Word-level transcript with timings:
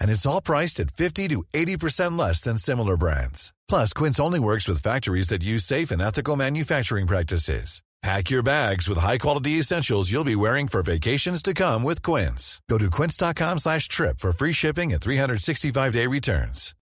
And 0.00 0.10
it's 0.10 0.26
all 0.26 0.40
priced 0.40 0.80
at 0.80 0.90
50 0.90 1.28
to 1.28 1.42
80% 1.52 2.18
less 2.18 2.40
than 2.42 2.58
similar 2.58 2.96
brands. 2.96 3.52
Plus, 3.68 3.92
Quince 3.92 4.20
only 4.20 4.40
works 4.40 4.68
with 4.68 4.82
factories 4.82 5.28
that 5.28 5.42
use 5.42 5.64
safe 5.64 5.90
and 5.90 6.02
ethical 6.02 6.36
manufacturing 6.36 7.06
practices. 7.06 7.82
Pack 8.02 8.30
your 8.30 8.42
bags 8.42 8.88
with 8.88 8.96
high-quality 8.96 9.58
essentials 9.58 10.10
you'll 10.10 10.24
be 10.24 10.36
wearing 10.36 10.68
for 10.68 10.82
vacations 10.82 11.42
to 11.42 11.52
come 11.52 11.82
with 11.82 12.02
Quince. 12.02 12.62
Go 12.68 12.78
to 12.78 12.88
quince.com 12.88 13.58
slash 13.58 13.88
trip 13.88 14.20
for 14.20 14.32
free 14.32 14.52
shipping 14.52 14.92
and 14.92 15.02
365-day 15.02 16.06
returns. 16.06 16.74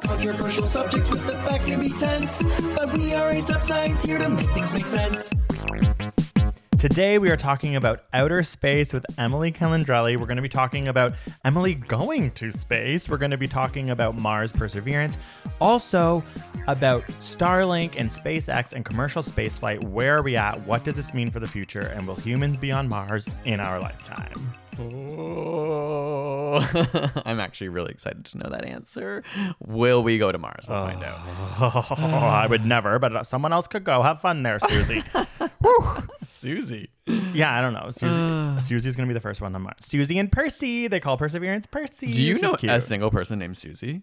Controversial 0.00 0.66
subjects 0.66 1.10
with 1.10 1.24
the 1.28 1.34
facts 1.34 1.68
can 1.68 1.80
be 1.80 1.90
tense, 1.90 2.42
but 2.74 2.92
we 2.92 3.14
are 3.14 3.32
ASAP 3.32 3.62
Science 3.62 4.04
here 4.04 4.18
to 4.18 4.28
make 4.28 4.50
things 4.50 4.72
make 4.72 4.86
sense. 4.86 5.30
Today 6.82 7.18
we 7.18 7.30
are 7.30 7.36
talking 7.36 7.76
about 7.76 8.00
outer 8.12 8.42
space 8.42 8.92
with 8.92 9.06
Emily 9.16 9.52
Calandrelli. 9.52 10.18
We're 10.18 10.26
going 10.26 10.34
to 10.34 10.42
be 10.42 10.48
talking 10.48 10.88
about 10.88 11.12
Emily 11.44 11.76
going 11.76 12.32
to 12.32 12.50
space. 12.50 13.08
We're 13.08 13.18
going 13.18 13.30
to 13.30 13.36
be 13.36 13.46
talking 13.46 13.90
about 13.90 14.18
Mars 14.18 14.50
Perseverance. 14.50 15.16
Also 15.60 16.24
about 16.66 17.06
Starlink 17.20 17.94
and 17.96 18.10
SpaceX 18.10 18.72
and 18.72 18.84
commercial 18.84 19.22
spaceflight. 19.22 19.84
Where 19.90 20.16
are 20.18 20.22
we 20.22 20.34
at? 20.34 20.60
What 20.66 20.82
does 20.82 20.96
this 20.96 21.14
mean 21.14 21.30
for 21.30 21.38
the 21.38 21.46
future? 21.46 21.82
And 21.82 22.04
will 22.04 22.16
humans 22.16 22.56
be 22.56 22.72
on 22.72 22.88
Mars 22.88 23.28
in 23.44 23.60
our 23.60 23.78
lifetime? 23.78 24.52
Oh, 24.78 26.58
I'm 27.26 27.40
actually 27.40 27.68
really 27.68 27.90
excited 27.92 28.24
to 28.26 28.38
know 28.38 28.48
that 28.50 28.64
answer. 28.64 29.22
Will 29.60 30.02
we 30.02 30.18
go 30.18 30.32
to 30.32 30.38
Mars? 30.38 30.66
We'll 30.68 30.82
find 30.84 31.02
out. 31.04 31.20
Oh, 31.60 31.94
I 31.98 32.46
would 32.46 32.64
never, 32.64 32.98
but 32.98 33.26
someone 33.26 33.52
else 33.52 33.66
could 33.66 33.84
go. 33.84 34.02
Have 34.02 34.20
fun 34.20 34.42
there, 34.42 34.58
Susie. 34.60 35.02
Susie. 36.28 36.90
Yeah, 37.34 37.56
I 37.56 37.60
don't 37.60 37.74
know. 37.74 37.90
Susie, 37.90 38.14
uh. 38.14 38.58
Susie's 38.60 38.96
gonna 38.96 39.08
be 39.08 39.14
the 39.14 39.20
first 39.20 39.40
one 39.40 39.54
on 39.54 39.62
Mars. 39.62 39.76
Susie 39.80 40.18
and 40.18 40.30
Percy. 40.30 40.88
They 40.88 41.00
call 41.00 41.16
Perseverance 41.16 41.66
Percy. 41.66 42.12
Do 42.12 42.22
you 42.22 42.38
know 42.38 42.54
a 42.62 42.80
single 42.80 43.10
person 43.10 43.38
named 43.38 43.56
Susie? 43.56 44.02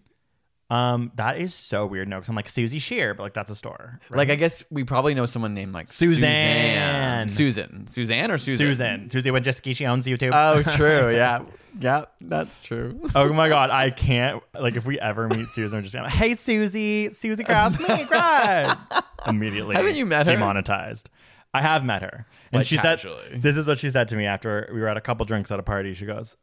Um, 0.70 1.10
that 1.16 1.38
is 1.38 1.52
so 1.52 1.84
weird. 1.84 2.06
No, 2.08 2.16
because 2.16 2.28
I'm 2.28 2.36
like 2.36 2.48
Suzy 2.48 2.78
Shier, 2.78 3.12
but 3.14 3.24
like 3.24 3.34
that's 3.34 3.50
a 3.50 3.56
store. 3.56 3.98
right? 4.08 4.16
Like, 4.18 4.30
I 4.30 4.36
guess 4.36 4.62
we 4.70 4.84
probably 4.84 5.14
know 5.14 5.26
someone 5.26 5.52
named 5.52 5.72
like 5.74 5.88
Suzanne. 5.88 7.28
Suzanne. 7.28 7.28
Susan. 7.28 7.86
Suzanne 7.88 8.30
or 8.30 8.38
Susan? 8.38 8.58
Susan. 8.66 9.10
Susie 9.10 9.30
Wojcicki. 9.30 9.74
She 9.74 9.84
owns 9.86 10.06
YouTube. 10.06 10.30
Oh, 10.32 10.62
true. 10.76 11.12
Yeah. 11.14 11.42
yeah, 11.80 12.04
that's 12.20 12.62
true. 12.62 13.00
oh 13.16 13.32
my 13.32 13.48
god, 13.48 13.70
I 13.70 13.90
can't. 13.90 14.42
Like, 14.58 14.76
if 14.76 14.86
we 14.86 14.98
ever 15.00 15.28
meet 15.28 15.48
Susan, 15.48 15.78
we're 15.78 15.82
just 15.82 15.94
gonna. 15.94 16.08
Hey, 16.08 16.34
Susie. 16.34 17.10
Susie 17.10 17.42
Krause. 17.44 17.78
me, 17.80 18.04
Greg. 18.04 18.68
Immediately. 19.26 19.74
Haven't 19.74 19.96
you 19.96 20.06
met 20.06 20.26
her? 20.28 20.34
Demonetized. 20.34 21.10
I 21.52 21.62
have 21.62 21.84
met 21.84 22.02
her, 22.02 22.26
and 22.52 22.60
Like, 22.60 22.66
she 22.68 22.76
casually? 22.78 23.24
said, 23.32 23.42
"This 23.42 23.56
is 23.56 23.66
what 23.66 23.76
she 23.80 23.90
said 23.90 24.06
to 24.08 24.16
me 24.16 24.24
after 24.24 24.70
we 24.72 24.78
were 24.80 24.86
at 24.88 24.96
a 24.96 25.00
couple 25.00 25.26
drinks 25.26 25.50
at 25.50 25.58
a 25.58 25.64
party." 25.64 25.94
She 25.94 26.06
goes. 26.06 26.36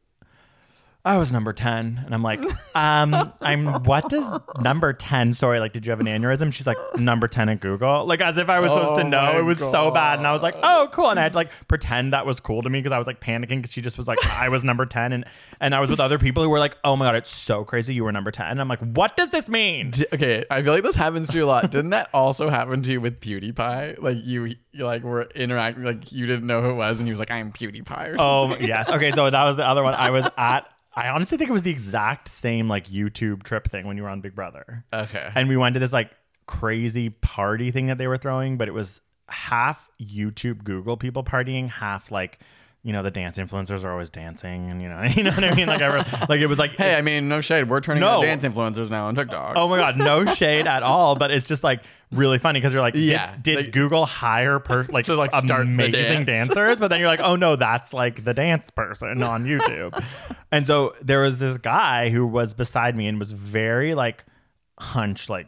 I 1.08 1.18
was 1.18 1.32
number 1.32 1.54
10. 1.54 2.04
And 2.06 2.14
I'm 2.14 2.22
like, 2.22 2.42
um, 2.76 3.34
I'm 3.42 3.84
what 3.84 4.10
does 4.10 4.26
number 4.60 4.92
10? 4.92 5.32
Sorry, 5.34 5.60
like, 5.60 5.72
did 5.72 5.86
you 5.86 5.92
have 5.92 6.00
an 6.02 6.08
aneurysm? 6.08 6.52
She's 6.52 6.68
like, 6.68 6.78
number 6.98 7.28
10 7.28 7.48
at 7.50 7.62
Google. 7.62 8.06
Like, 8.06 8.20
as 8.20 8.38
if 8.38 8.50
I 8.50 8.60
was 8.60 8.72
supposed 8.72 8.98
to 8.98 9.04
Oh 9.04 9.08
know. 9.08 9.40
It 9.40 9.44
was 9.44 9.60
so 9.60 9.90
bad. 9.92 10.20
And 10.20 10.28
I 10.28 10.34
was 10.34 10.44
like, 10.44 10.56
oh, 10.62 10.90
cool. 10.92 11.10
And 11.10 11.20
I 11.20 11.24
had 11.24 11.32
to 11.32 11.38
like 11.38 11.50
pretend 11.68 12.14
that 12.14 12.26
was 12.26 12.40
cool 12.40 12.62
to 12.62 12.70
me 12.70 12.80
because 12.80 12.92
I 12.92 12.98
was 12.98 13.08
like 13.08 13.22
panicking 13.22 13.60
because 13.60 13.72
she 13.72 13.82
just 13.82 13.98
was 13.98 14.08
like, 14.08 14.24
I 14.26 14.50
was 14.50 14.64
number 14.64 14.86
10. 14.86 15.14
And 15.14 15.26
and 15.62 15.74
I 15.74 15.80
was 15.80 15.90
with 15.90 16.00
other 16.00 16.20
people 16.20 16.44
who 16.44 16.50
were 16.50 16.60
like, 16.60 16.78
oh 16.84 16.96
my 16.96 17.06
God, 17.06 17.16
it's 17.16 17.30
so 17.30 17.64
crazy. 17.64 17.94
You 17.94 18.04
were 18.04 18.12
number 18.12 18.32
10. 18.32 18.48
And 18.48 18.60
I'm 18.62 18.68
like, 18.68 18.82
what 18.82 19.16
does 19.16 19.30
this 19.30 19.48
mean? 19.48 19.94
Okay, 20.14 20.44
I 20.52 20.62
feel 20.62 20.74
like 20.74 20.84
this 20.84 20.96
happens 20.96 21.30
to 21.30 21.38
you 21.38 21.46
a 21.46 21.48
lot. 21.48 21.72
Didn't 21.72 21.92
that 21.92 22.10
also 22.14 22.50
happen 22.50 22.82
to 22.82 22.92
you 22.92 23.00
with 23.02 23.22
PewDiePie? 23.22 24.02
Like 24.02 24.18
you, 24.24 24.56
you 24.72 24.86
like 24.86 25.04
were 25.04 25.24
interacting, 25.36 25.84
like 25.84 26.12
you 26.12 26.26
didn't 26.26 26.48
know 26.48 26.62
who 26.62 26.72
it 26.72 26.76
was, 26.76 27.00
and 27.00 27.08
he 27.08 27.12
was 27.12 27.20
like, 27.20 27.32
"I'm 27.32 27.52
PewDiePie." 27.52 28.14
Or 28.14 28.16
Oh, 28.20 28.58
yes. 28.60 28.90
Okay. 28.90 29.12
So 29.12 29.30
that 29.30 29.44
was 29.44 29.56
the 29.56 29.66
other 29.68 29.84
one. 29.84 29.94
I 29.94 30.10
was 30.10 30.28
at, 30.38 30.68
I 30.98 31.10
honestly 31.10 31.38
think 31.38 31.52
it 31.52 31.54
was 31.54 31.62
the 31.62 31.72
exact 31.72 32.28
same 32.28 32.68
like 32.68 32.88
YouTube 32.88 33.44
trip 33.44 33.70
thing 33.70 33.86
when 33.86 33.98
you 33.98 34.04
were 34.04 34.10
on 34.10 34.20
Big 34.20 34.34
Brother. 34.34 34.84
okay. 34.92 35.30
and 35.36 35.48
we 35.48 35.56
went 35.56 35.76
to 35.76 35.80
this 35.80 35.94
like 35.94 36.10
crazy 36.48 37.12
party 37.12 37.70
thing 37.70 37.86
that 37.86 38.00
they 38.00 38.08
were 38.08 38.18
throwing, 38.18 38.58
but 38.58 38.68
it 38.68 38.74
was 38.74 39.00
half 39.30 39.90
YouTube 40.02 40.64
Google 40.64 40.98
people 40.98 41.24
partying, 41.24 41.70
half 41.70 42.12
like 42.12 42.40
you 42.88 42.94
know 42.94 43.04
the 43.04 43.12
dance 43.12 43.38
influencers 43.38 43.84
are 43.84 43.92
always 43.92 44.10
dancing, 44.10 44.70
and 44.70 44.82
you 44.82 44.88
know 44.88 45.04
you 45.16 45.22
know 45.24 45.32
what 45.32 45.44
I 45.44 45.54
mean. 45.54 45.68
Like 45.68 45.82
ever, 45.82 45.98
like 46.30 46.40
it 46.40 46.48
was 46.48 46.58
like 46.58 46.72
hey, 46.78 46.96
I 46.96 47.02
mean, 47.02 47.28
no 47.28 47.42
shade. 47.42 47.68
We're 47.70 47.82
turning 47.82 48.00
No. 48.00 48.22
into 48.22 48.28
dance 48.28 48.44
influencers 48.46 48.90
now 48.90 49.08
on 49.08 49.16
TikTok. 49.16 49.58
Oh 49.58 49.68
my 49.68 49.76
god, 49.78 49.98
no 49.98 50.26
shade 50.34 50.68
at 50.68 50.84
all, 50.84 51.16
but 51.16 51.30
it's 51.30 51.46
just 51.48 51.66
like 51.66 51.84
really 52.14 52.38
funny 52.38 52.62
because 52.62 52.72
you're 52.72 52.82
like, 52.82 52.94
Yeah, 52.96 53.36
did, 53.42 53.56
like- 53.58 53.72
Google 53.74 54.06
hire 54.06 54.60
per 54.60 54.86
like, 54.90 55.04
To, 55.06 55.16
like, 55.16 55.32
start 55.32 55.64
amazing 55.64 56.24
dance. 56.24 56.48
dancers? 56.48 56.80
But 56.80 56.88
then 56.88 57.02
you're 57.02 57.10
like, 57.10 57.20
oh 57.22 57.36
no, 57.36 57.58
that's 57.58 57.94
like 57.94 58.24
the 58.24 58.34
dance 58.34 58.70
person 58.70 59.22
on 59.22 59.44
YouTube. 59.46 60.02
and 60.54 60.66
so 60.66 60.96
there 61.02 61.22
was 61.22 61.40
this 61.40 61.58
guy 61.58 62.10
who 62.10 62.26
was 62.26 62.54
beside 62.54 62.96
me 62.96 63.08
and 63.08 63.20
was 63.20 63.34
very 63.34 63.94
like 63.96 64.24
hunched, 64.80 65.30
like. 65.30 65.48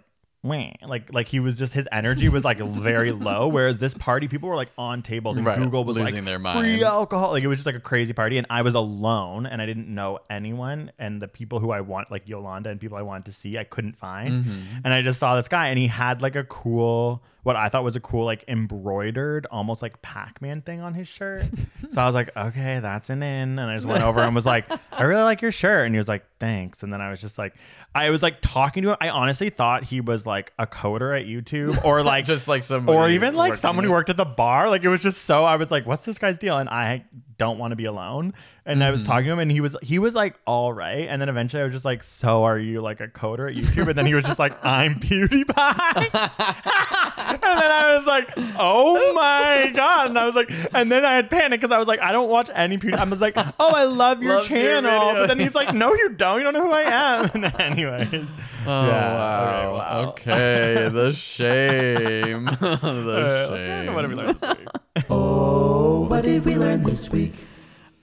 Like 0.81 1.13
like 1.13 1.27
he 1.27 1.39
was 1.41 1.55
just 1.57 1.73
his 1.73 1.85
energy 1.91 2.29
was 2.29 2.45
like 2.45 2.59
very 2.59 3.11
low, 3.11 3.47
whereas 3.49 3.77
this 3.79 3.93
party 3.93 4.27
people 4.29 4.47
were 4.47 4.55
like 4.55 4.71
on 4.77 5.01
tables 5.01 5.35
and 5.35 5.45
Right, 5.45 5.57
Google 5.57 5.83
was 5.83 5.97
losing 5.97 6.15
like 6.15 6.25
their 6.25 6.39
free 6.61 6.83
alcohol. 6.83 7.31
Like 7.31 7.43
it 7.43 7.47
was 7.47 7.57
just 7.57 7.65
like 7.65 7.75
a 7.75 7.79
crazy 7.81 8.13
party, 8.13 8.37
and 8.37 8.47
I 8.49 8.61
was 8.61 8.73
alone, 8.73 9.45
and 9.45 9.61
I 9.61 9.65
didn't 9.65 9.93
know 9.93 10.19
anyone, 10.29 10.91
and 10.97 11.21
the 11.21 11.27
people 11.27 11.59
who 11.59 11.71
I 11.71 11.81
want, 11.81 12.09
like 12.09 12.29
Yolanda, 12.29 12.69
and 12.69 12.79
people 12.79 12.97
I 12.97 13.01
wanted 13.01 13.25
to 13.25 13.31
see, 13.33 13.57
I 13.57 13.65
couldn't 13.65 13.97
find, 13.97 14.45
Mm-hmm. 14.45 14.61
and 14.85 14.93
I 14.93 15.01
just 15.01 15.19
saw 15.19 15.35
this 15.35 15.47
guy, 15.49 15.67
and 15.67 15.77
he 15.77 15.87
had 15.87 16.21
like 16.21 16.35
a 16.37 16.45
cool, 16.45 17.21
what 17.43 17.55
I 17.55 17.69
thought 17.69 17.83
was 17.83 17.95
a 17.95 17.99
cool, 17.99 18.25
like 18.25 18.43
embroidered, 18.47 19.47
almost 19.49 19.81
like 19.81 20.01
Pac-Man 20.01 20.61
thing 20.61 20.81
on 20.81 20.93
his 20.93 21.07
shirt. 21.07 21.45
so 21.91 22.01
I 22.01 22.05
was 22.05 22.15
like, 22.15 22.35
okay, 22.35 22.79
that's 22.79 23.09
an 23.09 23.23
in, 23.23 23.59
and 23.59 23.71
I 23.71 23.75
just 23.75 23.87
went 23.87 24.03
over 24.03 24.19
and 24.19 24.35
was 24.35 24.45
like, 24.45 24.65
I 24.91 25.03
really 25.03 25.23
like 25.23 25.41
your 25.41 25.51
shirt, 25.51 25.85
and 25.85 25.95
he 25.95 25.97
was 25.97 26.07
like, 26.07 26.25
thanks, 26.39 26.83
and 26.83 26.91
then 26.91 27.01
I 27.01 27.09
was 27.09 27.21
just 27.21 27.37
like. 27.37 27.53
I 27.95 28.11
was 28.11 28.21
like 28.21 28.37
talking 28.41 28.83
to 28.83 28.91
him. 28.91 28.97
I 29.01 29.09
honestly 29.09 29.49
thought 29.49 29.83
he 29.83 29.99
was 29.99 30.27
like 30.27 30.53
a 30.59 30.67
coder 30.67 31.19
at 31.19 31.25
YouTube 31.25 31.83
or 31.83 32.03
like 32.03 32.23
Just 32.23 32.47
like 32.47 32.61
some 32.61 32.87
or 32.87 33.09
even 33.09 33.33
like 33.33 33.55
someone 33.55 33.83
who 33.83 33.89
worked 33.89 34.11
at 34.11 34.17
the 34.17 34.25
bar. 34.25 34.69
Like 34.69 34.83
it 34.83 34.89
was 34.89 35.01
just 35.01 35.23
so 35.23 35.43
I 35.43 35.55
was 35.55 35.71
like, 35.71 35.87
what's 35.87 36.05
this 36.05 36.19
guy's 36.19 36.37
deal? 36.37 36.59
And 36.59 36.69
I 36.69 37.05
don't 37.39 37.57
want 37.57 37.71
to 37.71 37.75
be 37.75 37.85
alone. 37.85 38.35
And 38.63 38.83
I 38.83 38.91
was 38.91 39.03
talking 39.03 39.25
to 39.25 39.31
him 39.31 39.39
and 39.39 39.51
he 39.51 39.59
was 39.59 39.75
he 39.81 39.97
was 39.97 40.13
like 40.13 40.35
all 40.45 40.71
right. 40.71 41.07
And 41.09 41.19
then 41.19 41.29
eventually 41.29 41.61
I 41.61 41.63
was 41.63 41.73
just 41.73 41.83
like, 41.85 42.03
so 42.03 42.43
are 42.43 42.59
you 42.59 42.81
like 42.81 43.01
a 43.01 43.07
coder 43.07 43.49
at 43.49 43.55
YouTube? 43.57 43.87
And 43.87 43.97
then 43.97 44.05
he 44.05 44.13
was 44.13 44.23
just 44.23 44.37
like, 44.37 44.53
I'm 44.63 44.95
PewDiePie. 44.99 45.49
and 47.27 47.41
then 47.41 47.71
I 47.71 47.95
was 47.95 48.07
like, 48.07 48.29
oh 48.57 49.13
my 49.13 49.71
God. 49.75 50.07
And 50.09 50.17
I 50.17 50.25
was 50.25 50.35
like, 50.35 50.51
and 50.73 50.91
then 50.91 51.03
I 51.05 51.13
had 51.13 51.29
panic 51.29 51.59
because 51.59 51.71
I 51.73 51.77
was 51.77 51.87
like, 51.87 51.99
I 51.99 52.11
don't 52.11 52.29
watch 52.29 52.49
any 52.53 52.77
PewDiePie. 52.77 52.95
I 52.97 53.03
was 53.05 53.21
like, 53.21 53.33
oh, 53.59 53.73
I 53.75 53.83
love 53.83 54.23
your 54.23 54.35
Love 54.37 54.49
your 54.49 54.59
channel. 54.59 54.99
video. 54.99 55.13
but 55.21 55.27
then 55.27 55.39
he's 55.39 55.55
like, 55.55 55.73
no, 55.73 55.93
you 55.93 56.09
don't. 56.09 56.37
You 56.37 56.43
don't 56.43 56.53
know 56.53 56.63
who 56.65 56.71
I 56.71 56.83
am. 56.83 57.29
And 57.33 57.45
anyways. 57.61 58.27
Oh 58.67 58.87
Yeah, 58.87 59.13
wow. 59.13 60.09
okay, 60.09 60.29
wow. 60.31 60.39
Okay, 60.79 60.89
the 60.89 61.11
shame. 61.13 62.45
the 62.45 62.51
Uh, 62.61 63.49
let's 63.49 63.49
get 63.49 63.63
shame. 63.63 63.79
into 63.81 63.93
what 63.93 64.03
have 64.03 64.11
we 64.11 64.17
learned 64.17 64.39
this 64.39 64.57
week. 64.57 64.67
Oh, 65.09 66.01
what 66.07 66.23
did 66.23 66.45
we 66.45 66.55
learn 66.55 66.83
this 66.83 67.09
week? 67.09 67.33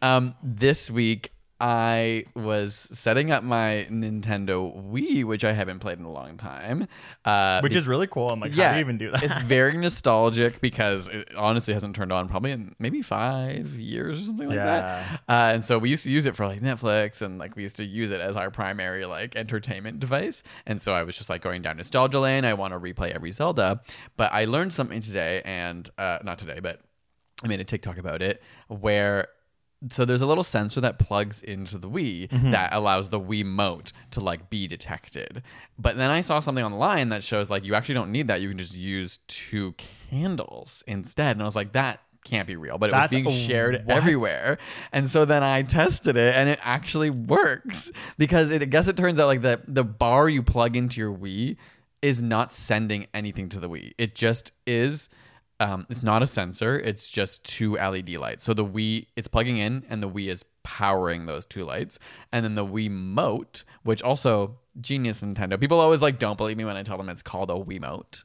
Um, 0.03 0.35
this 0.43 0.91
week 0.91 1.31
I 1.61 2.25
was 2.35 2.75
setting 2.75 3.31
up 3.31 3.43
my 3.43 3.87
Nintendo 3.91 4.91
Wii, 4.91 5.25
which 5.25 5.43
I 5.45 5.53
haven't 5.53 5.79
played 5.79 5.99
in 5.99 6.05
a 6.05 6.13
long 6.13 6.37
time. 6.37 6.87
Uh, 7.25 7.61
Which 7.61 7.73
be- 7.73 7.79
is 7.79 7.87
really 7.87 8.07
cool. 8.07 8.29
I'm 8.31 8.41
like, 8.41 8.55
yeah, 8.55 8.67
how 8.67 8.71
do 8.73 8.77
you 8.77 8.81
even 8.81 8.99
do 8.99 9.11
that? 9.11 9.23
it's 9.23 9.39
very 9.39 9.77
nostalgic 9.79 10.61
because 10.61 11.09
it 11.09 11.35
honestly 11.35 11.73
hasn't 11.73 11.97
turned 11.97 12.13
on 12.13 12.29
probably 12.29 12.53
in 12.53 12.75
maybe 12.79 13.01
five 13.01 13.69
years 13.75 14.21
or 14.21 14.23
something 14.25 14.49
like 14.49 14.59
that. 14.59 15.21
Uh, 15.29 15.53
and 15.55 15.65
so 15.65 15.79
we 15.79 15.89
used 15.89 16.03
to 16.03 16.11
use 16.11 16.27
it 16.27 16.37
for 16.37 16.47
like 16.47 16.61
Netflix 16.61 17.23
and 17.23 17.39
like 17.39 17.57
we 17.57 17.63
used 17.63 17.77
to 17.77 17.85
use 17.85 18.11
it 18.11 18.21
as 18.21 18.37
our 18.37 18.51
primary 18.51 19.07
like 19.07 19.35
entertainment 19.37 19.99
device. 19.99 20.43
And 20.67 20.81
so 20.83 20.95
I 20.95 21.05
was 21.05 21.17
just 21.17 21.31
like 21.31 21.43
going 21.43 21.63
down 21.63 21.79
nostalgia 21.79 22.21
lane. 22.21 22.45
I 22.45 22.55
want 22.55 22.75
to 22.75 22.79
replay 22.79 23.13
every 23.13 23.31
Zelda, 23.31 23.81
but 24.17 24.33
I 24.33 24.45
learned 24.45 24.73
something 24.73 25.01
today, 25.01 25.43
and 25.45 25.89
uh, 25.97 26.19
not 26.23 26.39
today, 26.39 26.61
but 26.61 26.81
I 27.43 27.49
made 27.49 27.61
a 27.61 27.65
TikTok 27.65 27.99
about 27.99 28.23
it 28.23 28.43
where 28.69 29.29
so 29.91 30.05
there's 30.05 30.23
a 30.23 30.27
little 30.27 30.43
sensor 30.45 30.81
that 30.81 30.99
plugs 30.99 31.43
into 31.43 31.79
the 31.79 31.89
Wii 31.89 32.29
Mm-hmm. 32.29 32.51
that 32.53 32.73
allows 32.73 33.11
the 33.11 33.21
Wii 33.21 33.45
mote 33.45 33.93
to 34.13 34.21
like 34.21 34.49
be 34.51 34.67
detected. 34.67 35.43
But 35.79 35.97
then 35.97 36.11
I 36.11 36.21
saw 36.23 36.41
something 36.41 36.65
online 36.65 37.11
that 37.11 37.23
shows 37.23 37.51
like 37.51 37.65
you 37.65 37.75
actually 37.75 37.95
don't 37.97 38.11
need 38.11 38.29
that. 38.29 38.41
You 38.41 38.49
can 38.49 38.59
just 38.59 38.75
use 38.77 39.19
two 39.29 39.75
candles 40.11 40.83
instead. 40.87 41.37
And 41.37 41.43
I 41.43 41.45
was 41.45 41.57
like, 41.57 41.73
that 41.73 42.01
can't 42.25 42.47
be 42.49 42.57
real. 42.57 42.79
But 42.79 42.87
it 42.89 42.93
That's- 42.93 43.13
was 43.13 43.23
being 43.33 43.47
shared 43.49 43.83
what? 43.85 43.97
everywhere. 43.97 44.59
And 44.93 45.09
so 45.11 45.25
then 45.25 45.43
I 45.45 45.63
tested 45.63 46.17
it 46.17 46.35
and 46.35 46.49
it 46.49 46.59
actually 46.63 47.11
works. 47.11 47.93
Because 48.19 48.51
it, 48.51 48.63
I 48.63 48.65
guess 48.65 48.89
it 48.89 48.97
turns 48.97 49.21
out 49.21 49.27
like 49.27 49.43
the 49.43 49.61
the 49.69 49.85
bar 49.85 50.29
you 50.29 50.43
plug 50.43 50.75
into 50.77 51.01
your 51.01 51.13
Wii 51.15 51.57
is 52.03 52.23
not 52.23 52.51
sending 52.53 53.07
anything 53.15 53.49
to 53.51 53.61
the 53.61 53.69
Wii. 53.69 53.93
It 53.99 54.15
just 54.15 54.53
is 54.67 55.09
um, 55.61 55.87
it's 55.89 56.03
not 56.03 56.23
a 56.23 56.27
sensor. 56.27 56.79
It's 56.79 57.09
just 57.09 57.45
two 57.45 57.77
LED 57.77 58.11
lights. 58.11 58.45
So 58.45 58.53
the 58.55 58.65
Wii, 58.65 59.07
it's 59.17 59.29
plugging 59.29 59.59
in, 59.59 59.85
and 59.89 60.03
the 60.03 60.09
Wii 60.09 60.29
is 60.29 60.45
powering 60.63 61.27
those 61.27 61.47
two 61.47 61.65
lights. 61.65 61.99
And 62.33 62.45
then 62.45 62.55
the 62.57 62.67
Wii 62.67 62.91
Mote, 62.91 63.65
which 63.83 64.03
also 64.03 64.59
genius 64.81 65.23
Nintendo. 65.23 65.59
People 65.59 65.81
always 65.81 66.03
like 66.03 66.19
don't 66.19 66.37
believe 66.37 66.57
me 66.57 66.65
when 66.65 66.77
I 66.77 66.83
tell 66.83 66.99
them 66.99 67.09
it's 67.09 67.23
called 67.23 67.51
a 67.51 67.55
Wiimote. 67.55 68.25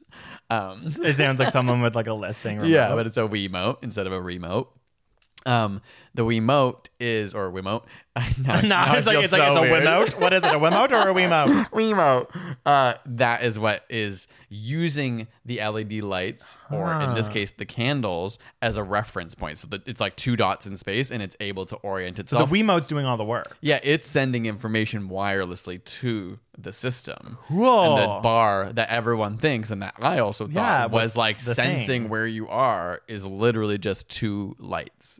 Um, 0.50 0.94
it 1.02 1.16
sounds 1.16 1.40
like 1.40 1.50
someone 1.52 1.80
with 1.80 1.94
like 1.94 2.06
a 2.06 2.14
listing. 2.14 2.58
Remote. 2.58 2.68
yeah, 2.68 2.94
but 2.94 3.06
it's 3.06 3.16
a 3.16 3.22
Wiimote 3.22 3.78
instead 3.82 4.06
of 4.06 4.12
a 4.12 4.20
remote. 4.20 4.70
Um, 5.46 5.80
the 6.14 6.24
Wiimote 6.24 6.88
is 7.00 7.34
or 7.34 7.50
Wiimote. 7.50 7.84
no, 8.14 8.24
it's 8.94 9.06
like 9.06 9.24
it's 9.24 9.32
like 9.32 9.40
it's 9.48 9.56
a 9.56 9.60
weird. 9.62 9.84
Wiimote. 9.84 10.20
What 10.20 10.34
is 10.34 10.44
it? 10.44 10.52
A 10.52 10.58
Wiimote 10.58 10.92
or 10.92 11.08
a 11.08 11.14
Wiimote? 11.14 11.70
Wiimote. 11.70 12.56
Uh, 12.66 12.92
that 13.06 13.42
is 13.42 13.58
what 13.58 13.84
is 13.88 14.28
using 14.50 15.26
the 15.46 15.60
LED 15.66 15.94
lights, 16.02 16.58
or 16.70 16.92
in 17.00 17.14
this 17.14 17.30
case, 17.30 17.52
the 17.52 17.64
candles, 17.64 18.38
as 18.60 18.76
a 18.76 18.82
reference 18.84 19.34
point. 19.34 19.56
So 19.58 19.66
that 19.68 19.88
it's 19.88 19.98
like 20.00 20.16
two 20.16 20.36
dots 20.36 20.66
in 20.66 20.76
space, 20.76 21.10
and 21.10 21.22
it's 21.22 21.36
able 21.40 21.64
to 21.64 21.76
orient 21.76 22.18
So 22.18 22.20
itself. 22.22 22.50
the 22.50 22.56
Wiimote's 22.62 22.86
doing 22.86 23.06
all 23.06 23.16
the 23.16 23.24
work. 23.24 23.56
yeah, 23.62 23.80
it's 23.82 24.06
sending 24.10 24.44
information 24.44 25.08
wirelessly 25.08 25.82
to 25.82 26.38
the 26.58 26.72
system. 26.72 27.38
Cool. 27.48 27.96
And 27.96 28.02
the 28.02 28.20
bar 28.20 28.72
that 28.74 28.90
everyone 28.90 29.38
thinks, 29.38 29.70
and 29.70 29.80
that 29.80 29.94
I 29.98 30.18
also 30.18 30.44
thought 30.46 30.52
Yeah, 30.54 30.84
was, 30.86 31.02
was 31.04 31.16
like 31.16 31.40
sensing 31.40 32.02
thing. 32.02 32.08
where 32.10 32.26
you 32.26 32.46
are, 32.48 33.00
is 33.08 33.26
literally 33.26 33.78
just 33.78 34.10
two 34.10 34.54
lights. 34.58 35.18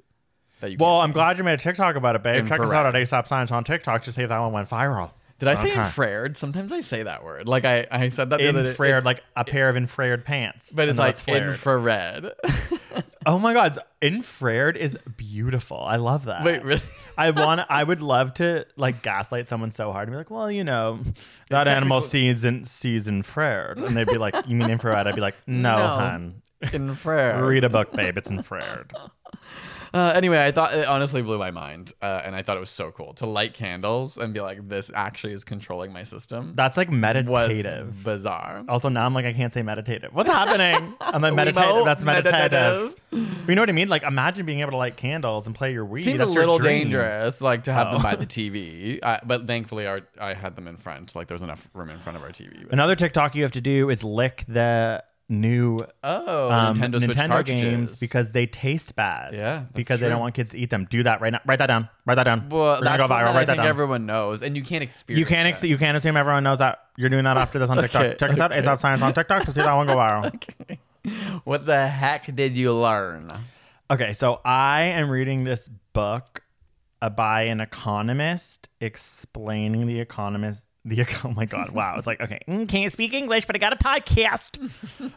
That 0.62 0.70
you 0.70 0.78
Well, 0.80 1.00
I'm 1.00 1.12
glad 1.12 1.36
you 1.36 1.44
made 1.44 1.54
a 1.54 1.56
TikTok 1.58 1.96
about 1.96 2.16
it, 2.16 2.22
babe. 2.22 2.46
Check 2.48 2.60
us 2.60 2.72
out 2.72 2.86
at 2.86 2.94
Infrared. 2.96 3.24
ASAP 3.24 3.28
Science 3.28 3.52
on 3.52 3.62
TikTok 3.64 4.02
to 4.04 4.12
see 4.12 4.22
if 4.22 4.30
that 4.30 4.38
one 4.38 4.52
went 4.52 4.68
viral. 4.70 5.10
Did 5.38 5.48
I 5.48 5.54
say 5.54 5.72
Okay. 5.72 5.80
infrared? 5.80 6.36
Sometimes 6.36 6.70
I 6.72 6.80
say 6.80 7.02
that 7.02 7.24
word. 7.24 7.48
Like 7.48 7.64
I, 7.64 7.84
I 7.90 8.08
said 8.10 8.30
that 8.30 8.38
the 8.38 8.48
other 8.48 8.62
day. 8.62 8.68
Infrared, 8.70 8.90
It's- 8.98 9.04
like 9.04 9.24
a 9.36 9.44
pair 9.44 9.68
of 9.68 9.76
infrared 9.76 10.24
pants. 10.24 10.70
but 10.72 10.88
it's 10.88 10.98
like 10.98 11.16
flared. 11.18 11.48
infrared. 11.48 12.32
Oh 13.24 13.38
my 13.38 13.52
god, 13.52 13.78
infrared 14.02 14.76
is 14.76 14.98
beautiful. 15.16 15.78
I 15.80 15.94
love 15.96 16.24
that. 16.24 16.42
Wait, 16.44 16.62
really? 16.64 16.82
I 17.18 17.30
want. 17.30 17.60
I 17.70 17.82
would 17.82 18.00
love 18.02 18.34
to 18.34 18.66
like 18.76 19.00
gaslight 19.02 19.48
someone 19.48 19.70
so 19.70 19.92
hard 19.92 20.08
and 20.08 20.12
be 20.14 20.18
like, 20.18 20.30
"Well, 20.30 20.50
you 20.50 20.64
know, 20.64 20.98
that 21.48 21.68
animal 21.68 22.00
sees 22.00 22.44
in, 22.44 22.64
sees 22.64 23.06
infrared," 23.06 23.78
and 23.78 23.96
they'd 23.96 24.08
be 24.08 24.18
like, 24.18 24.34
"You 24.48 24.56
mean 24.56 24.70
infrared?" 24.70 25.06
I'd 25.06 25.14
be 25.14 25.20
like, 25.20 25.36
"No, 25.46 25.76
No. 25.78 25.86
hun, 25.86 26.42
infrared. 26.72 27.40
read 27.42 27.62
a 27.64 27.68
book, 27.70 27.92
babe. 27.92 28.18
It's 28.18 28.28
infrared." 28.30 28.92
Uh, 29.94 30.12
anyway, 30.14 30.42
I 30.42 30.50
thought 30.52 30.72
it 30.74 30.86
honestly 30.86 31.20
blew 31.22 31.38
my 31.38 31.50
mind, 31.50 31.92
uh, 32.00 32.22
and 32.24 32.34
I 32.34 32.42
thought 32.42 32.56
it 32.56 32.60
was 32.60 32.70
so 32.70 32.90
cool 32.90 33.12
to 33.14 33.26
light 33.26 33.52
candles 33.54 34.16
and 34.16 34.32
be 34.32 34.40
like, 34.40 34.68
"This 34.68 34.90
actually 34.94 35.32
is 35.34 35.44
controlling 35.44 35.92
my 35.92 36.02
system." 36.02 36.52
That's 36.54 36.76
like 36.76 36.88
was 36.88 36.96
meditative. 36.98 38.02
bizarre. 38.02 38.64
Also, 38.68 38.88
now 38.88 39.04
I'm 39.04 39.12
like, 39.14 39.26
I 39.26 39.32
can't 39.32 39.52
say 39.52 39.62
meditative. 39.62 40.14
What's 40.14 40.30
happening? 40.30 40.94
I'm 41.00 41.20
like 41.22 41.34
meditative. 41.34 41.84
That's 41.84 42.04
meditative. 42.04 42.52
meditative. 42.52 42.98
You 43.48 43.54
know 43.54 43.62
what 43.62 43.68
I 43.68 43.72
mean? 43.72 43.88
Like, 43.88 44.04
imagine 44.04 44.46
being 44.46 44.60
able 44.60 44.70
to 44.70 44.76
light 44.78 44.96
candles 44.96 45.46
and 45.46 45.54
play 45.54 45.72
your 45.72 45.84
Wii. 45.84 46.02
Seems 46.02 46.14
a 46.20 46.24
That's 46.24 46.34
your 46.34 46.44
little 46.44 46.58
dangerous, 46.58 47.40
like 47.40 47.64
to 47.64 47.72
have 47.72 47.88
them 47.90 48.00
Oh. 48.00 48.02
by 48.02 48.16
the 48.16 48.24
TV. 48.26 48.98
Uh, 49.02 49.18
but 49.24 49.46
thankfully, 49.46 49.86
our 49.86 50.00
I 50.18 50.32
had 50.34 50.56
them 50.56 50.66
in 50.68 50.76
front. 50.78 51.14
Like 51.14 51.26
there 51.28 51.34
was 51.34 51.42
enough 51.42 51.68
room 51.74 51.90
in 51.90 51.98
front 51.98 52.16
of 52.16 52.22
our 52.22 52.30
TV. 52.30 52.62
But- 52.64 52.72
Another 52.72 52.94
TikTok 52.96 53.34
you 53.34 53.42
have 53.42 53.52
to 53.52 53.60
do 53.60 53.90
is 53.90 54.02
lick 54.02 54.44
the 54.48 55.02
new 55.28 55.78
oh, 56.04 56.50
um, 56.50 56.76
Nintendo 56.76 57.02
Switch 57.04 57.16
cartridges 57.16 57.62
games 57.62 58.00
because 58.00 58.32
they 58.32 58.46
taste 58.46 58.94
bad. 58.96 59.34
Yeah, 59.34 59.64
because 59.74 60.00
they 60.00 60.08
don't 60.08 60.20
want 60.20 60.34
kids 60.34 60.50
to 60.50 60.58
eat 60.58 60.70
them. 60.70 60.86
Do 60.90 61.02
that 61.04 61.20
right 61.20 61.32
now. 61.32 61.40
Write 61.46 61.58
that 61.60 61.66
down. 61.68 61.88
Write 62.06 62.16
that 62.16 62.24
down. 62.24 62.48
well, 62.50 62.78
We're 62.78 62.84
that's 62.84 62.98
go 62.98 63.04
viral. 63.04 63.08
that 63.08 63.12
I 63.12 63.24
Write 63.24 63.34
that 63.34 63.46
think 63.46 63.56
down. 63.58 63.66
everyone 63.66 64.06
knows, 64.06 64.42
and 64.42 64.56
you 64.56 64.62
can't 64.62 64.82
experience. 64.82 65.18
you 65.20 65.26
can't. 65.26 65.48
Ex- 65.48 65.62
you 65.64 65.78
can't 65.78 65.96
assume 65.96 66.16
everyone 66.16 66.44
knows 66.44 66.58
that. 66.58 66.80
You're 66.96 67.08
doing 67.08 67.24
that 67.24 67.36
after 67.38 67.58
this 67.58 67.70
on 67.70 67.76
TikTok. 67.82 68.02
Okay, 68.02 68.16
Check 68.18 68.30
us 68.32 68.40
out. 68.40 68.52
okay. 68.52 68.60
ASAP 68.60 68.80
Science 68.80 69.02
on 69.02 69.14
TikTok 69.14 69.44
to 69.46 69.52
see 69.52 69.62
that 69.62 69.74
one 69.74 69.86
go 69.86 69.96
viral. 69.96 70.78
What 71.44 71.66
the 71.66 71.88
heck 71.88 72.32
did 72.34 72.56
you 72.56 72.72
learn? 72.74 73.28
Okay, 73.90 74.12
so 74.12 74.40
I 74.44 74.82
am 74.82 75.10
reading 75.10 75.42
this 75.42 75.68
book 75.92 76.42
by 77.16 77.42
an 77.42 77.60
economist 77.60 78.68
explaining 78.80 79.86
the 79.88 79.98
economist. 79.98 80.68
The 80.84 81.06
oh 81.24 81.30
my 81.30 81.44
god! 81.44 81.70
Wow, 81.70 81.96
it's 81.96 82.06
like 82.06 82.20
okay, 82.20 82.40
mm, 82.48 82.68
can't 82.68 82.92
speak 82.92 83.14
English, 83.14 83.46
but 83.46 83.56
I 83.56 83.58
got 83.58 83.72
a 83.72 83.76
podcast. 83.76 84.70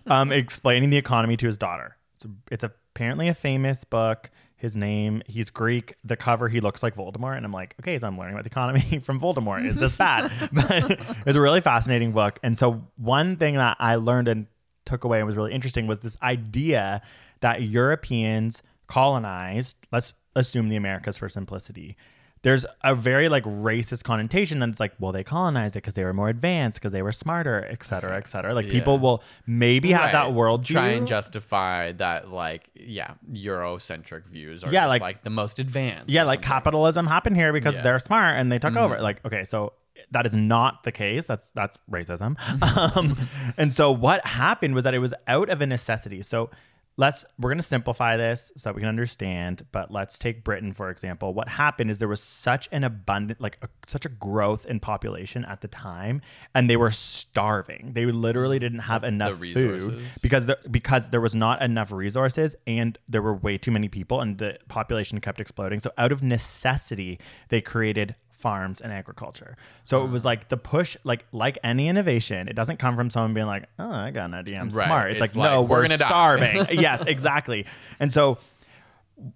um, 0.07 0.31
explaining 0.31 0.89
the 0.89 0.97
economy 0.97 1.38
to 1.38 1.45
his 1.45 1.57
daughter. 1.57 1.97
It's, 2.15 2.25
it's 2.51 2.63
apparently 2.63 3.27
a 3.27 3.33
famous 3.33 3.83
book. 3.83 4.29
His 4.57 4.77
name, 4.77 5.21
he's 5.27 5.50
Greek. 5.50 5.95
The 6.03 6.15
cover, 6.15 6.47
he 6.47 6.62
looks 6.62 6.81
like 6.81 6.95
Voldemort, 6.95 7.35
and 7.35 7.45
I'm 7.45 7.51
like, 7.51 7.75
okay, 7.81 8.00
so 8.00 8.07
I'm 8.07 8.17
learning 8.17 8.35
about 8.35 8.45
the 8.45 8.50
economy 8.50 9.00
from 9.03 9.19
Voldemort. 9.19 9.67
Is 9.67 9.75
this 9.75 9.95
bad? 9.95 10.31
but 10.53 11.00
it's 11.25 11.35
a 11.35 11.41
really 11.41 11.62
fascinating 11.62 12.13
book. 12.13 12.39
And 12.41 12.57
so 12.57 12.83
one 12.95 13.35
thing 13.35 13.56
that 13.56 13.77
I 13.79 13.95
learned 13.95 14.27
and 14.27 14.47
took 14.85 15.03
away 15.03 15.17
and 15.17 15.27
was 15.27 15.35
really 15.35 15.51
interesting 15.51 15.88
was 15.88 16.00
this 16.00 16.15
idea 16.21 17.01
that 17.41 17.63
Europeans 17.63 18.62
colonized, 18.88 19.75
let's 19.91 20.13
assume 20.35 20.69
the 20.69 20.75
Americas 20.75 21.17
for 21.17 21.27
simplicity. 21.27 21.97
There's 22.45 22.65
a 22.83 22.94
very 22.95 23.27
like 23.27 23.44
racist 23.44 24.03
connotation 24.03 24.59
that 24.59 24.69
it's 24.69 24.80
like, 24.80 24.94
well, 25.00 25.12
they 25.12 25.24
colonized 25.24 25.75
it 25.75 25.80
because 25.83 25.95
they 25.95 26.03
were 26.03 26.13
more 26.13 26.30
advanced, 26.30 26.80
because 26.80 26.92
they 26.94 27.01
were 27.01 27.12
smarter, 27.12 27.68
et 27.69 27.83
cetera, 27.83 28.15
et 28.18 28.27
cetera. 28.30 28.53
Like 28.53 28.69
people 28.69 29.00
will 29.00 29.24
maybe 29.47 29.92
have 29.92 30.12
that 30.12 30.25
Right. 30.25 30.33
world 30.33 30.63
try 30.63 30.89
and 30.89 31.07
justify 31.07 31.92
that 31.94 32.30
like 32.31 32.69
yeah 32.75 33.15
eurocentric 33.33 34.25
views 34.27 34.63
are 34.63 34.71
Yeah, 34.71 34.83
just, 34.86 34.89
like- 34.92 35.01
like, 35.01 35.24
the 35.24 35.30
most 35.30 35.59
advanced 35.59 36.09
yeah, 36.09 36.24
like 36.24 36.42
capitalism 36.42 37.07
happened 37.07 37.36
here 37.36 37.51
because 37.53 37.75
Yeah. 37.75 37.81
they're 37.81 38.00
smart 38.00 38.38
and 38.38 38.51
they 38.51 38.59
took 38.59 38.75
over. 38.75 39.01
Like, 39.01 39.25
okay, 39.25 39.44
so 39.44 39.74
that 40.12 40.25
is 40.25 40.33
not 40.33 40.83
the 40.83 40.91
case. 40.91 41.25
That's 41.25 41.51
that's 41.51 41.77
racism. 41.89 42.38
um, 42.98 43.18
and 43.57 43.74
so 43.74 43.91
what 43.91 44.25
happened 44.27 44.75
was 44.75 44.83
that 44.83 44.94
it 44.94 45.00
was 45.00 45.13
out 45.27 45.50
of 45.50 45.62
a 45.62 45.65
necessity. 45.65 46.21
So 46.21 46.50
let's 46.98 47.25
we're 47.40 47.50
gonna 47.50 47.62
simplify 47.62 48.16
this 48.16 48.52
so 48.56 48.70
that 48.70 48.75
we 48.75 48.82
can 48.82 48.90
understand. 48.90 49.66
But 49.72 49.92
let's 49.92 50.18
take 50.18 50.44
Britain 50.44 50.74
for 50.74 50.90
example. 50.90 51.34
What 51.34 51.48
happened 51.50 51.92
is 51.92 52.00
there 52.00 52.08
was 52.08 52.22
such 52.22 52.70
an 52.72 52.84
abundant, 52.84 53.42
like 53.42 53.58
a, 53.62 53.70
such 53.88 54.06
a 54.06 54.10
growth 54.10 54.66
in 54.66 54.80
population 54.80 55.46
at 55.46 55.62
the 55.62 55.68
time, 55.68 56.22
and 56.54 56.70
they 56.70 56.78
were 56.78 56.92
starving. 56.92 57.92
They 57.94 58.06
literally 58.06 58.60
didn't 58.60 58.80
have 58.80 59.04
enough 59.04 59.38
food 59.38 60.04
because 60.22 60.46
there, 60.46 60.58
because 60.72 61.10
there 61.10 61.22
was 61.22 61.36
not 61.36 61.62
enough 61.62 61.92
resources 61.92 62.56
and 62.66 62.98
there 63.08 63.22
were 63.22 63.36
way 63.36 63.58
too 63.58 63.72
many 63.72 63.90
people 63.90 64.22
and 64.22 64.38
the 64.38 64.58
population 64.68 65.20
kept 65.20 65.40
exploding. 65.40 65.80
So 65.80 65.92
out 65.98 66.12
of 66.12 66.24
necessity, 66.24 67.20
they 67.50 67.62
created 67.62 68.16
farms 68.38 68.82
and 68.82 68.92
agriculture. 68.94 69.58
So 69.84 70.04
it 70.04 70.10
was 70.10 70.24
like 70.25 70.50
the 70.50 70.58
push, 70.58 70.96
like 71.04 71.25
like 71.32 71.58
any 71.63 71.88
innovation, 71.88 72.48
it 72.48 72.56
doesn't 72.56 72.77
come 72.77 72.96
from 72.96 73.10
someone 73.10 73.34
being 73.34 73.48
like, 73.48 73.65
"Oh, 73.80 73.92
I 73.92 74.12
got 74.12 74.25
an 74.25 74.34
idea, 74.34 74.60
I'm 74.60 74.70
Right. 74.70 74.86
smart." 74.86 75.12
It's, 75.12 75.22
It's 75.22 75.36
like, 75.36 75.44
no, 75.51 75.62
we're, 75.62 75.88
we're 75.88 75.98
starving. 75.98 76.65
yes, 76.72 77.04
exactly. 77.06 77.65
And 78.00 78.12
so 78.12 78.38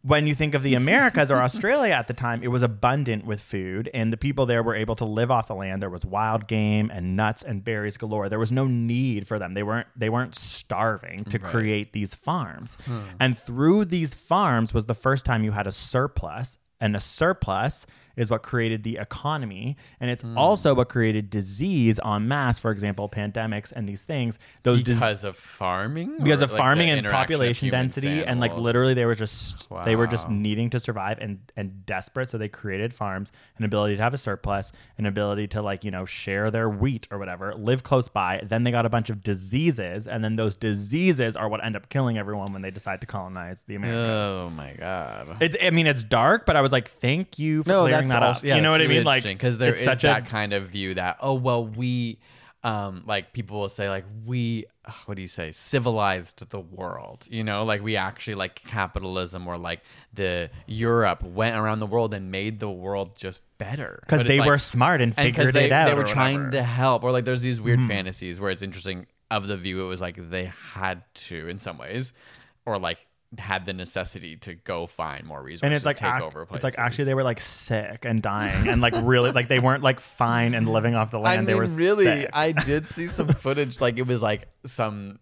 when 0.02 0.28
you 0.28 0.36
think 0.36 0.56
of 0.56 0.64
the 0.64 0.74
Americas 0.76 1.32
or 1.32 1.38
Australia 1.38 1.94
at 1.94 2.08
the 2.08 2.14
time, 2.14 2.44
it 2.44 2.50
was 2.50 2.62
abundant 2.64 3.26
with 3.26 3.40
food, 3.40 3.90
and 3.94 4.12
the 4.12 4.18
people 4.18 4.46
there 4.46 4.62
were 4.62 4.76
able 4.76 4.94
to 4.98 5.06
live 5.06 5.32
off 5.32 5.48
the 5.48 5.56
land. 5.56 5.82
There 5.82 5.90
was 5.90 6.06
wild 6.06 6.50
game 6.50 6.92
and 6.94 7.16
nuts 7.16 7.44
and 7.44 7.64
berries 7.64 7.96
galore. 7.96 8.28
There 8.28 8.40
was 8.40 8.52
no 8.52 8.66
need 8.68 9.26
for 9.26 9.40
them. 9.40 9.54
They 9.54 9.64
weren't 9.64 9.88
they 9.96 10.10
weren't 10.10 10.36
starving 10.36 11.24
to 11.26 11.40
create 11.40 11.94
these 11.94 12.14
farms. 12.14 12.76
Hmm. 12.86 13.00
And 13.22 13.38
through 13.38 13.86
these 13.86 14.14
farms 14.14 14.74
was 14.74 14.86
the 14.86 14.94
first 14.94 15.24
time 15.26 15.46
you 15.46 15.52
had 15.54 15.66
a 15.66 15.72
surplus, 15.72 16.58
and 16.82 16.94
a 16.96 17.00
surplus 17.00 17.86
is 18.20 18.30
what 18.30 18.44
created 18.44 18.84
the 18.84 18.98
economy, 18.98 19.78
and 20.00 20.12
it's 20.12 20.22
hmm. 20.22 20.38
also 20.38 20.74
what 20.74 20.90
created 20.90 21.30
disease 21.30 22.00
en 22.06 22.28
masse. 22.28 22.60
For 22.60 22.72
example, 22.72 23.10
pandemics 23.10 23.72
and 23.72 23.88
these 23.88 24.04
things. 24.04 24.38
Those 24.64 24.82
dis- 24.82 25.00
because 25.00 25.24
of 25.24 25.38
farming, 25.38 26.18
because 26.18 26.42
of 26.42 26.52
like, 26.52 26.58
farming 26.58 26.90
and 26.90 27.08
population 27.08 27.70
density 27.70 28.24
and 28.24 28.40
like 28.40 28.56
literally 28.56 28.94
they 28.94 29.06
were 29.06 29.16
just 29.16 29.70
they 29.86 29.96
were 29.96 30.08
just 30.08 30.30
needing 30.30 30.70
to 30.70 30.80
survive 30.80 31.18
and 31.20 31.40
and 31.56 31.86
desperate 31.86 32.30
so 32.30 32.38
they 32.38 32.48
created 32.48 32.94
farms 32.94 33.32
an 33.58 33.66
ability 33.66 33.96
to 33.96 34.02
have 34.02 34.14
a 34.14 34.18
surplus 34.18 34.72
an 34.98 35.06
ability 35.06 35.48
to 35.48 35.62
like 35.62 35.84
you 35.84 35.92
know 35.92 36.06
share 36.06 36.52
their 36.52 36.70
wheat 36.70 37.08
or 37.12 37.18
whatever 37.18 37.54
live 37.56 37.84
close 37.84 38.08
by 38.08 38.42
then 38.46 38.64
they 38.64 38.72
got 38.72 38.86
a 38.86 38.90
bunch 38.90 39.10
of 39.10 39.22
diseases 39.24 40.08
and 40.08 40.24
then 40.24 40.36
those 40.36 40.56
diseases 40.56 41.36
are 41.36 41.48
what 41.48 41.64
end 41.64 41.76
up 41.76 41.90
killing 41.90 42.18
everyone 42.18 42.52
when 42.52 42.62
they 42.62 42.72
decide 42.72 43.02
to 43.02 43.08
colonize 43.08 43.64
the 43.68 43.76
americas 43.76 44.20
Oh 44.30 44.50
my 44.50 44.74
god. 44.74 45.38
it's, 45.42 45.56
I 45.62 45.70
mean, 45.70 45.88
it's 45.88 46.04
dark, 46.04 46.46
but 46.46 46.56
I 46.56 46.62
was 46.62 46.72
like, 46.72 46.90
thank 46.90 47.40
you 47.40 47.64
for 47.64 47.70
no, 47.70 47.86
clearing 47.86 48.09
that 48.10 48.24
also, 48.24 48.40
up. 48.40 48.46
yeah, 48.46 48.56
you 48.56 48.62
know 48.62 48.72
what 48.72 48.82
I 48.82 48.88
mean? 48.88 49.04
Like, 49.04 49.24
because 49.24 49.58
there 49.58 49.74
is 49.74 49.84
such 49.84 50.02
that 50.02 50.24
a 50.24 50.26
kind 50.26 50.54
of 50.54 50.70
view 50.70 50.94
that 50.96 51.18
oh 51.22 51.34
well 51.34 51.66
we, 51.66 52.20
um, 52.64 53.04
like 53.06 53.34
people 53.34 53.60
will 53.60 53.70
say 53.70 53.90
like 53.90 54.06
we, 54.26 54.66
what 55.06 55.16
do 55.16 55.22
you 55.22 55.28
say, 55.28 55.52
civilized 55.52 56.50
the 56.50 56.60
world. 56.60 57.26
You 57.30 57.44
know, 57.44 57.64
like 57.64 57.82
we 57.82 57.96
actually 57.96 58.36
like 58.36 58.56
capitalism 58.56 59.48
or 59.48 59.58
like 59.58 59.82
the 60.14 60.50
Europe 60.68 61.24
went 61.24 61.56
around 61.56 61.80
the 61.80 61.88
world 61.88 62.14
and 62.14 62.32
made 62.32 62.60
the 62.60 62.70
world 62.70 63.16
just 63.16 63.42
better 63.58 64.00
because 64.06 64.26
they 64.26 64.38
it's 64.38 64.46
were 64.46 64.58
smart 64.58 65.02
and 65.02 65.14
and 65.18 65.28
figured 65.28 65.36
because 65.36 65.52
they, 65.54 65.66
it 65.66 65.72
out. 65.72 65.86
they 65.88 65.94
were 65.94 66.04
trying 66.04 66.38
whatever. 66.46 66.58
To 66.58 66.64
help 66.64 67.04
or 67.04 67.12
like 67.12 67.26
there's 67.26 67.42
these 67.42 67.62
weird 67.62 67.82
fantasies 67.88 68.40
where 68.40 68.52
it's 68.52 68.62
interesting 68.62 69.08
of 69.32 69.48
the 69.48 69.58
view 69.58 69.84
it 69.84 69.88
was 69.88 70.02
like 70.02 70.30
they 70.30 70.52
had 70.74 71.04
to 71.14 71.48
in 71.48 71.60
some 71.60 71.78
ways 71.78 72.14
or 72.66 72.80
like 72.80 73.06
had 73.38 73.66
the 73.66 73.74
necessity 73.74 74.36
to 74.38 74.56
go 74.56 74.88
find 74.88 75.24
more 75.26 75.42
resources 75.44 75.62
and 75.64 75.74
it's 75.76 75.86
like 75.86 75.98
take 75.98 76.16
ac- 76.16 76.24
over 76.24 76.48
it's 76.52 76.64
like 76.64 76.80
actually 76.80 77.04
they 77.04 77.14
were 77.14 77.24
like 77.24 77.40
sick 77.40 78.04
and 78.04 78.24
dying 78.24 78.68
and 78.68 78.82
like 78.82 78.94
really 79.04 79.32
like 79.32 79.48
they 79.48 79.60
weren't 79.60 79.84
like 79.84 80.00
fine 80.00 80.56
and 80.56 80.68
living 80.68 80.96
off 80.96 81.12
the 81.12 81.20
land. 81.20 81.34
I 81.34 81.38
mean, 81.38 81.46
they 81.46 81.54
were 81.54 81.68
really, 81.68 82.06
sick. 82.06 82.30
I 82.34 82.52
did 82.54 82.88
see 82.88 83.06
some 83.08 83.28
footage. 83.44 83.80
Like 83.80 84.00
it 84.00 84.08
was 84.08 84.24
like 84.24 84.48
some. 84.66 85.20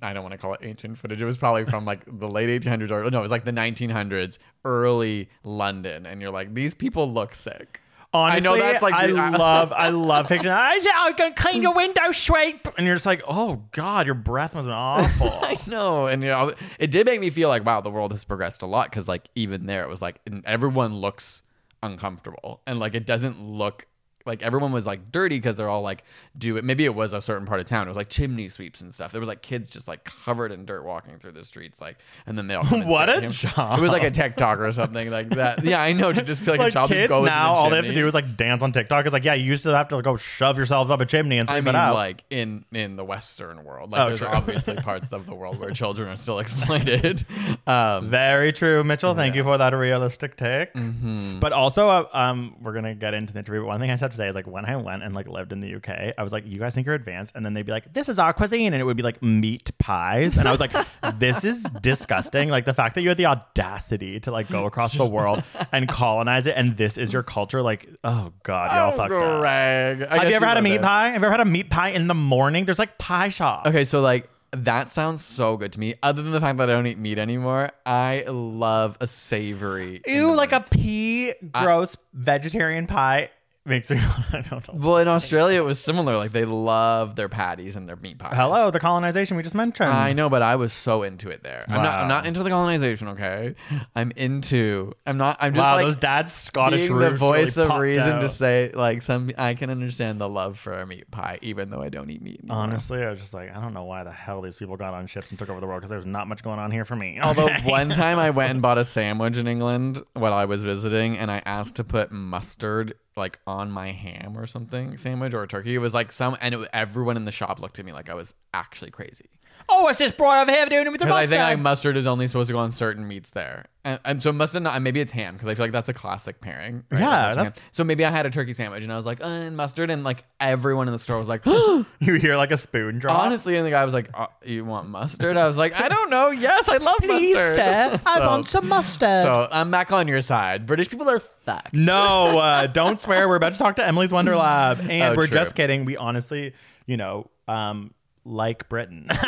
I 0.00 0.12
don't 0.12 0.22
want 0.22 0.32
to 0.32 0.38
call 0.38 0.54
it 0.54 0.60
ancient 0.62 0.98
footage. 0.98 1.20
It 1.20 1.26
was 1.26 1.36
probably 1.38 1.64
from 1.66 1.84
like 1.84 2.04
the 2.06 2.28
late 2.28 2.62
1800s 2.62 2.90
or 2.90 3.10
no, 3.10 3.18
it 3.18 3.22
was 3.22 3.30
like 3.30 3.44
the 3.44 3.52
1900s, 3.52 4.38
early 4.64 5.28
London, 5.44 6.06
and 6.06 6.20
you're 6.22 6.30
like, 6.30 6.54
these 6.54 6.74
people 6.74 7.10
look 7.10 7.34
sick. 7.34 7.79
Honestly, 8.12 8.48
I 8.48 8.52
know 8.52 8.58
that's 8.58 8.82
like 8.82 8.94
I 8.94 9.06
love 9.06 9.72
I 9.72 9.90
love 9.90 10.26
pictures. 10.26 10.50
I 10.52 10.80
I 10.94 11.12
can 11.12 11.32
clean 11.34 11.62
your 11.62 11.74
window 11.74 12.10
sweep, 12.12 12.66
and 12.76 12.86
you're 12.86 12.96
just 12.96 13.06
like, 13.06 13.22
oh 13.28 13.62
god, 13.70 14.06
your 14.06 14.16
breath 14.16 14.54
must 14.54 14.66
have 14.66 14.76
awful. 14.76 15.28
I 15.42 15.58
know, 15.66 16.06
and 16.06 16.22
you 16.22 16.28
know, 16.28 16.54
it 16.78 16.90
did 16.90 17.06
make 17.06 17.20
me 17.20 17.30
feel 17.30 17.48
like 17.48 17.64
wow, 17.64 17.80
the 17.80 17.90
world 17.90 18.10
has 18.12 18.24
progressed 18.24 18.62
a 18.62 18.66
lot 18.66 18.90
because 18.90 19.06
like 19.06 19.28
even 19.34 19.66
there, 19.66 19.84
it 19.84 19.88
was 19.88 20.02
like 20.02 20.20
everyone 20.44 20.94
looks 20.96 21.42
uncomfortable 21.82 22.60
and 22.66 22.78
like 22.78 22.94
it 22.94 23.06
doesn't 23.06 23.40
look 23.42 23.86
like 24.26 24.42
everyone 24.42 24.72
was 24.72 24.86
like 24.86 25.10
dirty 25.10 25.36
because 25.38 25.56
they're 25.56 25.68
all 25.68 25.82
like 25.82 26.04
do 26.36 26.56
it. 26.56 26.64
Maybe 26.64 26.84
it 26.84 26.94
was 26.94 27.12
a 27.14 27.20
certain 27.20 27.46
part 27.46 27.60
of 27.60 27.66
town. 27.66 27.86
It 27.86 27.90
was 27.90 27.96
like 27.96 28.08
chimney 28.10 28.48
sweeps 28.48 28.80
and 28.80 28.92
stuff. 28.92 29.12
There 29.12 29.20
was 29.20 29.28
like 29.28 29.42
kids 29.42 29.70
just 29.70 29.88
like 29.88 30.04
covered 30.04 30.52
in 30.52 30.64
dirt 30.66 30.84
walking 30.84 31.18
through 31.18 31.32
the 31.32 31.44
streets, 31.44 31.80
like, 31.80 31.96
and 32.26 32.36
then 32.36 32.46
they 32.46 32.54
all 32.54 32.64
What 32.84 33.08
a 33.08 33.20
him. 33.20 33.30
job. 33.30 33.78
It 33.78 33.82
was 33.82 33.92
like 33.92 34.02
a 34.02 34.10
TikTok 34.10 34.58
or 34.58 34.70
something 34.72 35.10
like 35.10 35.30
that. 35.30 35.64
Yeah, 35.70 35.80
I 35.80 35.92
know 35.92 36.12
to 36.12 36.22
just 36.22 36.44
be 36.44 36.50
like, 36.50 36.60
a 36.60 36.70
child 36.70 36.90
who 36.90 36.96
kids 36.96 37.08
goes 37.10 37.26
now, 37.26 37.54
all 37.54 37.70
they 37.70 37.76
have 37.76 37.84
to 37.86 37.94
do 37.94 38.06
is 38.06 38.14
like 38.14 38.36
dance 38.36 38.62
on 38.62 38.72
TikTok. 38.72 39.04
It's 39.06 39.12
like, 39.12 39.24
yeah, 39.24 39.34
you 39.34 39.44
used 39.44 39.62
to 39.64 39.74
have 39.76 39.88
to 39.88 39.96
like, 39.96 40.04
go 40.04 40.16
shove 40.16 40.56
yourselves 40.56 40.90
up 40.90 41.00
a 41.00 41.06
chimney 41.06 41.38
and 41.38 41.48
I 41.48 41.60
mean, 41.60 41.74
out. 41.74 41.94
like 41.94 42.24
in 42.30 42.64
in 42.72 42.96
the 42.96 43.04
Western 43.04 43.64
world, 43.64 43.90
like 43.90 44.00
Oh, 44.02 44.06
there's 44.06 44.18
true. 44.20 44.28
obviously 44.28 44.74
parts 44.76 45.08
of 45.12 45.26
the 45.26 45.34
world 45.34 45.58
where 45.58 45.70
children 45.70 46.08
are 46.08 46.16
still 46.16 46.38
exploited. 46.40 47.24
Um, 47.66 48.08
Very 48.08 48.52
true, 48.52 48.82
Mitchell. 48.84 49.14
Thank 49.14 49.34
you 49.34 49.44
for 49.44 49.56
that 49.58 49.72
realistic 49.74 50.36
take. 50.36 50.72
Mm-hmm. 50.74 51.38
But 51.40 51.52
also, 51.52 51.88
uh, 51.88 52.08
um, 52.12 52.56
we're 52.60 52.72
gonna 52.72 52.94
get 52.94 53.14
into 53.14 53.32
the 53.32 53.38
interview. 53.40 53.60
But 53.60 53.66
one 53.68 53.80
thing 53.80 53.90
I 53.90 53.96
just 53.96 54.09
say 54.16 54.28
is 54.28 54.34
like 54.34 54.46
when 54.46 54.64
I 54.64 54.76
went 54.76 55.02
and 55.02 55.14
like 55.14 55.28
lived 55.28 55.52
in 55.52 55.60
the 55.60 55.74
UK, 55.76 56.14
I 56.16 56.22
was 56.22 56.32
like, 56.32 56.46
you 56.46 56.58
guys 56.58 56.74
think 56.74 56.86
you're 56.86 56.94
advanced, 56.94 57.32
and 57.34 57.44
then 57.44 57.54
they'd 57.54 57.66
be 57.66 57.72
like, 57.72 57.92
this 57.92 58.08
is 58.08 58.18
our 58.18 58.32
cuisine, 58.32 58.72
and 58.72 58.80
it 58.80 58.84
would 58.84 58.96
be 58.96 59.02
like 59.02 59.22
meat 59.22 59.70
pies, 59.78 60.36
and 60.36 60.46
I 60.48 60.50
was 60.50 60.60
like, 60.60 60.72
this 61.18 61.44
is 61.44 61.64
disgusting. 61.80 62.48
Like 62.48 62.64
the 62.64 62.74
fact 62.74 62.94
that 62.94 63.02
you 63.02 63.08
had 63.08 63.18
the 63.18 63.26
audacity 63.26 64.20
to 64.20 64.30
like 64.30 64.48
go 64.48 64.66
across 64.70 64.94
the 64.94 65.06
world 65.08 65.42
and 65.72 65.88
colonize 65.88 66.46
it, 66.46 66.54
and 66.56 66.76
this 66.76 66.98
is 66.98 67.12
your 67.12 67.22
culture. 67.22 67.62
Like, 67.62 67.88
oh 68.04 68.32
god, 68.42 68.70
y'all 68.72 68.92
Oh, 68.94 68.96
fucked 68.96 69.12
up. 69.12 69.40
Greg. 69.40 70.02
I 70.02 70.18
Have 70.18 70.28
you 70.30 70.34
ever 70.36 70.46
had 70.46 70.56
a 70.56 70.62
meat 70.62 70.70
there. 70.78 70.80
pie? 70.80 71.08
Have 71.10 71.20
you 71.20 71.26
ever 71.26 71.30
had 71.30 71.40
a 71.40 71.44
meat 71.44 71.70
pie 71.70 71.90
in 71.90 72.06
the 72.08 72.14
morning? 72.14 72.64
There's 72.64 72.78
like 72.78 72.98
pie 72.98 73.28
shops. 73.28 73.68
Okay, 73.68 73.84
so 73.84 74.00
like 74.00 74.28
that 74.52 74.90
sounds 74.90 75.24
so 75.24 75.56
good 75.56 75.72
to 75.72 75.78
me. 75.80 75.94
Other 76.02 76.22
than 76.22 76.32
the 76.32 76.40
fact 76.40 76.58
that 76.58 76.68
I 76.68 76.72
don't 76.72 76.86
eat 76.88 76.98
meat 76.98 77.18
anymore, 77.18 77.70
I 77.86 78.24
love 78.26 78.96
a 79.00 79.06
savory. 79.06 80.00
Ew, 80.08 80.34
like 80.34 80.50
a 80.52 80.60
pea 80.60 81.32
gross 81.52 81.96
vegetarian 82.12 82.86
pie 82.88 83.30
makes 83.70 83.90
me. 83.90 83.96
I 84.32 84.42
don't 84.42 84.68
know. 84.68 84.74
Well, 84.74 84.98
in 84.98 85.08
Australia, 85.08 85.60
it 85.60 85.64
was 85.64 85.78
similar. 85.80 86.16
Like 86.16 86.32
they 86.32 86.44
love 86.44 87.16
their 87.16 87.28
patties 87.30 87.76
and 87.76 87.88
their 87.88 87.96
meat 87.96 88.18
pies. 88.18 88.34
Hello, 88.34 88.70
the 88.70 88.80
colonization 88.80 89.36
we 89.36 89.42
just 89.42 89.54
mentioned. 89.54 89.88
I 89.88 90.12
know, 90.12 90.28
but 90.28 90.42
I 90.42 90.56
was 90.56 90.72
so 90.72 91.02
into 91.04 91.30
it 91.30 91.42
there. 91.42 91.64
I'm 91.68 91.82
not. 91.82 91.98
I'm 92.00 92.08
not 92.08 92.26
into 92.26 92.42
the 92.42 92.50
colonization. 92.50 93.08
Okay, 93.08 93.54
I'm 93.96 94.10
into. 94.16 94.92
I'm 95.06 95.16
not. 95.16 95.38
I'm 95.40 95.54
just 95.54 95.64
wow, 95.64 95.76
like 95.76 95.86
those 95.86 95.96
dad's 95.96 96.32
Scottish 96.32 96.80
being 96.80 96.92
the 96.98 97.10
roots 97.10 97.18
voice 97.18 97.56
really 97.56 97.64
of 97.64 97.70
popped 97.70 97.80
reason 97.80 98.12
out. 98.14 98.20
to 98.20 98.28
say 98.28 98.70
like 98.74 99.00
some. 99.02 99.30
I 99.38 99.54
can 99.54 99.70
understand 99.70 100.20
the 100.20 100.28
love 100.28 100.58
for 100.58 100.72
a 100.72 100.86
meat 100.86 101.10
pie, 101.10 101.38
even 101.42 101.70
though 101.70 101.80
I 101.82 101.88
don't 101.88 102.10
eat 102.10 102.20
meat. 102.20 102.40
Anymore. 102.40 102.58
Honestly, 102.58 103.02
I 103.02 103.10
was 103.10 103.20
just 103.20 103.32
like, 103.32 103.54
I 103.56 103.60
don't 103.60 103.72
know 103.72 103.84
why 103.84 104.04
the 104.04 104.12
hell 104.12 104.42
these 104.42 104.56
people 104.56 104.76
got 104.76 104.92
on 104.94 105.06
ships 105.06 105.30
and 105.30 105.38
took 105.38 105.48
over 105.48 105.60
the 105.60 105.66
world 105.66 105.80
because 105.80 105.90
there's 105.90 106.06
not 106.06 106.26
much 106.28 106.42
going 106.42 106.58
on 106.58 106.70
here 106.70 106.84
for 106.84 106.96
me. 106.96 107.18
Although 107.22 107.46
Okay. 107.50 107.68
one 107.70 107.88
time 107.90 108.18
I 108.18 108.30
went 108.30 108.50
and 108.50 108.60
bought 108.62 108.78
a 108.78 108.84
sandwich 108.84 109.36
in 109.36 109.46
England 109.46 110.00
while 110.14 110.32
I 110.32 110.44
was 110.44 110.64
visiting, 110.64 111.16
and 111.16 111.30
I 111.30 111.42
asked 111.46 111.76
to 111.76 111.84
put 111.84 112.10
mustard 112.12 112.94
like 113.20 113.38
on 113.46 113.70
my 113.70 113.92
ham 113.92 114.36
or 114.36 114.48
something 114.48 114.96
sandwich 114.96 115.32
or 115.32 115.44
a 115.44 115.48
turkey. 115.48 115.74
It 115.74 115.78
was 115.78 115.94
like 115.94 116.10
some, 116.10 116.36
and 116.40 116.54
it, 116.54 116.68
everyone 116.72 117.16
in 117.16 117.24
the 117.24 117.30
shop 117.30 117.60
looked 117.60 117.78
at 117.78 117.84
me 117.84 117.92
like 117.92 118.08
I 118.10 118.14
was 118.14 118.34
actually 118.52 118.90
crazy. 118.90 119.30
Oh, 119.70 119.82
what's 119.84 119.98
this 119.98 120.12
boy 120.12 120.36
over 120.38 120.50
here 120.50 120.66
doing 120.66 120.86
it 120.86 120.90
with 120.90 121.00
the 121.00 121.06
Because 121.06 121.16
I 121.16 121.20
mustard? 121.22 121.30
think 121.30 121.40
like 121.42 121.58
mustard 121.60 121.96
is 121.96 122.06
only 122.06 122.26
supposed 122.26 122.48
to 122.48 122.52
go 122.54 122.58
on 122.58 122.72
certain 122.72 123.06
meats 123.08 123.30
there, 123.30 123.66
and, 123.84 123.98
and 124.04 124.22
so 124.22 124.32
mustard 124.32 124.62
not. 124.62 124.74
and 124.74 124.84
Maybe 124.84 125.00
it's 125.00 125.12
ham 125.12 125.34
because 125.34 125.48
I 125.48 125.54
feel 125.54 125.64
like 125.64 125.72
that's 125.72 125.88
a 125.88 125.92
classic 125.94 126.40
pairing. 126.40 126.84
right? 126.90 127.00
Yeah, 127.00 127.06
Like 127.08 127.10
mustard 127.10 127.38
and 127.38 127.46
that's- 127.46 127.58
ham. 127.58 127.68
So 127.72 127.84
maybe 127.84 128.04
I 128.04 128.10
had 128.10 128.26
a 128.26 128.30
turkey 128.30 128.52
sandwich 128.52 128.82
and 128.82 128.92
I 128.92 128.96
was 128.96 129.06
like, 129.06 129.20
uh, 129.22 129.26
and 129.26 129.56
mustard, 129.56 129.90
and 129.90 130.04
like 130.04 130.24
everyone 130.40 130.88
in 130.88 130.92
the 130.92 130.98
store 130.98 131.18
was 131.18 131.28
like, 131.28 131.44
you 131.46 132.14
hear 132.14 132.36
like 132.36 132.50
a 132.50 132.56
spoon 132.56 132.98
drop. 132.98 133.20
honestly, 133.22 133.56
and 133.56 133.66
the 133.66 133.70
guy 133.70 133.84
was 133.84 133.94
like, 133.94 134.10
uh, 134.14 134.26
you 134.44 134.64
want 134.64 134.88
mustard? 134.88 135.36
I 135.36 135.46
was 135.46 135.56
like, 135.56 135.80
I 135.80 135.88
don't 135.88 136.10
know. 136.10 136.28
Yes, 136.30 136.68
I 136.68 136.76
love 136.78 136.96
Please, 137.00 137.34
mustard. 137.36 137.56
sir, 137.56 138.00
I 138.06 138.16
So- 138.18 138.26
want 138.26 138.46
some 138.46 138.68
mustard. 138.68 139.22
So 139.22 139.48
I'm 139.50 139.70
back 139.70 139.92
on 139.92 140.08
your 140.08 140.20
side. 140.22 140.66
British 140.66 140.88
people 140.90 141.08
are 141.08 141.20
fucked. 141.20 141.72
No, 141.72 142.38
uh, 142.38 142.66
don't 142.66 142.98
swear. 142.98 143.28
We're 143.28 143.36
about 143.36 143.52
to 143.54 143.58
talk 143.58 143.76
to 143.76 143.86
Emily's 143.86 144.12
Wonder 144.12 144.36
Lab, 144.36 144.80
and 144.90 145.14
Oh, 145.14 145.14
we're 145.16 145.26
true. 145.26 145.38
just 145.38 145.54
kidding. 145.54 145.84
We 145.84 145.96
honestly, 145.96 146.54
you 146.86 146.96
know, 146.96 147.30
um, 147.48 147.92
like 148.24 148.68
Britain. 148.68 149.08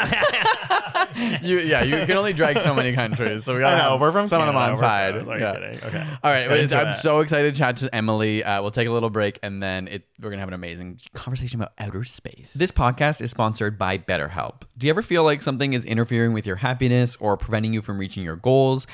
You, 1.42 1.58
yeah, 1.58 1.82
you 1.82 2.06
can 2.06 2.16
only 2.16 2.32
drag 2.32 2.58
so 2.58 2.74
many 2.74 2.92
countries. 2.92 3.44
So 3.44 3.54
we 3.54 3.60
gotta 3.60 3.76
I 3.76 3.88
know, 3.88 3.96
we're 3.96 4.12
from 4.12 4.26
some 4.26 4.40
of 4.40 4.46
them 4.46 4.56
on 4.56 4.78
side. 4.78 5.24
pros. 5.24 5.40
Yeah. 5.40 5.54
kidding? 5.54 5.84
Okay. 5.84 6.06
All 6.22 6.30
right, 6.30 6.48
wait, 6.48 6.72
I'm 6.72 6.88
it. 6.88 6.94
so 6.94 7.20
excited 7.20 7.52
to 7.52 7.58
chat 7.58 7.76
to 7.78 7.94
Emily. 7.94 8.42
Uh, 8.42 8.62
we'll 8.62 8.70
take 8.70 8.88
a 8.88 8.90
little 8.90 9.10
break 9.10 9.38
and 9.42 9.62
then 9.62 9.88
it, 9.88 10.04
we're 10.20 10.30
gonna 10.30 10.40
have 10.40 10.48
an 10.48 10.54
amazing 10.54 11.00
conversation 11.14 11.60
about 11.60 11.72
outer 11.78 12.04
space. 12.04 12.54
This 12.54 12.72
podcast 12.72 13.20
is 13.20 13.30
sponsored 13.30 13.78
by 13.78 13.98
BetterHelp. 13.98 14.62
Do 14.78 14.86
you 14.86 14.90
ever 14.90 15.02
feel 15.02 15.24
like 15.24 15.42
something 15.42 15.72
is 15.72 15.84
interfering 15.84 16.32
with 16.32 16.46
your 16.46 16.56
happiness 16.56 17.16
or 17.16 17.36
preventing 17.36 17.72
you 17.74 17.82
from 17.82 17.98
reaching 17.98 18.22
your 18.22 18.36
goals? 18.36 18.86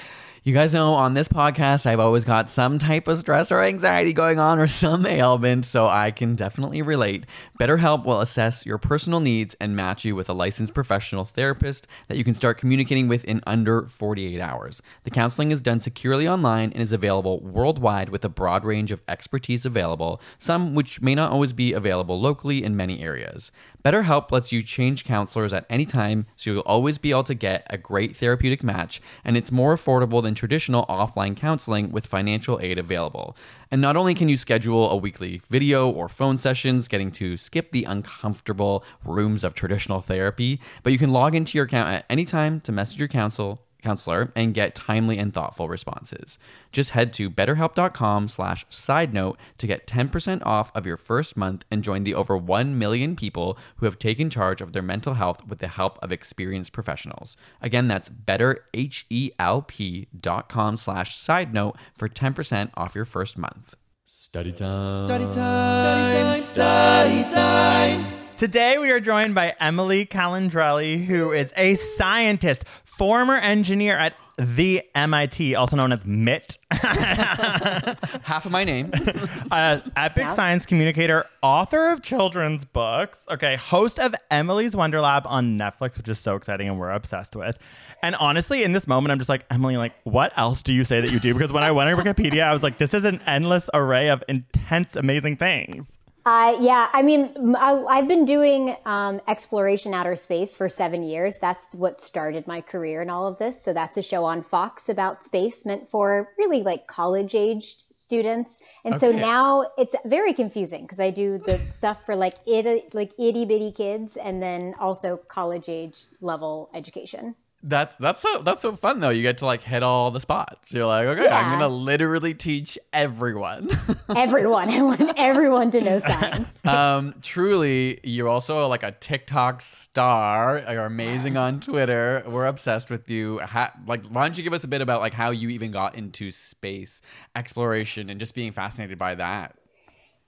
You 0.44 0.54
guys 0.54 0.72
know 0.72 0.94
on 0.94 1.14
this 1.14 1.26
podcast, 1.26 1.84
I've 1.84 1.98
always 1.98 2.24
got 2.24 2.48
some 2.48 2.78
type 2.78 3.08
of 3.08 3.18
stress 3.18 3.50
or 3.50 3.60
anxiety 3.60 4.12
going 4.12 4.38
on 4.38 4.60
or 4.60 4.68
some 4.68 5.04
ailment, 5.04 5.66
so 5.66 5.88
I 5.88 6.12
can 6.12 6.36
definitely 6.36 6.80
relate. 6.80 7.26
BetterHelp 7.58 8.04
will 8.04 8.20
assess 8.20 8.64
your 8.64 8.78
personal 8.78 9.18
needs 9.18 9.56
and 9.60 9.74
match 9.74 10.04
you 10.04 10.14
with 10.14 10.28
a 10.28 10.32
licensed 10.32 10.74
professional 10.74 11.24
therapist 11.24 11.88
that 12.06 12.16
you 12.16 12.22
can 12.22 12.34
start 12.34 12.56
communicating 12.56 13.08
with 13.08 13.24
in 13.24 13.42
under 13.48 13.86
48 13.86 14.40
hours. 14.40 14.80
The 15.02 15.10
counseling 15.10 15.50
is 15.50 15.60
done 15.60 15.80
securely 15.80 16.28
online 16.28 16.72
and 16.72 16.82
is 16.82 16.92
available 16.92 17.40
worldwide 17.40 18.10
with 18.10 18.24
a 18.24 18.28
broad 18.28 18.64
range 18.64 18.92
of 18.92 19.02
expertise 19.08 19.66
available, 19.66 20.20
some 20.38 20.72
which 20.72 21.02
may 21.02 21.16
not 21.16 21.32
always 21.32 21.52
be 21.52 21.72
available 21.72 22.20
locally 22.20 22.62
in 22.62 22.76
many 22.76 23.00
areas. 23.00 23.50
BetterHelp 23.84 24.32
lets 24.32 24.50
you 24.50 24.62
change 24.62 25.04
counselors 25.04 25.52
at 25.52 25.64
any 25.70 25.86
time, 25.86 26.26
so 26.36 26.50
you'll 26.50 26.60
always 26.60 26.98
be 26.98 27.10
able 27.10 27.24
to 27.24 27.34
get 27.34 27.66
a 27.70 27.78
great 27.78 28.16
therapeutic 28.16 28.64
match, 28.64 29.00
and 29.24 29.36
it's 29.36 29.52
more 29.52 29.76
affordable 29.76 30.22
than 30.22 30.34
traditional 30.34 30.84
offline 30.86 31.36
counseling 31.36 31.92
with 31.92 32.06
financial 32.06 32.58
aid 32.60 32.78
available. 32.78 33.36
And 33.70 33.80
not 33.80 33.96
only 33.96 34.14
can 34.14 34.28
you 34.28 34.36
schedule 34.36 34.90
a 34.90 34.96
weekly 34.96 35.40
video 35.48 35.88
or 35.88 36.08
phone 36.08 36.38
sessions, 36.38 36.88
getting 36.88 37.12
to 37.12 37.36
skip 37.36 37.70
the 37.70 37.84
uncomfortable 37.84 38.84
rooms 39.04 39.44
of 39.44 39.54
traditional 39.54 40.00
therapy, 40.00 40.60
but 40.82 40.92
you 40.92 40.98
can 40.98 41.12
log 41.12 41.34
into 41.34 41.56
your 41.56 41.66
account 41.66 41.88
at 41.88 42.04
any 42.10 42.24
time 42.24 42.60
to 42.62 42.72
message 42.72 42.98
your 42.98 43.08
counsel 43.08 43.62
counselor 43.82 44.32
and 44.34 44.54
get 44.54 44.74
timely 44.74 45.18
and 45.18 45.32
thoughtful 45.32 45.68
responses. 45.68 46.38
Just 46.72 46.90
head 46.90 47.12
to 47.14 47.30
betterhelp.com 47.30 48.28
slash 48.28 48.66
side 48.68 49.14
note 49.14 49.38
to 49.58 49.66
get 49.66 49.86
10% 49.86 50.42
off 50.44 50.70
of 50.74 50.84
your 50.86 50.96
first 50.96 51.36
month 51.36 51.64
and 51.70 51.84
join 51.84 52.04
the 52.04 52.14
over 52.14 52.36
1 52.36 52.78
million 52.78 53.16
people 53.16 53.58
who 53.76 53.86
have 53.86 53.98
taken 53.98 54.30
charge 54.30 54.60
of 54.60 54.72
their 54.72 54.82
mental 54.82 55.14
health 55.14 55.46
with 55.46 55.60
the 55.60 55.68
help 55.68 55.98
of 56.02 56.12
experienced 56.12 56.72
professionals. 56.72 57.36
Again, 57.60 57.88
that's 57.88 58.08
betterhelp.com 58.08 60.76
slash 60.76 61.14
side 61.14 61.54
note 61.54 61.76
for 61.96 62.08
10% 62.08 62.70
off 62.74 62.94
your 62.94 63.04
first 63.04 63.38
month. 63.38 63.74
Study 64.04 64.52
time. 64.52 65.06
Study 65.06 65.30
time. 65.30 66.36
Study 66.36 67.34
time. 67.34 68.27
Today 68.38 68.78
we 68.78 68.92
are 68.92 69.00
joined 69.00 69.34
by 69.34 69.56
Emily 69.58 70.06
Calandrelli, 70.06 71.04
who 71.04 71.32
is 71.32 71.52
a 71.56 71.74
scientist, 71.74 72.64
former 72.84 73.34
engineer 73.34 73.98
at 73.98 74.14
the 74.38 74.80
MIT, 74.94 75.56
also 75.56 75.74
known 75.74 75.90
as 75.90 76.04
MIT, 76.04 76.56
Half 76.70 78.46
of 78.46 78.52
my 78.52 78.62
name. 78.62 78.92
uh, 79.50 79.80
epic 79.96 80.30
science 80.30 80.66
communicator, 80.66 81.26
author 81.42 81.88
of 81.88 82.00
children's 82.02 82.64
books, 82.64 83.26
okay, 83.28 83.56
host 83.56 83.98
of 83.98 84.14
Emily's 84.30 84.76
Wonder 84.76 85.00
Lab 85.00 85.26
on 85.26 85.58
Netflix, 85.58 85.96
which 85.96 86.08
is 86.08 86.20
so 86.20 86.36
exciting 86.36 86.68
and 86.68 86.78
we're 86.78 86.92
obsessed 86.92 87.34
with. 87.34 87.58
And 88.02 88.14
honestly, 88.14 88.62
in 88.62 88.70
this 88.70 88.86
moment, 88.86 89.10
I'm 89.10 89.18
just 89.18 89.28
like, 89.28 89.46
Emily, 89.50 89.76
like, 89.76 89.94
what 90.04 90.32
else 90.36 90.62
do 90.62 90.72
you 90.72 90.84
say 90.84 91.00
that 91.00 91.10
you 91.10 91.18
do? 91.18 91.34
Because 91.34 91.52
when 91.52 91.64
I 91.64 91.72
went 91.72 91.90
on 91.90 91.96
Wikipedia, 91.96 92.44
I 92.44 92.52
was 92.52 92.62
like, 92.62 92.78
this 92.78 92.94
is 92.94 93.04
an 93.04 93.20
endless 93.26 93.68
array 93.74 94.10
of 94.10 94.22
intense, 94.28 94.94
amazing 94.94 95.38
things. 95.38 95.98
Uh, 96.30 96.58
yeah, 96.60 96.90
I 96.92 97.00
mean, 97.00 97.56
I, 97.56 97.96
have 97.96 98.06
been 98.06 98.26
doing 98.26 98.76
um, 98.84 99.18
Xploration 99.28 99.94
Outer 99.94 100.14
Space 100.14 100.54
for 100.54 100.68
seven 100.68 101.02
years. 101.02 101.38
That's 101.38 101.64
what 101.72 102.02
started 102.02 102.46
my 102.46 102.60
career 102.60 103.00
in 103.00 103.08
all 103.08 103.26
of 103.26 103.38
this. 103.38 103.64
So 103.64 103.72
that's 103.72 103.96
a 103.96 104.02
show 104.02 104.26
on 104.26 104.42
Fox 104.42 104.90
about 104.90 105.24
space, 105.24 105.64
meant 105.64 105.88
for 105.88 106.28
really 106.36 106.62
like 106.62 106.86
college 106.86 107.34
aged 107.34 107.84
students. 107.88 108.60
And 108.84 109.00
so 109.00 109.10
now 109.10 109.70
it's 109.78 109.94
very 110.04 110.34
confusing 110.34 110.82
because 110.82 111.00
I 111.00 111.08
do 111.08 111.38
the 111.38 111.56
stuff 111.70 112.04
for 112.04 112.14
like 112.14 112.34
itty, 112.46 112.82
like 112.92 113.12
itty 113.18 113.46
bitty 113.46 113.72
kids, 113.72 114.18
and 114.18 114.42
then 114.42 114.74
also 114.78 115.16
college 115.16 115.70
age 115.70 116.04
level 116.20 116.68
education. 116.74 117.36
That's 117.60 117.96
that's 117.96 118.20
so 118.20 118.42
that's 118.42 118.62
so 118.62 118.76
fun 118.76 119.00
though. 119.00 119.10
You 119.10 119.22
get 119.22 119.38
to 119.38 119.46
like 119.46 119.64
hit 119.64 119.82
all 119.82 120.12
the 120.12 120.20
spots. 120.20 120.72
You're 120.72 120.86
like, 120.86 121.06
okay, 121.08 121.24
Yeah. 121.24 121.38
I'm 121.40 121.50
gonna 121.58 121.66
literally 121.68 122.32
teach 122.32 122.78
everyone. 122.92 123.68
Everyone, 124.16 124.70
I 124.70 124.80
want 124.82 125.00
everyone 125.18 125.70
to 125.72 125.80
know 125.80 125.98
science. 125.98 126.64
um, 126.64 127.14
truly, 127.20 127.98
you're 128.04 128.28
also 128.28 128.64
like 128.68 128.84
a 128.84 128.92
TikTok 128.92 129.60
star. 129.60 130.62
You're 130.70 130.86
amazing 130.86 131.36
on 131.36 131.58
Twitter. 131.58 132.22
We're 132.28 132.46
obsessed 132.46 132.90
with 132.90 133.10
you. 133.10 133.40
Ha- 133.40 133.72
like, 133.86 134.06
why 134.06 134.22
don't 134.22 134.38
you 134.38 134.44
give 134.44 134.52
us 134.52 134.62
a 134.64 134.68
bit 134.68 134.80
about 134.80 135.00
like 135.00 135.12
how 135.12 135.30
you 135.30 135.48
even 135.48 135.72
got 135.72 135.96
into 135.96 136.30
space 136.30 137.02
exploration 137.34 138.08
and 138.08 138.20
just 138.20 138.34
being 138.36 138.52
fascinated 138.52 138.98
by 138.98 139.16
that? 139.16 139.56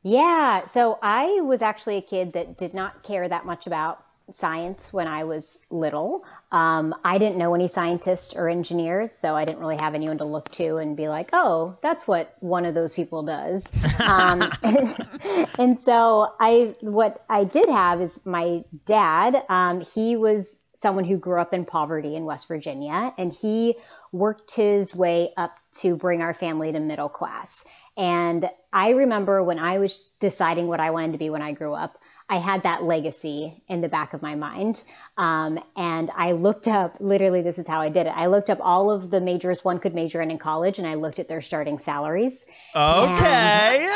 Yeah. 0.02 0.64
So 0.64 0.98
I 1.02 1.40
was 1.42 1.62
actually 1.62 1.96
a 1.96 2.02
kid 2.02 2.32
that 2.32 2.58
did 2.58 2.74
not 2.74 3.02
care 3.02 3.28
that 3.28 3.46
much 3.46 3.66
about 3.66 4.04
science 4.32 4.92
when 4.92 5.06
I 5.06 5.24
was 5.24 5.58
little. 5.70 6.24
Um, 6.52 6.94
I 7.04 7.18
didn't 7.18 7.38
know 7.38 7.54
any 7.54 7.68
scientists 7.68 8.34
or 8.34 8.48
engineers, 8.48 9.12
so 9.12 9.34
I 9.36 9.44
didn't 9.44 9.60
really 9.60 9.76
have 9.76 9.94
anyone 9.94 10.18
to 10.18 10.24
look 10.24 10.48
to 10.52 10.76
and 10.76 10.96
be 10.96 11.08
like, 11.08 11.30
oh, 11.32 11.76
that's 11.82 12.06
what 12.06 12.36
one 12.40 12.64
of 12.64 12.74
those 12.74 12.92
people 12.92 13.22
does. 13.22 13.70
Um, 14.00 14.50
and 15.58 15.80
so 15.80 16.34
I, 16.40 16.74
what 16.80 17.24
I 17.28 17.44
did 17.44 17.68
have 17.68 18.00
is 18.00 18.24
my 18.26 18.64
dad. 18.84 19.44
Um, 19.48 19.82
he 19.82 20.16
was 20.16 20.60
someone 20.80 21.04
who 21.04 21.18
grew 21.18 21.38
up 21.38 21.52
in 21.52 21.66
poverty 21.66 22.16
in 22.16 22.24
West 22.24 22.48
Virginia, 22.48 23.12
and 23.18 23.32
he 23.32 23.74
worked 24.12 24.54
his 24.56 24.94
way 24.94 25.30
up 25.36 25.58
to 25.72 25.94
bring 25.94 26.22
our 26.22 26.32
family 26.32 26.72
to 26.72 26.80
middle 26.80 27.08
class. 27.08 27.64
And 27.98 28.48
I 28.72 28.90
remember 28.90 29.42
when 29.42 29.58
I 29.58 29.78
was 29.78 30.08
deciding 30.20 30.68
what 30.68 30.80
I 30.80 30.90
wanted 30.90 31.12
to 31.12 31.18
be 31.18 31.28
when 31.28 31.42
I 31.42 31.52
grew 31.52 31.74
up, 31.74 31.98
I 32.30 32.38
had 32.38 32.62
that 32.62 32.84
legacy 32.84 33.62
in 33.68 33.80
the 33.80 33.88
back 33.88 34.14
of 34.14 34.22
my 34.22 34.36
mind. 34.36 34.84
Um, 35.18 35.58
and 35.76 36.10
I 36.16 36.32
looked 36.32 36.68
up, 36.68 36.96
literally, 37.00 37.42
this 37.42 37.58
is 37.58 37.66
how 37.66 37.80
I 37.80 37.88
did 37.88 38.06
it. 38.06 38.14
I 38.16 38.26
looked 38.26 38.48
up 38.48 38.58
all 38.60 38.90
of 38.90 39.10
the 39.10 39.20
majors 39.20 39.64
one 39.64 39.80
could 39.80 39.94
major 39.94 40.22
in 40.22 40.30
in 40.30 40.38
college, 40.38 40.78
and 40.78 40.86
I 40.86 40.94
looked 40.94 41.18
at 41.18 41.26
their 41.26 41.40
starting 41.40 41.78
salaries. 41.78 42.46
Okay. 42.74 43.88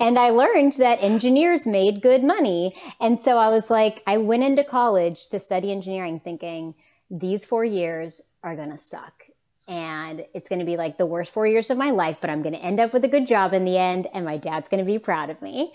and 0.00 0.18
I 0.18 0.30
learned 0.30 0.72
that 0.78 1.02
engineers 1.02 1.66
made 1.66 2.00
good 2.00 2.24
money. 2.24 2.74
And 2.98 3.20
so 3.20 3.36
I 3.36 3.50
was 3.50 3.68
like, 3.68 4.02
I 4.06 4.16
went 4.16 4.42
into 4.42 4.64
college 4.64 5.28
to 5.28 5.38
study 5.38 5.70
engineering 5.70 6.18
thinking 6.18 6.74
these 7.10 7.44
four 7.44 7.64
years 7.64 8.22
are 8.42 8.56
going 8.56 8.70
to 8.70 8.78
suck. 8.78 9.15
And 9.68 10.24
it's 10.32 10.48
going 10.48 10.60
to 10.60 10.64
be 10.64 10.76
like 10.76 10.96
the 10.96 11.06
worst 11.06 11.32
four 11.32 11.46
years 11.46 11.70
of 11.70 11.78
my 11.78 11.90
life, 11.90 12.18
but 12.20 12.30
I'm 12.30 12.42
going 12.42 12.54
to 12.54 12.62
end 12.62 12.78
up 12.78 12.92
with 12.92 13.04
a 13.04 13.08
good 13.08 13.26
job 13.26 13.52
in 13.52 13.64
the 13.64 13.76
end, 13.76 14.06
and 14.14 14.24
my 14.24 14.36
dad's 14.36 14.68
going 14.68 14.78
to 14.78 14.84
be 14.84 14.98
proud 14.98 15.28
of 15.28 15.42
me. 15.42 15.72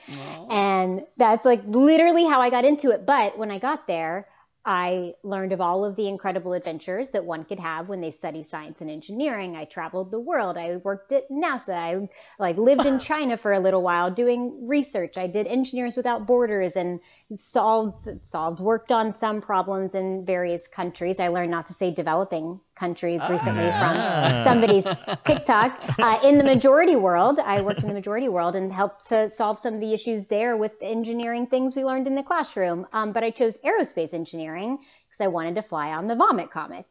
And 0.50 1.06
that's 1.18 1.46
like 1.46 1.62
literally 1.66 2.26
how 2.26 2.40
I 2.40 2.50
got 2.50 2.64
into 2.64 2.92
it. 2.92 3.06
But 3.06 3.38
when 3.38 3.52
I 3.52 3.60
got 3.60 3.88
there, 3.88 4.28
I 4.64 5.16
learned 5.24 5.54
of 5.54 5.62
all 5.62 5.84
of 5.84 5.96
the 5.96 6.08
incredible 6.08 6.54
adventures 6.54 7.12
that 7.12 7.26
one 7.26 7.46
could 7.46 7.60
have 7.60 7.90
when 7.90 8.00
they 8.00 8.12
study 8.12 8.44
science 8.44 8.80
and 8.80 8.92
engineering. 8.92 9.56
I 9.56 9.66
traveled 9.66 10.12
the 10.12 10.20
world. 10.20 10.56
I 10.56 10.76
worked 10.78 11.12
at 11.12 11.30
NASA. 11.32 11.74
I 11.74 12.10
like 12.38 12.58
lived 12.58 12.86
in 12.86 13.00
China 13.12 13.38
for 13.38 13.54
a 13.54 13.60
little 13.60 13.82
while 13.82 14.12
doing 14.12 14.68
research. 14.68 15.18
I 15.18 15.26
did 15.26 15.48
Engineers 15.48 15.98
Without 15.98 16.28
Borders 16.28 16.76
and 16.76 17.00
solved 17.34 17.98
solved 18.24 18.60
worked 18.60 18.92
on 18.92 19.16
some 19.16 19.42
problems 19.42 19.96
in 19.96 20.26
various 20.26 20.68
countries. 20.68 21.20
I 21.20 21.30
learned 21.30 21.52
not 21.52 21.66
to 21.68 21.74
say 21.74 21.90
developing 21.90 22.60
countries 22.82 23.22
recently 23.30 23.70
from 23.80 23.96
somebody's 24.42 24.88
TikTok. 25.24 25.80
Uh, 26.00 26.20
in 26.24 26.40
the 26.40 26.44
majority 26.44 26.96
world, 26.96 27.38
I 27.38 27.62
worked 27.62 27.84
in 27.84 27.88
the 27.88 27.94
majority 27.94 28.28
world 28.28 28.56
and 28.56 28.74
helped 28.74 29.08
to 29.10 29.30
solve 29.30 29.60
some 29.60 29.76
of 29.76 29.80
the 29.80 29.94
issues 29.94 30.26
there 30.26 30.58
with 30.58 30.80
the 30.80 30.88
engineering 30.88 31.46
things 31.46 31.76
we 31.76 31.84
learned 31.86 32.08
in 32.08 32.16
the 32.16 32.24
classroom. 32.24 32.88
Um, 32.92 33.12
but 33.12 33.24
I 33.24 33.30
chose 33.30 33.60
aerospace 33.64 34.16
engineering 34.16 34.80
because 35.06 35.22
I 35.22 35.28
wanted 35.28 35.54
to 35.56 35.62
fly 35.62 35.92
on 35.92 36.08
the 36.08 36.16
Vomit 36.16 36.50
Comet, 36.50 36.88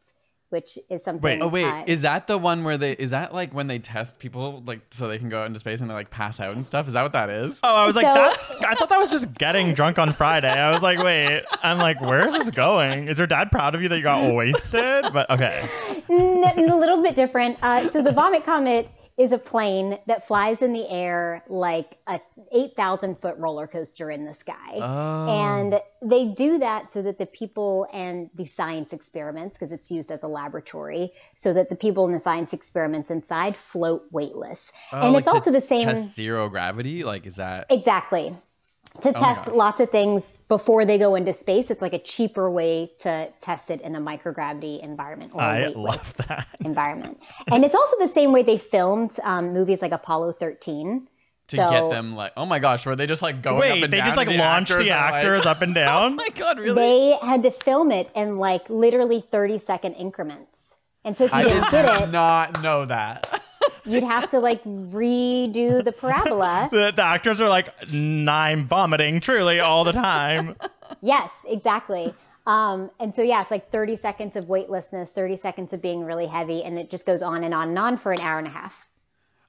which 0.51 0.77
is 0.89 1.03
something. 1.03 1.21
Wait. 1.21 1.41
Oh 1.41 1.47
wait, 1.47 1.65
uh, 1.65 1.83
is 1.87 2.03
that 2.03 2.27
the 2.27 2.37
one 2.37 2.63
where 2.63 2.77
they 2.77 2.93
is 2.93 3.11
that 3.11 3.33
like 3.33 3.53
when 3.53 3.67
they 3.67 3.79
test 3.79 4.19
people 4.19 4.61
like 4.65 4.81
so 4.91 5.07
they 5.07 5.17
can 5.17 5.29
go 5.29 5.41
out 5.41 5.47
into 5.47 5.59
space 5.59 5.81
and 5.81 5.89
they 5.89 5.93
like 5.93 6.11
pass 6.11 6.39
out 6.39 6.55
and 6.55 6.65
stuff? 6.65 6.87
Is 6.87 6.93
that 6.93 7.03
what 7.03 7.13
that 7.13 7.29
is? 7.29 7.59
Oh, 7.63 7.75
I 7.75 7.85
was 7.85 7.95
like, 7.95 8.05
that's. 8.05 8.51
I 8.61 8.75
thought 8.75 8.89
that 8.89 8.99
was 8.99 9.09
just 9.09 9.33
getting 9.33 9.73
drunk 9.73 9.97
on 9.97 10.13
Friday. 10.13 10.49
I 10.53 10.69
was 10.69 10.81
like, 10.81 10.99
wait. 11.03 11.43
I'm 11.63 11.77
like, 11.77 12.01
where 12.01 12.27
is 12.27 12.33
this 12.33 12.51
going? 12.51 13.07
Is 13.07 13.17
your 13.17 13.27
dad 13.27 13.51
proud 13.51 13.75
of 13.75 13.81
you 13.81 13.89
that 13.89 13.97
you 13.97 14.03
got 14.03 14.33
wasted? 14.33 15.05
But 15.13 15.29
okay. 15.29 15.67
N- 16.09 16.69
a 16.69 16.75
little 16.77 17.01
bit 17.01 17.15
different. 17.15 17.57
Uh, 17.61 17.87
so 17.87 18.01
the 18.01 18.11
Vomit 18.11 18.45
Comet 18.45 18.89
is 19.17 19.31
a 19.31 19.37
plane 19.37 19.99
that 20.07 20.27
flies 20.27 20.61
in 20.61 20.73
the 20.73 20.89
air 20.89 21.43
like 21.47 21.97
a 22.07 22.19
8,000 22.51 23.17
foot 23.17 23.37
roller 23.37 23.67
coaster 23.67 24.09
in 24.09 24.25
the 24.25 24.33
sky. 24.33 24.73
Oh. 24.75 25.27
And 25.29 25.79
they 26.01 26.25
do 26.25 26.57
that 26.57 26.91
so 26.91 27.01
that 27.03 27.19
the 27.19 27.27
people 27.27 27.87
and 27.93 28.29
the 28.33 28.45
science 28.45 28.93
experiments, 28.93 29.57
because 29.57 29.71
it's 29.71 29.91
used 29.91 30.11
as 30.11 30.23
a 30.23 30.27
laboratory, 30.27 31.11
so 31.35 31.53
that 31.53 31.69
the 31.69 31.75
people 31.75 32.05
in 32.05 32.11
the 32.11 32.19
science 32.19 32.53
experiments 32.53 33.11
inside 33.11 33.55
float 33.55 34.03
weightless. 34.11 34.71
Oh, 34.91 34.97
and 34.97 35.11
Oh, 35.11 35.11
like 35.11 35.19
it's 35.19 35.27
also 35.27 35.51
the 35.51 35.61
same. 35.61 35.93
Zero 35.95 36.49
gravity. 36.49 37.03
Like, 37.03 37.25
is 37.25 37.35
that? 37.35 37.67
Exactly. 37.69 38.33
To 38.99 39.13
test 39.13 39.47
lots 39.47 39.79
of 39.79 39.89
things 39.89 40.41
before 40.49 40.85
they 40.85 40.97
go 40.99 41.15
into 41.15 41.31
space, 41.31 41.71
it's 41.71 41.81
like 41.81 41.93
a 41.93 41.99
cheaper 41.99 42.51
way 42.51 42.91
to 42.99 43.31
test 43.39 43.71
it 43.71 43.79
in 43.81 43.95
a 43.95 44.01
microgravity 44.01 44.83
environment 44.83 45.31
or 45.33 45.41
a 45.41 45.43
I 45.45 45.61
weightless 45.67 46.19
love 46.19 46.27
that. 46.27 46.47
environment. 46.59 47.19
And 47.49 47.63
it's 47.63 47.73
also 47.73 47.95
the 47.99 48.09
same 48.09 48.31
way 48.33 48.43
they 48.43 48.57
filmed 48.57 49.17
um, 49.23 49.53
movies 49.53 49.81
like 49.81 49.93
Apollo 49.93 50.33
13. 50.33 51.07
to 51.47 51.55
so, 51.55 51.69
get 51.69 51.89
them 51.89 52.15
like, 52.15 52.33
oh 52.35 52.45
my 52.45 52.59
gosh, 52.59 52.85
were 52.85 52.95
they 52.97 53.07
just 53.07 53.21
like 53.21 53.41
going 53.41 53.55
up 53.57 53.61
Wait, 53.61 53.83
and 53.85 53.93
they 53.93 53.97
down 53.97 54.05
just 54.07 54.17
like 54.17 54.27
and 54.27 54.37
launch 54.37 54.69
the 54.69 54.75
are 54.75 54.79
like- 54.79 54.91
actors 54.91 55.45
up 55.45 55.61
and 55.61 55.73
down? 55.85 56.11
oh 56.11 56.15
my 56.15 56.27
god, 56.35 56.59
really? 56.59 56.75
They 56.75 57.17
had 57.25 57.43
to 57.43 57.51
film 57.51 57.91
it 57.91 58.09
in 58.13 58.37
like 58.37 58.69
literally 58.69 59.21
30 59.21 59.57
second 59.57 59.93
increments. 59.93 60.75
And 61.03 61.15
so 61.17 61.23
if 61.23 61.31
you 61.31 61.37
I 61.37 61.43
didn't 61.43 61.63
did 61.63 61.71
get 61.71 62.01
it, 62.03 62.11
not 62.11 62.61
know 62.61 62.85
that. 62.85 63.41
you'd 63.85 64.03
have 64.03 64.29
to 64.29 64.39
like 64.39 64.63
redo 64.63 65.83
the 65.83 65.91
parabola. 65.91 66.69
the, 66.71 66.91
the 66.95 67.03
actors 67.03 67.41
are 67.41 67.49
like, 67.49 67.69
I'm 67.91 68.67
vomiting 68.67 69.19
truly 69.19 69.59
all 69.59 69.83
the 69.83 69.93
time. 69.93 70.55
Yes, 71.01 71.45
exactly. 71.47 72.13
Um, 72.45 72.91
and 72.99 73.15
so, 73.15 73.21
yeah, 73.21 73.41
it's 73.41 73.49
like 73.49 73.69
30 73.69 73.95
seconds 73.95 74.35
of 74.35 74.49
weightlessness, 74.49 75.09
30 75.09 75.37
seconds 75.37 75.73
of 75.73 75.81
being 75.81 76.03
really 76.03 76.27
heavy, 76.27 76.63
and 76.63 76.77
it 76.77 76.89
just 76.89 77.05
goes 77.05 77.21
on 77.21 77.43
and 77.43 77.53
on 77.53 77.69
and 77.69 77.79
on 77.79 77.97
for 77.97 78.11
an 78.11 78.19
hour 78.19 78.37
and 78.37 78.47
a 78.47 78.51
half. 78.51 78.87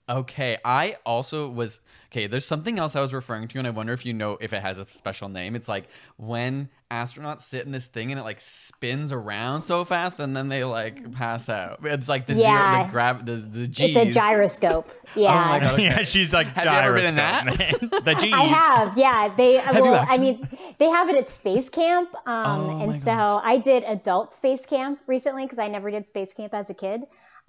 Okay, 0.09 0.59
I 0.65 0.97
also 1.05 1.49
was 1.49 1.81
okay. 2.13 2.27
There's 2.27 2.45
something 2.45 2.79
else 2.79 2.95
I 2.95 3.01
was 3.01 3.15
referring 3.15 3.49
to, 3.49 3.59
and 3.59 3.67
I 3.67 3.71
wonder 3.71 3.93
if 3.93 4.05
you 4.05 4.13
know 4.13 4.37
if 4.41 4.53
it 4.53 4.63
has 4.63 4.79
a 4.79 4.87
special 4.91 5.29
name. 5.29 5.57
It's 5.57 5.69
like 5.69 5.85
when 6.17 6.69
astronauts 6.91 7.41
sit 7.43 7.65
in 7.65 7.73
this 7.73 7.87
thing 7.87 8.11
and 8.13 8.21
it 8.21 8.23
like 8.23 8.39
spins 8.41 9.13
around 9.13 9.63
so 9.63 9.85
fast, 9.85 10.21
and 10.21 10.37
then 10.37 10.49
they 10.49 10.63
like 10.65 11.13
pass 11.13 11.49
out. 11.49 11.81
It's 11.85 12.09
like 12.09 12.27
the 12.27 12.35
Yeah. 12.35 12.75
zero, 12.75 12.87
the 12.87 12.93
grav, 12.93 13.27
the 13.27 13.33
the 13.37 13.67
G's. 13.67 13.97
It's 13.97 14.17
a 14.17 14.21
gyroscope. 14.21 14.91
Yeah. 15.17 15.33
Oh 15.43 15.49
my 15.49 15.61
god! 15.61 15.75
Okay. 15.75 15.85
yeah, 15.85 16.03
she's 16.03 16.33
like 16.33 16.47
Have 16.49 16.65
you 16.65 16.71
ever 16.71 16.97
been 16.97 17.07
in 17.07 17.17
gyroscope, 17.17 17.83
man. 17.83 17.91
the 18.05 18.15
G's. 18.21 18.33
I 18.35 18.43
have, 18.43 18.99
yeah. 18.99 19.35
They 19.35 19.55
you 19.57 19.63
well, 19.83 20.07
I 20.09 20.19
mean, 20.19 20.47
they 20.79 20.89
have 20.89 21.09
it 21.09 21.17
at 21.17 21.31
space 21.31 21.69
camp, 21.69 22.15
um, 22.27 22.71
Oh 22.71 22.83
and 22.83 23.01
so 23.01 23.41
I 23.43 23.59
did 23.59 23.85
adult 23.85 24.35
space 24.35 24.67
camp 24.67 25.01
recently 25.07 25.45
because 25.45 25.59
I 25.59 25.69
never 25.69 25.91
did 25.91 26.07
space 26.07 26.33
camp 26.35 26.53
as 26.55 26.71
a 26.71 26.75
kid. 26.75 27.03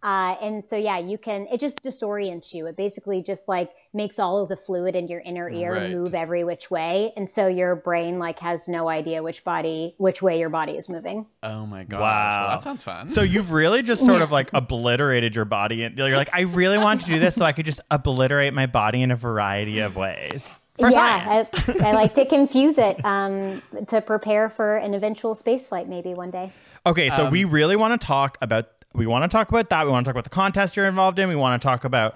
Uh, 0.04 0.36
and 0.42 0.68
so, 0.68 0.76
yeah, 0.76 0.98
you 0.98 1.18
can, 1.18 1.48
it 1.50 1.62
just 1.62 1.82
disorients 1.82 2.54
you. 2.54 2.68
It 2.68 2.76
basically 2.76 3.24
just 3.24 3.48
like 3.48 3.72
makes 3.94 4.20
all 4.20 4.44
of 4.44 4.50
the 4.50 4.53
fluid 4.56 4.96
in 4.96 5.08
your 5.08 5.20
inner 5.20 5.50
ear 5.50 5.74
Right. 5.74 5.92
move 5.92 6.14
every 6.14 6.44
which 6.44 6.70
way. 6.72 7.14
And 7.16 7.30
so 7.30 7.48
your 7.48 7.76
brain 7.76 8.20
like 8.20 8.40
has 8.40 8.68
no 8.68 8.90
idea 8.90 9.22
which 9.24 9.44
body, 9.44 9.96
which 9.98 10.22
way 10.22 10.40
your 10.40 10.50
body 10.50 10.74
is 10.74 10.90
moving. 10.90 11.26
Oh 11.42 11.66
my 11.66 11.84
god 11.84 12.00
Wow. 12.02 12.42
Well, 12.42 12.50
that 12.52 12.64
sounds 12.64 12.84
fun. 12.84 13.08
So 13.10 13.22
you've 13.22 13.52
really 13.52 13.84
just 13.84 14.06
sort 14.06 14.22
of 14.22 14.32
like 14.32 14.50
obliterated 14.54 15.36
your 15.36 15.46
body, 15.46 15.84
and 15.84 15.98
you're 15.98 16.16
like, 16.18 16.30
I 16.34 16.42
really 16.42 16.78
want 16.78 17.02
to 17.02 17.08
do 17.08 17.20
this 17.20 17.36
so 17.36 17.46
I 17.46 17.52
could 17.52 17.66
just 17.66 17.82
obliterate 17.92 18.54
my 18.54 18.66
body 18.66 19.02
in 19.02 19.12
a 19.12 19.16
variety 19.16 19.80
of 19.80 19.96
ways. 19.96 20.60
For 20.80 20.90
yeah, 20.90 21.44
science. 21.44 21.82
I, 21.84 21.90
I 21.90 21.92
like 21.94 22.14
to 22.16 22.26
confuse 22.38 22.78
it 22.80 23.04
um, 23.06 23.62
to 23.88 24.02
prepare 24.02 24.50
for 24.50 24.78
an 24.78 24.96
eventual 24.96 25.36
space 25.36 25.68
flight 25.68 25.88
maybe 25.88 26.14
one 26.16 26.32
day. 26.32 26.52
Okay, 26.86 27.10
so 27.12 27.26
Um, 27.28 27.32
we 27.32 27.46
really 27.46 27.76
want 27.76 28.00
to 28.00 28.06
talk 28.06 28.38
about 28.42 28.70
we 28.96 29.08
want 29.08 29.24
to 29.24 29.28
talk 29.28 29.50
about 29.50 29.70
that. 29.70 29.86
We 29.86 29.92
want 29.92 30.06
to 30.06 30.10
talk 30.10 30.14
about 30.16 30.24
the 30.24 30.30
contest 30.30 30.76
you're 30.76 30.88
involved 30.88 31.18
in. 31.18 31.28
We 31.30 31.36
want 31.36 31.60
to 31.62 31.66
talk 31.68 31.84
about 31.84 32.16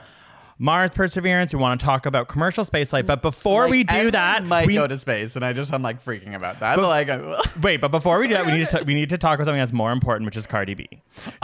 Mars 0.59 0.91
Perseverance. 0.91 1.53
We 1.53 1.59
want 1.59 1.79
to 1.79 1.85
talk 1.85 2.05
about 2.05 2.27
commercial 2.27 2.65
spaceflight. 2.65 3.05
But 3.05 3.21
before 3.21 3.63
Like, 3.63 3.71
we 3.71 3.83
do 3.83 4.11
that, 4.11 4.43
might 4.43 4.67
we, 4.67 4.73
go 4.75 4.87
to 4.87 4.97
space, 4.97 5.35
and 5.35 5.45
I 5.45 5.53
just 5.53 5.73
I'm 5.73 5.81
like 5.83 6.03
freaking 6.03 6.35
about 6.35 6.59
that. 6.61 6.75
But 6.75 6.87
like, 6.87 7.09
wait. 7.61 7.81
But 7.81 7.89
before 7.91 8.19
we 8.19 8.27
do 8.27 8.33
that, 8.33 8.45
we 8.45 8.53
need 8.57 8.67
to 8.69 8.83
we 8.85 8.93
need 8.93 9.09
to 9.09 9.17
talk 9.17 9.35
about 9.35 9.45
something 9.45 9.59
that's 9.59 9.73
more 9.73 9.91
important, 9.91 10.25
which 10.25 10.37
is 10.37 10.47
Cardi 10.47 10.73
B. 10.73 10.87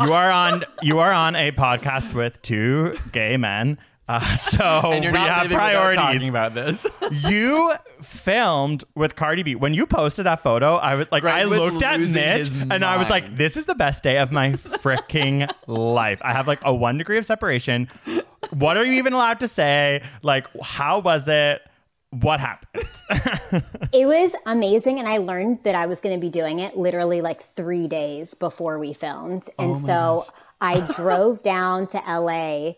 You 0.01 0.13
are 0.13 0.31
on 0.31 0.63
you 0.81 0.99
are 0.99 1.11
on 1.11 1.35
a 1.35 1.51
podcast 1.51 2.13
with 2.13 2.41
two 2.41 2.97
gay 3.11 3.37
men. 3.37 3.77
Uh, 4.07 4.35
so 4.35 4.63
and 4.91 5.03
you're 5.03 5.13
we 5.13 5.19
not 5.19 5.29
have 5.29 5.51
priorities. 5.51 5.95
talking 5.97 6.29
about 6.29 6.53
this. 6.53 6.85
you 7.11 7.73
filmed 8.01 8.83
with 8.95 9.15
Cardi 9.15 9.43
B. 9.43 9.55
When 9.55 9.73
you 9.73 9.85
posted 9.85 10.25
that 10.25 10.41
photo, 10.41 10.75
I 10.75 10.95
was 10.95 11.11
like, 11.11 11.21
Greg 11.21 11.33
I 11.35 11.45
was 11.45 11.59
looked 11.59 11.83
at 11.83 11.99
losing 11.99 12.13
Mitch 12.13 12.37
his 12.39 12.51
and 12.53 12.83
I 12.83 12.97
was 12.97 13.09
like, 13.09 13.37
this 13.37 13.55
is 13.55 13.65
the 13.65 13.75
best 13.75 14.03
day 14.03 14.17
of 14.17 14.31
my 14.31 14.51
freaking 14.53 15.49
life. 15.67 16.21
I 16.23 16.33
have 16.33 16.47
like 16.47 16.59
a 16.63 16.73
one 16.73 16.97
degree 16.97 17.17
of 17.17 17.25
separation. 17.25 17.87
What 18.49 18.75
are 18.77 18.83
you 18.83 18.93
even 18.93 19.13
allowed 19.13 19.39
to 19.39 19.47
say? 19.47 20.03
Like, 20.21 20.47
how 20.61 20.99
was 20.99 21.27
it? 21.27 21.61
What 22.09 22.39
happened? 22.39 22.83
It 23.91 24.05
was 24.05 24.35
amazing, 24.45 24.99
and 24.99 25.07
I 25.07 25.17
learned 25.17 25.63
that 25.63 25.73
I 25.73 25.87
was 25.87 25.99
going 25.99 26.13
to 26.15 26.21
be 26.21 26.29
doing 26.29 26.59
it 26.59 26.77
literally 26.77 27.21
like 27.21 27.41
three 27.41 27.87
days 27.87 28.35
before 28.35 28.77
we 28.77 28.93
filmed. 28.93 29.47
And 29.57 29.75
so 29.75 30.27
I 30.61 30.79
drove 30.93 31.41
down 31.41 31.87
to 31.87 31.97
LA 32.07 32.73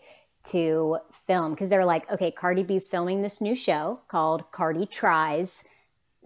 to 0.50 0.98
film 1.10 1.52
because 1.52 1.68
they're 1.68 1.84
like, 1.84 2.10
okay, 2.10 2.30
Cardi 2.30 2.62
B's 2.64 2.88
filming 2.88 3.22
this 3.22 3.40
new 3.40 3.54
show 3.54 4.00
called 4.08 4.50
Cardi 4.52 4.86
Tries 4.86 5.64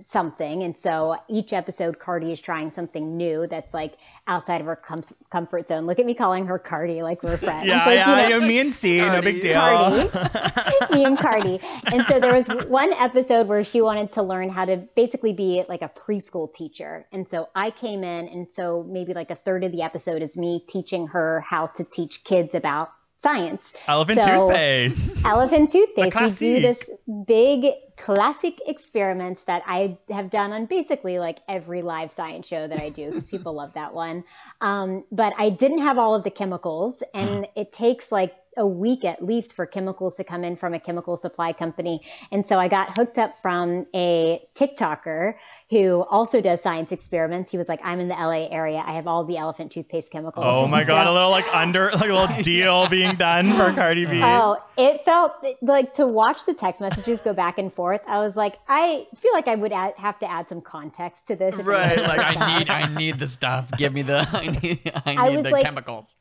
something. 0.03 0.63
And 0.63 0.77
so 0.77 1.17
each 1.29 1.53
episode, 1.53 1.99
Cardi 1.99 2.33
is 2.33 2.41
trying 2.41 2.71
something 2.71 3.17
new 3.17 3.47
that's 3.47 3.75
like 3.75 3.99
outside 4.27 4.61
of 4.61 4.67
her 4.67 4.77
com- 4.77 5.03
comfort 5.31 5.69
zone. 5.69 5.87
Look 5.87 5.99
at 5.99 6.07
me 6.07 6.15
calling 6.15 6.47
her 6.47 6.59
Cardi 6.59 7.03
like 7.03 7.23
we're 7.23 7.37
friends. 7.37 7.67
yeah, 7.67 7.85
Like, 7.85 7.95
yeah, 7.95 8.23
you 8.23 8.31
know, 8.31 8.39
yeah, 8.39 8.47
me 8.49 8.59
and 8.61 8.73
C, 8.73 8.99
no 8.99 9.21
big 9.21 9.43
deal. 9.43 9.61
Cardi, 9.61 10.09
me 10.93 11.05
and 11.05 11.19
Cardi. 11.19 11.61
And 11.93 12.03
so 12.03 12.19
there 12.19 12.35
was 12.35 12.47
one 12.67 12.93
episode 12.95 13.47
where 13.47 13.65
she 13.65 13.81
wanted 13.81 14.11
to 14.13 14.23
learn 14.23 14.49
how 14.51 14.65
to 14.65 14.77
basically 14.97 15.33
be 15.33 15.65
like 15.69 15.83
a 15.83 15.89
preschool 15.89 16.53
teacher. 16.53 17.07
And 17.13 17.29
so 17.29 17.49
I 17.55 17.71
came 17.71 18.03
in, 18.05 18.29
and 18.29 18.51
so 18.51 18.85
maybe 18.89 19.13
like 19.15 19.31
a 19.31 19.35
third 19.35 19.65
of 19.65 19.73
the 19.73 19.83
episode 19.83 20.23
is 20.23 20.37
me 20.37 20.65
teaching 20.69 21.09
her 21.09 21.41
how 21.41 21.67
to 21.69 21.85
teach 21.85 22.25
kids 22.25 22.55
about 22.55 22.91
science. 23.21 23.75
Elephant 23.87 24.23
So- 24.23 24.49
toothpaste. 24.49 25.25
Elephant 25.27 25.71
toothpaste. 25.71 26.21
We 26.21 26.31
do 26.31 26.61
this 26.61 26.91
big 27.27 27.67
classic 27.99 28.59
experiments 28.67 29.45
that 29.45 29.63
I 29.67 29.99
have 30.09 30.31
done 30.31 30.53
on 30.53 30.65
basically 30.65 31.19
like 31.19 31.41
every 31.47 31.83
live 31.83 32.11
science 32.11 32.47
show 32.47 32.67
that 32.67 32.81
I 32.81 32.89
do 32.89 33.07
because 33.09 33.29
people 33.29 33.53
love 33.53 33.75
that 33.75 33.93
one. 33.93 34.25
Um, 34.63 35.05
but 35.13 35.35
I 35.37 35.51
didn't 35.51 35.81
have 35.81 35.99
all 35.99 36.15
of 36.15 36.25
the 36.25 36.31
chemicals, 36.31 37.03
and 37.13 37.47
it 37.57 37.73
takes 37.73 38.11
like 38.11 38.35
a 38.57 38.67
week 38.67 39.05
at 39.05 39.25
least 39.25 39.55
for 39.55 39.65
chemicals 39.65 40.17
to 40.17 40.25
come 40.25 40.43
in 40.43 40.57
from 40.57 40.75
a 40.75 40.81
chemical 40.81 41.17
supply 41.17 41.53
company. 41.53 42.01
And 42.33 42.45
so 42.45 42.59
I 42.59 42.67
got 42.69 42.97
hooked 42.97 43.17
up 43.19 43.39
from 43.39 43.87
a 43.95 44.43
TikToker 44.55 45.35
who 45.71 46.05
also 46.11 46.41
does 46.41 46.61
science 46.61 46.91
experiments. 46.91 47.53
He 47.53 47.59
was 47.59 47.69
like, 47.69 47.81
I'm 47.85 48.01
in 48.01 48.09
the 48.09 48.15
LA 48.15 48.49
area. 48.51 48.83
I 48.85 48.93
have 48.93 49.07
all 49.07 49.25
the 49.25 49.37
elephant 49.37 49.71
toothpaste 49.73 50.11
chemicals. 50.11 50.45
Oh 50.47 50.67
my 50.67 50.79
And 50.81 50.87
god, 50.89 51.05
so- 51.07 51.13
a 51.13 51.15
little 51.15 51.31
like 51.31 51.47
under 51.55 51.93
like 51.93 52.11
a 52.11 52.15
little 52.15 52.37
deal 52.43 52.89
being 52.89 53.15
done 53.17 53.53
for 53.53 53.73
Cardi 53.73 54.05
B. 54.07 54.21
Oh, 54.23 54.57
it 54.77 55.01
felt 55.03 55.33
like 55.63 55.95
to 55.95 56.07
watch 56.07 56.45
the 56.45 56.55
text 56.55 56.81
messages 56.81 57.21
go 57.21 57.33
back 57.33 57.59
and 57.59 57.73
forth. 57.73 58.03
I 58.09 58.19
was 58.19 58.37
like, 58.37 58.57
I 58.69 59.07
feel 59.17 59.33
like 59.33 59.47
I 59.49 59.55
would 59.55 59.73
add, 59.73 59.95
have 59.97 60.19
to 60.21 60.31
add 60.31 60.49
some 60.49 60.61
context 60.61 61.29
to 61.29 61.37
this. 61.37 61.55
if 61.55 61.61
it 61.61 61.67
right, 61.67 61.97
like 61.99 62.21
I 62.37 62.59
need 62.59 62.69
I 62.71 62.95
need 62.95 63.19
the 63.21 63.29
stuff. 63.29 63.71
Give 63.77 63.93
me 63.93 64.03
the 64.03 64.29
I 64.33 64.47
need 64.61 64.93
I 65.07 65.15
I 65.17 65.29
need 65.29 65.37
was 65.37 65.45
the 65.45 65.51
like- 65.53 65.65
chemicals. 65.65 66.17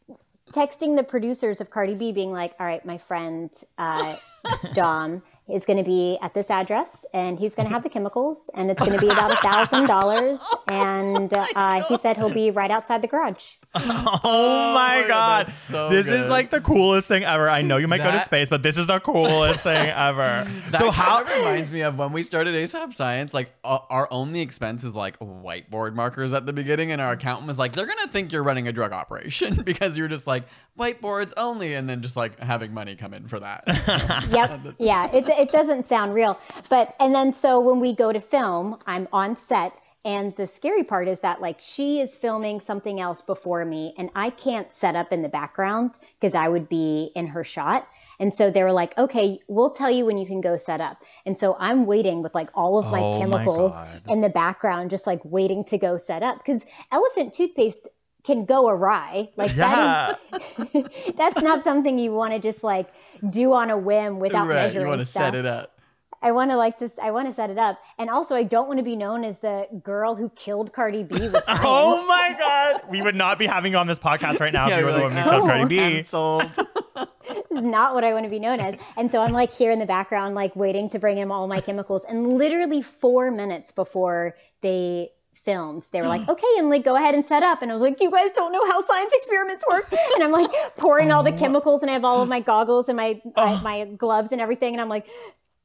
Texting 0.54 0.96
the 0.96 1.04
producers 1.04 1.62
of 1.62 1.70
Cardi 1.70 1.96
B, 1.96 2.12
being 2.12 2.32
like, 2.32 2.54
"All 2.60 2.66
right, 2.66 2.84
my 2.86 2.98
friend 2.98 3.52
uh, 3.78 4.16
Dom 4.74 5.22
is 5.52 5.66
going 5.66 5.78
to 5.78 5.84
be 5.84 6.18
at 6.22 6.34
this 6.34 6.50
address, 6.50 7.06
and 7.14 7.40
he's 7.40 7.56
going 7.56 7.68
to 7.68 7.74
have 7.74 7.84
the 7.84 7.90
chemicals, 7.90 8.50
and 8.56 8.70
it's 8.72 8.82
going 8.82 8.98
to 8.98 9.00
be 9.00 9.10
about 9.12 9.32
a 9.32 9.36
thousand 9.38 9.88
dollars." 9.88 10.46
And 10.68 11.34
uh, 11.34 11.84
he 11.84 11.98
said 11.98 12.18
he'll 12.18 12.34
be 12.34 12.52
right 12.52 12.72
outside 12.72 13.02
the 13.02 13.08
garage. 13.08 13.56
Oh 13.76 14.74
my 14.74 15.02
my 15.02 15.08
God, 15.08 15.46
god. 15.48 15.54
so 15.54 15.90
this 15.90 16.08
is 16.08 16.30
like 16.30 16.50
the 16.50 16.62
coolest 16.62 17.08
thing 17.08 17.24
ever. 17.24 17.50
I 17.50 17.62
know 17.62 17.78
you 17.78 17.88
might 17.88 18.00
go 18.00 18.12
to 18.12 18.20
space, 18.22 18.50
but 18.50 18.64
this 18.64 18.78
is 18.78 18.88
the 18.88 19.00
coolest 19.00 19.62
thing 19.62 19.90
ever. 19.90 20.48
That 20.70 20.82
so 20.82 20.92
how 20.92 21.22
of 21.22 21.30
reminds 21.30 21.72
me 21.72 21.82
of 21.82 21.98
when 21.98 22.12
we 22.12 22.22
started 22.22 22.54
ASAP 22.54 22.94
Science. 22.94 23.34
Like 23.34 23.52
uh, 23.64 23.80
our 23.90 24.08
only 24.12 24.42
expense 24.42 24.84
is 24.84 24.94
like 24.96 25.18
whiteboard 25.20 25.96
markers 25.96 26.34
at 26.34 26.46
the 26.46 26.54
beginning, 26.54 26.92
and 26.92 27.02
our 27.02 27.14
accountant 27.14 27.48
was 27.48 27.58
like, 27.58 27.72
"They're 27.72 27.86
gonna 27.86 28.08
think 28.08 28.32
you're 28.32 28.44
running 28.44 28.68
a 28.68 28.72
drug 28.72 28.92
operation 28.92 29.62
because 29.64 29.98
you're 29.98 30.08
just 30.08 30.28
like 30.28 30.44
whiteboards 30.80 31.34
only," 31.38 31.76
and 31.76 31.88
then 31.88 32.02
just 32.02 32.16
like 32.18 32.40
having 32.40 32.74
money 32.74 32.96
come 32.96 33.14
in 33.14 33.28
for 33.28 33.40
that. 33.40 33.64
Yep. 34.32 34.76
Yeah. 34.80 35.12
It, 35.14 35.28
it 35.28 35.52
doesn't 35.52 35.88
sound 35.88 36.14
real. 36.14 36.40
But, 36.70 36.96
and 37.00 37.14
then 37.14 37.34
so 37.34 37.60
when 37.60 37.80
we 37.80 37.94
go 37.94 38.12
to 38.12 38.20
film, 38.20 38.78
I'm 38.88 39.08
on 39.14 39.36
set. 39.36 39.74
And 40.06 40.34
the 40.38 40.48
scary 40.48 40.86
part 40.86 41.10
is 41.10 41.20
that, 41.20 41.42
like, 41.42 41.60
she 41.60 42.00
is 42.00 42.16
filming 42.16 42.62
something 42.62 43.02
else 43.02 43.22
before 43.22 43.66
me, 43.66 43.94
and 43.98 44.10
I 44.16 44.30
can't 44.30 44.72
set 44.72 44.96
up 44.96 45.12
in 45.12 45.24
the 45.24 45.28
background 45.28 46.00
because 46.18 46.34
I 46.34 46.48
would 46.48 46.70
be 46.70 47.12
in 47.16 47.26
her 47.28 47.44
shot. 47.44 47.86
And 48.18 48.34
so 48.34 48.50
they 48.50 48.64
were 48.64 48.72
like, 48.72 48.98
okay, 48.98 49.40
we'll 49.50 49.72
tell 49.72 49.92
you 49.92 50.06
when 50.06 50.18
you 50.18 50.26
can 50.26 50.40
go 50.40 50.56
set 50.56 50.80
up. 50.80 51.04
And 51.26 51.38
so 51.38 51.58
I'm 51.60 51.86
waiting 51.86 52.24
with 52.24 52.34
like 52.34 52.50
all 52.54 52.80
of 52.80 52.90
my 52.90 53.02
Oh 53.02 53.20
chemicals 53.20 53.74
God. 53.74 54.02
in 54.08 54.22
the 54.22 54.30
background, 54.30 54.90
just 54.90 55.06
like 55.06 55.20
waiting 55.26 55.66
to 55.66 55.78
go 55.78 55.98
set 55.98 56.24
up 56.24 56.38
because 56.38 56.66
elephant 56.94 57.34
toothpaste 57.34 57.90
can 58.30 58.46
go 58.46 58.70
awry. 58.70 59.30
Like, 59.36 59.56
yeah. 59.56 60.14
that 60.32 60.70
is, 60.74 61.12
that's 61.18 61.42
not 61.42 61.64
something 61.64 61.98
you 61.98 62.14
want 62.14 62.34
to 62.34 62.40
just 62.40 62.64
like 62.64 62.90
do 63.28 63.54
on 63.54 63.70
a 63.70 63.78
whim 63.78 64.20
without 64.20 64.48
right, 64.48 64.56
measuring 64.56 64.86
you 64.86 64.90
want 64.90 65.02
to 65.02 65.08
stuff. 65.08 65.24
set 65.24 65.36
it 65.36 65.46
up. 65.46 65.76
I 66.22 66.34
want 66.34 66.52
to 66.52 66.58
like 66.58 66.78
to. 66.80 66.90
I 67.02 67.12
want 67.12 67.28
to 67.28 67.34
set 67.34 67.50
it 67.50 67.58
up, 67.58 67.80
and 67.98 68.10
also 68.10 68.36
I 68.36 68.44
don't 68.44 68.68
want 68.68 68.78
to 68.80 68.84
be 68.84 68.98
known 68.98 69.24
as 69.24 69.40
the 69.40 69.68
girl 69.84 70.16
who 70.16 70.30
killed 70.30 70.74
Cardi 70.74 71.04
B 71.04 71.16
with 71.16 71.44
science. 71.46 71.62
Oh 71.64 72.06
my 72.08 72.36
god. 72.38 72.82
We 72.90 73.02
would 73.02 73.16
not 73.16 73.40
be 73.40 73.46
having 73.46 73.72
you 73.72 73.78
on 73.78 73.88
this 73.88 74.00
podcast 74.00 74.42
right 74.42 74.52
now 74.54 74.68
if 74.68 74.78
you 74.78 74.86
were 74.86 74.92
we're 74.92 74.98
the 74.98 75.04
like, 75.04 75.14
one 75.14 75.24
who 75.24 75.30
killed 75.30 75.44
"Oh, 75.44 75.48
Cardi 75.48 75.68
B. 75.68 75.80
Oh, 75.80 75.90
Cancelled. 75.90 76.52
This 77.30 77.60
is 77.60 77.64
not 77.64 77.94
what 77.94 78.04
I 78.04 78.12
want 78.14 78.24
to 78.24 78.30
be 78.30 78.40
known 78.40 78.60
as. 78.60 78.76
And 78.98 79.12
so 79.12 79.22
I'm 79.22 79.34
like 79.34 79.54
here 79.54 79.72
in 79.72 79.78
the 79.78 79.86
background, 79.86 80.34
like 80.34 80.56
waiting 80.56 80.90
to 80.90 81.00
bring 81.00 81.20
in 81.20 81.30
all 81.30 81.48
my 81.48 81.60
chemicals. 81.60 82.04
And 82.06 82.34
literally 82.34 82.82
four 82.82 83.30
minutes 83.30 83.72
before 83.72 84.36
they 84.62 85.12
filmed, 85.50 85.88
they 85.92 86.02
were 86.02 86.08
like, 86.08 86.28
"Okay, 86.34 86.48
Emily, 86.58 86.80
go 86.80 86.96
ahead 86.96 87.16
and 87.16 87.26
set 87.26 87.44
up." 87.44 87.62
And 87.62 87.72
I 87.72 87.74
was 87.74 87.82
like, 87.82 88.00
"You 88.02 88.12
guys 88.12 88.32
don't 88.34 88.52
know 88.52 88.66
how 88.66 88.82
science 88.82 89.12
experiments 89.14 89.64
work." 89.70 89.92
And 90.16 90.24
I'm 90.24 90.32
like 90.32 90.52
pouring 90.78 91.12
all 91.12 91.24
the 91.24 91.32
chemicals, 91.32 91.82
and 91.82 91.90
I 91.90 91.94
have 91.94 92.06
all 92.06 92.22
of 92.22 92.30
my 92.30 92.40
goggles 92.40 92.88
and 92.88 92.98
my 92.98 93.20
my, 93.36 93.62
my 93.62 93.86
gloves 93.86 94.32
and 94.32 94.42
everything, 94.42 94.74
and 94.74 94.82
I'm 94.82 94.90
like. 94.90 95.08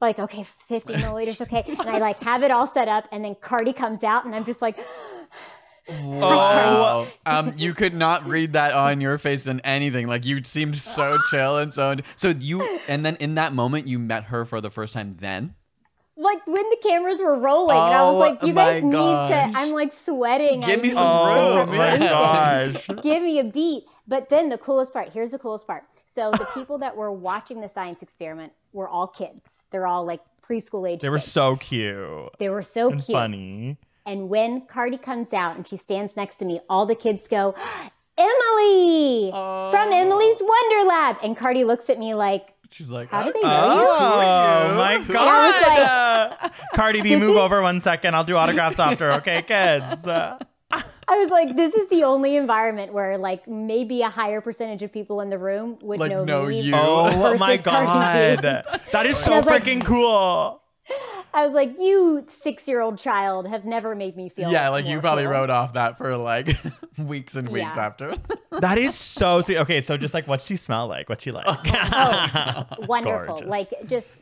Like 0.01 0.19
okay, 0.19 0.43
50 0.43 0.93
milliliters, 1.01 1.39
okay, 1.39 1.63
and 1.65 1.89
I 1.89 1.99
like 1.99 2.19
have 2.19 2.43
it 2.43 2.51
all 2.51 2.67
set 2.67 2.89
up, 2.89 3.07
and 3.13 3.23
then 3.23 3.33
Cardi 3.33 3.71
comes 3.71 4.03
out, 4.03 4.25
and 4.25 4.35
I'm 4.35 4.43
just 4.43 4.61
like, 4.61 4.77
Wow. 5.89 7.07
um, 7.25 7.53
you 7.57 7.73
could 7.73 7.93
not 7.93 8.25
read 8.27 8.53
that 8.53 8.73
on 8.73 8.99
your 9.01 9.17
face 9.17 9.47
in 9.47 9.61
anything. 9.61 10.07
Like 10.07 10.25
you 10.25 10.43
seemed 10.43 10.75
so 10.75 11.17
chill 11.31 11.57
and 11.57 11.71
so. 11.71 11.95
So 12.17 12.29
you, 12.29 12.61
and 12.87 13.05
then 13.05 13.15
in 13.17 13.35
that 13.35 13.53
moment, 13.53 13.87
you 13.87 13.97
met 13.97 14.25
her 14.25 14.45
for 14.45 14.59
the 14.61 14.69
first 14.69 14.93
time. 14.93 15.15
Then 15.15 15.55
like 16.25 16.45
when 16.47 16.69
the 16.69 16.77
cameras 16.83 17.21
were 17.21 17.37
rolling, 17.39 17.77
and 17.77 17.93
I 17.95 18.03
was 18.03 18.15
Oh 18.15 18.19
like, 18.19 18.43
"You 18.43 18.53
guys 18.53 18.83
my 18.83 18.89
need 18.89 18.91
gosh. 18.93 19.53
to." 19.53 19.59
I'm 19.59 19.71
like 19.71 19.93
sweating. 19.93 20.61
Give 20.61 20.79
I 20.79 20.83
me 20.83 20.91
some 20.91 21.03
Oh 21.07 21.65
room, 21.65 21.75
my 21.77 21.97
gosh. 21.97 22.87
give 23.03 23.23
me 23.23 23.39
a 23.39 23.43
beat. 23.45 23.85
But 24.07 24.29
then 24.29 24.49
the 24.49 24.57
coolest 24.57 24.93
part, 24.93 25.09
here's 25.13 25.31
the 25.31 25.39
coolest 25.39 25.67
part. 25.67 25.85
So 26.05 26.31
the 26.31 26.47
people 26.53 26.77
that 26.79 26.95
were 26.95 27.11
watching 27.11 27.61
the 27.61 27.69
science 27.69 28.01
experiment 28.03 28.53
were 28.73 28.89
all 28.89 29.07
kids. 29.07 29.63
They're 29.71 29.87
all 29.87 30.05
like 30.05 30.21
preschool 30.47 30.89
age. 30.89 31.01
They 31.01 31.09
were 31.09 31.17
kids. 31.17 31.31
so 31.31 31.55
cute 31.55 32.29
they 32.39 32.49
were 32.49 32.61
so 32.61 32.91
and 32.91 33.03
cute. 33.03 33.15
funny. 33.15 33.77
And 34.05 34.29
when 34.29 34.61
Cardi 34.67 34.97
comes 34.97 35.33
out 35.33 35.55
and 35.55 35.67
she 35.67 35.77
stands 35.77 36.15
next 36.15 36.35
to 36.35 36.45
me, 36.45 36.59
all 36.69 36.85
the 36.85 36.95
kids 36.95 37.27
go, 37.27 37.55
Emily 38.17 39.31
oh. 39.33 39.71
from 39.71 39.91
Emily's 39.91 40.37
Wonder 40.41 40.87
Lab. 40.87 41.17
And 41.23 41.35
Cardi 41.37 41.63
looks 41.63 41.89
at 41.89 41.99
me 41.99 42.13
like, 42.13 42.53
she's 42.75 42.89
like, 42.89 43.09
How 43.09 43.23
do 43.23 43.31
they 43.33 43.39
"Okay, 43.39 43.47
know 43.47 43.73
you? 43.73 43.87
Oh 43.89 44.69
you? 44.71 44.77
my 44.77 44.97
Who 44.99 45.13
And 45.13 45.29
I 45.29 46.27
was 46.27 46.37
god. 46.41 46.51
Cardi 46.73 47.01
B, 47.01 47.15
move 47.15 47.31
is- 47.31 47.37
over 47.37 47.61
one 47.61 47.79
second. 47.79 48.15
I'll 48.15 48.23
do 48.23 48.35
autographs 48.35 48.79
after. 48.79 49.11
Okay, 49.13 49.41
kids. 49.41 50.05
Uh, 50.07 50.37
I 51.07 51.17
was 51.19 51.29
like, 51.29 51.55
this 51.55 51.73
is 51.75 51.87
the 51.89 52.03
only 52.03 52.35
environment 52.35 52.91
where 52.91 53.17
like 53.17 53.47
maybe 53.47 54.01
a 54.01 54.09
higher 54.09 54.41
percentage 54.41 54.81
of 54.83 54.91
people 54.91 55.21
in 55.21 55.29
the 55.29 55.37
room 55.37 55.77
would 55.81 55.99
Like, 55.99 56.11
know, 56.11 56.23
know 56.23 56.45
me. 56.47 56.61
you. 56.61 56.73
Oh 56.75 57.37
my 57.37 57.57
god. 57.57 58.41
That 58.91 59.05
is 59.05 59.17
so 59.17 59.37
was 59.37 59.45
like- 59.45 59.63
freaking 59.63 59.83
cool. 59.85 60.61
I 61.33 61.43
was 61.43 61.53
like, 61.53 61.77
you 61.79 62.25
six 62.29 62.67
year 62.67 62.79
old 62.81 62.97
child 62.97 63.47
have 63.47 63.65
never 63.65 63.95
made 63.95 64.15
me 64.15 64.29
feel. 64.29 64.51
Yeah, 64.51 64.69
like 64.69 64.85
you 64.85 64.99
probably 64.99 65.23
cool. 65.23 65.33
wrote 65.33 65.49
off 65.49 65.73
that 65.73 65.97
for 65.97 66.15
like 66.15 66.55
weeks 66.97 67.35
and 67.35 67.49
weeks 67.49 67.75
Yeah. 67.75 67.85
after. 67.85 68.15
That 68.61 68.77
is 68.77 68.95
so 68.95 69.41
sweet. 69.41 69.57
Okay, 69.57 69.81
so 69.81 69.97
just 69.97 70.13
like 70.13 70.29
what's 70.29 70.45
she 70.45 70.55
smell 70.55 70.87
like? 70.87 71.09
What's 71.09 71.23
she 71.25 71.31
like? 71.31 71.43
oh, 71.47 71.57
oh 72.79 72.85
wonderful. 72.85 73.35
Gorgeous. 73.35 73.49
Like 73.49 73.73
just 73.87 74.13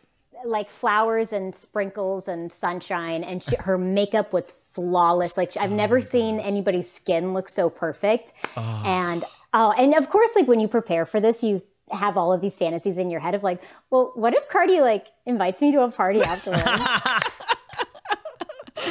like 0.43 0.69
flowers 0.71 1.31
and 1.33 1.53
sprinkles 1.55 2.27
and 2.27 2.51
sunshine, 2.51 3.23
and 3.23 3.43
she, 3.43 3.55
her 3.57 3.77
makeup 3.77 4.33
was 4.33 4.55
flawless. 4.73 5.37
Like 5.37 5.55
I've 5.55 5.71
Oh 5.71 5.75
never 5.75 6.01
seen 6.01 6.39
anybody's 6.39 6.91
skin 6.91 7.33
look 7.35 7.47
so 7.47 7.69
perfect. 7.69 8.33
Oh. 8.57 8.81
And 8.83 9.23
oh, 9.53 9.71
and 9.77 9.93
of 9.93 10.09
course, 10.09 10.35
like 10.35 10.47
when 10.47 10.59
you 10.59 10.67
prepare 10.67 11.05
for 11.05 11.19
this, 11.19 11.43
you 11.43 11.61
have 11.91 12.17
all 12.17 12.31
of 12.33 12.41
these 12.41 12.57
fantasies 12.57 12.97
in 12.97 13.09
your 13.11 13.19
head 13.19 13.35
of 13.35 13.43
like, 13.43 13.61
well, 13.89 14.11
what 14.15 14.33
if 14.33 14.47
Cardi 14.49 14.79
like 14.81 15.07
invites 15.25 15.61
me 15.61 15.71
to 15.73 15.81
a 15.81 15.91
party 15.91 16.21
afterwards? 16.21 16.63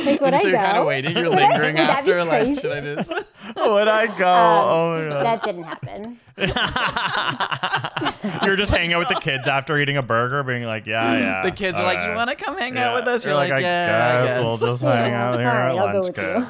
like 0.06 0.20
would 0.20 0.34
I 0.34 0.38
so 0.38 0.44
go? 0.44 0.48
you're 0.50 0.58
kind 0.58 0.76
of 0.78 0.86
waiting. 0.86 1.16
You're 1.16 1.28
lingering 1.28 1.76
would 1.76 1.88
that 1.88 2.04
be 2.04 2.12
after. 2.12 2.24
Like, 2.24 2.42
crazy? 2.44 2.60
should 2.60 2.72
I 2.72 2.80
just? 2.80 3.10
Would 3.56 3.88
I 3.88 4.06
go? 4.18 4.28
Um, 4.28 4.68
oh 4.68 5.02
my 5.02 5.08
god. 5.10 5.24
That 5.26 5.42
didn't 5.42 5.64
happen. 5.64 6.16
You're 8.46 8.54
just 8.56 8.70
hanging 8.70 8.92
out 8.94 9.00
with 9.00 9.08
the 9.08 9.18
kids 9.20 9.48
after 9.48 9.78
eating 9.80 9.96
a 9.96 10.02
burger, 10.02 10.42
being 10.44 10.62
like, 10.64 10.86
yeah, 10.86 11.18
yeah. 11.18 11.42
The 11.42 11.50
kids 11.50 11.76
are 11.78 11.82
like, 11.82 11.98
"You 12.08 12.14
want 12.14 12.30
to 12.30 12.36
come 12.36 12.56
hang 12.56 12.76
Yeah. 12.76 12.90
out 12.90 12.94
with 12.94 13.08
us?" 13.08 13.24
You're, 13.24 13.32
You're 13.34 13.40
like, 13.40 13.52
I 13.52 13.58
"Yeah, 13.58 14.20
I 14.22 14.26
guess 14.26 14.38
we'll 14.40 14.56
just 14.72 14.82
hang 14.82 15.12
out 15.12 15.38
here 15.38 15.48
All 15.48 15.54
right, 15.54 15.72
at 15.72 15.78
I'll 15.78 15.92
go 15.92 16.00
lunch. 16.02 16.16
with 16.16 16.24
you. 16.24 16.46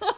Good. 0.00 0.14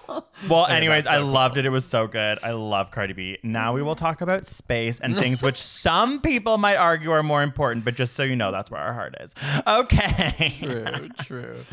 Well, 0.48 0.66
anyways, 0.66 1.04
that's 1.04 1.14
I 1.14 1.18
so 1.20 1.26
loved 1.26 1.56
it. 1.56 1.66
It 1.66 1.70
was 1.70 1.84
so 1.84 2.06
good. 2.06 2.38
I 2.42 2.52
love 2.52 2.90
Cardi 2.90 3.12
B. 3.12 3.38
Now 3.42 3.72
we 3.72 3.82
will 3.82 3.94
talk 3.94 4.20
about 4.20 4.44
space 4.46 4.98
and 5.00 5.16
things 5.16 5.42
which 5.42 5.58
some 5.58 6.20
people 6.20 6.58
might 6.58 6.76
argue 6.76 7.10
are 7.10 7.22
more 7.22 7.42
important, 7.42 7.84
but 7.84 7.94
just 7.94 8.14
so 8.14 8.22
you 8.22 8.36
know, 8.36 8.50
that's 8.52 8.70
where 8.70 8.80
our 8.80 8.92
heart 8.92 9.14
is. 9.20 9.34
Okay. 9.66 10.56
true, 10.58 11.08
true. 11.20 11.64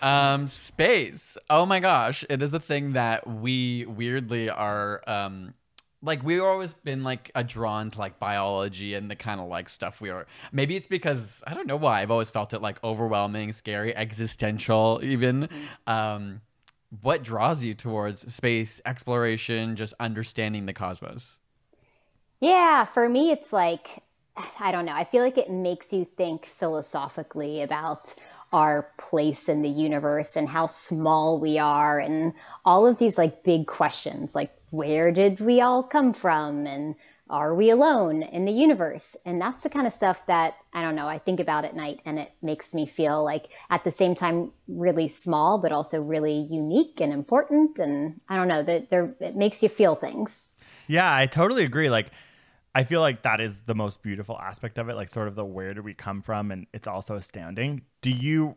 Um, 0.00 0.46
space. 0.46 1.36
Oh 1.50 1.66
my 1.66 1.80
gosh, 1.80 2.24
it 2.28 2.42
is 2.42 2.50
the 2.50 2.60
thing 2.60 2.92
that 2.92 3.26
we 3.26 3.86
weirdly 3.86 4.50
are. 4.50 5.02
Um, 5.06 5.54
like 6.02 6.24
we've 6.24 6.42
always 6.42 6.74
been 6.74 7.04
like 7.04 7.30
a 7.34 7.44
drawn 7.44 7.90
to 7.92 7.98
like 7.98 8.18
biology 8.18 8.94
and 8.94 9.10
the 9.10 9.14
kind 9.16 9.40
of 9.40 9.46
like 9.48 9.68
stuff 9.68 10.00
we 10.00 10.10
are. 10.10 10.26
Maybe 10.50 10.76
it's 10.76 10.88
because 10.88 11.42
I 11.46 11.54
don't 11.54 11.66
know 11.66 11.76
why 11.76 12.02
I've 12.02 12.10
always 12.10 12.30
felt 12.30 12.52
it 12.52 12.60
like 12.60 12.82
overwhelming, 12.82 13.52
scary, 13.52 13.94
existential, 13.94 15.00
even. 15.02 15.48
Um, 15.86 16.40
what 17.00 17.22
draws 17.22 17.64
you 17.64 17.74
towards 17.74 18.32
space 18.32 18.80
exploration, 18.84 19.76
just 19.76 19.94
understanding 19.98 20.66
the 20.66 20.72
cosmos? 20.72 21.40
Yeah, 22.40 22.84
for 22.84 23.08
me, 23.08 23.30
it's 23.30 23.52
like, 23.52 24.02
I 24.60 24.72
don't 24.72 24.84
know. 24.84 24.94
I 24.94 25.04
feel 25.04 25.22
like 25.22 25.38
it 25.38 25.50
makes 25.50 25.92
you 25.92 26.04
think 26.04 26.44
philosophically 26.44 27.62
about 27.62 28.14
our 28.52 28.90
place 28.98 29.48
in 29.48 29.62
the 29.62 29.68
universe 29.68 30.36
and 30.36 30.48
how 30.48 30.66
small 30.66 31.40
we 31.40 31.58
are 31.58 31.98
and 31.98 32.34
all 32.64 32.86
of 32.86 32.98
these 32.98 33.16
like 33.16 33.42
big 33.42 33.66
questions 33.66 34.34
like 34.34 34.50
where 34.70 35.10
did 35.10 35.40
we 35.40 35.60
all 35.60 35.82
come 35.82 36.12
from 36.12 36.66
and 36.66 36.94
are 37.32 37.54
we 37.54 37.70
alone 37.70 38.22
in 38.22 38.44
the 38.44 38.52
universe 38.52 39.16
and 39.24 39.40
that's 39.40 39.64
the 39.64 39.70
kind 39.70 39.86
of 39.86 39.92
stuff 39.92 40.24
that 40.26 40.54
i 40.74 40.82
don't 40.82 40.94
know 40.94 41.08
i 41.08 41.18
think 41.18 41.40
about 41.40 41.64
at 41.64 41.74
night 41.74 42.00
and 42.04 42.18
it 42.18 42.30
makes 42.42 42.72
me 42.74 42.86
feel 42.86 43.24
like 43.24 43.48
at 43.70 43.82
the 43.82 43.90
same 43.90 44.14
time 44.14 44.52
really 44.68 45.08
small 45.08 45.58
but 45.58 45.72
also 45.72 46.00
really 46.00 46.46
unique 46.50 47.00
and 47.00 47.12
important 47.12 47.78
and 47.80 48.20
i 48.28 48.36
don't 48.36 48.48
know 48.48 48.62
that 48.62 48.90
there 48.90 49.14
it 49.18 49.34
makes 49.34 49.62
you 49.62 49.68
feel 49.68 49.94
things 49.96 50.46
Yeah, 50.88 51.14
I 51.14 51.26
totally 51.26 51.64
agree. 51.64 51.88
Like, 51.88 52.10
I 52.74 52.84
feel 52.84 53.00
like 53.00 53.22
that 53.22 53.40
is 53.40 53.62
the 53.62 53.74
most 53.74 54.02
beautiful 54.02 54.38
aspect 54.38 54.78
of 54.78 54.88
it. 54.88 54.94
Like, 54.96 55.08
sort 55.08 55.28
of 55.28 55.34
the 55.34 55.44
where 55.44 55.74
do 55.74 55.82
we 55.82 55.94
come 55.94 56.22
from, 56.22 56.50
and 56.50 56.66
it's 56.72 56.88
also 56.88 57.16
astounding. 57.16 57.82
Do 58.00 58.10
you? 58.10 58.56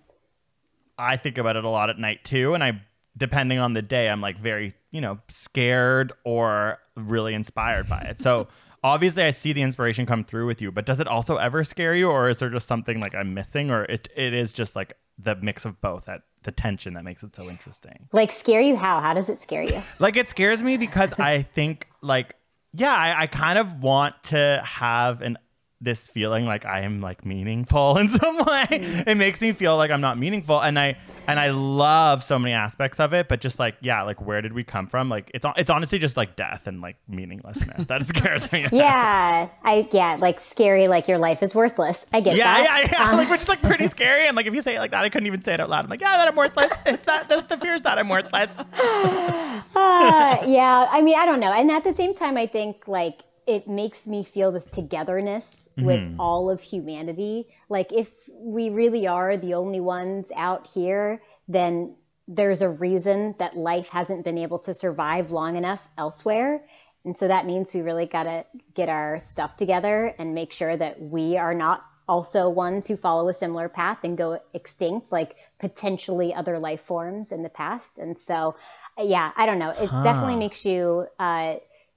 I 0.97 1.17
think 1.17 1.37
about 1.37 1.55
it 1.55 1.63
a 1.63 1.69
lot 1.69 1.89
at 1.89 1.99
night 1.99 2.23
too, 2.23 2.53
and 2.53 2.63
I, 2.63 2.81
depending 3.15 3.59
on 3.59 3.73
the 3.73 3.81
day, 3.81 4.09
I'm 4.09 4.21
like 4.21 4.39
very, 4.39 4.73
you 4.91 5.01
know, 5.01 5.19
scared 5.27 6.13
or 6.23 6.79
really 6.95 7.33
inspired 7.33 7.87
by 7.87 8.01
it. 8.01 8.19
So. 8.19 8.47
Obviously, 8.85 9.23
I 9.23 9.31
see 9.31 9.51
the 9.51 9.63
inspiration 9.63 10.05
come 10.05 10.23
through 10.23 10.45
with 10.45 10.61
you, 10.61 10.71
but 10.71 10.85
does 10.85 10.99
it 10.99 11.07
also 11.07 11.37
ever 11.37 11.63
scare 11.63 11.95
you, 11.95 12.07
or 12.07 12.29
is 12.29 12.37
there 12.37 12.49
just 12.49 12.67
something 12.67 12.99
like 12.99 13.15
I'm 13.15 13.33
missing, 13.33 13.71
or 13.71 13.85
it, 13.85 14.07
it 14.15 14.31
is 14.35 14.53
just 14.53 14.75
like 14.75 14.93
the 15.17 15.35
mix 15.37 15.65
of 15.65 15.81
both 15.81 16.05
that 16.05 16.21
the 16.43 16.51
tension 16.51 16.93
that 16.93 17.03
makes 17.03 17.23
it 17.23 17.35
so 17.35 17.49
interesting? 17.49 18.07
like 18.11 18.31
scare 18.31 18.61
you 18.61 18.75
how 18.75 19.01
how 19.01 19.15
does 19.15 19.27
it 19.27 19.41
scare 19.41 19.63
you 19.63 19.81
Like 19.99 20.17
it 20.17 20.29
scares 20.29 20.61
me 20.61 20.77
because 20.77 21.13
I 21.13 21.41
think 21.41 21.87
like 22.01 22.35
yeah, 22.73 22.93
I, 22.93 23.23
I 23.23 23.27
kind 23.27 23.57
of 23.57 23.81
want 23.81 24.21
to 24.25 24.61
have 24.63 25.21
an 25.21 25.39
this 25.81 26.07
feeling 26.07 26.45
like 26.45 26.65
I 26.65 26.81
am 26.81 27.01
like 27.01 27.25
meaningful 27.25 27.97
in 27.99 28.09
some 28.09 28.37
way. 28.37 28.65
It 28.71 29.17
makes 29.17 29.41
me 29.41 29.51
feel 29.51 29.75
like 29.77 29.91
I'm 29.91 30.01
not 30.01 30.17
meaningful, 30.17 30.59
and 30.61 30.79
I 30.79 30.97
and 31.27 31.39
I 31.39 31.49
love 31.49 32.23
so 32.23 32.39
many 32.39 32.53
aspects 32.53 32.99
of 32.99 33.13
it. 33.13 33.27
But 33.27 33.41
just 33.41 33.59
like 33.59 33.75
yeah, 33.81 34.01
like 34.03 34.21
where 34.21 34.41
did 34.41 34.53
we 34.53 34.63
come 34.63 34.87
from? 34.87 35.09
Like 35.09 35.29
it's 35.33 35.45
it's 35.57 35.69
honestly 35.69 35.99
just 35.99 36.17
like 36.17 36.35
death 36.35 36.67
and 36.67 36.81
like 36.81 36.95
meaninglessness 37.07 37.85
that 37.87 38.03
scares 38.05 38.51
me. 38.51 38.67
Yeah, 38.71 39.49
I 39.63 39.87
yeah, 39.91 40.17
like 40.19 40.39
scary, 40.39 40.87
like 40.87 41.07
your 41.07 41.17
life 41.17 41.43
is 41.43 41.53
worthless. 41.53 42.05
I 42.13 42.21
get 42.21 42.35
Yeah, 42.35 42.53
that. 42.53 42.87
yeah, 42.91 42.97
yeah. 42.99 43.09
Um, 43.11 43.17
like, 43.17 43.29
which 43.29 43.41
is 43.41 43.49
like 43.49 43.61
pretty 43.61 43.87
scary. 43.87 44.27
And 44.27 44.35
like, 44.35 44.45
if 44.45 44.53
you 44.53 44.61
say 44.61 44.75
it 44.75 44.79
like 44.79 44.91
that, 44.91 45.03
I 45.03 45.09
couldn't 45.09 45.27
even 45.27 45.41
say 45.41 45.53
it 45.53 45.59
out 45.59 45.69
loud. 45.69 45.83
I'm 45.85 45.89
like, 45.89 46.01
yeah, 46.01 46.17
that 46.17 46.27
I'm 46.27 46.35
worthless. 46.35 46.71
It's 46.85 47.05
that, 47.05 47.29
the, 47.29 47.41
the 47.41 47.65
is 47.67 47.83
that 47.83 47.97
I'm 47.97 48.09
worthless. 48.09 48.51
uh, 48.57 50.43
yeah, 50.45 50.87
I 50.91 51.01
mean, 51.01 51.17
I 51.17 51.25
don't 51.25 51.39
know. 51.39 51.51
And 51.51 51.71
at 51.71 51.83
the 51.83 51.93
same 51.93 52.13
time, 52.13 52.37
I 52.37 52.47
think 52.47 52.87
like 52.87 53.21
it 53.47 53.67
makes 53.67 54.07
me 54.07 54.23
feel 54.23 54.51
this 54.51 54.65
togetherness 54.65 55.69
with 55.77 56.15
all 56.19 56.49
of 56.49 56.61
humanity. 56.61 57.47
Like, 57.69 57.91
if 57.91 58.11
we 58.31 58.69
really 58.69 59.07
are 59.07 59.37
the 59.37 59.53
only 59.53 59.79
ones 59.79 60.31
out 60.35 60.67
here, 60.67 61.21
then 61.47 61.95
there's 62.27 62.61
a 62.61 62.69
reason 62.69 63.35
that 63.37 63.55
life 63.55 63.89
hasn't 63.89 64.23
been 64.23 64.37
able 64.37 64.59
to 64.59 64.73
survive 64.73 65.31
long 65.31 65.57
enough 65.57 65.87
elsewhere. 65.97 66.65
And 67.03 67.15
so 67.15 67.27
that 67.27 67.45
means 67.45 67.71
we 67.73 67.81
really 67.81 68.07
got 68.07 68.23
to 68.23 68.45
get 68.73 68.89
our 68.89 69.19
stuff 69.19 69.57
together 69.57 70.15
and 70.17 70.33
make 70.33 70.51
sure 70.51 70.75
that 70.75 70.99
we 70.99 71.37
are 71.37 71.53
not 71.53 71.85
also 72.07 72.49
ones 72.49 72.87
who 72.87 72.97
follow 72.97 73.27
a 73.29 73.33
similar 73.33 73.69
path 73.69 73.99
and 74.03 74.17
go 74.17 74.39
extinct, 74.53 75.11
like 75.11 75.35
potentially 75.59 76.33
other 76.33 76.57
life 76.57 76.81
forms 76.81 77.31
in 77.31 77.43
the 77.43 77.49
past. 77.49 77.99
And 77.99 78.19
so, 78.19 78.55
yeah, 78.97 79.31
I 79.35 79.45
don't 79.45 79.59
know. 79.59 79.69
It 79.69 79.89
definitely 80.03 80.37
makes 80.37 80.65
you 80.65 81.07
uh, 81.19 81.55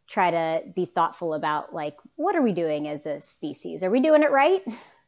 try 0.08 0.30
to 0.30 0.62
be 0.74 0.84
thoughtful 0.86 1.34
about 1.34 1.74
like, 1.74 1.94
what 2.16 2.34
are 2.34 2.42
we 2.42 2.52
doing 2.52 2.88
as 2.88 3.06
a 3.06 3.20
species? 3.20 3.82
Are 3.82 3.90
we 3.90 4.00
doing 4.00 4.22
it 4.22 4.30
right? 4.30 4.62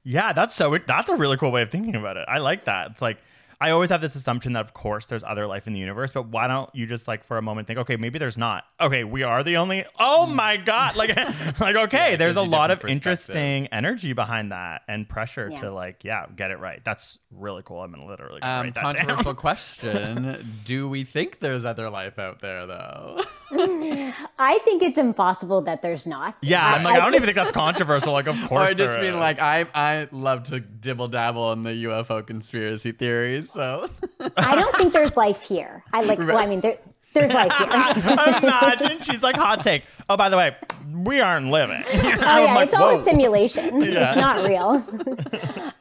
Yeah, 0.05 0.33
that's 0.33 0.55
so. 0.55 0.79
That's 0.87 1.09
a 1.11 1.17
really 1.17 1.37
cool 1.37 1.51
way 1.53 1.63
of 1.63 1.71
thinking 1.71 1.95
about 1.97 2.17
it. 2.17 2.25
I 2.29 2.39
like 2.39 2.65
that. 2.65 2.91
It's 2.93 3.03
like 3.03 3.19
I 3.63 3.71
always 3.73 3.91
have 3.91 4.01
this 4.01 4.15
assumption 4.15 4.55
that 4.55 4.61
of 4.61 4.73
course 4.73 5.05
there's 5.05 5.23
other 5.23 5.47
life 5.47 5.67
in 5.67 5.75
the 5.75 5.79
universe, 5.79 6.13
but 6.13 6.29
why 6.29 6.47
don't 6.49 6.75
you 6.75 6.87
just 6.87 7.07
like 7.07 7.23
for 7.25 7.37
a 7.37 7.43
moment 7.43 7.67
think, 7.67 7.79
okay, 7.81 7.97
maybe 7.97 8.19
there's 8.19 8.39
not. 8.39 8.65
Okay, 8.81 9.05
we 9.05 9.23
are 9.25 9.43
the 9.45 9.59
only. 9.59 9.85
Oh 9.99 10.25
my 10.25 10.57
god! 10.57 10.97
Like, 10.97 11.15
like 11.61 11.77
okay, 11.77 12.15
it 12.15 12.17
there's 12.19 12.37
a 12.37 12.43
lot 12.43 12.71
of 12.71 12.83
interesting 12.87 13.67
energy 13.67 14.15
behind 14.15 14.53
that 14.53 14.81
and 14.89 15.07
pressure 15.07 15.51
Yeah. 15.53 15.61
to 15.61 15.73
like, 15.73 16.03
yeah, 16.05 16.25
get 16.35 16.51
it 16.51 16.59
right. 16.59 16.81
That's 16.83 17.19
really 17.31 17.63
cool. 17.63 17.81
I'm 17.83 17.91
gonna 17.93 18.07
literally 18.07 18.41
Um, 18.41 18.63
write 18.67 18.75
that 18.77 18.83
down. 18.83 18.95
controversial 18.95 19.35
question: 19.47 20.61
Do 20.65 20.89
we 20.89 21.05
think 21.05 21.41
there's 21.41 21.67
other 21.67 21.91
life 21.91 22.19
out 22.19 22.41
there, 22.41 22.67
though? 22.67 23.21
I 23.53 24.59
think 24.65 24.83
it's 24.83 24.99
impossible 24.99 25.63
that 25.63 25.83
there's 25.83 26.07
not. 26.07 26.37
Yeah, 26.43 26.65
I'm 26.67 26.83
like, 26.83 26.97
I 26.99 27.05
don't 27.05 27.15
even 27.15 27.27
think 27.27 27.37
that's 27.37 27.53
controversial. 27.53 28.13
Like, 28.13 28.27
of 28.27 28.41
or 28.45 28.49
course, 28.49 28.71
I 28.71 28.75
just 28.75 28.99
mean 29.01 29.11
is. 29.11 29.17
like 29.17 29.41
I 29.41 29.67
I 29.75 30.09
love 30.13 30.45
to 30.45 30.61
dibble 30.61 31.09
dabble 31.09 31.53
in 31.53 31.63
the 31.63 31.85
UFO 31.85 32.27
conspiracy 32.27 32.93
theories. 32.93 33.51
So 33.51 33.89
I 34.37 34.55
don't 34.55 34.75
think 34.77 34.93
there's 34.93 35.17
life 35.17 35.43
here. 35.43 35.83
I 35.93 36.03
like, 36.03 36.19
well, 36.19 36.39
I 36.39 36.47
mean, 36.47 36.61
there, 36.61 36.79
there's 37.13 37.33
life 37.33 37.53
here. 37.57 37.67
Imagine 38.43 39.01
she's 39.03 39.23
like 39.23 39.37
hot 39.37 39.63
take. 39.63 39.83
Oh, 40.09 40.17
by 40.17 40.29
the 40.29 40.37
way, 40.37 40.57
we 40.93 41.21
aren't 41.21 41.51
living. 41.51 41.83
Oh 42.23 42.45
yeah, 42.45 42.55
like, 42.55 42.67
it's 42.69 42.75
all 42.75 42.95
whoa. 42.95 43.01
a 43.01 43.05
simulation. 43.05 43.71
It's 43.83 44.17
not 44.17 44.47
real. 44.47 44.85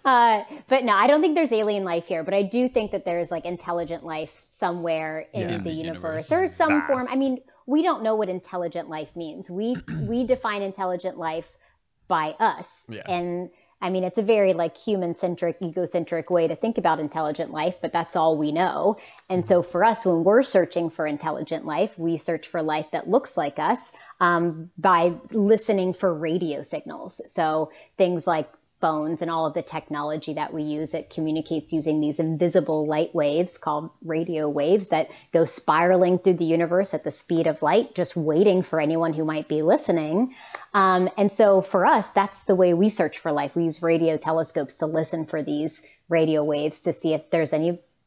uh, 0.05 0.43
but 0.67 0.84
no, 0.86 0.93
I 0.93 1.05
don't 1.05 1.21
think 1.21 1.36
there's 1.36 1.51
alien 1.51 1.84
life 1.84 2.08
here. 2.08 2.23
But 2.23 2.34
I 2.34 2.43
do 2.43 2.67
think 2.69 2.91
that 2.91 3.05
there 3.05 3.19
is 3.19 3.29
like 3.29 3.45
intelligent 3.45 4.03
life 4.05 4.41
somewhere 4.45 5.27
in 5.34 5.41
Yeah. 5.41 5.47
the, 5.47 5.53
In 5.55 5.63
the 5.65 5.71
universe, 5.71 6.32
universe. 6.32 6.51
or 6.51 6.53
some 6.55 6.82
form. 6.84 7.08
I 7.10 7.17
mean, 7.17 7.39
we 7.69 7.84
don't 7.84 8.01
know 8.01 8.15
what 8.15 8.29
intelligent 8.29 8.89
life 8.89 9.15
means. 9.15 9.49
We 9.49 9.77
we 10.01 10.23
define 10.23 10.62
intelligent 10.62 11.17
life 11.17 11.55
by 12.08 12.36
us, 12.39 12.86
Yeah. 12.89 13.03
and 13.08 13.51
I 13.82 13.89
mean, 13.89 14.03
it's 14.03 14.17
a 14.17 14.23
very 14.23 14.51
like 14.53 14.75
human 14.75 15.15
centric, 15.15 15.62
egocentric 15.62 16.29
way 16.29 16.47
to 16.47 16.55
think 16.55 16.77
about 16.77 16.99
intelligent 16.99 17.51
life, 17.51 17.77
but 17.82 17.93
that's 17.93 18.15
all 18.15 18.38
we 18.38 18.51
know. 18.51 18.97
And 19.29 19.45
so 19.45 19.62
for 19.62 19.86
us, 19.86 20.05
when 20.05 20.25
we're 20.25 20.43
searching 20.43 20.89
for 20.89 21.08
intelligent 21.08 21.65
life, 21.65 21.97
we 21.97 22.17
search 22.17 22.47
for 22.47 22.62
life 22.62 22.91
that 22.91 23.10
looks 23.10 23.38
like 23.38 23.58
us 23.58 23.93
um, 24.19 24.69
by 24.77 25.13
listening 25.32 25.93
for 25.93 26.13
radio 26.13 26.62
signals. 26.62 27.21
So 27.25 27.71
things 27.97 28.27
like 28.27 28.49
phones 28.79 29.21
and 29.21 29.29
all 29.29 29.45
of 29.45 29.53
the 29.53 29.61
technology 29.61 30.33
that 30.33 30.53
we 30.53 30.63
use. 30.63 30.93
It 30.93 31.09
communicates 31.09 31.73
using 31.73 32.01
these 32.01 32.19
invisible 32.19 32.87
light 32.87 33.13
waves 33.13 33.57
called 33.57 33.89
radio 34.03 34.49
waves 34.49 34.89
that 34.89 35.11
go 35.31 35.45
spiraling 35.45 36.19
through 36.19 36.35
the 36.35 36.45
universe 36.45 36.93
at 36.93 37.03
the 37.03 37.11
speed 37.11 37.47
of 37.47 37.61
light, 37.61 37.95
just 37.95 38.15
waiting 38.15 38.61
for 38.61 38.79
anyone 38.79 39.13
who 39.13 39.25
might 39.25 39.47
be 39.47 39.61
listening. 39.61 40.33
Um, 40.73 41.09
and 41.17 41.31
so 41.31 41.61
for 41.61 41.85
us, 41.85 42.11
that's 42.11 42.43
the 42.43 42.55
way 42.55 42.73
we 42.73 42.89
search 42.89 43.19
for 43.19 43.31
life. 43.31 43.55
We 43.55 43.65
use 43.65 43.81
radio 43.81 44.17
telescopes 44.17 44.75
to 44.75 44.85
listen 44.85 45.25
for 45.25 45.43
these 45.43 45.81
radio 46.07 46.43
waves 46.43 46.79
to 46.81 46.93
see 46.93 47.13
if 47.13 47.29
there's 47.29 47.53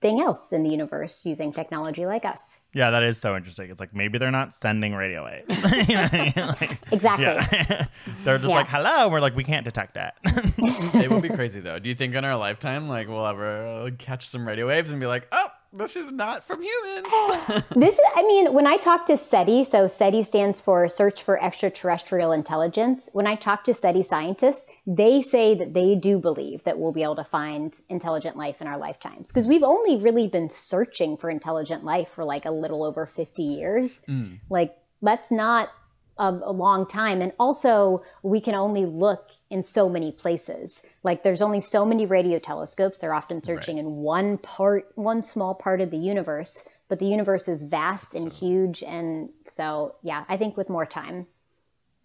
anything 0.04 0.20
else 0.24 0.52
in 0.52 0.62
the 0.62 0.70
universe 0.70 1.24
using 1.24 1.52
technology 1.52 2.06
like 2.06 2.24
us. 2.24 2.58
Yeah, 2.74 2.90
that 2.90 3.02
is 3.02 3.18
so 3.18 3.36
interesting. 3.36 3.70
It's 3.70 3.80
like 3.80 3.94
maybe 3.94 4.18
they're 4.18 4.30
not 4.30 4.54
sending 4.54 4.94
radio 4.94 5.24
waves. 5.24 5.48
You 5.88 5.94
know 5.96 6.02
what 6.02 6.14
I 6.14 6.32
mean? 6.36 6.46
Like, 6.60 6.78
Exactly. 6.92 7.24
yeah. 7.26 7.86
they're 8.24 8.38
just 8.38 8.48
Yeah. 8.48 8.56
like, 8.56 8.68
hello. 8.68 9.04
And 9.04 9.12
we're 9.12 9.20
like, 9.20 9.36
we 9.36 9.44
can't 9.44 9.64
detect 9.64 9.94
that. 9.94 10.14
it 10.24 11.10
would 11.10 11.22
be 11.22 11.28
crazy 11.28 11.60
though. 11.60 11.78
Do 11.78 11.88
you 11.88 11.94
think 11.94 12.14
in 12.14 12.24
our 12.24 12.36
lifetime, 12.36 12.88
like, 12.88 13.08
we'll 13.08 13.26
ever 13.26 13.90
catch 13.98 14.26
some 14.28 14.46
radio 14.46 14.66
waves 14.68 14.90
and 14.90 15.00
be 15.00 15.06
like, 15.06 15.28
oh, 15.32 15.48
this 15.72 15.96
is 15.96 16.12
not 16.12 16.46
from 16.46 16.62
humans? 16.62 17.06
This 17.74 17.94
is, 17.94 18.00
I 18.14 18.22
mean, 18.22 18.52
when 18.52 18.66
I 18.66 18.76
talk 18.76 19.06
to 19.06 19.16
SETI, 19.16 19.64
so 19.64 19.86
SETI 19.86 20.22
stands 20.22 20.60
for 20.60 20.86
Search 20.88 21.22
for 21.22 21.42
Extraterrestrial 21.42 22.32
Intelligence. 22.32 23.08
When 23.12 23.26
I 23.26 23.34
talk 23.34 23.64
to 23.64 23.74
SETI 23.74 24.02
scientists, 24.02 24.66
they 24.86 25.22
say 25.22 25.54
that 25.54 25.72
they 25.72 25.96
do 25.96 26.18
believe 26.18 26.64
that 26.64 26.78
we'll 26.78 26.92
be 26.92 27.02
able 27.02 27.16
to 27.16 27.24
find 27.24 27.78
intelligent 27.88 28.36
life 28.36 28.60
in 28.60 28.66
our 28.66 28.78
lifetimes. 28.78 29.28
Because 29.28 29.46
we've 29.46 29.62
only 29.62 29.96
really 29.96 30.28
been 30.28 30.50
searching 30.50 31.16
for 31.16 31.30
intelligent 31.30 31.84
life 31.84 32.08
for 32.08 32.24
like 32.24 32.44
a 32.44 32.50
little 32.50 32.84
over 32.84 33.06
50 33.06 33.42
years. 33.42 34.02
Mm. 34.08 34.38
Like, 34.50 34.76
let's 35.00 35.30
not 35.30 35.70
a, 36.18 36.28
a 36.44 36.52
long 36.52 36.86
time. 36.86 37.22
And 37.22 37.32
also, 37.38 38.02
we 38.22 38.40
can 38.40 38.54
only 38.54 38.86
look 38.86 39.30
in 39.50 39.62
so 39.62 39.88
many 39.88 40.12
places. 40.12 40.82
Like, 41.02 41.22
there's 41.22 41.42
only 41.42 41.60
so 41.60 41.84
many 41.84 42.06
radio 42.06 42.38
telescopes. 42.38 42.98
They're 42.98 43.14
often 43.14 43.42
searching 43.42 43.78
in 43.78 43.96
one 43.96 44.38
part, 44.38 44.92
one 44.94 45.22
small 45.22 45.54
part 45.54 45.80
of 45.80 45.90
the 45.90 45.98
universe. 45.98 46.68
But 46.88 46.98
the 46.98 47.06
universe 47.06 47.48
is 47.48 47.62
vast 47.62 48.14
and 48.14 48.32
huge. 48.32 48.82
And 48.82 49.30
so, 49.46 49.96
yeah, 50.02 50.24
I 50.28 50.36
think 50.36 50.56
with 50.56 50.68
more 50.68 50.84
time, 50.84 51.26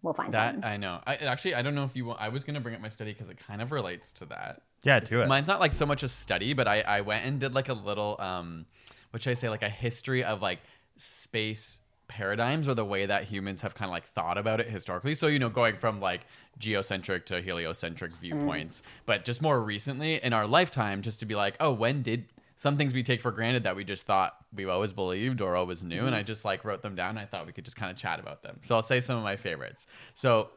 we'll 0.02 0.14
find 0.14 0.34
that 0.34 0.54
something. 0.54 0.70
I 0.70 0.78
know. 0.78 1.02
I 1.06 1.16
actually, 1.16 1.56
I 1.56 1.62
don't 1.62 1.76
know 1.76 1.84
if 1.84 1.96
you. 1.96 2.06
Want, 2.06 2.22
I 2.22 2.30
was 2.30 2.46
gonna 2.46 2.62
bring 2.62 2.74
up 2.76 2.82
my 2.82 2.88
study 2.88 3.12
because 3.12 3.28
it 3.28 3.38
kind 3.38 3.62
of 3.62 3.74
relates 3.74 4.14
to 4.14 4.26
that. 4.28 4.62
yeah, 4.84 5.02
do 5.02 5.22
it. 5.22 5.28
Mine's 5.28 5.48
not 5.48 5.60
like 5.60 5.74
so 5.74 5.86
much 5.86 6.04
a 6.04 6.08
study, 6.08 6.54
but 6.54 6.68
I, 6.68 6.82
I 6.82 7.02
went 7.02 7.26
and 7.26 7.40
did 7.40 7.54
like 7.54 7.68
a 7.68 7.74
little 7.74 8.16
um 8.20 8.66
what 9.12 9.22
should 9.24 9.32
I 9.32 9.34
say, 9.34 9.50
like 9.50 9.64
a 9.64 9.70
history 9.70 10.24
of 10.24 10.42
like 10.42 10.60
space 10.96 11.82
paradigms 12.08 12.68
or 12.68 12.74
the 12.74 12.86
way 12.86 13.06
that 13.06 13.26
humans 13.26 13.62
have 13.62 13.76
kind 13.76 13.90
of 13.90 13.92
like 13.92 14.06
thought 14.06 14.38
about 14.38 14.60
it 14.60 14.70
historically. 14.70 15.16
So, 15.16 15.28
you 15.28 15.40
know, 15.40 15.50
going 15.50 15.76
from 15.76 16.00
like 16.00 16.22
geocentric 16.58 17.26
to 17.28 17.42
heliocentric 17.42 18.14
viewpoints, 18.14 18.82
mm. 18.82 18.84
but 19.06 19.26
just 19.26 19.42
more 19.42 19.62
recently 19.62 20.24
in 20.24 20.34
our 20.34 20.48
lifetime, 20.48 21.02
just 21.02 21.20
to 21.20 21.26
be 21.26 21.36
like, 21.36 21.56
oh, 21.60 21.72
when 21.72 22.02
did 22.02 22.26
some 22.56 22.78
things 22.78 22.94
we 22.94 23.04
take 23.04 23.22
for 23.22 23.32
granted 23.32 23.64
that 23.64 23.76
we 23.76 23.84
just 23.84 24.06
thought 24.06 24.36
we've 24.56 24.70
always 24.70 24.94
believed 24.94 25.42
or 25.42 25.56
always 25.56 25.84
knew? 25.84 26.00
And 26.00 26.08
mm-hmm. 26.08 26.16
I 26.16 26.24
just 26.24 26.46
like 26.46 26.66
wrote 26.66 26.82
them 26.82 26.96
down. 26.96 27.12
And 27.12 27.20
I 27.20 27.26
thought 27.26 27.46
we 27.46 27.52
could 27.52 27.66
just 27.66 27.78
kind 27.78 27.92
of 27.92 27.98
chat 27.98 28.20
about 28.20 28.42
them. 28.42 28.60
So 28.64 28.76
I'll 28.76 28.84
say 28.84 29.00
some 29.00 29.18
of 29.18 29.24
my 29.24 29.36
favorites. 29.36 29.86
So 30.14 30.50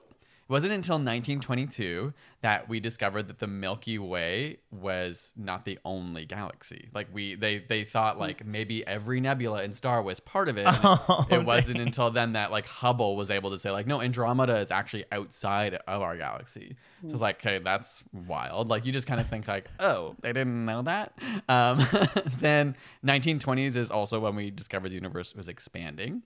wasn't 0.50 0.72
until 0.72 0.96
1922 0.96 2.12
that 2.42 2.68
we 2.68 2.80
discovered 2.80 3.28
that 3.28 3.38
the 3.38 3.46
Milky 3.46 3.98
Way 3.98 4.58
was 4.70 5.32
not 5.36 5.64
the 5.64 5.78
only 5.84 6.24
galaxy. 6.24 6.88
Like 6.92 7.08
we, 7.12 7.36
they, 7.36 7.58
they 7.58 7.84
thought 7.84 8.18
like 8.18 8.44
maybe 8.44 8.84
every 8.86 9.20
nebula 9.20 9.62
and 9.62 9.74
star 9.76 10.02
was 10.02 10.18
part 10.20 10.48
of 10.48 10.58
it. 10.58 10.66
Oh, 10.82 11.26
it 11.30 11.44
wasn't 11.44 11.78
until 11.78 12.10
then 12.10 12.32
that 12.32 12.50
like 12.50 12.66
Hubble 12.66 13.14
was 13.16 13.30
able 13.30 13.50
to 13.50 13.58
say 13.58 13.70
like, 13.70 13.86
no, 13.86 14.00
Andromeda 14.00 14.58
is 14.58 14.72
actually 14.72 15.04
outside 15.12 15.74
of 15.86 16.02
our 16.02 16.16
galaxy. 16.16 16.76
So 17.02 17.12
it's 17.12 17.20
like, 17.20 17.36
okay, 17.36 17.58
that's 17.58 18.02
wild. 18.26 18.68
Like 18.68 18.84
you 18.84 18.92
just 18.92 19.06
kind 19.06 19.20
of 19.20 19.28
think 19.28 19.46
like, 19.46 19.68
oh, 19.78 20.16
they 20.20 20.32
didn't 20.32 20.64
know 20.64 20.82
that. 20.82 21.12
Um, 21.48 21.78
then 22.40 22.76
1920s 23.04 23.76
is 23.76 23.90
also 23.90 24.18
when 24.20 24.34
we 24.34 24.50
discovered 24.50 24.88
the 24.88 24.94
universe 24.94 25.34
was 25.34 25.48
expanding. 25.48 26.22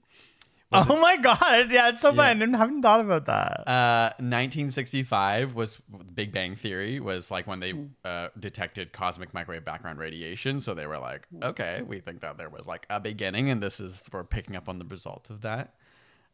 Oh 0.72 1.00
my 1.00 1.16
God. 1.16 1.70
Yeah, 1.70 1.88
it's 1.88 2.00
so 2.00 2.12
fun. 2.12 2.42
I 2.54 2.58
haven't 2.58 2.82
thought 2.82 3.00
about 3.00 3.26
that. 3.26 3.68
Uh, 3.68 4.10
1965 4.18 5.54
was 5.54 5.78
Big 6.14 6.32
Bang 6.32 6.56
Theory 6.56 7.00
was 7.00 7.30
like 7.30 7.46
when 7.46 7.60
they 7.60 7.74
uh, 8.04 8.28
detected 8.38 8.92
cosmic 8.92 9.32
microwave 9.34 9.64
background 9.64 9.98
radiation. 9.98 10.60
So 10.60 10.74
they 10.74 10.86
were 10.86 10.98
like, 10.98 11.26
okay, 11.42 11.82
we 11.86 12.00
think 12.00 12.20
that 12.20 12.38
there 12.38 12.50
was 12.50 12.66
like 12.66 12.86
a 12.90 13.00
beginning, 13.00 13.50
and 13.50 13.62
this 13.62 13.80
is 13.80 14.08
we're 14.12 14.24
picking 14.24 14.56
up 14.56 14.68
on 14.68 14.78
the 14.78 14.84
result 14.84 15.30
of 15.30 15.42
that. 15.42 15.74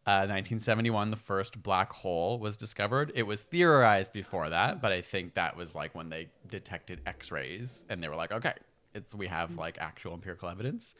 Uh, 0.06 0.24
1971, 0.24 1.10
the 1.10 1.16
first 1.16 1.62
black 1.62 1.92
hole 1.92 2.38
was 2.38 2.56
discovered. 2.56 3.12
It 3.14 3.24
was 3.24 3.42
theorized 3.42 4.14
before 4.14 4.48
that, 4.48 4.80
but 4.80 4.92
I 4.92 5.02
think 5.02 5.34
that 5.34 5.56
was 5.56 5.74
like 5.74 5.94
when 5.94 6.08
they 6.08 6.30
detected 6.48 7.02
X-rays, 7.04 7.84
and 7.90 8.02
they 8.02 8.08
were 8.08 8.16
like, 8.16 8.32
okay, 8.32 8.54
it's 8.94 9.14
we 9.14 9.26
have 9.26 9.56
like 9.58 9.76
actual 9.78 10.14
empirical 10.14 10.48
evidence. 10.48 10.94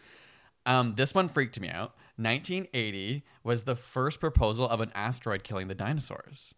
Um, 0.67 0.95
this 0.95 1.15
one 1.15 1.29
freaked 1.31 1.59
me 1.59 1.71
out. 1.71 1.95
1980 2.21 3.25
was 3.43 3.63
the 3.63 3.77
first 3.77 4.21
proposal 4.21 4.69
of 4.69 4.81
an 4.81 4.93
asteroid 4.95 5.43
killing 5.43 5.69
the 5.69 5.75
dinosaurs. 5.75 6.55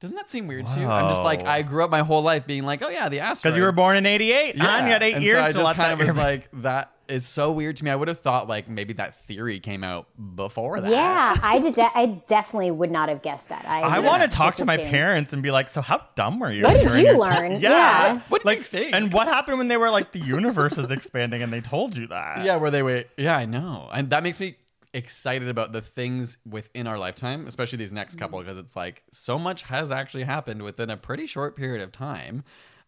Doesn't 0.00 0.16
that 0.16 0.30
seem 0.30 0.46
weird 0.46 0.66
to 0.66 0.80
you? 0.80 0.86
I'm 0.86 1.10
just 1.10 1.22
like 1.22 1.42
Whoa. 1.42 1.50
I 1.50 1.62
grew 1.62 1.84
up 1.84 1.90
my 1.90 2.00
whole 2.00 2.22
life 2.22 2.46
being 2.46 2.62
like, 2.62 2.80
oh 2.80 2.88
yeah, 2.88 3.10
the 3.10 3.20
asteroid. 3.20 3.50
Because 3.50 3.58
you 3.58 3.64
were 3.64 3.72
born 3.72 3.98
in 3.98 4.06
88. 4.06 4.56
Yeah. 4.56 4.76
And 4.78 4.86
you 4.86 4.92
had 4.92 5.02
eight 5.02 5.16
and 5.16 5.22
years 5.22 5.34
so 5.34 5.42
I 5.42 5.52
to 5.52 5.58
just 5.58 5.74
kind 5.74 5.92
of 5.92 5.98
was 6.06 6.16
like 6.16 6.48
that 6.62 6.90
is 7.06 7.26
so 7.26 7.52
weird 7.52 7.76
to 7.78 7.84
me. 7.84 7.90
I 7.90 7.96
would 7.96 8.08
have 8.08 8.20
thought 8.20 8.48
like 8.48 8.66
maybe 8.66 8.94
that 8.94 9.14
theory 9.26 9.60
came 9.60 9.84
out 9.84 10.06
before 10.36 10.80
that. 10.80 10.90
yeah, 10.90 11.36
I 11.42 11.58
did. 11.58 11.74
De- 11.74 11.90
I 11.94 12.06
definitely 12.28 12.70
would 12.70 12.90
not 12.90 13.10
have 13.10 13.20
guessed 13.20 13.50
that. 13.50 13.66
I, 13.66 13.80
I 13.80 13.98
want 13.98 14.22
to 14.22 14.28
talk 14.28 14.54
to 14.54 14.64
my 14.64 14.76
assumed. 14.76 14.90
parents 14.90 15.32
and 15.34 15.42
be 15.42 15.50
like, 15.50 15.68
so 15.68 15.82
how 15.82 16.02
dumb 16.14 16.40
were 16.40 16.50
you? 16.50 16.62
What 16.62 16.74
did 16.74 16.88
were 16.88 16.96
you 16.96 17.06
your- 17.06 17.18
learn? 17.18 17.52
Yeah. 17.52 17.68
Yeah. 17.70 18.20
What 18.28 18.40
did 18.40 18.46
like, 18.46 18.58
you 18.58 18.64
think? 18.64 18.94
And 18.94 19.12
what 19.12 19.28
happened 19.28 19.58
when 19.58 19.68
they 19.68 19.76
were 19.76 19.90
like, 19.90 20.12
the 20.12 20.20
universe 20.20 20.78
is 20.78 20.90
expanding 20.90 21.42
and 21.42 21.52
they 21.52 21.60
told 21.60 21.94
you 21.94 22.06
that? 22.06 22.44
Yeah, 22.46 22.56
where 22.56 22.70
they 22.70 22.82
were. 22.82 23.04
Yeah, 23.18 23.36
I 23.36 23.44
know, 23.44 23.90
and 23.92 24.08
that 24.10 24.22
makes 24.22 24.40
me 24.40 24.56
excited 24.92 25.48
about 25.48 25.72
the 25.72 25.80
things 25.80 26.38
within 26.48 26.86
our 26.86 26.98
lifetime, 26.98 27.46
especially 27.46 27.78
these 27.78 27.92
next 27.92 28.16
couple, 28.16 28.38
because 28.40 28.58
it's 28.58 28.74
like 28.76 29.02
so 29.12 29.38
much 29.38 29.62
has 29.62 29.92
actually 29.92 30.24
happened 30.24 30.62
within 30.62 30.90
a 30.90 30.96
pretty 30.96 31.26
short 31.26 31.56
period 31.56 31.80
of 31.82 31.92
time. 31.92 32.42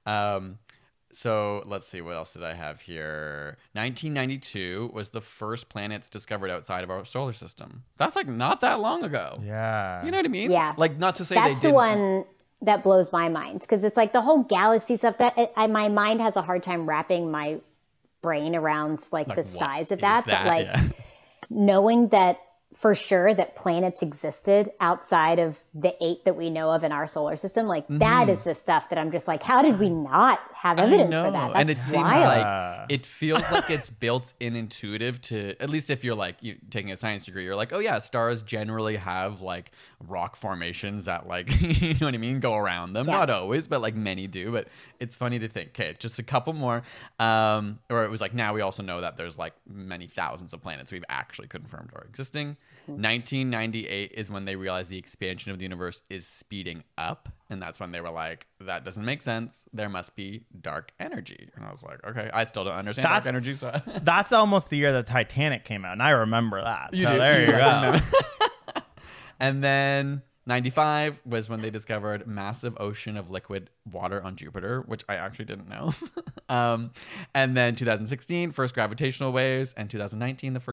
Um, 0.07 0.59
so 1.15 1.63
let's 1.67 1.87
see, 1.87 2.01
what 2.01 2.15
else 2.17 2.33
did 2.33 2.43
I 2.43 2.55
have 2.55 2.81
here? 2.81 3.59
1992 3.75 4.91
was 4.95 5.11
the 5.11 5.21
first 5.21 5.69
planets 5.69 6.09
discovered 6.09 6.51
outside 6.51 6.83
of 6.85 6.91
our 6.91 7.05
solar 7.05 7.33
system. 7.35 7.85
That's 7.99 8.17
like 8.17 8.29
not 8.29 8.61
that 8.63 8.81
long 8.81 9.05
ago. 9.05 9.39
Yeah. 9.45 10.05
You 10.05 10.11
know 10.11 10.17
what 10.17 10.25
I 10.27 10.31
mean? 10.31 10.51
Yeah. 10.51 10.75
Like 10.77 10.99
not 10.99 11.17
to 11.17 11.25
say 11.25 11.35
That's 11.35 11.61
they 11.61 11.69
the 11.71 11.75
didn't. 11.75 11.75
one 11.75 12.25
that 12.63 12.83
blows 12.83 13.13
my 13.13 13.29
mind 13.29 13.61
because 13.61 13.85
it's 13.85 13.97
like 13.97 14.13
the 14.13 14.23
whole 14.23 14.43
galaxy 14.45 14.97
stuff 14.97 15.19
that 15.19 15.35
I, 15.37 15.51
I, 15.57 15.67
my 15.67 15.89
mind 15.89 16.21
has 16.21 16.37
a 16.37 16.43
hard 16.43 16.63
time 16.63 16.87
wrapping 16.89 17.31
my 17.31 17.61
brain 18.23 18.57
around 18.57 19.05
like, 19.13 19.29
Like, 19.29 19.37
the 19.37 19.45
size 19.45 19.93
of 19.93 20.01
that. 20.01 20.25
that? 20.27 20.45
But 20.45 20.47
like 20.49 20.67
Yeah. 20.67 20.89
Knowing 21.55 22.09
that 22.09 22.39
for 22.75 22.95
sure 22.95 23.33
that 23.35 23.55
planets 23.55 24.03
existed 24.03 24.71
outside 24.81 25.39
of 25.39 25.63
the 25.75 25.95
eight 26.05 26.23
that 26.27 26.37
we 26.37 26.51
know 26.51 26.71
of 26.71 26.85
in 26.85 26.93
our 26.93 27.07
solar 27.07 27.35
system, 27.35 27.67
like 27.67 27.87
that 27.89 28.29
is 28.29 28.43
the 28.43 28.55
stuff 28.55 28.91
that 28.91 28.99
I'm 28.99 29.11
just 29.11 29.27
like, 29.27 29.43
how 29.43 29.63
did 29.63 29.79
we 29.79 29.89
not 29.89 30.39
have 30.53 30.79
evidence 30.79 31.15
for 31.15 31.31
that? 31.31 31.33
That's 31.33 31.61
and 31.61 31.71
it 31.71 31.79
seems 31.79 32.03
like 32.03 32.91
it 32.91 33.07
feels 33.07 33.43
like 33.51 33.71
it's 33.71 33.89
built 33.89 34.35
in 34.39 34.55
intuitive 34.55 35.23
to 35.23 35.55
at 35.61 35.71
least 35.71 35.89
if 35.89 36.05
you're 36.05 36.15
like 36.15 36.37
you 36.43 36.57
taking 36.69 36.93
a 36.93 36.97
science 36.97 37.25
degree, 37.25 37.45
you're 37.45 37.57
like, 37.57 37.73
oh 37.73 37.79
yeah, 37.79 37.97
stars 37.99 38.43
generally 38.43 38.97
have 38.97 39.41
like 39.41 39.71
rock 40.07 40.37
formations 40.37 41.07
that 41.07 41.27
like 41.27 41.49
you 41.81 41.95
know 41.95 42.07
what 42.07 42.15
I 42.15 42.19
mean, 42.19 42.41
go 42.41 42.55
around 42.55 42.93
them. 42.93 43.09
Yeah. 43.09 43.17
Not 43.17 43.31
always, 43.31 43.67
but 43.67 43.81
like 43.81 43.95
many 43.95 44.27
do. 44.27 44.53
But 44.53 44.69
it's 45.01 45.17
funny 45.17 45.39
to 45.39 45.49
think, 45.49 45.71
okay, 45.71 45.97
just 45.99 46.19
a 46.19 46.23
couple 46.23 46.53
more. 46.53 46.83
Um, 47.19 47.79
or 47.89 48.05
it 48.05 48.11
was 48.11 48.21
like 48.21 48.35
now 48.35 48.53
we 48.53 48.61
also 48.61 48.83
know 48.83 49.01
that 49.01 49.17
there's 49.17 49.39
like 49.39 49.55
many 49.67 50.07
thousands 50.07 50.53
of 50.53 50.61
planets 50.61 50.93
we've 50.93 51.05
actually 51.09 51.49
confirmed 51.49 51.93
are 51.95 52.05
existing. 52.05 52.59
1998 52.87 54.13
is 54.15 54.31
when 54.31 54.45
they 54.45 54.57
realized 54.57 54.91
the 54.91 54.99
expansion 54.99 55.51
of 55.53 55.59
the 55.59 55.65
universe 55.65 56.03
is 56.11 56.27
speeding 56.27 56.85
up. 56.99 57.29
And 57.51 57.61
that's 57.61 57.79
when 57.79 57.93
they 57.93 58.01
were 58.01 58.11
like, 58.11 58.47
that 58.61 58.85
doesn't 58.85 59.05
make 59.05 59.23
sense. 59.23 59.67
There 59.73 59.89
must 59.89 60.17
be 60.17 60.45
dark 60.61 60.93
energy. 60.99 61.51
And 61.55 61.65
I 61.65 61.71
was 61.71 61.83
like, 61.83 62.05
okay, 62.07 62.31
I 62.33 62.45
still 62.45 62.65
don't 62.65 62.75
understand 62.75 63.05
That's- 63.05 63.25
dark 63.25 63.29
energy. 63.35 63.55
So 63.55 63.81
That's 64.03 64.33
almost 64.33 64.71
the 64.71 64.77
year 64.77 64.93
the 64.93 65.03
Titanic 65.03 65.65
came 65.65 65.85
out, 65.85 65.93
and 65.93 66.03
I 66.03 66.11
remember 66.11 66.63
that. 66.63 66.95
You 66.95 67.05
so 67.05 67.13
do? 67.13 67.19
there 67.19 67.41
you 67.47 67.47
You 67.47 67.53
go. 67.53 67.99
and 69.41 69.63
then 69.63 70.23
95 70.47 71.21
was 71.25 71.49
when 71.49 71.61
they 71.61 71.71
discovered 71.71 72.27
massive 72.27 72.75
ocean 72.81 73.17
of 73.17 73.31
liquid 73.31 73.71
water 73.91 74.23
on 74.23 74.35
Jupiter, 74.37 74.81
which 74.83 75.05
I 75.09 75.15
actually 75.17 75.45
didn't 75.45 75.69
know. 75.69 75.95
um, 76.49 76.91
and 77.35 77.57
then 77.57 77.75
2016, 77.77 78.51
first 78.53 78.75
gravitational 78.75 79.33
waves, 79.33 79.73
and 79.77 79.89
2019, 79.91 80.55
the 80.55 80.61
first. 80.61 80.73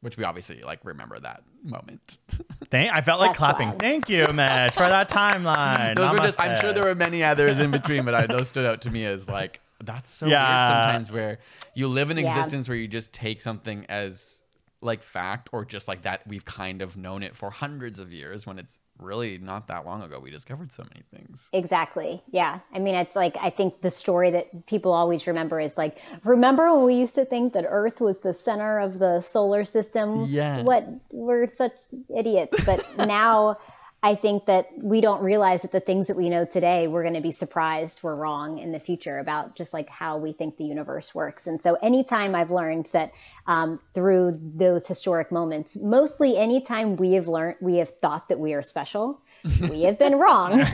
which 0.00 0.16
we 0.16 0.24
obviously 0.24 0.60
like 0.62 0.84
remember 0.84 1.18
that 1.18 1.42
moment. 1.64 2.18
Thank, 2.70 2.92
I 2.92 3.00
felt 3.00 3.20
like 3.20 3.30
That's 3.30 3.38
clapping. 3.38 3.68
wild. 3.68 3.80
Thank 3.80 4.08
you, 4.08 4.26
Mesh, 4.32 4.72
for 4.72 4.80
that 4.88 5.08
timeline. 5.10 5.96
those 5.96 6.10
were 6.12 6.18
just. 6.18 6.40
I'm 6.40 6.60
sure 6.60 6.72
there 6.72 6.84
were 6.84 6.94
many 6.94 7.22
others 7.24 7.58
in 7.58 7.70
between, 7.70 8.04
but 8.04 8.14
I, 8.14 8.26
those 8.26 8.48
stood 8.48 8.66
out 8.66 8.82
to 8.82 8.90
me 8.90 9.04
as 9.04 9.28
like 9.28 9.60
that's 9.84 10.12
so 10.12 10.26
Yeah. 10.26 10.42
weird 10.72 10.84
sometimes 10.84 11.12
where 11.12 11.38
you 11.74 11.88
live 11.88 12.10
an 12.10 12.18
Yeah. 12.18 12.26
existence 12.28 12.68
where 12.68 12.76
you 12.76 12.88
just 12.88 13.12
take 13.12 13.40
something 13.40 13.86
as 13.88 14.37
like 14.80 15.02
fact 15.02 15.48
or 15.52 15.64
just 15.64 15.88
like 15.88 16.02
that 16.02 16.24
we've 16.26 16.44
kind 16.44 16.82
of 16.82 16.96
known 16.96 17.22
it 17.22 17.34
for 17.34 17.50
hundreds 17.50 17.98
of 17.98 18.12
years 18.12 18.46
when 18.46 18.58
it's 18.58 18.78
really 19.00 19.38
not 19.38 19.66
that 19.66 19.84
long 19.84 20.02
ago 20.02 20.20
we 20.20 20.30
discovered 20.30 20.70
so 20.72 20.84
many 20.84 21.04
things. 21.14 21.48
Exactly. 21.52 22.22
Yeah. 22.30 22.60
I 22.72 22.78
mean, 22.78 22.94
it's 22.94 23.16
like, 23.16 23.36
I 23.40 23.50
think 23.50 23.80
the 23.80 23.90
story 23.90 24.30
that 24.30 24.66
people 24.66 24.92
always 24.92 25.26
remember 25.26 25.60
is 25.60 25.76
like, 25.76 25.98
remember 26.24 26.72
when 26.74 26.84
we 26.86 26.94
used 26.94 27.14
to 27.16 27.24
think 27.24 27.52
that 27.54 27.64
Earth 27.68 28.00
was 28.00 28.20
the 28.20 28.34
center 28.34 28.78
of 28.78 28.98
the 28.98 29.20
solar 29.20 29.64
system? 29.64 30.26
Yeah. 30.28 30.62
What? 30.62 30.88
We're 31.10 31.46
such 31.46 31.74
idiots. 32.16 32.64
But 32.64 32.84
now 33.06 33.58
I 34.00 34.14
think 34.14 34.46
that 34.46 34.68
we 34.80 35.00
don't 35.00 35.22
realize 35.22 35.62
that 35.62 35.72
the 35.72 35.80
things 35.80 36.06
that 36.06 36.16
we 36.16 36.28
know 36.28 36.44
today, 36.44 36.86
we're 36.86 37.02
going 37.02 37.14
to 37.14 37.20
be 37.20 37.32
surprised 37.32 38.02
we're 38.04 38.14
wrong 38.14 38.58
in 38.58 38.70
the 38.70 38.78
future 38.78 39.18
about 39.18 39.56
just 39.56 39.72
like 39.72 39.88
how 39.88 40.18
we 40.18 40.32
think 40.32 40.56
the 40.56 40.64
universe 40.64 41.16
works. 41.16 41.48
And 41.48 41.60
so 41.60 41.74
anytime 41.82 42.36
I've 42.36 42.52
learned 42.52 42.86
that 42.92 43.12
um, 43.48 43.80
through 43.94 44.38
those 44.54 44.86
historic 44.86 45.32
moments, 45.32 45.76
mostly 45.76 46.36
anytime 46.36 46.94
we 46.94 47.14
have 47.14 47.26
learned, 47.26 47.56
we 47.60 47.78
have 47.78 47.90
thought 48.00 48.28
that 48.28 48.38
we 48.38 48.54
are 48.54 48.62
special, 48.62 49.20
we 49.70 49.82
have 49.82 49.98
been 49.98 50.16
wrong. 50.16 50.62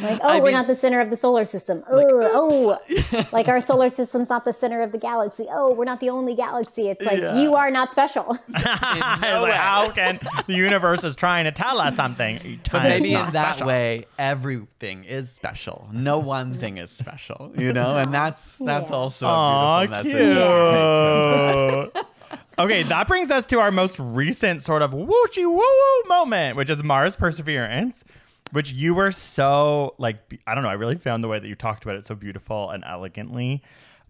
Like, 0.00 0.20
oh, 0.22 0.28
I 0.28 0.38
we're 0.38 0.44
mean- 0.46 0.52
not 0.52 0.68
the 0.68 0.76
center 0.76 1.00
of 1.00 1.10
the 1.10 1.16
solar 1.16 1.44
system. 1.44 1.82
oh, 1.90 2.78
oh, 2.86 3.24
like 3.32 3.48
our 3.48 3.60
solar 3.60 3.88
system's 3.88 4.28
not 4.30 4.44
the 4.44 4.52
center 4.52 4.80
of 4.82 4.92
the 4.92 4.98
galaxy. 4.98 5.46
Oh, 5.50 5.74
we're 5.74 5.84
not 5.84 5.98
the 5.98 6.10
only 6.10 6.36
galaxy. 6.36 6.88
It's 6.88 7.04
like 7.04 7.18
you 7.18 7.56
are 7.56 7.68
not 7.68 7.90
special. 7.90 8.38
I 8.54 9.30
was 9.32 9.42
like, 9.42 9.54
how 9.54 9.90
can 9.90 10.20
the 10.46 10.54
universe 10.54 11.02
is 11.02 11.16
trying 11.16 11.44
to 11.46 11.52
tell 11.52 11.80
us 11.80 11.96
something? 11.96 12.60
But 12.70 12.84
maybe 12.84 13.14
in 13.14 13.30
that 13.30 13.54
special. 13.56 13.66
way, 13.66 14.06
everything 14.20 15.02
is 15.02 15.32
special. 15.32 15.88
No 15.92 16.20
one 16.20 16.52
thing 16.52 16.78
is 16.78 16.90
special, 16.90 17.50
you 17.58 17.72
know, 17.72 17.96
and 17.96 18.14
that's 18.14 18.58
that's 18.58 18.90
Yeah. 18.90 18.96
also 18.96 19.26
a 19.26 19.86
beautiful 19.88 20.12
message. 20.12 21.92
cute. 21.94 22.06
Okay, 22.58 22.82
that 22.82 23.06
brings 23.08 23.30
us 23.30 23.46
to 23.46 23.60
our 23.60 23.70
most 23.70 23.98
recent 23.98 24.62
sort 24.62 24.82
of 24.82 24.90
woochy 24.92 25.44
woo 25.44 25.56
woo 25.56 26.08
moment, 26.08 26.56
which 26.56 26.70
is 26.70 26.82
Mars 26.82 27.16
Perseverance, 27.16 28.04
which 28.52 28.72
you 28.72 28.94
were 28.94 29.12
so 29.12 29.94
like 29.98 30.40
I 30.46 30.54
don't 30.54 30.64
know, 30.64 30.70
I 30.70 30.74
really 30.74 30.96
found 30.96 31.22
the 31.22 31.28
way 31.28 31.38
that 31.38 31.48
you 31.48 31.54
talked 31.54 31.84
about 31.84 31.96
it 31.96 32.04
so 32.04 32.14
beautiful 32.14 32.70
and 32.70 32.84
elegantly. 32.86 33.62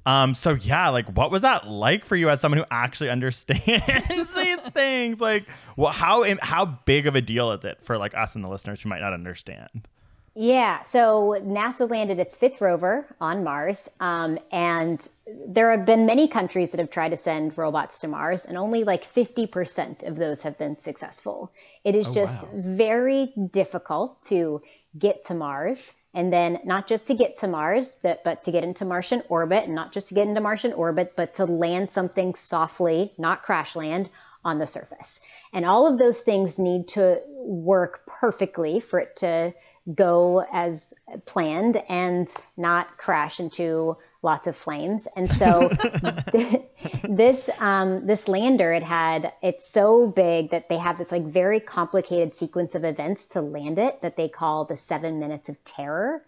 Um, 0.06 0.34
so 0.34 0.54
yeah, 0.54 0.88
like 0.88 1.06
what 1.16 1.30
was 1.30 1.42
that 1.42 1.68
like 1.68 2.04
for 2.04 2.16
you 2.16 2.30
as 2.30 2.40
someone 2.40 2.58
who 2.58 2.64
actually 2.70 3.10
understands 3.10 4.32
these 4.32 4.60
things? 4.72 5.20
Like, 5.20 5.44
well, 5.76 5.92
how 5.92 6.24
how 6.40 6.64
big 6.64 7.06
of 7.06 7.14
a 7.14 7.20
deal 7.20 7.52
is 7.52 7.64
it 7.64 7.78
for 7.82 7.98
like 7.98 8.16
us 8.16 8.34
and 8.34 8.42
the 8.42 8.48
listeners 8.48 8.82
who 8.82 8.88
might 8.88 9.00
not 9.00 9.12
understand? 9.12 9.86
Yeah, 10.40 10.84
so 10.84 11.34
NASA 11.44 11.90
landed 11.90 12.20
its 12.20 12.36
fifth 12.36 12.60
rover 12.60 13.06
on 13.20 13.42
Mars, 13.42 13.90
um, 13.98 14.38
and 14.52 15.04
there 15.46 15.70
have 15.70 15.86
been 15.86 16.06
many 16.06 16.28
countries 16.28 16.70
that 16.70 16.80
have 16.80 16.90
tried 16.90 17.10
to 17.10 17.16
send 17.16 17.56
robots 17.58 17.98
to 18.00 18.08
Mars, 18.08 18.44
and 18.44 18.56
only 18.56 18.84
like 18.84 19.02
50% 19.02 20.06
of 20.06 20.16
those 20.16 20.42
have 20.42 20.58
been 20.58 20.78
successful. 20.78 21.52
It 21.84 21.94
is 21.94 22.08
oh, 22.08 22.12
just 22.12 22.50
very 22.52 23.32
difficult 23.52 24.22
to 24.28 24.62
get 24.98 25.24
to 25.26 25.34
Mars, 25.34 25.92
and 26.14 26.32
then 26.32 26.60
not 26.64 26.86
just 26.86 27.06
to 27.08 27.14
get 27.14 27.36
to 27.38 27.48
Mars, 27.48 27.98
but 28.02 28.42
to 28.42 28.50
get 28.50 28.64
into 28.64 28.84
Martian 28.84 29.22
orbit, 29.28 29.64
and 29.64 29.74
not 29.74 29.92
just 29.92 30.08
to 30.08 30.14
get 30.14 30.26
into 30.26 30.40
Martian 30.40 30.72
orbit, 30.72 31.14
but 31.16 31.34
to 31.34 31.44
land 31.44 31.90
something 31.90 32.34
softly, 32.34 33.12
not 33.18 33.42
crash 33.42 33.76
land, 33.76 34.10
on 34.44 34.58
the 34.58 34.66
surface. 34.66 35.20
And 35.52 35.66
all 35.66 35.86
of 35.86 35.98
those 35.98 36.20
things 36.20 36.58
need 36.58 36.88
to 36.88 37.20
work 37.36 38.06
perfectly 38.06 38.80
for 38.80 38.98
it 38.98 39.16
to 39.16 39.52
go 39.94 40.44
as 40.52 40.94
planned 41.26 41.82
and 41.88 42.28
not 42.56 42.98
crash 42.98 43.40
into 43.40 43.96
lots 44.22 44.46
of 44.46 44.56
flames. 44.56 45.06
And 45.16 45.30
so 45.32 45.68
this 47.08 47.50
um, 47.58 48.06
this 48.06 48.28
lander 48.28 48.72
it 48.72 48.82
had 48.82 49.32
it's 49.42 49.68
so 49.68 50.06
big 50.06 50.50
that 50.50 50.68
they 50.68 50.78
have 50.78 50.98
this 50.98 51.12
like 51.12 51.24
very 51.24 51.60
complicated 51.60 52.34
sequence 52.34 52.74
of 52.74 52.84
events 52.84 53.24
to 53.26 53.40
land 53.40 53.78
it 53.78 54.02
that 54.02 54.16
they 54.16 54.28
call 54.28 54.64
the 54.64 54.76
seven 54.76 55.18
minutes 55.18 55.48
of 55.48 55.62
terror. 55.64 56.24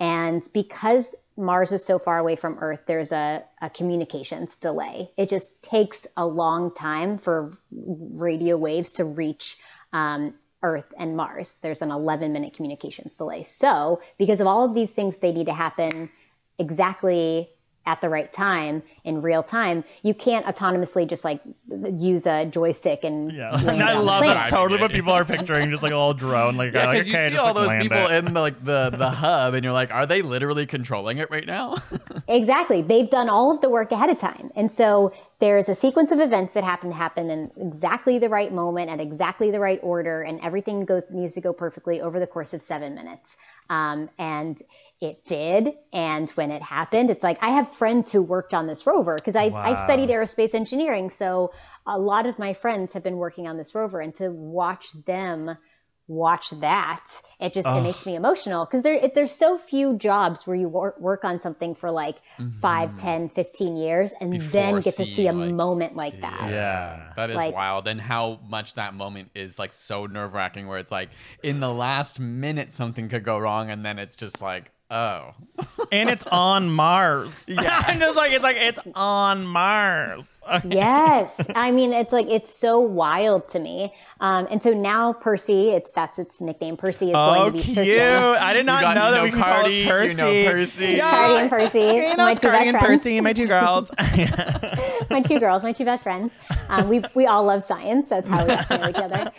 And 0.00 0.42
because 0.54 1.14
Mars 1.36 1.72
is 1.72 1.84
so 1.84 1.98
far 1.98 2.18
away 2.18 2.36
from 2.36 2.58
Earth, 2.60 2.80
there's 2.86 3.12
a, 3.12 3.44
a 3.60 3.70
communications 3.70 4.56
delay. 4.56 5.10
It 5.16 5.28
just 5.28 5.62
takes 5.62 6.06
a 6.16 6.26
long 6.26 6.74
time 6.74 7.18
for 7.18 7.58
radio 7.70 8.56
waves 8.56 8.92
to 8.92 9.04
reach 9.04 9.56
um, 9.92 10.34
Earth 10.62 10.92
and 10.98 11.16
Mars. 11.16 11.58
There's 11.62 11.82
an 11.82 11.90
11 11.90 12.32
minute 12.32 12.54
communications 12.54 13.16
delay. 13.16 13.44
So, 13.44 14.00
because 14.18 14.40
of 14.40 14.46
all 14.46 14.64
of 14.64 14.74
these 14.74 14.92
things, 14.92 15.18
they 15.18 15.32
need 15.32 15.46
to 15.46 15.52
happen 15.52 16.10
exactly 16.58 17.50
at 17.86 18.02
the 18.02 18.08
right 18.10 18.30
time 18.34 18.82
in 19.02 19.22
real 19.22 19.42
time. 19.42 19.82
You 20.02 20.12
can't 20.12 20.44
autonomously 20.44 21.06
just 21.08 21.24
like 21.24 21.40
use 21.96 22.26
a 22.26 22.44
joystick 22.44 23.02
and 23.02 23.32
Yeah, 23.32 23.58
and 23.58 23.82
I 23.82 23.94
love 23.94 24.18
planet. 24.22 24.36
that's 24.36 24.52
totally 24.52 24.78
what 24.78 24.90
people 24.90 25.10
are 25.14 25.24
picturing, 25.24 25.70
just 25.70 25.82
like 25.82 25.92
a 25.92 25.96
little 25.96 26.12
drone, 26.12 26.58
like, 26.58 26.74
Yeah, 26.74 26.84
like, 26.86 26.98
because 26.98 27.08
okay, 27.08 27.24
you 27.24 27.30
see 27.30 27.34
just, 27.36 27.46
all 27.46 27.54
like, 27.54 27.78
those 27.78 27.82
people 27.82 28.06
it. 28.06 28.26
in 28.26 28.34
the, 28.34 28.40
like 28.42 28.62
the 28.62 28.90
the 28.90 29.08
hub, 29.08 29.54
and 29.54 29.64
you're 29.64 29.72
like, 29.72 29.90
are 29.94 30.04
they 30.04 30.20
literally 30.20 30.66
controlling 30.66 31.16
it 31.16 31.30
right 31.30 31.46
now? 31.46 31.76
Exactly. 32.30 32.82
They've 32.82 33.08
done 33.08 33.30
all 33.30 33.50
of 33.50 33.62
the 33.62 33.70
work 33.70 33.90
ahead 33.90 34.10
of 34.10 34.18
time. 34.18 34.50
And 34.54 34.70
so 34.70 35.14
there's 35.38 35.66
a 35.70 35.74
sequence 35.74 36.10
of 36.10 36.20
events 36.20 36.52
that 36.52 36.62
happen 36.62 36.90
to 36.90 36.94
happen 36.94 37.30
in 37.30 37.50
exactly 37.56 38.18
the 38.18 38.28
right 38.28 38.52
moment 38.52 38.90
at 38.90 39.00
exactly 39.00 39.50
the 39.50 39.60
right 39.60 39.80
order, 39.82 40.20
and 40.20 40.38
everything 40.42 40.84
goes 40.84 41.04
needs 41.10 41.32
to 41.34 41.40
go 41.40 41.54
perfectly 41.54 42.02
over 42.02 42.20
the 42.20 42.26
course 42.26 42.52
of 42.52 42.60
seven 42.60 42.94
minutes. 42.94 43.38
Um, 43.70 44.08
and 44.18 44.60
it 45.00 45.24
did. 45.26 45.74
And 45.92 46.30
when 46.30 46.50
it 46.50 46.62
happened, 46.62 47.10
it's 47.10 47.22
like 47.22 47.38
I 47.42 47.50
have 47.50 47.70
friends 47.72 48.10
who 48.10 48.22
worked 48.22 48.54
on 48.54 48.66
this 48.66 48.86
rover 48.86 49.14
because 49.14 49.36
I, 49.36 49.44
I 49.44 49.84
studied 49.84 50.08
aerospace 50.08 50.54
engineering. 50.54 51.10
So 51.10 51.52
a 51.86 51.98
lot 51.98 52.26
of 52.26 52.38
my 52.38 52.52
friends 52.54 52.94
have 52.94 53.02
been 53.02 53.16
working 53.16 53.46
on 53.46 53.56
this 53.56 53.74
rover, 53.74 54.00
and 54.00 54.14
to 54.16 54.30
watch 54.30 54.92
them 55.04 55.56
watch 56.08 56.50
that 56.60 57.04
it 57.38 57.52
just 57.54 57.68
it 57.68 57.82
makes 57.82 58.04
me 58.06 58.16
emotional 58.16 58.64
because 58.64 58.82
there 58.82 59.08
there's 59.14 59.30
so 59.30 59.56
few 59.58 59.94
jobs 59.96 60.46
where 60.46 60.56
you 60.56 60.68
wor- 60.68 60.94
work 60.98 61.22
on 61.22 61.40
something 61.40 61.74
for 61.74 61.90
like 61.90 62.16
five, 62.60 62.94
ten, 62.96 63.28
fifteen 63.28 63.76
years 63.76 64.12
and 64.20 64.32
then 64.32 64.40
Mm-hmm. 64.40 64.76
Before 64.76 64.80
get 64.80 64.94
to 64.94 65.04
see 65.04 65.28
a 65.28 65.32
like- 65.32 65.52
moment 65.54 65.94
like 65.94 66.20
that 66.22 66.50
Yeah. 66.50 67.12
That 67.14 67.30
is 67.30 67.36
Like- 67.36 67.54
wild, 67.54 67.86
and 67.86 68.00
how 68.00 68.40
much 68.48 68.74
that 68.74 68.94
moment 68.94 69.30
is 69.34 69.58
like 69.58 69.72
so 69.72 70.06
nerve 70.06 70.32
wracking. 70.34 70.66
Where 70.66 70.78
it's 70.78 70.90
like 70.90 71.10
in 71.42 71.60
the 71.60 71.72
last 71.72 72.18
minute 72.18 72.72
something 72.74 73.08
could 73.08 73.22
go 73.22 73.38
wrong, 73.38 73.70
and 73.70 73.84
then 73.84 73.98
it's 73.98 74.16
just 74.16 74.40
like, 74.42 74.72
oh, 74.90 75.34
and 75.92 76.08
it's 76.10 76.24
on 76.30 76.70
Mars. 76.70 77.48
Yeah, 77.48 77.82
I'm 77.86 77.98
just 77.98 78.16
like 78.16 78.32
it's 78.32 78.42
like 78.44 78.56
it's 78.56 78.78
on 78.94 79.44
Mars. 79.46 80.24
yes 80.64 81.46
i 81.54 81.70
mean 81.70 81.92
it's 81.92 82.10
like 82.10 82.24
it's 82.30 82.54
so 82.58 82.80
wild 82.80 83.46
to 83.46 83.58
me 83.58 83.92
um, 84.20 84.48
and 84.50 84.62
so 84.62 84.72
now 84.72 85.12
percy 85.12 85.68
it's 85.72 85.90
that's 85.90 86.18
its 86.18 86.40
nickname 86.40 86.74
percy 86.74 87.08
is 87.08 87.12
going 87.12 87.42
Oh, 87.42 87.44
to 87.48 87.50
be 87.50 87.58
cute! 87.58 87.74
searching 87.74 87.92
I 88.00 88.54
did 88.54 88.64
not 88.64 88.80
got- 88.80 88.94
know 88.94 89.10
that 89.10 89.16
know 89.18 89.22
we 89.24 89.30
can 89.30 89.40
Cardi, 89.40 89.60
call 89.60 89.66
it 89.66 89.74
you 89.74 89.88
Percy. 89.90 90.14
know 90.14 90.50
Percy. 90.50 90.84
Yeah. 90.96 91.10
Cardi 91.10 91.34
and 91.34 91.50
Percy, 91.50 91.78
You 91.80 92.16
know, 92.16 92.24
my 92.24 92.30
it's 92.30 92.40
two 92.40 92.48
Cardi 92.48 92.64
best 92.64 92.68
and 92.76 92.78
friends. 92.82 93.02
Percy, 93.02 93.20
my 93.20 93.32
two 93.34 93.46
girls. 93.46 93.90
my 95.10 95.20
two 95.20 95.38
girls, 95.38 95.62
my 95.62 95.72
two 95.72 95.84
best 95.84 96.02
friends. 96.02 96.32
Um, 96.70 96.88
we, 96.88 97.02
we 97.14 97.26
all 97.26 97.44
love 97.44 97.62
science. 97.62 98.08
That's 98.08 98.26
how 98.26 98.42
we 98.44 98.48
got 98.48 98.68
to 98.68 98.78
know 98.78 98.88
each 98.88 98.96
other. 98.96 99.32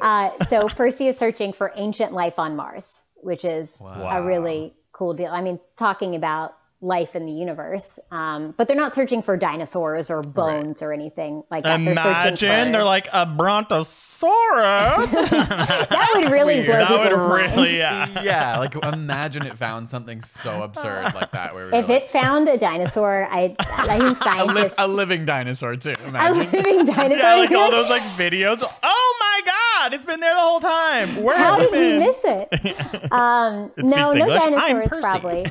Uh, 0.00 0.30
so 0.44 0.68
Percy 0.68 1.08
is 1.08 1.18
searching 1.18 1.52
for 1.52 1.72
ancient 1.74 2.12
life 2.12 2.38
on 2.38 2.54
Mars, 2.54 3.02
which 3.26 3.44
is 3.44 3.82
a 3.82 4.22
really 4.22 4.72
cool 4.92 5.12
deal. 5.12 5.30
I 5.32 5.42
mean, 5.42 5.58
talking 5.76 6.14
about 6.14 6.56
life 6.86 7.16
in 7.16 7.26
the 7.26 7.32
universe. 7.32 7.98
Um, 8.12 8.54
but 8.56 8.68
they're 8.68 8.76
not 8.76 8.94
searching 8.94 9.20
for 9.20 9.36
dinosaurs 9.36 10.08
or 10.08 10.22
bones 10.22 10.82
or 10.82 10.92
anything 10.92 11.42
like 11.50 11.64
that. 11.64 11.78
They're 11.82 11.92
Imagine 11.92 12.66
for- 12.68 12.72
they're 12.72 12.84
like 12.84 13.08
a 13.12 13.26
brontosaurus. 13.26 15.10
that 15.12 16.10
would 16.14 16.32
really 16.32 16.60
weird. 16.60 16.66
blow 16.66 16.76
that 16.78 16.90
would 16.90 17.08
people's 17.08 17.28
minds. 17.28 17.72
yeah. 17.72 18.06
yeah, 18.22 18.58
like 18.58 18.74
imagine 18.76 19.46
it 19.46 19.58
found 19.58 19.88
something 19.88 20.20
so 20.22 20.62
absurd 20.62 21.12
like 21.14 21.32
that. 21.32 21.54
Where 21.54 21.66
we 21.66 21.72
If 21.76 21.88
like, 21.88 22.04
it 22.04 22.10
found 22.10 22.48
a 22.48 22.56
dinosaur, 22.56 23.26
I, 23.30 23.54
I 23.58 23.98
think 24.14 24.24
a, 24.38 24.44
li- 24.44 24.70
a 24.78 24.86
living 24.88 25.26
dinosaur 25.26 25.76
too. 25.76 25.94
a 26.04 26.08
Imagine. 26.08 26.50
living 26.52 26.86
dinosaur. 26.86 27.16
Yeah, 27.16 27.34
like 27.36 27.50
all 27.50 27.70
those 27.70 27.90
like 27.90 28.02
videos. 28.02 28.62
Oh 28.82 29.16
my 29.20 29.40
god, 29.44 29.94
it's 29.94 30.06
been 30.06 30.20
there 30.20 30.34
the 30.34 30.40
whole 30.40 30.60
time. 30.60 31.22
Where 31.22 31.36
How 31.36 31.58
did 31.58 31.72
it 31.72 31.72
we 31.72 31.98
miss 32.06 32.24
it? 32.24 33.12
Um, 33.12 33.72
It 33.76 33.84
no, 33.84 34.12
no 34.12 34.24
English. 34.26 34.42
Dinosaurs, 34.42 35.00
probably. 35.00 35.44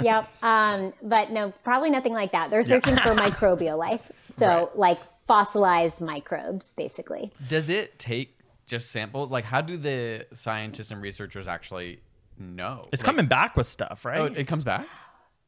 Yep. 0.00 0.28
Um, 0.42 0.92
but 1.02 1.30
no, 1.30 1.52
probably 1.64 1.90
nothing 1.90 2.12
like 2.12 2.32
that. 2.32 2.50
They're 2.50 2.64
searching 2.64 2.96
for 2.96 3.10
microbial 3.10 3.78
life. 3.78 4.10
So, 4.32 4.46
Right. 4.46 4.76
like 4.78 4.98
fossilized 5.26 6.00
microbes, 6.00 6.72
basically. 6.74 7.30
Does 7.48 7.68
it 7.68 7.98
take 7.98 8.38
just 8.66 8.90
samples? 8.90 9.30
Like, 9.32 9.44
how 9.44 9.60
do 9.60 9.76
the 9.76 10.26
scientists 10.34 10.90
and 10.90 11.00
researchers 11.02 11.48
actually 11.48 12.00
know? 12.38 12.88
It's 12.92 13.02
Like, 13.02 13.06
coming 13.06 13.26
back 13.26 13.56
with 13.56 13.66
stuff, 13.66 14.04
right? 14.04 14.20
Oh, 14.20 14.24
it 14.26 14.46
comes 14.46 14.64
back. 14.64 14.86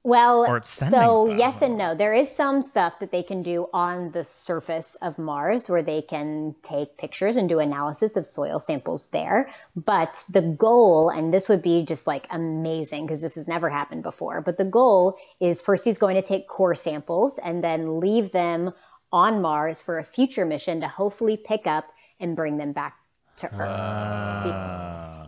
Well, 0.03 0.47
Or 0.49 0.57
it's 0.57 0.71
sending 0.71 0.99
so 0.99 1.29
yes 1.29 1.61
and 1.61 1.77
no. 1.77 1.95
There 1.95 2.15
is 2.15 2.35
some 2.35 2.63
stuff 2.63 3.01
that 3.01 3.13
they 3.13 3.23
can 3.23 3.43
do 3.43 3.69
on 3.75 4.13
the 4.13 4.25
surface 4.25 4.95
of 5.03 5.19
Mars 5.19 5.69
where 5.69 5.83
they 5.83 6.01
can 6.01 6.55
take 6.63 6.97
pictures 6.97 7.37
and 7.37 7.49
do 7.49 7.59
analysis 7.59 8.17
of 8.17 8.27
soil 8.27 8.61
samples 8.61 9.11
there. 9.11 9.51
But 9.77 10.25
the 10.31 10.41
goal, 10.41 11.11
and 11.11 11.35
this 11.35 11.51
would 11.51 11.61
be 11.61 11.85
just 11.85 12.07
like 12.07 12.27
amazing 12.31 13.07
because 13.07 13.21
this 13.21 13.35
has 13.35 13.47
never 13.47 13.69
happened 13.69 14.03
before, 14.03 14.41
but 14.41 14.57
the 14.57 14.65
goal 14.65 15.19
is 15.39 15.61
first 15.61 15.85
he's 15.85 15.99
going 15.99 16.17
to 16.17 16.23
take 16.23 16.49
core 16.49 16.75
samples 16.75 17.39
and 17.39 17.63
then 17.63 18.01
leave 18.01 18.33
them 18.33 18.73
on 19.13 19.43
Mars 19.43 19.83
for 19.83 19.99
a 19.99 20.05
future 20.05 20.47
mission 20.47 20.81
to 20.81 20.89
hopefully 20.89 21.37
pick 21.37 21.67
up 21.67 21.93
and 22.19 22.37
bring 22.37 22.57
them 22.57 22.73
back 22.73 22.97
to 23.37 23.47
Earth. 23.49 23.61
Ah. 23.61 25.20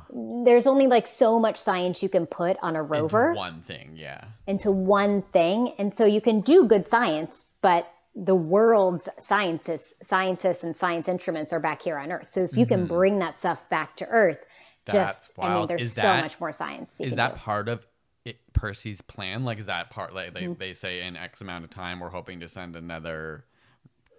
There's 0.44 0.66
only 0.66 0.86
like 0.88 1.06
so 1.06 1.38
much 1.38 1.56
science 1.56 2.02
you 2.02 2.08
can 2.08 2.26
put 2.26 2.56
on 2.62 2.76
a 2.76 2.82
rover 2.82 3.28
Into 3.30 3.36
one 3.38 3.62
thing, 3.62 3.92
yeah. 3.96 4.24
into 4.46 4.70
one 4.70 5.22
thing. 5.22 5.72
And 5.78 5.94
so 5.94 6.04
you 6.04 6.20
can 6.20 6.40
do 6.42 6.66
good 6.66 6.86
science, 6.86 7.46
but 7.62 7.90
the 8.14 8.34
world's 8.34 9.08
scientists, 9.18 9.94
scientists 10.06 10.64
and 10.64 10.76
science 10.76 11.08
instruments 11.08 11.50
are 11.52 11.60
back 11.60 11.80
here 11.80 11.96
on 11.96 12.12
Earth. 12.12 12.30
So 12.30 12.40
if 12.42 12.56
you 12.58 12.66
can 12.66 12.86
bring 12.86 13.20
that 13.20 13.38
stuff 13.38 13.66
back 13.70 13.96
to 13.98 14.06
Earth, 14.08 14.38
Mm-hmm. 14.84 14.96
That's 14.98 15.18
just 15.28 15.38
I 15.38 15.54
mean, 15.54 15.66
there's 15.68 15.82
Is 15.82 15.92
so 15.92 16.02
that- 16.02 16.24
much 16.24 16.40
more 16.40 16.52
science. 16.52 17.00
Is 17.00 17.14
that 17.14 17.34
do. 17.34 17.40
part 17.40 17.68
of 17.68 17.86
it, 18.24 18.40
Percy's 18.52 19.00
plan? 19.00 19.44
Like, 19.44 19.60
is 19.60 19.66
that 19.66 19.90
part 19.90 20.12
like 20.12 20.34
Mm-hmm. 20.34 20.54
they, 20.54 20.66
they 20.68 20.74
say 20.74 21.02
in 21.02 21.16
X 21.16 21.40
amount 21.40 21.62
of 21.62 21.70
time 21.70 22.00
we're 22.00 22.08
hoping 22.10 22.40
to 22.40 22.48
send 22.48 22.74
another 22.74 23.44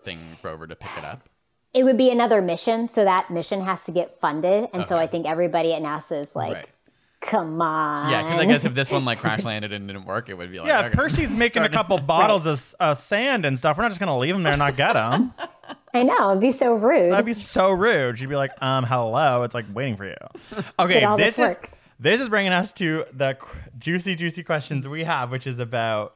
thing 0.03 0.19
rover 0.41 0.65
to 0.65 0.75
pick 0.77 0.97
it 0.97 1.03
up? 1.03 1.27
It 1.73 1.83
would 1.83 1.97
be 1.97 2.11
another 2.11 2.41
mission, 2.41 2.87
so 2.89 3.03
that 3.03 3.29
mission 3.31 3.61
has 3.61 3.85
to 3.85 3.91
get 3.91 4.11
funded. 4.19 4.69
And 4.73 4.85
so 4.87 4.97
I 4.97 5.07
think 5.07 5.25
everybody 5.27 5.73
at 5.73 5.81
NASA 5.81 6.19
is 6.21 6.35
like, 6.35 6.53
Right. 6.53 6.65
come 7.21 7.61
on. 7.61 8.11
Yeah, 8.11 8.23
because 8.23 8.39
I 8.39 8.45
guess 8.45 8.63
if 8.63 8.73
this 8.75 8.91
one 8.91 9.05
like 9.05 9.17
crash 9.23 9.43
landed 9.43 9.73
and 9.73 9.87
didn't 9.87 10.05
work, 10.05 10.29
it 10.29 10.35
would 10.37 10.51
be 10.51 10.59
like 10.59 10.67
yeah, 10.67 10.85
okay. 10.85 10.95
Percy's 10.95 11.33
making 11.35 11.63
a 11.63 11.69
couple 11.69 11.97
bottles 12.15 12.45
of 12.45 12.75
uh, 12.79 12.93
sand 12.93 13.43
and 13.45 13.57
stuff. 13.57 13.77
We're 13.77 13.83
not 13.83 13.89
just 13.89 13.99
gonna 13.99 14.17
leave 14.17 14.35
them 14.35 14.43
there 14.43 14.53
and 14.53 14.59
not 14.59 14.75
get 14.75 14.93
them. 14.93 15.33
I 15.95 16.03
know, 16.03 16.31
it'd 16.31 16.41
be 16.41 16.51
so 16.51 16.73
rude. 16.75 17.11
That'd 17.11 17.25
be 17.25 17.33
so 17.33 17.71
rude. 17.71 18.17
She'd 18.19 18.29
be 18.29 18.35
like, 18.35 18.51
um, 18.61 18.83
hello. 18.83 19.43
It's 19.43 19.53
like 19.55 19.65
waiting 19.73 19.95
for 19.95 20.05
you. 20.05 20.15
Okay, 20.79 21.05
this 21.17 21.35
this 21.37 21.51
is 21.51 21.57
this 21.99 22.19
is 22.21 22.29
bringing 22.29 22.51
us 22.51 22.73
to 22.73 23.05
the 23.13 23.35
qu- 23.39 23.57
juicy, 23.79 24.15
juicy 24.15 24.43
questions 24.43 24.87
we 24.87 25.03
have, 25.05 25.31
which 25.31 25.47
is 25.47 25.59
about 25.59 26.13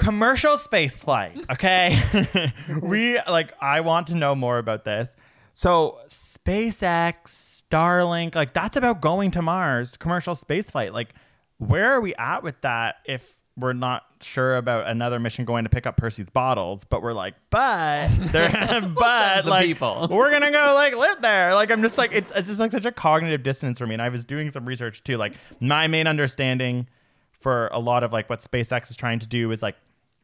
commercial 0.00 0.56
space 0.58 1.04
flight. 1.04 1.36
Okay, 1.50 2.52
we 2.82 3.18
like. 3.28 3.52
I 3.60 3.80
want 3.80 4.06
to 4.08 4.14
know 4.14 4.34
more 4.34 4.58
about 4.58 4.84
this. 4.84 5.14
So 5.52 5.98
SpaceX, 6.08 7.64
Starlink, 7.68 8.34
like 8.34 8.54
that's 8.54 8.76
about 8.76 9.00
going 9.00 9.32
to 9.32 9.42
Mars. 9.42 9.96
Commercial 9.96 10.34
space 10.34 10.70
flight. 10.70 10.92
Like, 10.94 11.14
where 11.58 11.92
are 11.92 12.00
we 12.00 12.14
at 12.14 12.42
with 12.42 12.60
that? 12.62 12.96
If 13.04 13.36
we're 13.56 13.72
not 13.72 14.04
sure 14.20 14.56
about 14.56 14.86
another 14.86 15.18
mission 15.18 15.44
going 15.44 15.64
to 15.64 15.70
pick 15.70 15.86
up 15.86 15.96
Percy's 15.96 16.30
bottles, 16.30 16.84
but 16.84 17.02
we're 17.02 17.12
like, 17.12 17.34
but 17.50 18.08
but 18.32 19.46
like, 19.46 19.66
people. 19.66 20.08
we're 20.10 20.30
gonna 20.30 20.52
go 20.52 20.72
like 20.74 20.96
live 20.96 21.20
there. 21.20 21.54
Like, 21.54 21.70
I'm 21.70 21.82
just 21.82 21.98
like, 21.98 22.12
it's, 22.12 22.30
it's 22.30 22.46
just 22.46 22.60
like 22.60 22.70
such 22.70 22.86
a 22.86 22.92
cognitive 22.92 23.42
dissonance 23.42 23.78
for 23.78 23.86
me. 23.86 23.94
And 23.94 24.02
I 24.02 24.08
was 24.08 24.24
doing 24.24 24.50
some 24.50 24.66
research 24.66 25.02
too. 25.02 25.16
Like, 25.16 25.34
my 25.58 25.88
main 25.88 26.06
understanding 26.06 26.86
for 27.32 27.68
a 27.68 27.78
lot 27.78 28.04
of 28.04 28.12
like 28.12 28.30
what 28.30 28.40
SpaceX 28.40 28.90
is 28.90 28.96
trying 28.96 29.18
to 29.18 29.26
do 29.26 29.50
is 29.50 29.62
like 29.62 29.76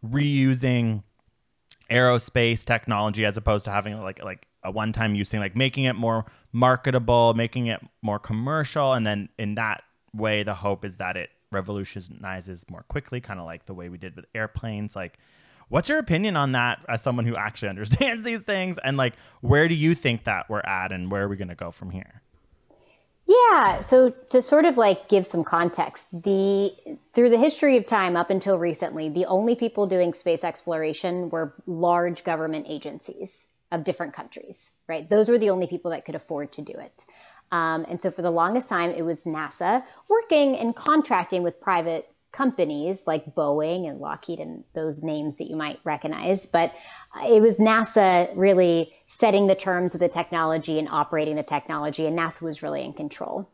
reusing 0.07 1.03
aerospace 1.91 2.65
technology 2.65 3.25
as 3.25 3.37
opposed 3.37 3.65
to 3.65 3.71
having 3.71 4.01
like 4.01 4.23
like 4.23 4.47
a 4.65 4.71
one-time 4.71 5.15
use 5.15 5.31
thing 5.31 5.39
like 5.39 5.55
making 5.55 5.85
it 5.85 5.93
more 5.95 6.25
marketable 6.53 7.33
making 7.35 7.67
it 7.69 7.81
more 8.03 8.19
commercial 8.19 8.93
and 8.93 9.07
then 9.07 9.29
in 9.39 9.55
that 9.55 9.85
way 10.13 10.43
the 10.43 10.55
hope 10.55 10.85
is 10.85 10.97
that 10.97 11.17
it 11.17 11.31
revolutionizes 11.53 12.67
more 12.71 12.85
quickly 12.89 13.21
kind 13.21 13.39
of 13.41 13.47
like 13.47 13.67
the 13.67 13.75
way 13.75 13.89
we 13.89 13.99
did 13.99 14.17
with 14.17 14.27
airplanes. 14.35 14.97
Like 14.97 15.19
what's 15.69 15.89
your 15.89 15.99
opinion 15.99 16.37
on 16.37 16.53
that 16.53 16.81
as 16.89 17.03
someone 17.03 17.27
who 17.27 17.37
actually 17.37 17.69
understands 17.75 18.25
these 18.25 18.43
things? 18.43 18.79
And 18.83 18.97
like 18.97 19.15
where 19.41 19.69
do 19.69 19.75
you 19.75 19.95
think 19.95 20.25
that 20.25 20.49
we're 20.49 20.61
at 20.61 20.93
and 20.93 21.11
where 21.11 21.25
are 21.25 21.29
we 21.29 21.37
going 21.37 21.49
to 21.49 21.55
go 21.55 21.71
from 21.71 21.91
here 21.91 22.23
Yeah, 23.29 23.81
so 23.81 24.11
to 24.31 24.41
sort 24.41 24.65
of 24.67 24.77
like 24.77 25.09
give 25.09 25.27
some 25.27 25.43
context, 25.43 26.23
the 26.23 26.73
through 27.13 27.31
the 27.31 27.39
history 27.39 27.77
of 27.77 27.87
time 27.87 28.17
up 28.17 28.31
until 28.31 28.57
recently, 28.57 29.09
the 29.09 29.27
only 29.27 29.57
people 29.57 29.87
doing 29.87 30.15
space 30.15 30.45
exploration 30.45 31.29
were 31.31 31.55
large 31.67 32.23
government 32.23 32.67
agencies 32.69 33.49
of 33.73 33.83
different 33.83 34.15
countries, 34.15 34.71
right? 34.89 35.09
Those 35.09 35.29
were 35.29 35.39
the 35.39 35.51
only 35.51 35.67
people 35.67 35.91
that 35.91 36.05
could 36.05 36.15
afford 36.15 36.53
to 36.53 36.63
do 36.63 36.73
it. 36.73 37.05
Um, 37.51 37.85
and 37.89 38.01
so 38.01 38.11
for 38.11 38.23
the 38.23 38.31
longest 38.31 38.69
time, 38.69 38.91
it 38.91 39.03
was 39.03 39.25
NASA 39.25 39.83
working 40.09 40.57
and 40.57 40.75
contracting 40.75 41.43
with 41.43 41.61
private 41.61 42.09
companies 42.37 43.07
like 43.07 43.35
Boeing 43.35 43.89
and 43.89 43.99
Lockheed 43.99 44.41
and 44.41 44.63
those 44.75 45.03
names 45.03 45.37
that 45.37 45.49
you 45.49 45.57
might 45.57 45.81
recognize. 45.85 46.47
But 46.47 46.73
it 47.25 47.41
was 47.41 47.57
NASA 47.57 48.31
really 48.37 48.93
setting 49.07 49.47
the 49.47 49.55
terms 49.55 49.95
of 49.95 50.01
the 50.01 50.09
technology 50.09 50.79
and 50.79 50.89
operating 50.89 51.37
the 51.37 51.43
technology, 51.43 52.07
and 52.07 52.19
NASA 52.19 52.43
was 52.43 52.63
really 52.63 52.85
in 52.85 52.93
control. 52.93 53.49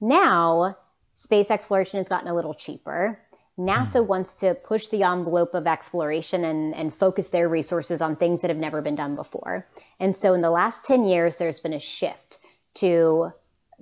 Now, 0.00 0.76
space 1.12 1.50
exploration 1.50 1.98
has 1.98 2.08
gotten 2.08 2.28
a 2.28 2.34
little 2.34 2.54
cheaper. 2.54 3.18
NASA 3.58 4.00
hmm. 4.00 4.06
wants 4.06 4.34
to 4.40 4.54
push 4.54 4.86
the 4.86 5.02
envelope 5.02 5.54
of 5.54 5.66
exploration 5.66 6.44
and, 6.44 6.74
and 6.74 6.94
focus 6.94 7.30
their 7.30 7.48
resources 7.48 8.00
on 8.00 8.16
things 8.16 8.42
that 8.42 8.48
have 8.48 8.58
never 8.58 8.80
been 8.80 8.96
done 8.96 9.16
before. 9.16 9.66
And 9.98 10.14
so, 10.14 10.34
in 10.34 10.40
the 10.40 10.50
last 10.50 10.84
10 10.86 11.04
years, 11.04 11.38
there's 11.38 11.60
been 11.60 11.72
a 11.72 11.80
shift 11.80 12.38
to 12.74 13.32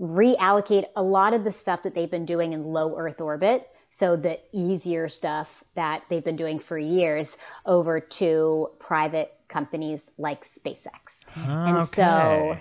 reallocate 0.00 0.86
a 0.96 1.02
lot 1.02 1.34
of 1.34 1.44
the 1.44 1.50
stuff 1.50 1.82
that 1.82 1.94
they've 1.94 2.10
been 2.10 2.24
doing 2.24 2.52
in 2.52 2.64
low 2.64 2.96
Earth 2.96 3.20
orbit. 3.20 3.68
So, 3.94 4.16
the 4.16 4.40
easier 4.52 5.08
stuff 5.08 5.62
that 5.74 6.04
they've 6.08 6.24
been 6.24 6.36
doing 6.36 6.58
for 6.58 6.78
years 6.78 7.36
over 7.66 8.00
to 8.00 8.70
private 8.78 9.34
companies 9.48 10.10
like 10.16 10.44
SpaceX. 10.44 11.26
And 11.66 11.84
so, 11.84 12.58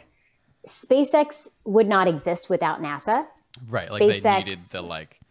SpaceX 0.67 1.47
would 1.63 1.87
not 1.87 2.07
exist 2.07 2.49
without 2.49 2.81
NASA. 2.81 3.25
Right, 3.67 3.89
like 3.89 4.01
they 4.01 4.19
needed 4.19 4.59
the 4.71 4.81
like 4.81 5.21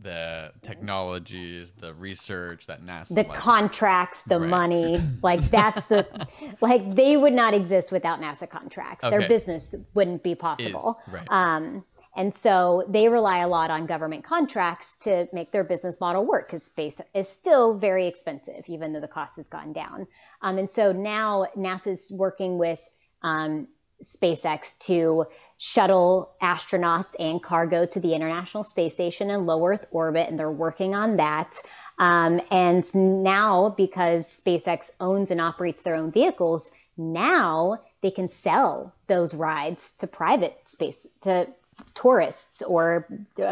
the 0.00 0.52
technologies, 0.62 1.72
the 1.72 1.92
research 1.94 2.66
that 2.66 2.80
NASA 2.80 3.16
the 3.16 3.24
like, 3.24 3.34
contracts, 3.34 4.22
the 4.22 4.38
Right. 4.38 4.48
money, 4.48 5.02
like 5.22 5.50
that's 5.50 5.86
the 5.86 6.06
like 6.60 6.94
they 6.94 7.16
would 7.16 7.32
not 7.32 7.52
exist 7.54 7.92
without 7.92 8.20
NASA 8.20 8.48
contracts. 8.48 9.04
Their 9.04 9.22
business 9.22 9.74
wouldn't 9.94 10.22
be 10.22 10.32
is 10.32 10.38
possible. 10.38 11.00
right. 11.08 11.26
Um, 11.30 11.84
and 12.14 12.34
so 12.34 12.84
they 12.88 13.08
rely 13.08 13.38
a 13.38 13.48
lot 13.48 13.70
on 13.70 13.86
government 13.86 14.22
contracts 14.24 14.96
to 15.04 15.28
make 15.32 15.50
their 15.50 15.64
business 15.64 16.00
model 16.00 16.26
work 16.26 16.46
because 16.46 16.64
space 16.64 17.00
is 17.14 17.28
still 17.28 17.74
very 17.78 18.06
expensive, 18.06 18.64
even 18.68 18.92
though 18.92 19.00
the 19.00 19.08
cost 19.08 19.36
has 19.36 19.48
gone 19.48 19.72
down. 19.72 20.06
Um, 20.42 20.58
and 20.58 20.68
so 20.68 20.92
now 20.92 21.46
NASA's 21.56 22.12
working 22.12 22.58
with 22.58 22.80
um, 23.22 23.68
SpaceX 24.02 24.78
to 24.80 25.26
shuttle 25.56 26.34
astronauts 26.42 27.14
and 27.18 27.42
cargo 27.42 27.86
to 27.86 28.00
the 28.00 28.14
International 28.14 28.64
Space 28.64 28.94
Station 28.94 29.30
in 29.30 29.46
low 29.46 29.64
Earth 29.66 29.86
orbit, 29.90 30.28
and 30.28 30.38
they're 30.38 30.50
working 30.50 30.94
on 30.94 31.16
that. 31.16 31.54
Um, 31.98 32.40
and 32.50 32.84
now, 32.94 33.70
because 33.70 34.26
SpaceX 34.44 34.90
owns 35.00 35.30
and 35.30 35.40
operates 35.40 35.82
their 35.82 35.94
own 35.94 36.10
vehicles, 36.10 36.72
now 36.96 37.78
they 38.02 38.10
can 38.10 38.28
sell 38.28 38.94
those 39.06 39.34
rides 39.34 39.92
to 39.98 40.06
private 40.06 40.68
space 40.68 41.06
to 41.22 41.46
tourists 41.94 42.62
or 42.62 43.06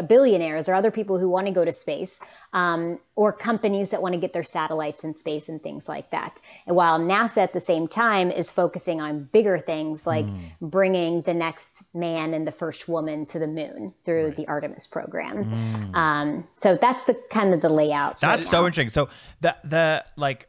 billionaires 0.07 0.67
or 0.67 0.73
other 0.73 0.91
people 0.91 1.19
who 1.19 1.29
want 1.29 1.47
to 1.47 1.53
go 1.53 1.63
to 1.63 1.71
space 1.71 2.19
um, 2.53 2.99
or 3.15 3.31
companies 3.31 3.89
that 3.91 4.01
want 4.01 4.13
to 4.13 4.19
get 4.19 4.33
their 4.33 4.43
satellites 4.43 5.03
in 5.03 5.15
space 5.15 5.47
and 5.47 5.61
things 5.61 5.87
like 5.87 6.09
that. 6.11 6.41
And 6.67 6.75
while 6.75 6.99
NASA 6.99 7.37
at 7.37 7.53
the 7.53 7.59
same 7.61 7.87
time 7.87 8.31
is 8.31 8.51
focusing 8.51 8.99
on 9.01 9.23
bigger 9.31 9.57
things 9.57 10.05
like 10.07 10.25
bringing 10.59 11.21
the 11.21 11.33
next 11.33 11.83
man 11.93 12.33
and 12.33 12.47
the 12.47 12.51
first 12.51 12.87
woman 12.87 13.25
to 13.27 13.39
the 13.39 13.47
moon 13.47 13.93
through 14.05 14.31
the 14.31 14.47
Artemis 14.47 14.87
program. 14.87 15.93
Um, 15.93 16.47
so 16.55 16.75
that's 16.75 17.05
the 17.05 17.19
kind 17.29 17.53
of 17.53 17.61
the 17.61 17.69
layout. 17.69 18.19
That's 18.19 18.43
right 18.43 18.49
so 18.49 18.65
interesting. 18.65 18.89
So 18.89 19.09
the 19.41 19.55
the 19.63 20.05
like 20.17 20.47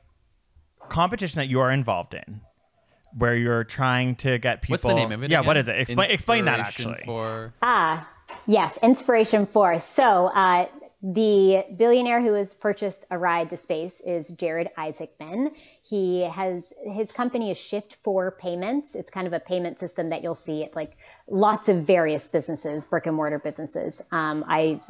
competition 0.88 1.38
that 1.38 1.48
you 1.48 1.60
are 1.60 1.70
involved 1.70 2.14
in, 2.14 2.40
where 3.16 3.34
you're 3.34 3.64
trying 3.64 4.16
to 4.16 4.38
get 4.38 4.62
people. 4.62 4.74
What's 4.74 4.82
the 4.82 4.94
name 4.94 5.12
of 5.12 5.22
it? 5.22 5.30
Yeah, 5.30 5.40
again? 5.40 5.46
what 5.46 5.56
is 5.56 5.68
it? 5.68 5.78
Explain 5.80 6.10
explain 6.10 6.44
that 6.46 6.60
actually. 6.60 7.02
For 7.04 7.52
Ah, 7.62 8.08
yes, 8.46 8.78
Inspiration4. 8.82 9.80
So, 9.80 10.26
uh, 10.28 10.66
the 11.02 11.64
billionaire 11.76 12.20
who 12.20 12.34
has 12.34 12.54
purchased 12.54 13.06
a 13.10 13.18
ride 13.18 13.50
to 13.50 13.56
space 13.56 14.00
is 14.02 14.28
Jared 14.28 14.68
Isaacman. 14.78 15.52
He 15.82 16.22
has 16.22 16.72
his 16.84 17.10
company 17.10 17.50
is 17.50 17.58
Shift4 17.58 18.38
Payments. 18.38 18.94
It's 18.94 19.10
kind 19.10 19.26
of 19.26 19.32
a 19.32 19.40
payment 19.40 19.80
system 19.80 20.10
that 20.10 20.22
you'll 20.22 20.36
see 20.36 20.62
at 20.62 20.76
like 20.76 20.96
lots 21.28 21.68
of 21.68 21.78
various 21.78 22.28
businesses, 22.28 22.84
brick 22.84 23.06
and 23.06 23.16
mortar 23.16 23.40
businesses. 23.40 24.00
Um, 24.12 24.44
I 24.46 24.80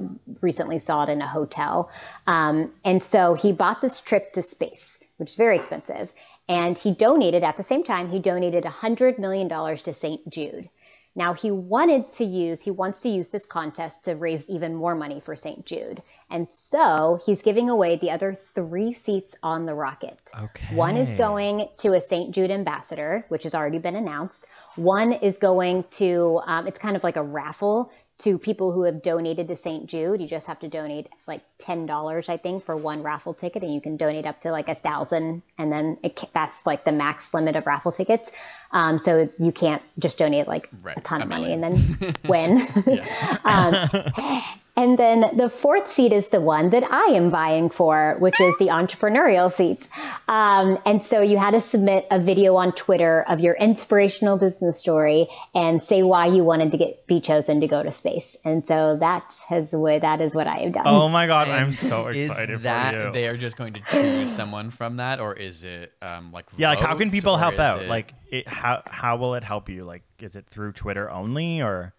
recently 0.43 0.79
saw 0.79 1.05
it 1.05 1.09
in 1.09 1.23
a 1.23 1.27
hotel, 1.27 1.91
um, 2.27 2.71
and 2.85 3.03
so 3.03 3.33
he 3.33 3.51
bought 3.51 3.81
this 3.81 3.99
trip 3.99 4.35
to 4.35 4.43
space, 4.43 5.03
which 5.17 5.31
is 5.31 5.37
very 5.37 5.57
expensive. 5.57 6.13
And 6.49 6.77
he 6.77 6.93
donated 6.93 7.45
at 7.45 7.57
the 7.57 7.63
same 7.63 7.85
time. 7.85 8.11
He 8.11 8.19
donated 8.19 8.65
$100 8.65 9.19
million 9.19 9.49
to 9.49 9.95
St. 9.95 10.29
Jude. 10.29 10.69
Now 11.15 11.35
he 11.35 11.51
wanted 11.51 12.09
to 12.17 12.25
use, 12.25 12.63
he 12.63 12.71
wants 12.71 13.01
to 13.01 13.09
use 13.11 13.29
this 13.29 13.45
contest 13.45 14.05
to 14.07 14.15
raise 14.17 14.49
even 14.49 14.75
more 14.75 14.95
money 14.95 15.21
for 15.21 15.37
St. 15.37 15.67
Jude. 15.67 16.03
And 16.31 16.51
so 16.51 17.21
he's 17.27 17.43
giving 17.43 17.69
away 17.69 17.97
the 17.97 18.11
other 18.11 18.33
three 18.33 18.95
seats 18.95 19.37
on 19.43 19.67
the 19.67 19.75
rocket. 19.75 20.31
Okay. 20.39 20.75
One 20.75 20.97
is 20.97 21.13
going 21.13 21.69
to 21.81 21.93
a 21.93 22.01
St. 22.01 22.35
Jude 22.35 22.51
ambassador, 22.51 23.27
which 23.29 23.43
has 23.43 23.55
already 23.55 23.79
been 23.79 23.97
announced. 23.97 24.47
One 24.77 25.13
is 25.13 25.37
going 25.37 25.85
to, 25.93 26.41
um, 26.47 26.67
it's 26.67 26.79
kind 26.79 26.97
of 26.97 27.05
like 27.05 27.17
a 27.17 27.23
raffle 27.23 27.93
to 28.19 28.39
people 28.39 28.73
who 28.73 28.83
have 28.85 29.03
donated 29.03 29.49
to 29.49 29.57
St. 29.57 29.87
Jude. 29.87 30.21
You 30.21 30.29
just 30.29 30.47
have 30.47 30.61
to 30.61 30.69
donate 30.69 31.09
like 31.27 31.43
$10, 31.59 32.29
I 32.29 32.37
think, 32.37 32.65
for 32.65 32.77
one 32.77 33.03
raffle 33.03 33.35
ticket, 33.35 33.63
and 33.63 33.75
you 33.75 33.81
can 33.81 33.97
donate 33.97 34.27
up 34.27 34.39
to 34.41 34.53
like 34.53 34.69
a 34.69 34.75
thousand. 34.75 35.43
And 35.59 35.73
then 35.73 35.99
it, 36.03 36.23
that's 36.33 36.65
like 36.65 36.85
the 36.85 36.93
max 36.93 37.35
limit 37.35 37.57
of 37.57 37.67
raffle 37.67 37.93
tickets. 37.93 38.31
Um, 38.71 38.99
so 38.99 39.29
you 39.39 39.53
can't 39.53 39.83
just 39.99 40.19
donate 40.19 40.47
like 40.47 40.69
Right, 40.83 40.97
a 40.97 41.01
ton 41.01 41.23
of 41.23 41.29
money 41.29 41.53
and 41.53 41.63
then 41.63 42.15
win. 42.29 42.67
um, 43.45 43.75
and 44.77 44.99
then 44.99 45.37
the 45.37 45.49
fourth 45.49 45.87
seat 45.91 46.13
is 46.13 46.31
the 46.31 46.41
one 46.41 46.71
that 46.71 46.83
I 46.91 47.13
am 47.13 47.29
vying 47.31 47.69
for, 47.71 48.17
which 48.21 48.41
is 48.41 48.57
the 48.59 48.69
entrepreneurial 48.69 49.51
seat. 49.51 49.89
Um, 50.29 50.79
and 50.87 51.05
so 51.05 51.21
you 51.21 51.37
had 51.39 51.51
to 51.53 51.61
submit 51.61 52.07
a 52.11 52.19
video 52.19 52.57
on 52.57 52.73
Twitter 52.73 53.23
of 53.29 53.41
your 53.41 53.55
inspirational 53.55 54.39
business 54.39 54.79
story 54.79 55.29
and 55.55 55.83
say 55.83 56.03
why 56.03 56.27
you 56.27 56.43
wanted 56.45 56.71
to 56.71 56.79
get 56.79 57.07
be 57.07 57.21
chosen 57.21 57.61
to 57.61 57.67
go 57.69 57.83
to 57.83 57.91
space. 57.93 58.37
And 58.45 58.67
so 58.67 58.97
that 58.99 59.39
has 59.49 59.75
what 59.75 60.01
that 60.03 60.21
is 60.21 60.35
what 60.35 60.47
I 60.47 60.59
have 60.59 60.73
done. 60.73 60.85
Oh 60.87 61.09
my 61.09 61.27
god, 61.27 61.49
I'm 61.49 61.73
so 61.73 62.07
excited 62.07 62.57
is 62.57 62.63
that 62.63 62.95
for 62.95 63.07
you. 63.09 63.13
they 63.13 63.29
are 63.29 63.37
just 63.37 63.57
going 63.57 63.75
to 63.75 63.81
choose 63.91 64.31
someone 64.35 64.71
from 64.71 64.97
that, 64.97 65.21
or 65.21 65.35
is 65.35 65.65
it 65.65 65.93
um 66.03 66.33
like 66.33 66.47
yeah, 66.57 66.71
like 66.71 66.81
how 66.81 66.97
can 66.97 67.11
people 67.11 67.37
help 67.37 67.59
out? 67.59 67.83
it- 67.83 67.89
Like, 67.89 68.15
it, 68.31 68.49
how 68.49 68.83
how 68.87 69.17
will 69.17 69.35
it 69.35 69.45
help 69.45 69.69
you? 69.69 69.85
Like, 69.85 70.03
is 70.19 70.35
it 70.37 70.47
through 70.49 70.73
Twitter 70.73 71.11
only 71.11 71.61
or? 71.61 71.93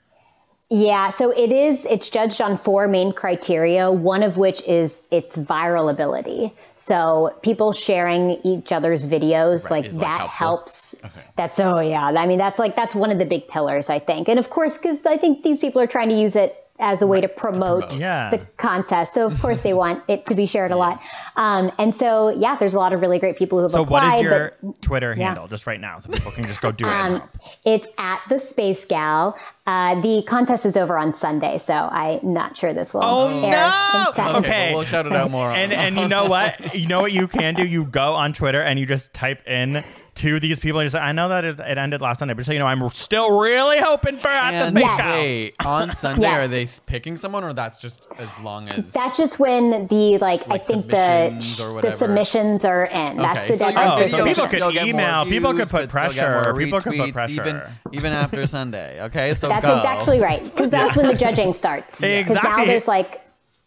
Yeah, 0.69 1.09
so 1.09 1.29
it 1.31 1.51
is, 1.51 1.85
it's 1.85 2.09
judged 2.09 2.41
on 2.41 2.57
four 2.57 2.87
main 2.87 3.13
criteria, 3.13 3.91
one 3.91 4.23
of 4.23 4.37
which 4.37 4.61
is 4.63 5.01
its 5.11 5.37
viral 5.37 5.91
ability. 5.91 6.51
So 6.77 7.37
people 7.43 7.73
sharing 7.73 8.31
each 8.43 8.71
other's 8.71 9.05
videos, 9.05 9.65
Right, 9.65 9.71
like 9.71 9.85
is, 9.85 9.97
like, 9.97 10.01
that 10.07 10.17
helpful. 10.19 10.37
helps. 10.37 10.95
That's, 11.35 11.59
oh 11.59 11.79
yeah. 11.79 12.05
I 12.05 12.25
mean, 12.25 12.39
that's 12.39 12.59
like, 12.59 12.75
that's 12.75 12.95
one 12.95 13.11
of 13.11 13.19
the 13.19 13.25
big 13.25 13.47
pillars, 13.49 13.89
I 13.89 13.99
think. 13.99 14.27
And 14.27 14.39
of 14.39 14.49
course, 14.49 14.77
because 14.77 15.05
I 15.05 15.17
think 15.17 15.43
these 15.43 15.59
people 15.59 15.79
are 15.81 15.87
trying 15.87 16.09
to 16.09 16.15
use 16.15 16.35
it 16.35 16.55
as 16.79 17.01
a 17.03 17.07
way 17.07 17.21
to 17.21 17.27
promote, 17.27 17.81
promote. 17.83 17.99
Yeah. 17.99 18.29
the 18.31 18.39
contest. 18.57 19.13
So 19.13 19.27
of 19.27 19.39
course 19.39 19.61
they 19.61 19.73
want 19.75 20.03
it 20.07 20.25
to 20.25 20.35
be 20.35 20.45
shared 20.47 20.71
a 20.71 20.75
lot. 20.75 21.01
Um, 21.35 21.71
and 21.77 21.95
so, 21.95 22.29
yeah, 22.29 22.55
there's 22.55 22.73
a 22.73 22.79
lot 22.79 22.93
of 22.93 23.01
really 23.01 23.19
great 23.19 23.37
people 23.37 23.59
who 23.59 23.63
have 23.63 23.71
So 23.71 23.83
applied. 23.83 24.01
So 24.01 24.07
what 24.07 24.15
is 24.17 24.21
your 24.23 24.53
but 24.63 24.81
Twitter 24.81 25.13
yeah. 25.17 25.27
handle 25.27 25.47
just 25.47 25.67
right 25.67 25.79
now 25.79 25.99
so 25.99 26.09
people 26.11 26.31
can 26.31 26.43
just 26.45 26.61
go 26.61 26.71
do 26.71 26.85
it? 26.85 26.89
um, 26.91 27.21
it's 27.63 27.87
at 27.99 28.21
the 28.27 28.39
Space 28.39 28.85
Gal. 28.85 29.37
Uh, 29.67 30.01
the 30.01 30.23
contest 30.23 30.65
is 30.65 30.75
over 30.75 30.97
on 30.97 31.13
Sunday, 31.13 31.57
so 31.59 31.73
I'm 31.73 32.19
not 32.33 32.57
sure 32.57 32.73
this 32.73 32.93
will 32.93 33.01
Oh, 33.03 33.29
air 33.45 33.51
no! 33.51 34.05
Okay, 34.09 34.29
Okay. 34.39 34.67
well, 34.71 34.79
we'll 34.79 34.83
shout 34.85 35.05
it 35.05 35.13
out 35.13 35.31
more. 35.31 35.51
and 35.51 35.71
and 35.71 35.95
you 35.97 36.07
know 36.07 36.25
what? 36.25 36.75
You 36.75 36.87
know 36.87 37.01
what 37.01 37.13
you 37.13 37.27
can 37.29 37.53
do? 37.53 37.65
You 37.65 37.85
go 37.85 38.13
on 38.15 38.33
Twitter 38.33 38.61
and 38.61 38.77
you 38.77 38.85
just 38.85 39.13
type 39.13 39.47
in 39.47 39.83
to 40.15 40.39
these 40.39 40.59
people 40.59 40.79
and 40.79 40.85
you 40.85 40.89
say, 40.91 40.99
I 40.99 41.11
know 41.11 41.29
that 41.29 41.43
it, 41.43 41.59
it 41.59 41.77
ended 41.77 41.99
last 41.99 42.19
Sunday, 42.19 42.33
but 42.35 42.39
just 42.41 42.47
so 42.47 42.53
you 42.53 42.59
know, 42.59 42.67
I'm 42.67 42.87
still 42.91 43.39
really 43.41 43.79
hoping 43.79 44.17
for 44.17 44.27
at 44.27 44.51
the 44.51 44.69
space 44.69 44.81
Yes. 44.83 44.97
Gal. 44.99 45.13
wait, 45.21 45.55
on 45.65 45.91
Sunday, 45.95 46.21
Yes. 46.21 46.43
are 46.43 46.47
they 46.47 46.67
picking 46.85 47.17
someone, 47.17 47.43
or 47.43 47.51
that's 47.53 47.79
just 47.79 48.07
as 48.19 48.29
long 48.43 48.69
as 48.69 48.91
That's 48.93 49.17
just 49.17 49.39
when 49.39 49.87
the 49.87 50.19
like, 50.19 50.43
I 50.51 50.57
think 50.59 50.87
the 50.87 51.39
submissions 51.41 51.57
the 51.81 51.89
submissions 51.91 52.63
are 52.65 52.85
in. 52.85 53.17
That's 53.17 53.47
the 53.47 53.53
so 53.55 53.65
deadline 53.67 53.87
Oh, 53.87 54.01
for 54.03 54.07
so 54.07 54.17
people 54.17 54.17
submissions. 54.19 54.49
could 54.51 54.57
still 54.57 54.71
get 54.71 54.81
more 54.83 54.89
email, 54.89 55.25
people 55.25 55.53
could 55.53 55.69
put 55.69 55.89
but 55.91 56.11
still 56.11 56.23
get 56.23 56.31
pressure, 56.31 56.43
more 56.51 56.59
people 56.59 56.81
could 56.81 56.91
put 56.97 57.09
retweets, 57.09 57.13
pressure. 57.13 57.41
even 57.41 57.61
even 57.91 58.13
after 58.13 58.45
Sunday. 58.57 59.01
Okay, 59.05 59.33
so 59.33 59.49
That's 59.49 59.65
go. 59.65 59.77
exactly 59.77 60.19
right 60.21 60.43
because 60.43 60.69
that's 60.69 60.95
when 60.95 61.07
the 61.07 61.15
judging 61.15 61.53
starts. 61.53 61.99
Because 62.01 62.41
now 62.43 62.63
there's 62.65 62.87
like 62.87 63.21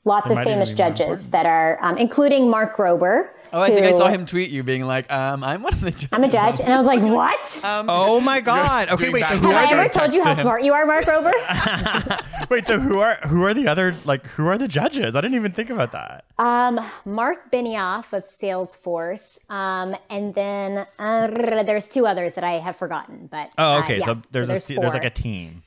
lots 0.05 0.31
It 0.31 0.39
of 0.39 0.45
famous 0.45 0.71
judges 0.73 1.31
that 1.31 1.47
are, 1.47 1.79
um, 1.83 1.99
including 1.99 2.49
Mark 2.49 2.77
Rober. 2.77 3.31
Oh, 3.53 3.61
I 3.63 3.69
think 3.71 3.87
I 3.87 3.93
saw 3.93 4.09
him 4.09 4.27
tweet 4.27 4.51
you 4.51 4.63
being 4.63 4.85
like, 4.87 5.11
um, 5.13 5.43
"I'm 5.45 5.63
one 5.63 5.73
of 5.75 5.81
the 5.81 5.91
judges." 5.91 6.09
I'm 6.13 6.25
a 6.25 6.29
judge, 6.29 6.61
and 6.61 6.73
I 6.73 6.77
was 6.77 6.87
like, 6.87 7.01
"What? 7.03 7.65
Um, 7.65 7.87
Oh 7.89 8.21
my 8.21 8.41
god. 8.53 8.89
Okay, 8.91 9.09
wait, 9.11 9.25
so 9.25 9.37
who 9.37 9.51
Have 9.51 9.71
are 9.71 9.75
I 9.77 9.81
ever 9.81 9.89
told 9.89 10.15
you 10.15 10.23
how 10.23 10.31
him. 10.35 10.37
smart 10.43 10.63
you 10.65 10.73
are, 10.73 10.85
Mark 10.87 11.05
Rober?" 11.05 11.33
Wait, 12.51 12.65
so 12.67 12.79
who 12.79 13.01
are 13.01 13.17
who 13.27 13.45
are 13.45 13.55
the 13.55 13.67
other 13.67 13.93
like 14.05 14.27
who 14.29 14.47
are 14.47 14.59
the 14.59 14.69
judges? 14.69 15.17
I 15.17 15.21
didn't 15.21 15.37
even 15.37 15.53
think 15.53 15.71
about 15.71 15.93
that. 15.93 16.25
Um, 16.39 16.81
Mark 17.05 17.51
Benioff 17.51 18.13
of 18.13 18.25
Salesforce, 18.25 19.39
um, 19.51 19.97
and 20.11 20.35
then 20.35 20.87
uh, 20.99 21.63
there's 21.65 21.89
two 21.89 22.07
others 22.07 22.35
that 22.35 22.45
I 22.45 22.59
have 22.59 22.77
forgotten. 22.77 23.29
But 23.31 23.51
Oh, 23.59 23.77
uh, 23.77 23.79
okay. 23.81 23.99
yeah. 23.99 24.05
so 24.05 24.23
there's 24.31 24.49
a 24.49 24.53
there's, 24.53 24.65
se- 24.65 24.77
there's 24.81 24.93
like 24.95 25.05
a 25.05 25.11
team. 25.11 25.63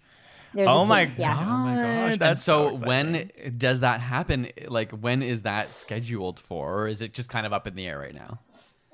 There's 0.53 0.67
oh, 0.67 0.79
oh 0.79 0.85
my 0.85 1.03
yeah. 1.17 1.35
god. 1.35 1.43
Oh 1.47 1.57
my 1.57 1.73
gosh! 1.75 2.11
And 2.13 2.21
That's 2.21 2.43
so, 2.43 2.69
exciting. 2.69 2.87
when 2.87 3.31
does 3.57 3.81
that 3.81 4.01
happen? 4.01 4.47
Like, 4.67 4.91
when 4.91 5.21
is 5.21 5.43
that 5.43 5.73
scheduled 5.73 6.39
for, 6.39 6.83
or 6.83 6.87
is 6.87 7.01
it 7.01 7.13
just 7.13 7.29
kind 7.29 7.45
of 7.45 7.53
up 7.53 7.67
in 7.67 7.75
the 7.75 7.87
air 7.87 7.99
right 7.99 8.15
now? 8.15 8.39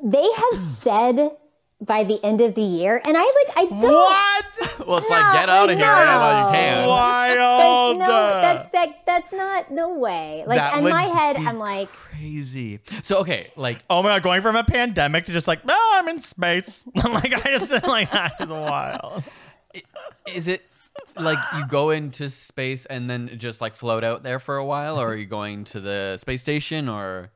They 0.03 0.23
have 0.23 0.59
said 0.59 1.31
by 1.81 2.03
the 2.03 2.23
end 2.23 2.41
of 2.41 2.55
the 2.55 2.61
year, 2.61 3.01
and 3.05 3.15
I 3.17 3.21
like 3.21 3.57
I 3.57 3.65
don't. 3.69 3.81
What? 3.81 4.45
Well, 4.85 4.97
it's 4.97 5.09
No, 5.09 5.15
like 5.15 5.33
get 5.33 5.49
out 5.49 5.69
of 5.69 5.77
here 5.77 5.87
right 5.87 6.05
now 6.05 6.19
while 6.19 6.47
you 6.47 6.51
no. 6.51 6.59
can. 6.59 6.87
Wild. 6.87 7.97
no, 7.97 8.07
that's 8.07 8.69
that. 8.69 9.05
That's 9.05 9.31
not 9.31 9.71
no 9.71 9.97
way. 9.97 10.43
Like 10.45 10.57
That 10.57 10.77
in 10.77 10.83
my 10.83 11.03
head, 11.03 11.37
I'm 11.37 11.57
like, 11.57 11.89
Crazy. 11.89 12.79
So 13.01 13.19
okay, 13.19 13.51
like 13.55 13.79
Oh 13.89 14.03
my 14.03 14.09
god, 14.09 14.23
going 14.23 14.41
from 14.41 14.55
a 14.55 14.63
pandemic 14.63 15.25
to 15.25 15.31
just 15.33 15.47
like, 15.47 15.65
no, 15.65 15.77
I'm 15.93 16.07
in 16.09 16.19
space. 16.19 16.83
like 16.95 17.33
I 17.45 17.57
just 17.57 17.71
like 17.87 18.11
that 18.11 18.33
is 18.41 18.49
wild. 18.49 19.23
is 20.33 20.47
it 20.47 20.65
like 21.17 21.39
you 21.55 21.65
go 21.67 21.89
into 21.91 22.29
space 22.29 22.85
and 22.85 23.09
then 23.09 23.31
just 23.37 23.61
like 23.61 23.75
float 23.75 24.03
out 24.03 24.23
there 24.23 24.39
for 24.39 24.57
a 24.57 24.65
while, 24.65 24.99
or 24.99 25.09
are 25.09 25.15
you 25.15 25.25
going 25.25 25.63
to 25.65 25.79
the 25.79 26.17
space 26.17 26.41
station, 26.41 26.89
or 26.89 27.31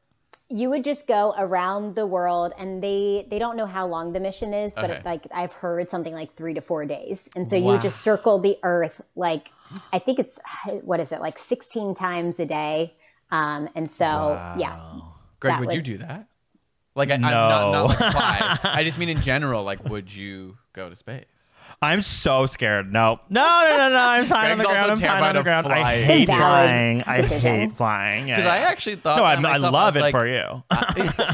you 0.49 0.69
would 0.69 0.83
just 0.83 1.07
go 1.07 1.33
around 1.37 1.95
the 1.95 2.07
world, 2.07 2.53
and 2.57 2.83
they 2.83 3.27
they 3.29 3.39
don't 3.39 3.55
know 3.55 3.65
how 3.65 3.87
long 3.87 4.13
the 4.13 4.19
mission 4.19 4.53
is, 4.53 4.75
but 4.75 4.85
Okay. 4.85 4.99
it, 4.99 5.05
like 5.05 5.27
I've 5.33 5.53
heard 5.53 5.89
something 5.89 6.13
like 6.13 6.35
three 6.35 6.53
to 6.53 6.61
four 6.61 6.85
days, 6.85 7.29
and 7.35 7.47
so 7.47 7.55
you 7.55 7.77
just 7.79 8.01
circle 8.01 8.39
the 8.39 8.57
Earth 8.63 9.01
like 9.15 9.51
I 9.93 9.99
think 9.99 10.19
it's 10.19 10.39
what 10.81 10.99
is 10.99 11.11
it 11.11 11.21
like 11.21 11.37
16 11.37 11.93
times 11.93 12.39
a 12.39 12.45
day, 12.45 12.95
um, 13.31 13.69
and 13.75 13.91
so 13.91 14.41
yeah. 14.57 14.75
Greg, 15.39 15.53
That 15.53 15.59
would, 15.67 15.75
you 15.75 15.81
do 15.81 15.97
that? 15.99 16.27
Like, 16.95 17.11
I, 17.11 17.13
I'm 17.13 17.21
not, 17.21 17.71
not 17.71 17.83
like 17.83 17.97
fly. 17.97 18.57
I 18.73 18.83
just 18.83 18.97
mean 18.97 19.07
in 19.07 19.21
general. 19.21 19.63
Like, 19.63 19.87
would 19.87 20.13
you 20.13 20.57
go 20.73 20.89
to 20.89 20.95
space? 20.97 21.25
I'm 21.81 22.01
so 22.01 22.45
scared. 22.45 22.91
No, 22.91 23.21
no, 23.29 23.41
no, 23.41 23.77
no, 23.77 23.89
no. 23.89 23.97
I'm 23.97 24.25
fine 24.25 24.51
on 24.51 24.57
the 24.57 24.65
ground. 24.65 24.91
I'm 24.91 24.97
fine 24.97 25.23
on 25.23 25.33
the 25.33 25.39
of 25.39 25.45
ground. 25.45 25.67
I 25.67 25.69
flying. 25.69 25.99
It's 26.01 26.09
a 26.09 26.13
hate 26.13 26.27
valid 26.27 26.39
flying. 26.39 27.03
I 27.03 27.21
hate 27.21 27.77
flying. 27.77 28.25
Because 28.25 28.43
Yeah, 28.43 28.51
I 28.51 28.57
actually 28.57 28.95
thought 28.97 29.17
no, 29.17 29.23
I, 29.23 29.35
that 29.35 29.45
I 29.45 29.51
myself. 29.53 29.73
love 29.73 29.95
was 29.95 29.99
it 29.99 30.03
like, 30.03 30.11
for 30.11 30.27
you. 30.27 30.63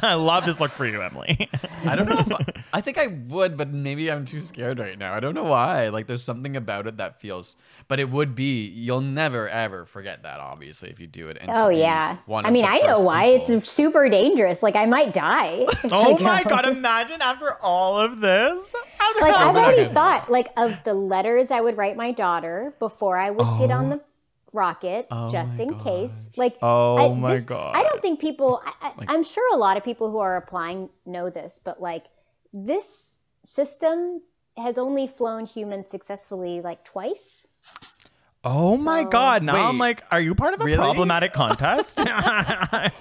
I 0.03 0.13
love 0.13 0.45
this 0.45 0.59
look 0.59 0.69
for 0.71 0.85
you, 0.85 1.01
Emily. 1.01 1.49
I 1.85 1.95
don't 1.95 2.07
know 2.07 2.15
if 2.19 2.31
I, 2.31 2.63
I 2.73 2.81
think 2.81 2.99
I 2.99 3.07
would, 3.07 3.57
but 3.57 3.69
maybe 3.69 4.11
I'm 4.11 4.23
too 4.25 4.41
scared 4.41 4.77
right 4.77 4.97
now. 4.99 5.15
I 5.15 5.19
don't 5.19 5.33
know 5.33 5.45
why. 5.45 5.89
Like 5.89 6.05
there's 6.05 6.23
something 6.23 6.55
about 6.55 6.85
it 6.85 6.97
that 6.97 7.19
feels 7.19 7.55
but 7.88 7.99
it 7.99 8.09
would 8.09 8.36
be 8.36 8.65
you'll 8.67 9.01
never 9.01 9.47
ever 9.49 9.86
forget 9.86 10.23
that 10.23 10.39
obviously 10.39 10.89
if 10.89 10.99
you 10.99 11.07
do 11.07 11.29
it. 11.29 11.38
And 11.39 11.49
Oh 11.51 11.69
yeah. 11.69 12.17
I 12.29 12.51
mean, 12.51 12.65
I 12.65 12.79
know 12.79 13.01
why. 13.01 13.39
people- 13.39 13.55
It's 13.55 13.69
super 13.69 14.09
dangerous. 14.09 14.63
Like 14.63 14.75
I 14.75 14.86
might 14.86 15.13
die. 15.13 15.65
oh 15.91 16.17
my 16.19 16.43
god! 16.43 16.65
Imagine 16.75 17.21
after 17.21 17.53
all 17.61 17.99
of 17.99 18.19
this. 18.19 18.73
After 18.99 19.21
like 19.21 19.39
all 19.39 19.49
I've 19.49 19.55
already 19.55 19.86
thought 19.93 20.29
like 20.29 20.49
of 20.57 20.83
the 20.83 20.93
letters 20.93 21.51
I 21.51 21.61
would 21.61 21.77
write 21.77 21.95
my 21.95 22.11
daughter 22.11 22.73
before 22.79 23.17
I 23.17 23.29
would 23.31 23.59
get 23.59 23.71
on 23.71 23.86
oh. 23.86 23.89
the 23.89 24.01
rocket, 24.53 25.07
oh 25.11 25.29
just 25.29 25.59
in 25.59 25.77
case. 25.79 26.29
Like, 26.36 26.57
Oh 26.61 26.97
I, 26.97 27.13
my 27.13 27.36
this- 27.36 27.45
God. 27.45 27.75
I 27.75 27.83
don't 27.83 28.01
think 28.01 28.19
people. 28.19 28.61
I, 28.65 28.88
I, 28.88 29.05
I'm 29.09 29.23
sure 29.23 29.53
a 29.53 29.57
lot 29.57 29.77
of 29.77 29.83
people 29.83 30.09
who 30.09 30.19
are 30.19 30.38
applying 30.38 30.89
know 31.05 31.29
this, 31.29 31.59
but 31.63 31.81
like 31.81 32.05
this 32.53 33.15
system 33.43 34.21
has 34.57 34.77
only 34.77 35.05
flown 35.05 35.45
humans 35.45 35.91
successfully 35.91 36.61
like 36.61 36.83
twice. 36.86 37.45
Oh 38.43 38.78
my 38.78 39.03
So- 39.03 39.09
god! 39.09 39.43
Now 39.43 39.68
I'm 39.68 39.78
like, 39.80 40.03
are 40.11 40.20
you 40.22 40.36
part 40.36 40.53
of 40.53 40.61
a 40.61 40.66
really? 40.66 40.78
problematic 40.78 41.34
contest? 41.34 41.99
I 42.05 42.91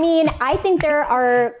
mean, 0.00 0.28
I 0.40 0.56
think 0.56 0.80
there 0.80 1.02
are. 1.02 1.56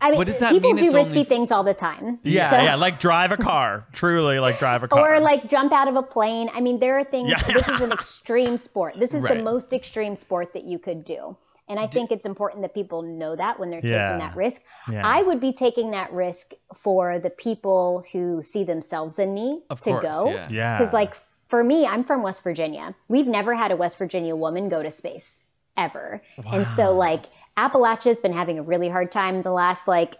I 0.00 0.10
mean, 0.10 0.18
What 0.18 0.26
does 0.28 0.38
that 0.38 0.52
people 0.52 0.70
mean 0.74 0.76
do 0.76 0.84
it's 0.86 0.94
risky 0.94 1.10
only- 1.10 1.24
things 1.24 1.50
all 1.50 1.64
the 1.64 1.74
time. 1.74 2.18
yeah, 2.22 2.50
So- 2.50 2.56
yeah, 2.58 2.74
like 2.76 3.00
drive 3.00 3.32
a 3.32 3.36
car. 3.36 3.86
Truly, 3.92 4.38
like 4.38 4.58
drive 4.58 4.82
a 4.82 4.88
car. 4.88 5.16
or 5.16 5.20
like 5.20 5.48
jump 5.48 5.72
out 5.72 5.88
of 5.88 5.96
a 5.96 6.02
plane. 6.02 6.50
I 6.54 6.60
mean, 6.60 6.78
there 6.78 6.98
are 6.98 7.04
things. 7.04 7.30
Yeah. 7.30 7.38
This 7.42 7.68
is 7.68 7.80
an 7.80 7.90
extreme 7.92 8.56
sport. 8.58 8.94
This 8.98 9.12
is 9.14 9.22
Right. 9.22 9.36
the 9.38 9.42
most 9.42 9.72
extreme 9.72 10.14
sport 10.14 10.52
that 10.54 10.64
you 10.64 10.78
could 10.78 11.04
do. 11.04 11.36
And 11.68 11.80
I 11.80 11.86
think 11.86 12.10
it's 12.12 12.26
important 12.26 12.62
that 12.62 12.74
people 12.74 13.02
know 13.02 13.34
that 13.34 13.58
when 13.58 13.70
they're 13.70 13.80
Yeah. 13.82 14.12
taking 14.12 14.18
that 14.26 14.36
risk. 14.36 14.62
Yeah. 14.90 15.02
I 15.06 15.22
would 15.22 15.40
be 15.40 15.52
taking 15.52 15.92
that 15.92 16.12
risk 16.12 16.52
for 16.74 17.18
the 17.18 17.30
people 17.30 18.04
who 18.12 18.42
see 18.42 18.62
themselves 18.64 19.18
in 19.18 19.32
me 19.34 19.62
Of 19.70 19.80
to 19.82 19.90
course, 19.90 20.02
go. 20.02 20.28
yeah. 20.30 20.48
yeah, 20.50 20.76
Because, 20.78 20.92
like, 20.92 21.16
for 21.52 21.62
me, 21.62 21.86
I'm 21.86 22.02
from 22.02 22.22
West 22.22 22.42
Virginia. 22.42 22.94
We've 23.08 23.26
never 23.26 23.52
had 23.54 23.70
a 23.72 23.76
West 23.76 23.98
Virginia 23.98 24.34
woman 24.34 24.70
go 24.70 24.82
to 24.82 24.90
space 24.90 25.42
ever. 25.76 26.22
And 26.50 26.66
so, 26.70 26.94
like, 26.94 27.24
Appalachia's 27.58 28.20
been 28.20 28.32
having 28.32 28.58
a 28.58 28.62
really 28.62 28.88
hard 28.88 29.12
time 29.12 29.42
the 29.42 29.52
last, 29.52 29.86
like, 29.86 30.14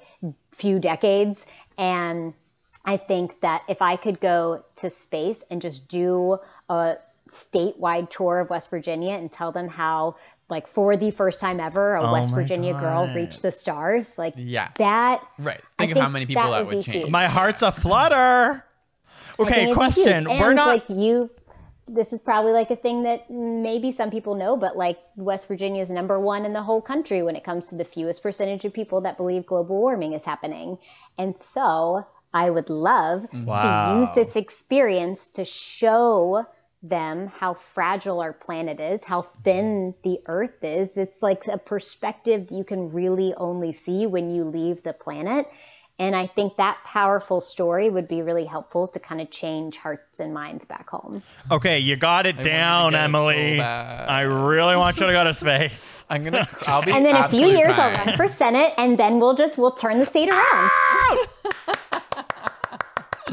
few 0.50 0.78
decades. 0.78 1.46
And 1.78 2.34
I 2.84 2.98
think 2.98 3.40
that 3.40 3.62
if 3.66 3.80
I 3.80 3.96
could 3.96 4.20
go 4.20 4.62
to 4.82 4.90
space 4.90 5.42
and 5.50 5.62
just 5.62 5.88
do 5.88 6.36
a 6.68 6.96
statewide 7.30 8.10
tour 8.10 8.40
of 8.40 8.50
West 8.50 8.68
Virginia 8.68 9.12
and 9.14 9.32
tell 9.32 9.52
them 9.52 9.68
how, 9.68 10.16
like, 10.50 10.66
for 10.66 10.98
the 10.98 11.10
first 11.10 11.40
time 11.40 11.60
ever, 11.60 11.94
a 11.94 12.10
Oh 12.10 12.12
West 12.12 12.34
Virginia 12.34 12.74
girl 12.74 13.10
reached 13.14 13.40
the 13.40 13.52
stars, 13.52 14.18
like, 14.18 14.34
Yeah. 14.36 14.68
that. 14.76 15.24
Right. 15.38 15.62
I 15.78 15.86
Think 15.86 15.96
of 15.96 16.02
how 16.02 16.10
many 16.10 16.26
people 16.26 16.42
that 16.42 16.50
that, 16.50 16.66
would 16.66 16.76
would 16.76 16.84
change. 16.84 16.96
huge. 17.04 17.10
my 17.10 17.26
heart's 17.26 17.62
a 17.62 17.72
flutter. 17.72 18.66
Okay, 19.40 19.72
question. 19.72 20.26
We're 20.26 20.54
not. 20.54 20.68
like 20.68 20.88
you. 20.88 21.30
This 21.88 22.12
is 22.12 22.20
probably 22.20 22.52
like 22.52 22.70
a 22.70 22.76
thing 22.76 23.02
that 23.02 23.28
maybe 23.30 23.90
some 23.90 24.10
people 24.10 24.34
know, 24.34 24.56
but 24.56 24.76
like 24.76 24.98
West 25.16 25.48
Virginia 25.48 25.82
is 25.82 25.90
number 25.90 26.18
one 26.20 26.44
in 26.44 26.52
the 26.52 26.62
whole 26.62 26.80
country 26.80 27.22
when 27.22 27.34
it 27.34 27.42
comes 27.42 27.66
to 27.68 27.74
the 27.74 27.84
fewest 27.84 28.22
percentage 28.22 28.64
of 28.64 28.72
people 28.72 29.00
that 29.00 29.16
believe 29.16 29.44
global 29.46 29.76
warming 29.80 30.12
is 30.12 30.24
happening. 30.24 30.78
And 31.18 31.36
so 31.36 32.06
I 32.32 32.50
would 32.50 32.70
love 32.70 33.26
Wow. 33.32 33.94
to 33.94 34.00
use 34.00 34.10
this 34.14 34.36
experience 34.36 35.28
to 35.28 35.44
show 35.44 36.46
them 36.82 37.28
how 37.28 37.54
fragile 37.54 38.20
our 38.20 38.32
planet 38.32 38.80
is, 38.80 39.04
how 39.04 39.22
thin 39.22 39.92
mm-hmm. 39.92 40.08
the 40.08 40.20
earth 40.26 40.62
is. 40.62 40.96
It's 40.96 41.22
like 41.22 41.46
a 41.46 41.58
perspective 41.58 42.48
you 42.50 42.64
can 42.64 42.90
really 42.90 43.34
only 43.34 43.72
see 43.72 44.06
when 44.06 44.34
you 44.34 44.44
leave 44.44 44.82
the 44.82 44.92
planet. 44.92 45.46
And 45.98 46.16
I 46.16 46.26
think 46.26 46.56
that 46.56 46.78
powerful 46.84 47.40
story 47.40 47.88
would 47.88 48.08
be 48.08 48.22
really 48.22 48.44
helpful 48.44 48.88
to 48.88 48.98
kind 48.98 49.20
of 49.20 49.30
change 49.30 49.76
hearts 49.76 50.18
and 50.18 50.34
minds 50.34 50.64
back 50.64 50.88
home. 50.88 51.22
Okay, 51.50 51.78
you 51.78 51.94
got 51.96 52.26
it 52.26 52.34
want 52.36 52.38
you 52.38 52.42
to 52.44 52.50
down, 52.50 52.92
get 52.92 52.96
it 52.98 53.00
so 53.00 53.04
Emily. 53.04 53.60
I 53.60 54.22
really 54.22 54.74
want 54.76 54.98
you 54.98 55.06
to 55.06 55.12
go 55.12 55.22
to 55.22 55.32
space. 55.34 56.04
I'm 56.10 56.24
gonna. 56.24 56.48
I'll 56.66 56.82
be. 56.82 56.90
And 56.92 57.04
then 57.04 57.14
in 57.14 57.22
a 57.22 57.28
few 57.28 57.46
absolutely 57.46 57.58
years, 57.58 57.78
I'll 57.78 57.92
run 58.04 58.16
for 58.16 58.26
Senate, 58.26 58.72
and 58.78 58.98
then 58.98 59.20
we'll 59.20 59.34
just 59.36 59.58
we'll 59.58 59.70
turn 59.72 59.98
the 60.00 60.06
state 60.06 60.28
around. 60.28 60.70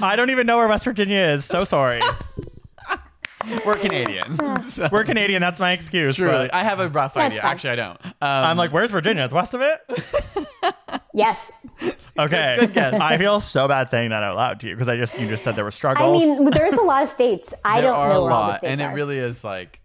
I 0.01 0.15
don't 0.15 0.29
even 0.29 0.45
know 0.45 0.57
where 0.57 0.67
West 0.67 0.85
Virginia 0.85 1.19
is. 1.21 1.45
So 1.45 1.63
sorry. 1.63 2.01
We're 3.65 3.75
Canadian. 3.75 4.37
so- 4.61 4.89
We're 4.91 5.03
Canadian. 5.05 5.41
That's 5.41 5.59
my 5.59 5.71
excuse. 5.71 6.17
Truly, 6.17 6.31
but 6.31 6.53
I 6.53 6.63
have 6.63 6.79
a 6.79 6.87
rough 6.89 7.13
That's 7.15 7.31
idea. 7.31 7.41
fine. 7.41 7.51
Actually, 7.51 7.69
I 7.71 7.75
don't. 7.75 8.05
Um, 8.05 8.11
I'm 8.21 8.57
like, 8.57 8.71
where's 8.71 8.91
Virginia? 8.91 9.23
It's 9.23 9.33
west 9.33 9.53
of 9.55 9.61
it. 9.61 9.81
Yes, 11.13 11.51
Okay. 12.17 12.69
I 13.01 13.17
feel 13.17 13.39
so 13.39 13.67
bad 13.67 13.89
saying 13.89 14.09
that 14.09 14.23
out 14.23 14.35
loud 14.35 14.59
to 14.59 14.67
you 14.67 14.75
because 14.75 14.89
I 14.89 14.97
just 14.97 15.19
you 15.19 15.27
just 15.27 15.43
said 15.43 15.55
there 15.55 15.63
were 15.63 15.71
struggles. 15.71 16.07
I 16.21 16.25
mean 16.25 16.45
there's 16.51 16.73
a 16.73 16.81
lot 16.81 17.01
of 17.03 17.09
states. 17.09 17.53
I 17.63 17.81
there 17.81 17.89
don't 17.89 17.99
are 17.99 18.09
know 18.13 18.21
a 18.21 18.23
where 18.25 18.33
all 18.33 18.41
the 18.43 18.47
lot, 18.51 18.57
states 18.59 18.71
and 18.71 18.81
are. 18.81 18.91
it 18.91 18.93
really 18.93 19.17
is 19.17 19.43
like. 19.43 19.81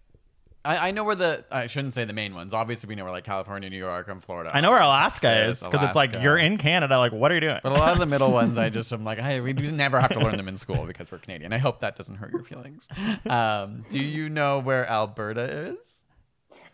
I, 0.66 0.88
I 0.88 0.90
know 0.92 1.04
where 1.04 1.14
the 1.14 1.44
I 1.50 1.66
shouldn't 1.66 1.92
say 1.92 2.04
the 2.06 2.14
main 2.14 2.34
ones. 2.34 2.54
Obviously, 2.54 2.88
we 2.88 2.94
know 2.94 3.04
where 3.04 3.12
like 3.12 3.24
California, 3.24 3.68
New 3.68 3.76
York, 3.78 4.08
and 4.08 4.22
Florida. 4.24 4.50
I 4.52 4.60
know 4.62 4.70
where. 4.70 4.80
Alaska 4.80 5.26
Texas, 5.28 5.60
is 5.60 5.68
because 5.68 5.82
it's 5.86 5.94
like 5.94 6.22
you're 6.22 6.38
in 6.38 6.56
Canada. 6.56 6.98
Like, 6.98 7.12
what 7.12 7.30
are 7.30 7.34
you 7.34 7.42
doing? 7.42 7.60
But 7.62 7.72
a 7.72 7.74
lot 7.74 7.92
of 7.92 7.98
the 7.98 8.06
middle 8.06 8.32
ones, 8.32 8.56
I 8.56 8.68
just 8.70 8.90
am 8.92 9.04
like, 9.04 9.18
hey, 9.18 9.40
we 9.40 9.52
never 9.52 10.00
have 10.00 10.12
to 10.14 10.20
learn 10.20 10.36
them 10.38 10.48
in 10.48 10.56
school 10.56 10.86
because 10.86 11.12
we're 11.12 11.18
Canadian. 11.18 11.52
I 11.52 11.58
hope 11.58 11.80
that 11.80 11.96
doesn't 11.96 12.16
hurt 12.16 12.32
your 12.32 12.44
feelings. 12.44 12.88
Um, 13.26 13.84
do 13.90 13.98
you 14.00 14.28
know 14.30 14.58
where 14.58 14.88
Alberta 14.88 15.42
is? 15.78 16.02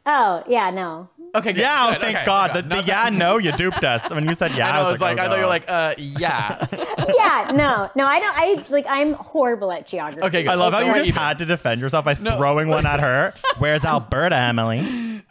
oh 0.06 0.44
yeah, 0.46 0.70
no. 0.70 1.08
Okay, 1.34 1.52
good, 1.52 1.60
yeah, 1.60 1.86
oh, 1.88 2.00
thank 2.00 2.16
okay, 2.16 2.24
God. 2.24 2.50
okay. 2.50 2.62
The, 2.62 2.76
the 2.76 2.82
yeah, 2.82 3.08
no, 3.08 3.38
you 3.38 3.52
duped 3.52 3.84
us. 3.84 4.10
When 4.10 4.28
you 4.28 4.34
said 4.34 4.52
yeah, 4.56 4.70
I, 4.70 4.82
know, 4.82 4.88
I 4.88 4.90
was 4.90 5.00
like, 5.00 5.18
oh, 5.18 5.22
I 5.22 5.28
thought 5.28 5.36
you 5.36 5.42
were 5.42 5.48
like, 5.48 5.64
uh, 5.68 5.94
yeah. 5.98 6.66
Yeah, 7.16 7.52
no, 7.54 7.90
no. 7.96 8.06
I 8.06 8.18
don't. 8.20 8.34
I 8.36 8.64
like. 8.70 8.86
I'm 8.88 9.14
horrible 9.14 9.72
at 9.72 9.86
geography. 9.86 10.26
Okay, 10.26 10.42
good. 10.44 10.50
I 10.50 10.54
love 10.54 10.72
how 10.72 10.80
you 10.80 10.92
just 10.94 11.08
even. 11.08 11.20
had 11.20 11.38
to 11.38 11.44
defend 11.44 11.80
yourself 11.80 12.04
by 12.04 12.14
throwing 12.14 12.68
one 12.68 12.86
at 12.86 13.00
her. 13.00 13.34
Where's 13.58 13.84
Alberta, 13.84 14.36
Emily? 14.36 14.78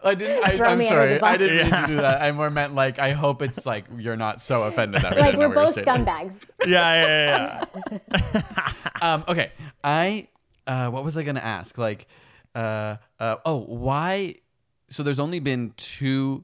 I 0.03 0.15
didn't. 0.15 0.61
I, 0.61 0.71
I'm 0.71 0.77
me 0.77 0.85
under 0.87 0.87
sorry. 0.87 1.17
the 1.17 1.25
I 1.25 1.37
didn't 1.37 1.71
mean 1.71 1.81
to 1.81 1.87
do 1.87 1.95
that. 1.97 2.21
I 2.21 2.31
more 2.31 2.49
meant 2.49 2.75
like 2.75 2.99
I 2.99 3.13
hope 3.13 3.41
it's 3.41 3.65
like 3.65 3.85
you're 3.97 4.17
not 4.17 4.41
so 4.41 4.63
offended 4.63 5.01
that 5.01 5.15
we 5.15 5.21
Like 5.21 5.31
didn't 5.31 5.41
know 5.41 5.49
we're 5.49 5.55
where 5.55 5.65
your 5.65 5.73
both 5.73 5.81
state 5.81 5.87
scumbags. 5.87 6.45
Yeah, 6.65 7.01
yeah, 7.01 7.65
yeah. 7.91 8.29
yeah. 8.43 8.73
Um, 9.01 9.23
okay, 9.27 9.51
I 9.83 10.27
uh, 10.67 10.89
what 10.89 11.03
was 11.03 11.17
I 11.17 11.23
gonna 11.23 11.39
ask? 11.39 11.77
Like, 11.77 12.07
uh, 12.53 12.97
uh, 13.19 13.37
oh, 13.45 13.59
why? 13.59 14.35
So 14.89 15.03
there's 15.03 15.19
only 15.19 15.39
been 15.39 15.73
two 15.77 16.43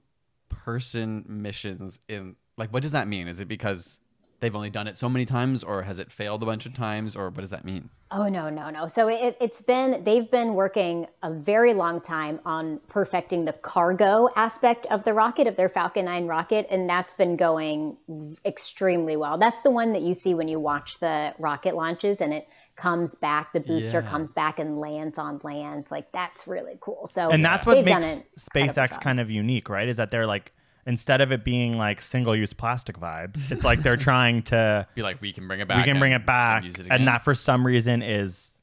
person 0.49 1.25
missions 1.27 1.99
in. 2.07 2.35
Like, 2.57 2.71
what 2.71 2.83
does 2.83 2.91
that 2.91 3.07
mean? 3.07 3.27
Is 3.27 3.39
it 3.39 3.47
because 3.47 3.99
they've 4.39 4.55
only 4.55 4.69
done 4.69 4.87
it 4.87 4.97
so 4.97 5.09
many 5.09 5.25
times, 5.25 5.63
or 5.63 5.83
has 5.83 5.99
it 5.99 6.11
failed 6.11 6.43
a 6.43 6.45
bunch 6.45 6.65
of 6.65 6.73
times, 6.73 7.15
or 7.15 7.29
what 7.29 7.41
does 7.41 7.49
that 7.49 7.65
mean? 7.65 7.89
Oh 8.11 8.29
no, 8.29 8.49
no, 8.49 8.69
no. 8.69 8.87
So 8.87 9.07
it, 9.07 9.35
it's 9.41 9.61
been 9.61 10.03
they've 10.03 10.29
been 10.29 10.53
working 10.53 11.07
a 11.23 11.31
very 11.31 11.73
long 11.73 11.99
time 11.99 12.39
on 12.45 12.79
perfecting 12.87 13.45
the 13.45 13.53
cargo 13.53 14.29
aspect 14.35 14.85
of 14.87 15.03
the 15.03 15.13
rocket 15.13 15.47
of 15.47 15.55
their 15.55 15.69
Falcon 15.69 16.05
9 16.05 16.27
rocket, 16.27 16.67
and 16.69 16.89
that's 16.89 17.13
been 17.15 17.35
going 17.35 17.97
extremely 18.45 19.17
well. 19.17 19.37
That's 19.37 19.63
the 19.63 19.71
one 19.71 19.93
that 19.93 20.03
you 20.03 20.13
see 20.13 20.33
when 20.33 20.47
you 20.47 20.59
watch 20.59 20.99
the 20.99 21.33
rocket 21.39 21.75
launches, 21.75 22.21
and 22.21 22.33
it 22.33 22.47
comes 22.75 23.15
back. 23.15 23.53
The 23.53 23.59
booster 23.61 24.01
Yeah. 24.01 24.09
comes 24.09 24.33
back 24.33 24.59
and 24.59 24.77
lands 24.77 25.17
on 25.17 25.39
land. 25.43 25.85
Like 25.91 26.11
that's 26.11 26.47
really 26.47 26.77
cool. 26.81 27.07
So 27.07 27.29
And 27.29 27.43
that's 27.43 27.65
what 27.65 27.83
makes 27.85 28.23
SpaceX 28.39 28.99
kind 29.01 29.19
of 29.19 29.29
unique, 29.31 29.69
right? 29.69 29.87
Is 29.87 29.97
that 29.97 30.11
they're 30.11 30.27
like 30.27 30.51
instead 30.87 31.19
of 31.21 31.31
it 31.31 31.43
being 31.43 31.77
like 31.77 31.99
single-use 32.01 32.53
plastic 32.53 32.99
vibes, 32.99 33.49
it's 33.51 33.63
like 33.63 33.81
they're 33.81 33.97
trying 34.11 34.43
to 34.43 34.85
Be 34.93 35.01
like, 35.01 35.19
we 35.21 35.33
can 35.33 35.47
bring 35.47 35.59
it 35.61 35.67
back. 35.67 35.77
we 35.77 35.83
can 35.91 35.97
bring 35.99 36.11
it 36.11 36.25
back, 36.25 36.63
and, 36.63 36.77
it 36.77 36.87
and 36.91 37.07
that 37.07 37.23
for 37.23 37.33
some 37.33 37.65
reason 37.65 38.01
is 38.03 38.61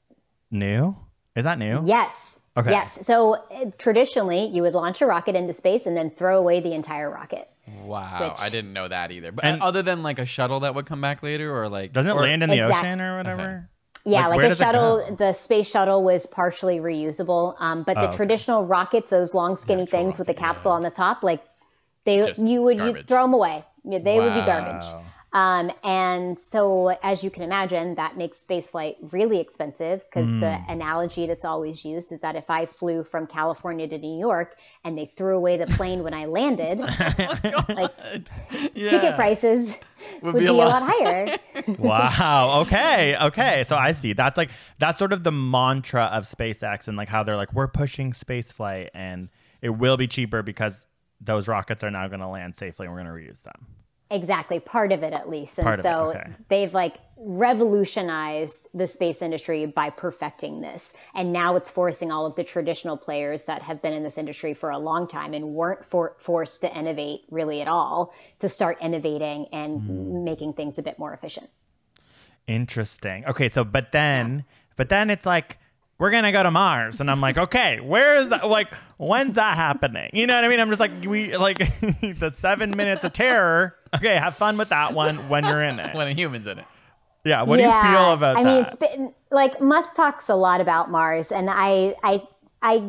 new. 0.50 0.94
Is 1.34 1.44
that 1.44 1.58
new? 1.58 1.80
Yes. 1.84 2.38
Okay. 2.56 2.70
Yes. 2.70 3.04
So 3.06 3.34
uh, 3.50 3.70
traditionally, 3.78 4.44
you 4.46 4.62
would 4.62 4.74
launch 4.74 5.00
a 5.00 5.06
rocket 5.06 5.34
into 5.34 5.52
space 5.54 5.86
and 5.86 5.96
then 5.96 6.10
throw 6.10 6.38
away 6.38 6.60
the 6.60 6.72
entire 6.74 7.10
rocket. 7.10 7.48
Wow, 7.66 8.30
which- 8.34 8.40
I 8.42 8.50
didn't 8.50 8.72
know 8.74 8.86
that 8.88 9.10
either. 9.10 9.32
But 9.32 9.44
And- 9.46 9.62
other 9.62 9.82
than 9.82 10.02
like 10.02 10.18
a 10.18 10.26
shuttle 10.26 10.60
that 10.60 10.74
would 10.74 10.84
come 10.86 11.00
back 11.00 11.22
later, 11.22 11.56
or 11.56 11.68
like 11.70 11.92
Doesn't 11.94 12.10
it 12.10 12.14
or- 12.14 12.20
land 12.22 12.42
in 12.42 12.50
the 12.50 12.58
Exact- 12.62 12.84
ocean 12.84 13.00
or 13.00 13.16
whatever? 13.16 13.68
Yeah, 14.04 14.26
Like, 14.26 14.42
like, 14.42 14.52
a 14.52 14.56
shuttle, 14.56 15.16
the 15.16 15.32
space 15.32 15.68
shuttle 15.68 16.02
was 16.02 16.26
partially 16.26 16.78
reusable. 16.78 17.54
Um, 17.60 17.84
but 17.84 17.94
the 17.94 18.08
okay. 18.08 18.16
traditional 18.16 18.66
rockets, 18.66 19.10
those 19.10 19.34
long, 19.34 19.56
skinny 19.56 19.86
things 19.86 20.18
with 20.18 20.26
the 20.26 20.34
capsule 20.34 20.72
on 20.72 20.82
the 20.82 20.90
top, 20.90 21.22
like 21.22 21.42
they, 22.04 22.18
Just 22.18 22.44
you 22.44 22.62
would 22.62 22.78
you 22.78 23.02
throw 23.04 23.22
them 23.22 23.34
away. 23.34 23.64
Yeah, 23.84 24.00
They 24.00 24.18
would 24.18 24.34
be 24.34 24.40
garbage. 24.40 25.11
Um, 25.32 25.70
and 25.82 26.38
so, 26.38 26.88
as 27.02 27.24
you 27.24 27.30
can 27.30 27.42
imagine, 27.42 27.94
that 27.94 28.16
makes 28.18 28.44
spaceflight 28.44 28.96
really 29.12 29.40
expensive 29.40 30.04
because 30.04 30.28
the 30.40 30.56
Hmm. 30.56 30.70
analogy 30.70 31.26
that's 31.26 31.44
always 31.44 31.84
used 31.84 32.12
is 32.12 32.20
that 32.20 32.36
if 32.36 32.50
I 32.50 32.66
flew 32.66 33.02
from 33.02 33.26
California 33.26 33.88
to 33.88 33.98
New 33.98 34.18
York 34.18 34.56
and 34.84 34.96
they 34.98 35.06
threw 35.06 35.34
away 35.36 35.56
the 35.56 35.66
plane 35.68 36.02
when 36.02 36.12
I 36.12 36.26
landed, 36.26 36.78
like 37.68 37.94
ticket 38.74 39.14
prices 39.14 39.78
would, 40.20 40.34
be, 40.34 40.46
a 40.46 40.52
lot, 40.52 40.82
higher. 40.84 41.38
wow. 41.78 42.60
Okay. 42.62 43.16
Okay. 43.16 43.64
So 43.64 43.76
I 43.76 43.92
see. 43.92 44.12
That's 44.12 44.36
like 44.36 44.50
that's 44.78 44.98
sort 44.98 45.12
of 45.12 45.24
the 45.24 45.32
mantra 45.32 46.04
of 46.12 46.24
SpaceX 46.24 46.88
and 46.88 46.96
like 46.96 47.08
how 47.08 47.22
they're 47.22 47.36
like 47.36 47.52
we're 47.52 47.68
pushing 47.68 48.12
spaceflight 48.12 48.88
and 48.94 49.30
it 49.62 49.70
will 49.70 49.96
be 49.96 50.06
cheaper 50.08 50.42
because 50.42 50.86
those 51.20 51.48
rockets 51.48 51.84
are 51.84 51.90
now 51.90 52.06
going 52.08 52.20
to 52.20 52.26
land 52.26 52.54
safely 52.56 52.86
and 52.86 52.94
we're 52.94 53.02
going 53.02 53.24
to 53.24 53.32
reuse 53.32 53.42
them. 53.44 53.66
Exactly, 54.12 54.60
part 54.60 54.92
of 54.92 55.02
it 55.02 55.14
at 55.14 55.30
least. 55.30 55.58
And 55.58 55.66
of 55.66 55.78
it, 55.78 55.82
so 55.82 56.10
okay. 56.10 56.30
they've 56.48 56.74
like 56.74 56.98
revolutionized 57.16 58.68
the 58.74 58.86
space 58.86 59.22
industry 59.22 59.64
by 59.64 59.88
perfecting 59.88 60.60
this. 60.60 60.92
And 61.14 61.32
now 61.32 61.56
it's 61.56 61.70
forcing 61.70 62.12
all 62.12 62.26
of 62.26 62.36
the 62.36 62.44
traditional 62.44 62.98
players 62.98 63.44
that 63.44 63.62
have 63.62 63.80
been 63.80 63.94
in 63.94 64.02
this 64.02 64.18
industry 64.18 64.52
for 64.52 64.70
a 64.70 64.78
long 64.78 65.08
time 65.08 65.32
and 65.32 65.54
weren't 65.54 65.84
for- 65.86 66.16
forced 66.18 66.60
to 66.60 66.76
innovate 66.76 67.22
really 67.30 67.62
at 67.62 67.68
all 67.68 68.12
to 68.40 68.48
start 68.50 68.76
innovating 68.82 69.46
and 69.52 69.80
Hmm. 69.80 70.24
making 70.24 70.52
things 70.52 70.78
a 70.78 70.82
bit 70.82 70.98
more 70.98 71.14
efficient. 71.14 71.48
Interesting. 72.46 73.24
Okay, 73.26 73.48
so 73.48 73.64
but 73.64 73.92
then 73.92 74.44
but 74.76 74.88
then 74.88 75.08
it's 75.08 75.24
like 75.24 75.58
we're 76.02 76.10
gonna 76.10 76.32
go 76.32 76.42
to 76.42 76.50
Mars, 76.50 76.98
and 76.98 77.08
I'm 77.08 77.20
like, 77.20 77.38
okay, 77.38 77.78
where 77.78 78.16
is 78.16 78.30
that? 78.30 78.48
Like, 78.48 78.66
when's 78.96 79.36
that 79.36 79.54
happening? 79.56 80.10
You 80.12 80.26
know 80.26 80.34
what 80.34 80.42
I 80.42 80.48
mean? 80.48 80.58
I'm 80.58 80.68
just 80.68 80.80
like, 80.80 80.90
we 81.06 81.36
like 81.36 81.58
the 82.18 82.28
seven 82.36 82.72
minutes 82.72 83.04
of 83.04 83.12
terror. 83.12 83.76
Okay, 83.94 84.16
have 84.16 84.34
fun 84.34 84.58
with 84.58 84.70
that 84.70 84.94
one 84.94 85.14
when 85.28 85.44
you're 85.44 85.62
in 85.62 85.78
it. 85.78 85.94
when 85.94 86.08
a 86.08 86.12
human's 86.12 86.48
in 86.48 86.58
it. 86.58 86.64
Yeah. 87.24 87.42
What 87.42 87.58
do 87.58 87.62
you 87.62 87.70
feel 87.70 88.14
about 88.14 88.36
I 88.36 88.42
that? 88.42 88.48
I 88.48 88.52
mean, 88.52 88.64
it's 88.64 88.74
been 88.74 89.14
like 89.30 89.60
Musk 89.60 89.94
talks 89.94 90.28
a 90.28 90.34
lot 90.34 90.60
about 90.60 90.90
Mars, 90.90 91.30
and 91.30 91.48
I, 91.48 91.94
I, 92.02 92.26
I, 92.60 92.82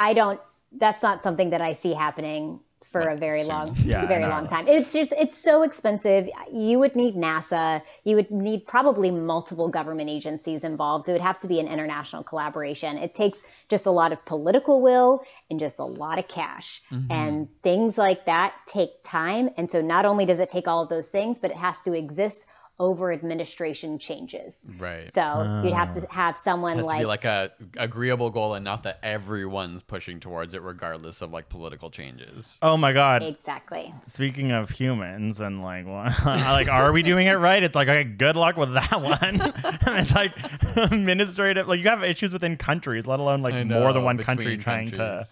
I 0.00 0.12
don't. 0.12 0.40
That's 0.72 1.04
not 1.04 1.22
something 1.22 1.50
that 1.50 1.60
I 1.60 1.72
see 1.72 1.94
happening 1.94 2.58
for 3.02 3.10
a 3.10 3.16
very 3.16 3.44
long, 3.44 3.76
Yeah, 3.84 4.06
very 4.06 4.22
no. 4.22 4.28
long 4.28 4.46
time. 4.46 4.66
It's 4.68 4.92
just 4.92 5.12
it's 5.12 5.36
so 5.36 5.62
expensive. 5.62 6.28
You 6.52 6.78
would 6.78 6.96
need 6.96 7.14
NASA. 7.14 7.82
You 8.04 8.16
would 8.16 8.30
need 8.30 8.66
probably 8.66 9.10
multiple 9.10 9.68
government 9.68 10.10
agencies 10.10 10.64
involved. 10.64 11.08
It 11.08 11.12
would 11.12 11.20
have 11.20 11.38
to 11.40 11.48
be 11.48 11.60
an 11.60 11.68
international 11.68 12.22
collaboration. 12.22 12.98
It 12.98 13.14
takes 13.14 13.42
just 13.68 13.86
a 13.86 13.90
lot 13.90 14.12
of 14.12 14.24
political 14.24 14.80
will 14.80 15.24
and 15.50 15.60
just 15.60 15.78
a 15.78 15.84
lot 15.84 16.18
of 16.18 16.28
cash. 16.28 16.82
Mm-hmm. 16.90 17.12
And 17.12 17.48
things 17.62 17.98
like 17.98 18.24
that 18.26 18.54
take 18.66 18.90
time. 19.02 19.50
And 19.56 19.70
so 19.70 19.80
not 19.80 20.04
only 20.04 20.26
does 20.26 20.40
it 20.40 20.50
take 20.50 20.66
all 20.68 20.82
of 20.82 20.88
those 20.88 21.08
things, 21.08 21.38
but 21.38 21.50
it 21.50 21.56
has 21.56 21.82
to 21.82 21.92
exist 21.92 22.46
over 22.78 23.10
administration 23.10 23.98
changes. 23.98 24.64
Right. 24.78 25.04
So 25.04 25.62
you'd 25.64 25.72
have 25.72 25.92
to 25.92 26.06
ah. 26.10 26.12
have 26.12 26.38
someone 26.38 26.76
has 26.76 26.86
like, 26.86 26.96
to 26.96 27.02
be 27.02 27.06
like 27.06 27.24
a 27.24 27.50
agreeable 27.78 28.30
goal 28.30 28.54
and 28.54 28.64
not 28.64 28.82
that 28.82 28.98
everyone's 29.02 29.82
pushing 29.82 30.20
towards 30.20 30.52
it 30.52 30.62
regardless 30.62 31.22
of 31.22 31.32
like 31.32 31.48
political 31.48 31.90
changes. 31.90 32.58
oh 32.60 32.76
my 32.76 32.92
god. 32.92 33.22
exactly. 33.22 33.94
Speaking 34.06 34.52
of 34.52 34.70
humans 34.70 35.40
and 35.40 35.62
like, 35.62 35.86
what, 35.86 36.12
like, 36.24 36.68
are 36.68 36.92
we 36.92 37.02
doing 37.02 37.26
it 37.26 37.34
right? 37.34 37.62
It's 37.62 37.74
like, 37.74 37.88
okay, 37.88 38.04
good 38.04 38.36
luck 38.36 38.56
with 38.56 38.74
that 38.74 39.00
one. 39.00 39.40
it's 39.98 40.14
like 40.14 40.34
administrative. 40.76 41.68
Like, 41.68 41.80
you 41.80 41.88
have 41.88 42.04
issues 42.04 42.34
within 42.34 42.56
countries, 42.56 43.06
let 43.06 43.20
alone 43.20 43.40
like 43.40 43.54
I 43.54 43.64
more 43.64 43.92
than 43.94 44.04
one 44.04 44.18
between 44.18 44.36
country 44.36 44.58
trying 44.58 44.90
to. 44.92 45.26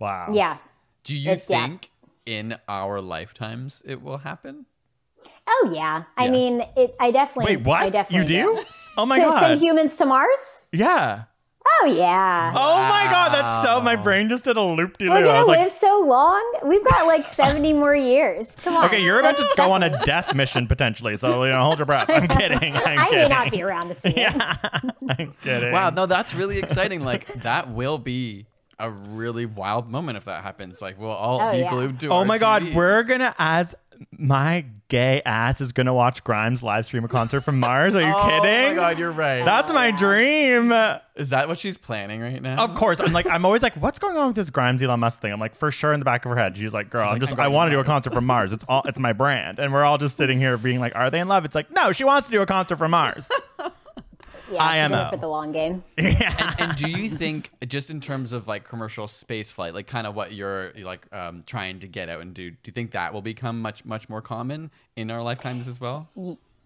Wow. 0.00 0.30
Yeah. 0.32 0.58
Do 1.04 1.16
you 1.16 1.30
It's- 1.30 1.48
yeah. 1.48 1.66
think 1.68 1.90
in 2.26 2.56
our 2.68 3.00
lifetimes 3.00 3.82
it 3.86 4.02
will 4.02 4.18
happen? 4.18 4.66
Oh 5.46 5.70
yeah. 5.72 6.04
I 6.16 6.26
Yeah. 6.26 6.30
mean, 6.30 6.64
it. 6.76 6.94
I 7.00 7.10
definitely. 7.10 7.56
Wait, 7.56 7.64
what? 7.66 7.82
I 7.82 7.90
definitely 7.90 8.34
you 8.34 8.44
do? 8.44 8.64
Oh 8.96 9.06
my 9.06 9.18
To 9.20 9.24
god. 9.26 9.40
send 9.40 9.60
humans 9.60 9.96
to 9.98 10.06
Mars? 10.06 10.62
yeah. 10.72 11.24
Oh 11.82 11.86
yeah. 11.86 12.50
Oh 12.56 12.76
my 12.88 13.10
god, 13.12 13.28
that's 13.34 13.62
so. 13.62 13.78
My 13.82 13.94
brain 13.94 14.30
just 14.30 14.44
did 14.44 14.56
a 14.56 14.62
loop 14.62 14.96
de 14.96 15.04
loop. 15.04 15.12
We're 15.14 15.22
gonna 15.24 15.38
live 15.46 15.46
like, 15.48 15.70
so 15.70 16.02
long. 16.08 16.54
We've 16.64 16.82
got 16.84 17.06
like 17.06 17.28
seventy 17.42 17.74
more 17.74 17.94
years. 17.94 18.56
Come 18.64 18.74
on. 18.74 18.86
okay, 18.86 19.02
you're 19.04 19.20
about 19.20 19.36
to 19.36 19.46
go 19.54 19.70
on 19.72 19.82
a 19.82 20.02
death 20.04 20.34
mission 20.34 20.66
potentially, 20.66 21.16
so 21.18 21.44
you 21.44 21.52
know, 21.52 21.62
hold 21.62 21.78
your 21.78 21.84
breath. 21.84 22.08
I'm 22.08 22.26
kidding. 22.38 22.74
I'm 22.74 22.98
I 22.98 23.04
kidding. 23.10 23.18
may 23.24 23.28
not 23.28 23.50
be 23.50 23.62
around 23.62 23.88
to 23.88 23.94
see 23.94 24.14
it. 24.16 24.34
I'm 25.10 25.34
kidding. 25.44 25.70
Wow, 25.72 25.90
no, 25.90 26.06
that's 26.06 26.34
really 26.34 26.58
exciting. 26.58 27.04
like 27.04 27.26
that 27.42 27.70
will 27.70 27.98
be 27.98 28.46
a 28.78 28.88
really 28.90 29.44
wild 29.44 29.90
moment 29.90 30.16
if 30.16 30.24
that 30.24 30.42
happens. 30.42 30.80
Like 30.80 30.98
we'll 30.98 31.10
all 31.10 31.40
Oh, 31.42 31.52
be 31.52 31.58
yeah. 31.58 31.70
glued 31.70 32.00
to 32.00 32.08
Oh 32.08 32.18
our 32.18 32.24
my 32.24 32.38
god, 32.38 32.72
we're 32.74 33.02
gonna 33.02 33.34
as 33.38 33.74
my 34.12 34.64
gay 34.88 35.20
ass 35.26 35.60
is 35.60 35.72
gonna 35.72 35.92
watch 35.92 36.24
Grimes 36.24 36.62
live 36.62 36.86
stream 36.86 37.04
a 37.04 37.08
concert 37.08 37.42
from 37.42 37.60
Mars. 37.60 37.94
Are 37.96 38.00
you 38.00 38.06
Oh 38.14 38.40
kidding? 38.42 38.70
my 38.70 38.74
god, 38.74 38.98
you're 38.98 39.10
right. 39.12 39.44
That's 39.44 39.72
my 39.72 39.90
dream. 39.90 40.72
Is 41.16 41.30
that 41.30 41.48
what 41.48 41.58
she's 41.58 41.76
planning 41.76 42.20
right 42.20 42.40
now? 42.40 42.62
Of 42.64 42.74
course, 42.74 43.00
I'm 43.00 43.12
like, 43.12 43.26
I'm 43.26 43.44
always 43.44 43.62
like, 43.62 43.74
what's 43.74 43.98
going 43.98 44.16
on 44.16 44.28
with 44.28 44.36
this 44.36 44.50
Grimes 44.50 44.82
Elon 44.82 45.00
Musk 45.00 45.20
thing? 45.20 45.32
I'm 45.32 45.40
like, 45.40 45.54
for 45.54 45.70
sure 45.70 45.92
in 45.92 46.00
the 46.00 46.04
back 46.04 46.24
of 46.24 46.30
her 46.30 46.36
head, 46.36 46.56
she's 46.56 46.72
like, 46.72 46.90
girl, 46.90 47.06
I'm 47.06 47.12
like, 47.14 47.20
just, 47.20 47.32
I'm 47.32 47.40
I 47.40 47.48
want 47.48 47.70
to 47.70 47.76
do 47.76 47.80
a 47.80 47.84
concert 47.84 48.12
from 48.12 48.24
Mars. 48.24 48.52
It's 48.52 48.64
all, 48.68 48.82
it's 48.86 48.98
my 48.98 49.12
brand, 49.12 49.58
and 49.58 49.72
we're 49.72 49.84
all 49.84 49.98
just 49.98 50.16
sitting 50.16 50.38
here 50.38 50.56
being 50.56 50.78
like, 50.80 50.94
are 50.96 51.10
they 51.10 51.20
in 51.20 51.28
love? 51.28 51.44
It's 51.44 51.54
like, 51.54 51.70
no, 51.70 51.92
she 51.92 52.04
wants 52.04 52.28
to 52.28 52.32
do 52.32 52.40
a 52.42 52.46
concert 52.46 52.76
from 52.76 52.92
Mars. 52.92 53.28
Yeah, 54.50 54.66
she's 54.72 54.86
in 54.86 54.92
it 54.92 54.96
IMO. 54.96 55.10
for 55.10 55.16
the 55.16 55.28
long 55.28 55.52
game. 55.52 55.84
Yeah. 55.98 56.54
and 56.58 56.76
do 56.76 56.88
you 56.90 57.10
think 57.10 57.50
just 57.66 57.90
in 57.90 58.00
terms 58.00 58.32
of 58.32 58.48
like 58.48 58.64
commercial 58.64 59.06
space 59.08 59.52
flight 59.52 59.74
like 59.74 59.86
kind 59.86 60.06
of 60.06 60.14
what 60.14 60.32
you're 60.32 60.72
like 60.78 61.06
um, 61.12 61.42
trying 61.46 61.80
to 61.80 61.86
get 61.88 62.08
out 62.08 62.20
and 62.20 62.34
do 62.34 62.50
do 62.50 62.56
you 62.64 62.72
think 62.72 62.92
that 62.92 63.12
will 63.12 63.22
become 63.22 63.60
much 63.60 63.84
much 63.84 64.08
more 64.08 64.22
common 64.22 64.70
in 64.96 65.10
our 65.10 65.22
lifetimes 65.22 65.68
as 65.68 65.80
well 65.80 66.08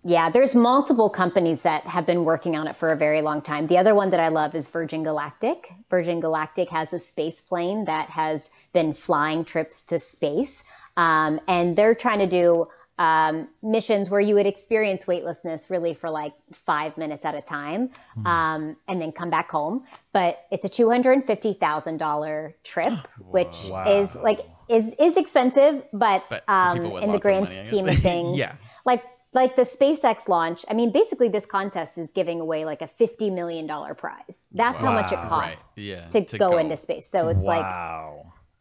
Yeah, 0.05 0.31
there's 0.31 0.55
multiple 0.55 1.09
companies 1.11 1.63
that 1.63 1.85
have 1.85 2.07
been 2.07 2.25
working 2.25 2.57
on 2.57 2.67
it 2.67 2.75
for 2.75 2.91
a 2.91 2.97
very 2.97 3.23
long 3.23 3.41
time. 3.41 3.69
The 3.69 3.79
other 3.79 3.95
one 3.95 4.11
that 4.11 4.19
I 4.19 4.29
love 4.29 4.53
is 4.57 4.69
Virgin 4.69 5.05
Galactic. 5.05 5.73
Virgin 5.91 6.19
Galactic 6.19 6.69
has 6.71 6.93
a 6.93 6.99
space 6.99 7.41
plane 7.41 7.85
that 7.85 8.09
has 8.11 8.51
been 8.73 8.95
flying 8.95 9.45
trips 9.45 9.81
to 9.83 10.01
space. 10.01 10.65
Um, 10.97 11.41
and 11.47 11.77
they're 11.77 11.95
trying 11.95 12.19
to 12.19 12.27
do 12.27 12.67
um, 13.03 13.49
missions 13.63 14.09
where 14.11 14.21
you 14.21 14.35
would 14.37 14.47
experience 14.47 15.09
weightlessness 15.09 15.71
really 15.71 15.93
for 15.93 16.09
like 16.09 16.35
five 16.53 16.97
minutes 16.97 17.25
at 17.25 17.35
a 17.35 17.41
time 17.43 17.91
um, 18.25 18.77
and 18.87 19.01
then 19.03 19.11
come 19.11 19.29
back 19.29 19.51
home. 19.51 19.85
But 20.13 20.39
it's 20.53 20.65
a 20.65 20.69
$250,000 20.69 22.55
trip, 22.63 22.93
which 23.19 23.57
is 23.89 24.15
like, 24.15 24.41
is, 24.69 24.95
is 25.01 25.17
expensive, 25.17 25.83
but, 25.93 26.25
But 26.31 26.45
um, 26.49 26.77
in 26.77 26.83
the 26.85 26.89
lots 26.91 27.15
of 27.17 27.21
grand 27.21 27.45
money, 27.49 27.67
scheme 27.67 27.89
of 27.89 27.99
things, 28.11 28.39
Yeah. 28.39 28.55
like 28.85 29.03
like 29.35 29.57
the 29.57 29.63
SpaceX 29.63 30.29
launch. 30.29 30.63
I 30.69 30.75
mean, 30.75 30.93
basically, 30.93 31.31
this 31.31 31.47
contest 31.47 31.97
is 31.97 32.13
giving 32.13 32.39
away 32.39 32.67
like 32.67 32.83
a 32.83 32.87
fifty 32.87 33.31
million 33.31 33.67
dollar 33.67 33.95
prize. 33.95 34.47
That's 34.53 34.83
how 34.83 34.93
much 34.93 35.11
it 35.11 35.19
costs 35.21 35.69
Right. 35.75 35.85
Yeah, 35.85 36.09
to, 36.09 36.23
to 36.23 36.37
go, 36.39 36.51
go. 36.51 36.59
into 36.59 36.77
space. 36.77 37.07
So 37.09 37.29
it's 37.29 37.47
like, 37.47 37.65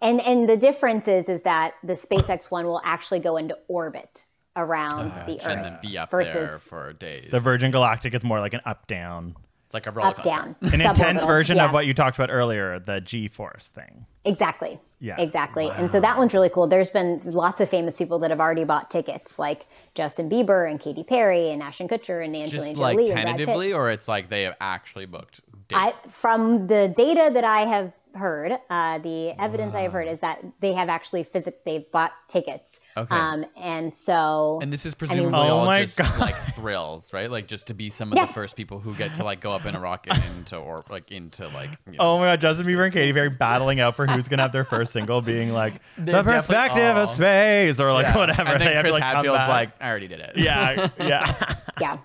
and 0.01 0.21
and 0.21 0.47
the 0.47 0.55
difference 0.55 1.09
is 1.09 1.27
is 1.27 1.43
that 1.43 1.73
the 1.83 1.93
SpaceX 1.93 2.49
one 2.49 2.65
will 2.67 2.81
actually 2.85 3.19
go 3.19 3.35
into 3.35 3.57
orbit 3.67 4.23
around 4.55 5.11
uh, 5.11 5.23
the 5.25 5.37
Earth 5.37 5.47
and 5.47 5.63
then 5.63 5.77
be 5.81 5.97
up 5.97 6.11
there 6.11 6.23
versus 6.23 6.67
for 6.67 6.93
days 6.93 7.31
The 7.31 7.39
Virgin 7.39 7.71
Galactic 7.71 8.13
is 8.13 8.23
more 8.23 8.39
like 8.39 8.53
an 8.53 8.61
up 8.65 8.87
down, 8.87 9.35
it's 9.65 9.73
like 9.73 9.87
a 9.87 9.91
roller 9.91 10.09
up 10.09 10.15
coaster 10.17 10.29
down, 10.29 10.55
an 10.61 10.81
intense 10.81 11.23
version 11.25 11.57
Yeah. 11.57 11.65
of 11.65 11.73
what 11.73 11.85
you 11.85 11.93
talked 11.93 12.17
about 12.17 12.29
earlier, 12.29 12.79
the 12.79 12.99
G 13.01 13.27
Force 13.27 13.67
thing. 13.69 14.05
Exactly. 14.25 14.79
Yeah. 14.99 15.15
Exactly. 15.17 15.69
And 15.71 15.91
so 15.91 15.99
that 15.99 16.17
one's 16.17 16.33
really 16.33 16.49
cool. 16.49 16.67
There's 16.67 16.91
been 16.91 17.21
lots 17.25 17.59
of 17.59 17.69
famous 17.69 17.97
people 17.97 18.19
that 18.19 18.29
have 18.29 18.39
already 18.39 18.65
bought 18.65 18.91
tickets, 18.91 19.39
like 19.39 19.65
Justin 19.95 20.29
Bieber 20.29 20.69
and 20.69 20.79
Katy 20.79 21.03
Perry 21.03 21.49
and 21.49 21.63
Ashton 21.63 21.87
Kutcher 21.87 22.23
and 22.23 22.35
Angelina 22.35 22.49
just 22.67 22.77
like 22.77 22.97
and 22.97 23.07
Brad 23.07 23.17
Pitt. 23.17 23.25
tentatively 23.25 23.73
or 23.73 23.89
it's 23.89 24.07
like 24.07 24.29
they 24.29 24.43
have 24.43 24.55
actually 24.61 25.05
booked 25.07 25.41
I, 25.73 25.93
from 26.07 26.67
the 26.67 26.93
data 26.95 27.31
that 27.33 27.43
I 27.45 27.61
have 27.61 27.93
heard, 28.15 28.53
uh, 28.69 28.97
the 28.99 29.33
evidence 29.39 29.73
I 29.73 29.81
have 29.81 29.93
heard 29.93 30.07
is 30.07 30.19
that 30.21 30.43
they 30.59 30.73
have 30.73 30.89
actually 30.89 31.23
physic 31.23 31.63
they've 31.65 31.89
bought 31.91 32.11
tickets. 32.27 32.79
Okay. 32.97 33.15
Um, 33.15 33.45
and 33.57 33.95
so 33.95 34.59
and 34.61 34.71
this 34.71 34.85
is 34.85 34.95
presumably 34.95 35.33
Oh 35.33 35.57
all 35.59 35.65
my 35.65 35.81
just 35.81 35.97
God. 35.97 36.19
like 36.19 36.35
thrills, 36.55 37.13
right? 37.13 37.31
Like 37.31 37.47
just 37.47 37.67
to 37.67 37.73
be 37.73 37.89
some 37.89 38.11
of 38.11 38.17
Yeah. 38.17 38.25
the 38.25 38.33
first 38.33 38.55
people 38.55 38.79
who 38.79 38.93
get 38.95 39.15
to 39.15 39.23
like 39.23 39.39
go 39.39 39.51
up 39.53 39.65
in 39.65 39.75
a 39.75 39.79
rocket 39.79 40.13
into 40.37 40.57
or 40.57 40.83
like 40.89 41.11
into 41.11 41.47
like 41.49 41.71
you 41.85 41.93
know, 41.93 41.97
Oh 41.99 42.19
my 42.19 42.25
god, 42.25 42.41
Justin 42.41 42.65
Bieber 42.67 42.83
and 42.83 42.93
Katy 42.93 43.13
Perry 43.13 43.29
battling 43.29 43.79
out 43.79 43.95
for 43.95 44.05
who's 44.07 44.27
gonna 44.27 44.41
have 44.41 44.51
their 44.51 44.65
first 44.65 44.91
single, 44.93 45.21
being 45.21 45.53
like 45.53 45.75
the 45.97 46.21
perspective 46.23 46.97
oh. 46.97 47.03
of 47.03 47.09
space, 47.09 47.79
or 47.79 47.93
like 47.93 48.07
Yeah. 48.07 48.17
whatever. 48.17 48.41
And 48.51 48.61
They 48.61 48.65
then 48.65 48.75
have 48.75 48.83
to, 48.85 48.91
Chris 48.91 48.93
like, 48.93 49.03
Hadfield's 49.03 49.47
like, 49.47 49.71
I 49.81 49.89
already 49.89 50.07
did 50.07 50.19
it. 50.19 50.31
yeah, 50.35 50.89
yeah. 50.99 51.53
yeah. 51.79 51.97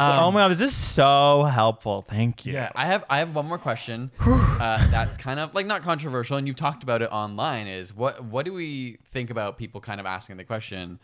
Oh 0.00 0.30
my 0.30 0.40
god, 0.40 0.48
this 0.48 0.60
is 0.60 0.74
so 0.74 1.44
helpful. 1.44 2.02
Thank 2.02 2.46
you. 2.46 2.52
Yeah, 2.54 2.70
I 2.74 2.86
have 2.86 3.04
I 3.10 3.18
have 3.18 3.34
one 3.34 3.46
more 3.46 3.58
question. 3.58 4.10
uh, 4.20 4.90
that's 4.90 5.16
kind 5.16 5.40
of 5.40 5.54
like 5.54 5.66
not 5.66 5.82
controversial, 5.82 6.36
and 6.36 6.46
you've 6.46 6.56
talked 6.56 6.82
about 6.82 7.02
it 7.02 7.10
online. 7.12 7.66
Is 7.66 7.94
what 7.94 8.24
what 8.24 8.44
do 8.44 8.52
we 8.52 8.98
think 9.06 9.30
about 9.30 9.58
people 9.58 9.80
kind 9.80 10.00
of 10.00 10.06
asking 10.06 10.36
the 10.36 10.44
question? 10.44 10.98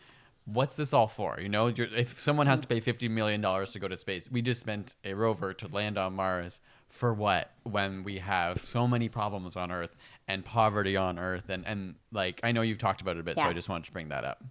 What's 0.44 0.76
this 0.76 0.92
all 0.92 1.08
for? 1.08 1.38
You 1.40 1.48
know, 1.48 1.66
you're, 1.66 1.88
if 1.88 2.20
someone 2.20 2.46
has 2.46 2.60
to 2.60 2.68
pay 2.68 2.80
fifty 2.80 3.08
million 3.08 3.40
dollars 3.40 3.72
to 3.72 3.78
go 3.78 3.88
to 3.88 3.96
space, 3.96 4.30
we 4.30 4.42
just 4.42 4.60
spent 4.60 4.94
a 5.04 5.14
rover 5.14 5.52
to 5.54 5.68
land 5.68 5.98
on 5.98 6.14
Mars 6.14 6.60
for 6.88 7.12
what? 7.12 7.50
When 7.64 8.04
we 8.04 8.18
have 8.18 8.62
so 8.62 8.86
many 8.86 9.08
problems 9.08 9.56
on 9.56 9.72
Earth 9.72 9.96
and 10.28 10.44
poverty 10.44 10.96
on 10.96 11.18
Earth, 11.18 11.48
and 11.48 11.66
and 11.66 11.96
like 12.12 12.40
I 12.42 12.52
know 12.52 12.62
you've 12.62 12.78
talked 12.78 13.00
about 13.00 13.16
it 13.16 13.20
a 13.20 13.22
bit, 13.24 13.36
so 13.36 13.42
I 13.42 13.52
just 13.52 13.68
wanted 13.68 13.84
to 13.86 13.92
bring 13.92 14.08
that 14.10 14.24
up. 14.24 14.42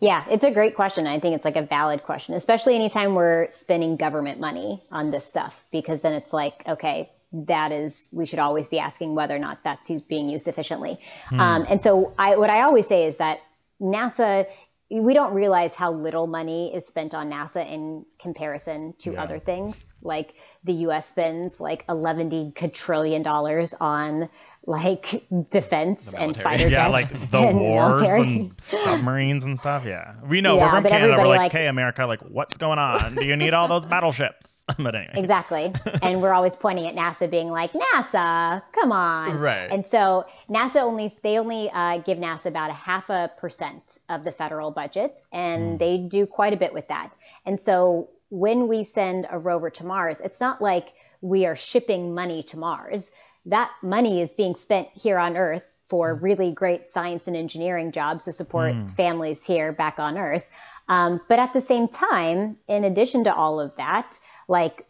Yeah, 0.00 0.24
it's 0.30 0.44
a 0.44 0.50
great 0.50 0.74
question. 0.74 1.06
I 1.06 1.18
think 1.18 1.34
it's 1.36 1.44
like 1.44 1.56
a 1.56 1.62
valid 1.62 2.02
question, 2.02 2.34
especially 2.34 2.74
anytime 2.74 3.14
we're 3.14 3.50
spending 3.50 3.96
government 3.96 4.38
money 4.40 4.82
on 4.90 5.10
this 5.10 5.24
stuff, 5.24 5.64
because 5.72 6.02
then 6.02 6.12
it's 6.12 6.32
like, 6.32 6.62
okay, 6.68 7.10
that 7.32 7.72
is, 7.72 8.08
we 8.12 8.26
should 8.26 8.38
always 8.38 8.68
be 8.68 8.78
asking 8.78 9.14
whether 9.14 9.34
or 9.34 9.38
not 9.38 9.58
that's 9.64 9.90
being 10.08 10.28
used 10.28 10.48
efficiently. 10.48 10.98
Um, 11.32 11.66
and 11.68 11.80
so, 11.80 12.12
I, 12.18 12.36
what 12.36 12.50
I 12.50 12.62
always 12.62 12.86
say 12.86 13.04
is 13.04 13.16
that 13.16 13.40
NASA, 13.80 14.46
we 14.90 15.14
don't 15.14 15.34
realize 15.34 15.74
how 15.74 15.92
little 15.92 16.26
money 16.26 16.74
is 16.74 16.86
spent 16.86 17.14
on 17.14 17.30
NASA 17.30 17.68
in 17.68 18.04
comparison 18.18 18.94
to 19.00 19.16
other 19.16 19.38
things. 19.38 19.92
Like 20.02 20.34
the 20.62 20.72
US 20.74 21.08
spends 21.08 21.58
like 21.58 21.84
11 21.88 22.52
quadrillion 22.52 23.22
dollars 23.22 23.74
on 23.74 24.28
like 24.66 25.24
defense 25.50 26.08
and 26.12 26.18
military. 26.36 26.42
fighter 26.44 26.68
Yeah, 26.68 26.90
jets 26.90 26.92
like 26.92 27.30
the 27.30 27.38
and 27.38 27.60
wars 27.60 28.02
military. 28.02 28.22
and 28.22 28.60
submarines 28.60 29.44
and 29.44 29.56
stuff. 29.58 29.84
Yeah, 29.84 30.14
we 30.26 30.40
know 30.40 30.56
Yeah, 30.56 30.64
we're 30.64 30.70
from 30.70 30.82
but 30.82 30.88
Canada. 30.90 31.16
We're 31.22 31.28
like, 31.28 31.38
like- 31.38 31.52
hey, 31.52 31.68
America, 31.68 32.04
like, 32.04 32.20
what's 32.22 32.56
going 32.56 32.78
on? 32.80 33.14
Do 33.14 33.24
you 33.26 33.36
need 33.36 33.54
all 33.54 33.68
those 33.68 33.84
battleships? 33.84 34.64
but 34.78 34.96
anyway, 34.96 35.12
Exactly. 35.14 35.72
and 36.02 36.20
we're 36.20 36.32
always 36.32 36.56
pointing 36.56 36.88
at 36.88 36.96
NASA 36.96 37.30
being 37.30 37.48
like, 37.50 37.70
NASA, 37.72 38.60
come 38.72 38.90
on. 38.90 39.38
Right. 39.38 39.68
And 39.70 39.86
so 39.86 40.26
NASA 40.50 40.82
only, 40.82 41.12
they 41.22 41.38
only 41.38 41.70
uh, 41.70 41.98
give 41.98 42.18
NASA 42.18 42.46
about 42.46 42.70
a 42.70 42.74
half 42.74 43.08
a 43.08 43.30
percent 43.38 43.98
of 44.08 44.24
the 44.24 44.32
federal 44.32 44.72
budget, 44.72 45.20
and 45.32 45.78
they 45.78 45.98
do 45.98 46.26
quite 46.26 46.52
a 46.52 46.56
bit 46.56 46.74
with 46.74 46.88
that. 46.88 47.12
And 47.44 47.60
so 47.60 48.08
when 48.30 48.66
we 48.66 48.82
send 48.82 49.28
a 49.30 49.38
rover 49.38 49.70
to 49.70 49.86
Mars, 49.86 50.20
it's 50.20 50.40
not 50.40 50.60
like 50.60 50.94
we 51.20 51.46
are 51.46 51.54
shipping 51.56 52.12
money 52.14 52.42
to 52.42 52.58
Mars. 52.58 53.10
That 53.46 53.70
money 53.82 54.20
is 54.20 54.32
being 54.32 54.54
spent 54.54 54.88
here 54.94 55.18
on 55.18 55.36
Earth 55.36 55.64
for 55.86 56.14
really 56.14 56.50
great 56.50 56.92
science 56.92 57.28
and 57.28 57.36
engineering 57.36 57.92
jobs 57.92 58.24
to 58.24 58.32
support 58.32 58.74
families 58.90 59.44
here 59.44 59.72
back 59.72 59.98
on 59.98 60.18
Earth. 60.18 60.46
Um, 60.88 61.20
but 61.28 61.38
at 61.38 61.52
the 61.52 61.60
same 61.60 61.88
time, 61.88 62.56
in 62.68 62.84
addition 62.84 63.24
to 63.24 63.34
all 63.34 63.60
of 63.60 63.74
that, 63.76 64.18
like 64.48 64.86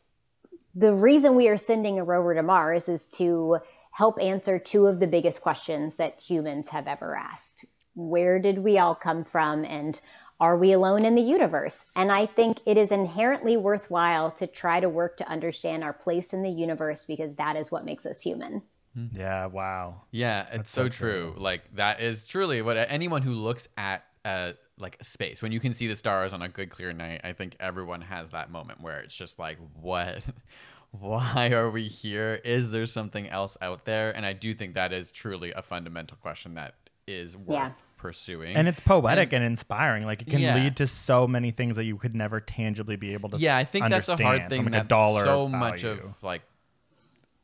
the 0.74 0.94
reason 0.94 1.34
we 1.34 1.48
are 1.48 1.56
sending 1.56 1.98
a 1.98 2.04
rover 2.04 2.34
to 2.34 2.42
Mars 2.42 2.88
is 2.88 3.08
to 3.16 3.58
help 3.92 4.20
answer 4.20 4.58
two 4.58 4.86
of 4.86 5.00
the 5.00 5.06
biggest 5.06 5.40
questions 5.40 5.96
that 5.96 6.20
humans 6.20 6.68
have 6.68 6.86
ever 6.86 7.16
asked. 7.16 7.64
Where 7.94 8.38
did 8.38 8.58
we 8.58 8.78
all 8.78 8.94
come 8.94 9.24
from? 9.24 9.64
And 9.64 9.98
are 10.40 10.56
we 10.56 10.72
alone 10.72 11.04
in 11.04 11.14
the 11.14 11.22
universe? 11.22 11.86
And 11.96 12.12
I 12.12 12.26
think 12.26 12.58
it 12.66 12.76
is 12.76 12.92
inherently 12.92 13.56
worthwhile 13.56 14.30
to 14.32 14.46
try 14.46 14.80
to 14.80 14.88
work 14.88 15.16
to 15.18 15.28
understand 15.28 15.82
our 15.82 15.92
place 15.92 16.32
in 16.32 16.42
the 16.42 16.50
universe 16.50 17.04
because 17.04 17.36
that 17.36 17.56
is 17.56 17.72
what 17.72 17.84
makes 17.84 18.04
us 18.04 18.20
human. 18.20 18.62
yeah, 19.12 19.46
wow. 19.46 20.02
Yeah, 20.10 20.46
it's 20.52 20.70
so, 20.70 20.88
true. 20.88 21.34
Like 21.36 21.74
that 21.76 22.00
is 22.00 22.26
truly 22.26 22.62
what 22.62 22.76
anyone 22.76 23.22
who 23.22 23.32
looks 23.32 23.68
at 23.76 24.04
uh 24.24 24.52
like 24.78 24.98
space 25.02 25.40
when 25.40 25.52
you 25.52 25.60
can 25.60 25.72
see 25.72 25.86
the 25.86 25.96
stars 25.96 26.32
on 26.32 26.42
a 26.42 26.48
good 26.48 26.68
clear 26.70 26.92
night. 26.92 27.22
I 27.24 27.32
think 27.32 27.56
everyone 27.58 28.02
has 28.02 28.30
that 28.32 28.50
moment 28.50 28.80
where 28.80 29.00
it's 29.00 29.14
just 29.14 29.38
like, 29.38 29.58
what? 29.80 30.22
Why 30.90 31.50
are 31.50 31.70
we 31.70 31.88
here? 31.88 32.40
Is 32.44 32.70
there 32.70 32.86
something 32.86 33.28
else 33.28 33.56
out 33.60 33.84
there? 33.84 34.14
And 34.16 34.24
I 34.24 34.32
do 34.32 34.54
think 34.54 34.74
that 34.74 34.92
is 34.92 35.10
truly 35.10 35.52
a 35.52 35.62
fundamental 35.62 36.16
question 36.20 36.54
that 36.54 36.74
is 37.06 37.36
worth 37.36 37.54
Yeah. 37.54 37.72
Pursuing. 37.96 38.54
And 38.56 38.68
it's 38.68 38.80
poetic 38.80 39.32
and, 39.32 39.44
inspiring. 39.44 40.04
Like 40.04 40.22
it 40.22 40.28
can 40.28 40.40
Yeah. 40.40 40.54
lead 40.54 40.76
to 40.76 40.86
so 40.86 41.26
many 41.26 41.50
things 41.50 41.76
that 41.76 41.84
you 41.84 41.96
could 41.96 42.14
never 42.14 42.40
tangibly 42.40 42.96
be 42.96 43.12
able 43.12 43.30
to. 43.30 43.38
yeah, 43.38 43.56
I 43.56 43.64
think 43.64 43.88
that's 43.88 44.08
a 44.08 44.16
hard 44.16 44.48
thing. 44.48 44.64
from, 44.64 44.72
like, 44.72 44.82
that 44.82 44.86
a 44.86 44.88
dollar 44.88 45.24
so 45.24 45.48
much 45.48 45.84
of 45.84 46.22
like 46.22 46.42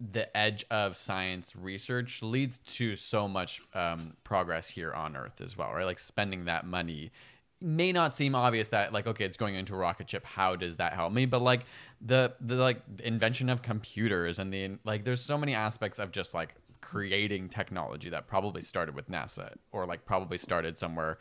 the 0.00 0.34
edge 0.36 0.64
of 0.70 0.96
science 0.96 1.54
research 1.54 2.22
leads 2.22 2.58
to 2.58 2.96
so 2.96 3.28
much 3.28 3.60
um, 3.74 4.14
progress 4.24 4.68
here 4.68 4.92
on 4.92 5.16
Earth 5.16 5.40
as 5.40 5.56
well, 5.56 5.72
right? 5.72 5.84
Like 5.86 6.00
spending 6.00 6.46
that 6.46 6.66
money 6.66 7.12
may 7.60 7.92
not 7.92 8.12
seem 8.12 8.34
obvious 8.34 8.66
that 8.68 8.92
like 8.92 9.06
okay 9.06 9.24
it's 9.24 9.36
going 9.36 9.54
into 9.54 9.72
a 9.72 9.76
rocket 9.76 10.10
ship 10.10 10.24
how 10.24 10.56
does 10.56 10.78
that 10.78 10.94
help 10.94 11.12
me 11.12 11.26
but 11.26 11.40
like 11.40 11.60
the 12.00 12.34
the 12.40 12.56
like 12.56 12.82
invention 13.04 13.48
of 13.48 13.62
computers 13.62 14.40
and 14.40 14.52
the 14.52 14.76
like 14.82 15.04
there's 15.04 15.20
so 15.20 15.38
many 15.38 15.54
aspects 15.54 16.00
of 16.00 16.10
just 16.10 16.34
like 16.34 16.56
creating 16.82 17.48
technology 17.48 18.10
that 18.10 18.26
probably 18.26 18.60
started 18.60 18.94
with 18.94 19.08
NASA 19.08 19.54
or 19.70 19.86
like 19.86 20.04
probably 20.04 20.36
started 20.36 20.78
somewhere 20.78 21.18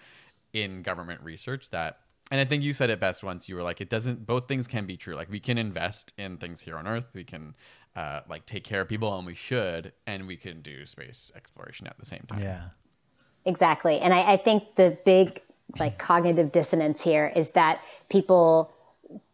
in 0.53 0.82
government 0.82 1.22
research 1.22 1.70
that 1.70 1.99
and 2.30 2.39
I 2.39 2.45
think 2.45 2.64
you 2.64 2.74
said 2.74 2.89
it 2.89 2.99
best 2.99 3.24
once 3.24 3.47
you 3.47 3.55
were 3.55 3.64
like 3.64 3.80
it 3.80 3.89
doesn't 3.89 4.26
both 4.26 4.47
things 4.47 4.68
can 4.68 4.86
be 4.86 4.97
true 4.97 5.16
like 5.16 5.30
we 5.30 5.39
can 5.39 5.57
invest 5.57 6.12
in 6.18 6.38
things 6.38 6.62
here 6.62 6.78
on 6.78 6.88
earth 6.88 7.07
we 7.14 7.24
can 7.24 7.55
uh, 7.95 8.22
like 8.30 8.45
take 8.45 8.66
care 8.66 8.82
of 8.82 8.89
people 8.89 9.18
and 9.18 9.26
we 9.26 9.36
should 9.36 9.93
and 10.05 10.28
we 10.28 10.36
can 10.36 10.62
do 10.62 10.86
space 10.86 11.32
exploration 11.36 11.88
at 11.88 11.97
the 11.97 12.05
same 12.05 12.24
time 12.28 12.41
Yeah. 12.41 12.62
Exactly. 13.45 13.99
And 13.99 14.14
I, 14.14 14.34
I 14.34 14.38
think 14.38 14.76
the 14.76 14.97
big 15.05 15.41
like 15.80 15.97
cognitive 15.97 16.51
dissonance 16.51 17.01
here 17.01 17.32
is 17.36 17.51
that 17.51 17.82
people 18.09 18.72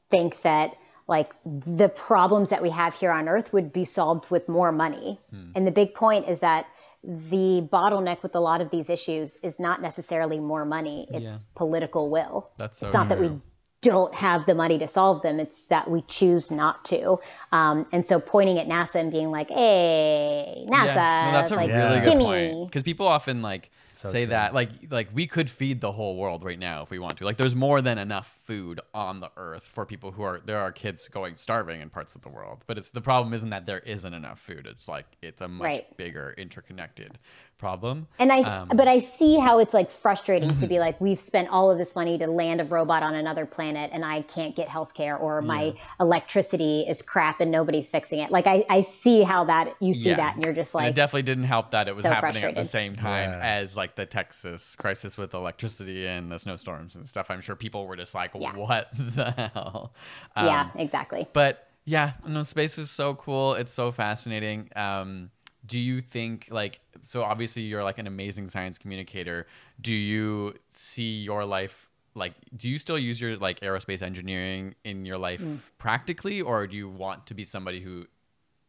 think 0.09 0.41
that 0.43 0.77
like 1.07 1.31
the 1.45 1.89
problems 1.89 2.49
that 2.49 2.61
we 2.61 2.69
have 2.69 2.93
here 2.93 3.11
on 3.11 3.29
earth 3.29 3.53
would 3.53 3.71
be 3.71 3.85
solved 3.85 4.29
with 4.29 4.47
more 4.49 4.71
money. 4.71 5.19
Hmm. 5.29 5.51
And 5.55 5.67
the 5.67 5.71
big 5.71 5.93
point 5.93 6.27
is 6.27 6.41
that 6.41 6.67
the 7.03 7.67
bottleneck 7.71 8.21
with 8.23 8.35
a 8.35 8.39
lot 8.39 8.59
of 8.59 8.69
these 8.69 8.89
issues 8.89 9.37
is 9.41 9.59
not 9.59 9.81
necessarily 9.81 10.39
more 10.39 10.65
money, 10.65 11.07
it's 11.11 11.43
political 11.55 12.09
will. 12.09 12.51
That's 12.57 12.79
so 12.79 12.87
it's 12.87 12.93
not 12.93 13.07
that 13.09 13.19
we 13.19 13.27
true. 13.27 13.41
Don't 13.81 14.13
have 14.15 14.45
the 14.45 14.55
money 14.55 14.79
to 14.79 14.87
solve 14.87 15.21
them. 15.21 15.39
It's 15.39 15.65
that 15.67 15.89
we 15.89 16.01
choose 16.03 16.49
not 16.51 16.83
to. 16.85 17.19
Um, 17.51 17.85
and 17.91 18.05
so 18.05 18.19
pointing 18.19 18.57
at 18.57 18.67
NASA 18.67 18.95
and 18.95 19.11
being 19.11 19.29
like, 19.31 19.49
hey, 19.49 20.65
NASA, 20.67 20.85
Yeah, 20.85 21.21
no, 21.21 21.31
that's 21.31 21.51
a 21.51 21.55
like, 21.55 21.69
really 21.73 21.99
good 21.99 22.11
gimme. 22.11 22.23
point. 22.23 22.69
Because 22.71 22.83
people 22.83 23.07
often 23.07 23.41
like 23.41 23.71
say 23.93 24.25
that 24.25 24.53
like 24.53 24.69
like 24.91 25.09
we 25.11 25.25
could 25.25 25.49
feed 25.49 25.81
the 25.81 25.91
whole 25.91 26.17
world 26.17 26.43
right 26.43 26.59
now 26.59 26.83
if 26.83 26.91
we 26.91 26.99
want 26.99 27.17
to. 27.17 27.25
Like 27.25 27.37
there's 27.37 27.55
more 27.55 27.81
than 27.81 27.97
enough 27.97 28.27
food 28.45 28.79
on 28.93 29.19
the 29.21 29.31
earth 29.37 29.63
for 29.63 29.85
people 29.85 30.11
who 30.11 30.21
are 30.23 30.39
there 30.45 30.59
are 30.59 30.71
kids 30.71 31.07
going 31.07 31.35
starving 31.35 31.81
in 31.81 31.89
parts 31.89 32.15
of 32.15 32.21
the 32.21 32.29
world. 32.29 32.63
But 32.67 32.77
it's 32.77 32.91
the 32.91 33.01
problem 33.01 33.33
isn't 33.33 33.49
that 33.49 33.65
there 33.65 33.79
isn't 33.79 34.13
enough 34.13 34.39
food. 34.39 34.67
It's 34.67 34.87
like 34.87 35.05
it's 35.21 35.41
a 35.41 35.47
much 35.47 35.63
Right. 35.67 35.97
bigger 35.97 36.33
interconnected 36.37 37.17
problem. 37.57 38.07
And 38.19 38.31
I, 38.31 38.41
Um, 38.41 38.69
but 38.75 38.87
I 38.87 38.99
see 38.99 39.37
how 39.37 39.59
it's 39.59 39.73
like 39.73 39.89
frustrating 39.89 40.55
to 40.57 40.67
be 40.67 40.79
like, 40.79 40.99
we've 41.01 41.19
spent 41.19 41.49
all 41.49 41.71
of 41.71 41.77
this 41.77 41.95
money 41.95 42.17
to 42.19 42.27
land 42.27 42.61
a 42.61 42.63
robot 42.63 43.03
on 43.03 43.15
another 43.15 43.45
planet 43.45 43.89
and 43.93 44.05
I 44.05 44.21
can't 44.21 44.55
get 44.55 44.67
healthcare 44.67 45.19
or 45.19 45.41
my 45.41 45.73
electricity 45.99 46.85
is 46.87 47.01
crap 47.01 47.41
and 47.41 47.51
nobody's 47.51 47.89
fixing 47.89 48.19
it. 48.19 48.31
Like, 48.31 48.47
I, 48.47 48.65
I 48.69 48.81
see 48.81 49.23
how 49.23 49.43
that, 49.45 49.75
you 49.79 49.93
see 49.93 50.09
Yeah. 50.09 50.17
that 50.17 50.35
and 50.35 50.43
you're 50.45 50.53
just 50.53 50.73
And 50.73 50.83
like, 50.83 50.91
it 50.91 50.95
definitely 50.95 51.23
didn't 51.23 51.45
help 51.45 51.71
that 51.71 51.87
it 51.87 51.95
was 51.95 52.03
so 52.03 52.11
happening 52.11 52.43
at 52.43 52.55
the 52.55 52.63
same 52.63 52.95
time 52.95 53.31
Yeah. 53.31 53.39
as 53.41 53.75
like 53.75 53.95
the 53.95 54.05
Texas 54.05 54.75
crisis 54.75 55.17
with 55.17 55.33
electricity 55.33 56.07
and 56.07 56.31
the 56.31 56.39
snowstorms 56.39 56.95
and 56.95 57.07
stuff. 57.07 57.29
I'm 57.29 57.41
sure 57.41 57.55
people 57.55 57.85
were 57.87 57.95
just 57.95 58.13
like, 58.15 58.31
Yeah. 58.35 58.55
"What 58.55 58.89
the 58.97 59.31
hell?" 59.31 59.93
yeah, 60.35 60.61
Um, 60.61 60.71
exactly. 60.75 61.27
but 61.33 61.67
yeah, 61.85 62.13
no, 62.25 62.43
space 62.43 62.77
is 62.77 62.91
so 62.91 63.15
cool. 63.15 63.53
It's 63.53 63.71
so 63.71 63.91
fascinating. 63.91 64.69
Um, 64.75 65.31
do 65.67 65.79
you 65.79 66.01
think 66.01 66.47
like 66.49 66.79
so? 67.01 67.23
Obviously, 67.23 67.63
you're 67.63 67.83
like 67.83 67.99
an 67.99 68.07
amazing 68.07 68.47
science 68.49 68.77
communicator. 68.77 69.45
Do 69.79 69.93
you 69.93 70.55
see 70.69 71.19
your 71.21 71.45
life 71.45 71.89
like? 72.15 72.33
Do 72.55 72.69
you 72.69 72.77
still 72.77 72.97
use 72.97 73.19
your 73.21 73.37
like 73.37 73.59
aerospace 73.59 74.01
engineering 74.01 74.75
in 74.83 75.05
your 75.05 75.17
life 75.17 75.41
Mm. 75.41 75.59
practically, 75.77 76.41
or 76.41 76.65
do 76.67 76.75
you 76.75 76.89
want 76.89 77.27
to 77.27 77.33
be 77.33 77.43
somebody 77.43 77.81
who 77.81 78.05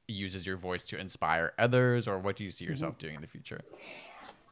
uses 0.08 0.46
your 0.46 0.56
voice 0.56 0.86
to 0.86 0.98
inspire 0.98 1.52
others, 1.58 2.08
or 2.08 2.18
what 2.18 2.36
do 2.36 2.44
you 2.44 2.50
see 2.50 2.64
yourself 2.64 2.94
Mm-hmm. 2.94 3.06
doing 3.06 3.14
in 3.16 3.20
the 3.20 3.26
future? 3.28 3.60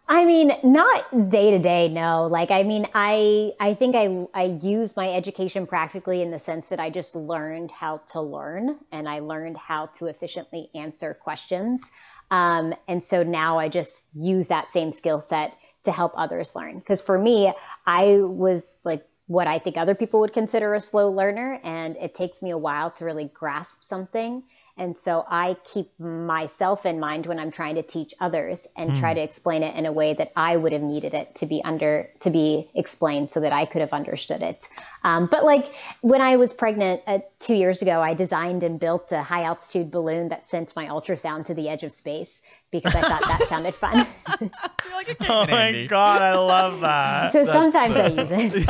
I 0.08 0.24
mean, 0.24 0.52
not 0.62 1.30
day 1.30 1.50
to 1.50 1.58
day, 1.58 1.88
no. 1.88 2.28
Like, 2.28 2.52
I 2.52 2.62
mean, 2.62 2.86
I 2.94 3.52
I 3.58 3.74
think 3.74 3.96
I 3.96 4.26
I 4.34 4.44
use 4.62 4.96
my 4.96 5.12
education 5.12 5.66
practically 5.66 6.22
in 6.22 6.30
the 6.30 6.38
sense 6.38 6.68
that 6.68 6.78
I 6.78 6.90
just 6.90 7.16
learned 7.16 7.72
how 7.72 7.98
to 8.12 8.20
learn 8.20 8.78
and 8.92 9.08
I 9.08 9.18
learned 9.18 9.56
how 9.56 9.86
to 9.98 10.06
efficiently 10.06 10.70
answer 10.76 11.12
questions. 11.14 11.90
Um, 12.30 12.74
and 12.88 13.02
so 13.02 13.22
now 13.22 13.58
I 13.58 13.68
just 13.68 14.02
use 14.14 14.48
that 14.48 14.72
same 14.72 14.92
skill 14.92 15.20
set 15.20 15.56
to 15.84 15.92
help 15.92 16.12
others 16.16 16.54
learn. 16.54 16.78
Because 16.78 17.00
for 17.00 17.18
me, 17.18 17.52
I 17.86 18.16
was 18.16 18.78
like 18.84 19.06
what 19.26 19.46
I 19.46 19.58
think 19.58 19.76
other 19.76 19.94
people 19.94 20.20
would 20.20 20.32
consider 20.32 20.74
a 20.74 20.80
slow 20.80 21.10
learner, 21.10 21.60
and 21.64 21.96
it 21.96 22.14
takes 22.14 22.42
me 22.42 22.50
a 22.50 22.58
while 22.58 22.90
to 22.92 23.04
really 23.04 23.30
grasp 23.32 23.82
something. 23.82 24.44
And 24.78 24.96
so 24.98 25.24
I 25.28 25.56
keep 25.72 25.98
myself 25.98 26.84
in 26.84 27.00
mind 27.00 27.24
when 27.24 27.38
I'm 27.38 27.50
trying 27.50 27.76
to 27.76 27.82
teach 27.82 28.12
others 28.20 28.66
and 28.76 28.94
try 28.94 29.14
to 29.14 29.20
explain 29.22 29.62
it 29.62 29.74
in 29.74 29.86
a 29.86 29.92
way 29.92 30.12
that 30.12 30.32
I 30.36 30.56
would 30.56 30.72
have 30.72 30.82
needed 30.82 31.14
it 31.14 31.34
to 31.36 31.46
be 31.46 31.62
under 31.64 32.10
to 32.20 32.28
be 32.30 32.70
explained 32.74 33.30
so 33.30 33.40
that 33.40 33.52
I 33.52 33.64
could 33.64 33.80
have 33.80 33.94
understood 33.94 34.42
it. 34.42 34.68
Um, 35.02 35.28
but 35.30 35.44
like 35.44 35.74
when 36.02 36.20
I 36.20 36.36
was 36.36 36.52
pregnant 36.52 37.00
uh, 37.06 37.20
two 37.38 37.54
years 37.54 37.80
ago, 37.80 38.02
I 38.02 38.12
designed 38.12 38.62
and 38.64 38.78
built 38.78 39.12
a 39.12 39.22
high 39.22 39.44
altitude 39.44 39.90
balloon 39.90 40.28
that 40.28 40.46
sent 40.46 40.76
my 40.76 40.86
ultrasound 40.88 41.46
to 41.46 41.54
the 41.54 41.70
edge 41.70 41.82
of 41.82 41.92
space 41.92 42.42
because 42.70 42.94
I 42.94 43.00
thought 43.00 43.22
that 43.22 43.46
sounded 43.48 43.74
fun. 43.84 43.94
like 44.92 45.16
Oh 45.28 45.46
my 45.46 45.86
god, 45.86 46.20
I 46.20 46.36
love 46.36 46.80
that. 46.80 47.32
so 47.32 47.44
sometimes 47.44 47.96
I 47.96 48.08
use 48.08 48.30
it. 48.30 48.68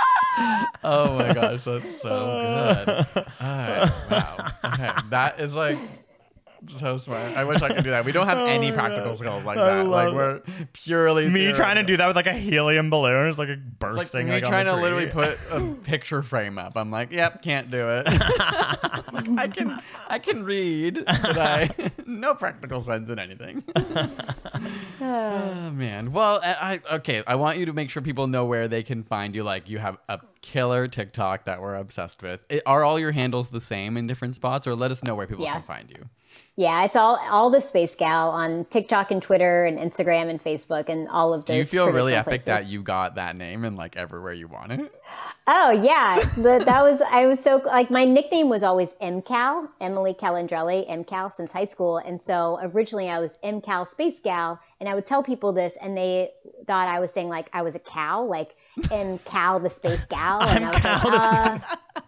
Oh 0.38 1.16
my 1.18 1.32
gosh, 1.32 1.64
that's 1.64 2.00
so 2.00 2.10
uh. 2.10 2.84
good. 3.02 3.26
Alright, 3.40 4.10
wow. 4.10 4.48
Okay, 4.66 4.90
that 5.10 5.40
is 5.40 5.54
like 5.54 5.78
so 6.68 6.96
smart. 6.96 7.36
I 7.36 7.44
wish 7.44 7.62
I 7.62 7.68
could 7.72 7.84
do 7.84 7.90
that. 7.90 8.04
We 8.04 8.12
don't 8.12 8.26
have 8.26 8.38
oh, 8.42 8.46
any 8.46 8.72
practical 8.72 9.14
skills 9.16 9.44
like 9.44 9.56
that. 9.56 9.86
Like 9.88 10.12
we're 10.12 10.40
purely 10.72 11.28
Me 11.28 11.52
trying 11.52 11.76
to 11.76 11.82
do 11.82 11.96
that 11.96 12.06
with 12.06 12.16
like 12.16 12.26
a 12.26 12.32
helium 12.32 12.90
balloon 12.90 13.28
is 13.28 13.38
like 13.38 13.48
a 13.48 13.52
It's 13.52 13.60
bursting. 13.78 14.20
like 14.20 14.26
me 14.26 14.32
like, 14.32 14.44
on 14.44 14.50
trying 14.50 14.66
the 14.66 14.74
to 14.74 14.80
literally 14.80 15.06
put 15.06 15.38
a 15.50 15.60
picture 15.84 16.22
frame 16.22 16.58
up. 16.58 16.76
I'm 16.76 16.90
like, 16.90 17.12
yep, 17.12 17.42
can't 17.42 17.70
do 17.70 17.88
it. 17.88 18.06
Like, 18.06 19.28
I 19.38 19.48
can, 19.48 19.82
I 20.08 20.18
can 20.18 20.44
read, 20.44 21.04
but 21.06 21.38
I 21.38 21.70
no 22.06 22.34
practical 22.34 22.80
sense 22.80 23.08
in 23.10 23.18
anything. 23.18 23.62
oh 25.00 25.70
man. 25.72 26.10
Well, 26.12 26.40
I, 26.42 26.80
I 26.90 26.94
okay. 26.96 27.22
I 27.26 27.34
want 27.36 27.58
you 27.58 27.66
to 27.66 27.72
make 27.72 27.90
sure 27.90 28.02
people 28.02 28.26
know 28.26 28.44
where 28.44 28.68
they 28.68 28.82
can 28.82 29.02
find 29.02 29.34
you. 29.34 29.42
Like, 29.44 29.68
you 29.68 29.78
have 29.78 29.98
a 30.08 30.20
killer 30.42 30.88
TikTok 30.88 31.44
that 31.44 31.60
we're 31.60 31.74
obsessed 31.74 32.22
with. 32.22 32.40
I- 32.50 32.62
Are 32.66 32.84
all 32.84 32.98
your 32.98 33.12
handles 33.12 33.50
the 33.50 33.60
same 33.60 33.96
in 33.96 34.06
different 34.06 34.34
spots, 34.34 34.66
or 34.66 34.74
let 34.74 34.90
us 34.90 35.02
know 35.04 35.14
where 35.14 35.26
people 35.26 35.44
Yeah. 35.44 35.54
can 35.54 35.62
find 35.62 35.90
you? 35.90 36.08
Yeah, 36.58 36.84
it's 36.84 36.96
all 36.96 37.18
all 37.28 37.50
the 37.50 37.60
Space 37.60 37.94
Gal 37.94 38.30
on 38.30 38.64
TikTok 38.66 39.10
and 39.10 39.20
Twitter 39.20 39.66
and 39.66 39.78
Instagram 39.78 40.30
and 40.30 40.42
Facebook 40.42 40.88
and 40.88 41.06
all 41.08 41.34
of 41.34 41.44
those. 41.44 41.54
Do 41.54 41.56
you 41.58 41.64
feel 41.64 41.92
really 41.92 42.14
epic 42.14 42.30
places. 42.30 42.46
that 42.46 42.66
you 42.66 42.82
got 42.82 43.16
that 43.16 43.36
name 43.36 43.64
and 43.66 43.76
like 43.76 43.96
everywhere 43.96 44.32
you 44.32 44.48
want 44.48 44.72
it? 44.72 44.90
Oh 45.46 45.70
yeah, 45.70 46.18
the, 46.36 46.62
that 46.64 46.82
was 46.82 47.02
I 47.02 47.26
was 47.26 47.40
so 47.40 47.60
like 47.66 47.90
my 47.90 48.06
nickname 48.06 48.48
was 48.48 48.62
always 48.62 48.94
MCal, 49.02 49.68
Emily 49.82 50.14
Calandrelli, 50.14 50.90
MCal 50.90 51.30
since 51.30 51.52
high 51.52 51.66
school, 51.66 51.98
and 51.98 52.22
so 52.22 52.58
originally 52.62 53.10
I 53.10 53.20
was 53.20 53.38
MCal 53.44 53.86
Space 53.86 54.18
Gal, 54.18 54.58
and 54.80 54.88
I 54.88 54.94
would 54.94 55.06
tell 55.06 55.22
people 55.22 55.52
this, 55.52 55.76
and 55.82 55.94
they 55.94 56.30
thought 56.66 56.88
I 56.88 57.00
was 57.00 57.12
saying 57.12 57.28
like 57.28 57.50
I 57.52 57.60
was 57.60 57.74
a 57.74 57.80
cow, 57.80 58.22
like 58.22 58.56
MCal 58.78 59.62
the 59.62 59.70
Space 59.70 60.06
Gal, 60.06 60.40
and 60.40 60.64
I 60.64 60.70
was 60.70 60.82
like, 60.82 61.62
uh, 61.96 62.00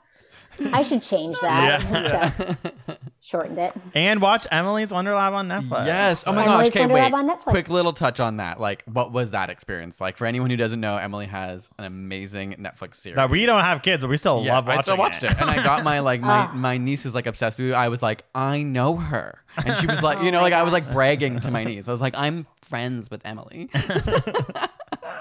I 0.72 0.82
should 0.82 1.02
change 1.02 1.38
that. 1.40 2.56
So 2.88 3.38
shortened 3.42 3.59
it. 3.59 3.74
And 3.94 4.22
watch 4.22 4.46
Emily's 4.50 4.90
Wonder 4.90 5.12
Lab 5.14 5.34
on 5.34 5.48
Netflix. 5.48 5.84
Yes. 5.86 6.24
Oh 6.26 6.32
my 6.32 6.44
Emily's 6.44 6.68
gosh. 6.68 6.68
Okay, 6.68 6.80
Wonder 6.80 6.94
wait. 6.94 7.00
Lab 7.12 7.14
on 7.14 7.36
Quick 7.38 7.68
little 7.68 7.92
touch 7.92 8.20
on 8.20 8.38
that. 8.38 8.59
Like, 8.59 8.84
what 8.90 9.12
was 9.12 9.32
that 9.32 9.50
experience 9.50 10.00
like? 10.00 10.16
For 10.16 10.24
anyone 10.26 10.48
who 10.48 10.56
doesn't 10.56 10.80
know, 10.80 10.96
Emily 10.96 11.26
has 11.26 11.68
an 11.78 11.84
amazing 11.84 12.54
Netflix 12.54 12.94
series. 12.94 13.16
That 13.16 13.28
we 13.28 13.44
don't 13.44 13.61
have 13.61 13.82
kids, 13.82 14.00
but 14.02 14.09
we 14.09 14.16
still 14.16 14.42
Yeah, 14.44 14.54
love 14.54 14.66
watching 14.66 14.78
it. 14.78 14.78
I 14.78 14.82
still 14.82 14.96
watched 14.96 15.24
it. 15.24 15.38
and 15.38 15.50
I 15.50 15.56
got 15.62 15.84
my 15.84 16.00
like 16.00 16.22
my 16.22 16.46
my 16.54 16.78
niece 16.78 17.04
is 17.04 17.14
like 17.14 17.26
obsessed 17.26 17.59
with 17.59 17.70
it. 17.70 17.74
I 17.74 17.88
was 17.88 18.02
like, 18.02 18.24
I 18.34 18.62
know 18.62 18.96
her, 18.96 19.42
and 19.66 19.76
she 19.76 19.86
was 19.86 20.02
like, 20.02 20.18
you 20.22 20.28
Oh 20.28 20.30
know, 20.30 20.40
like 20.40 20.54
I 20.54 20.62
was 20.62 20.72
like 20.72 20.90
bragging 20.90 21.40
to 21.40 21.50
my 21.50 21.64
niece. 21.64 21.86
I 21.88 21.92
was 21.92 22.00
like, 22.00 22.14
I'm 22.16 22.46
friends 22.62 23.11
with 23.11 23.20
Emily. 23.26 23.68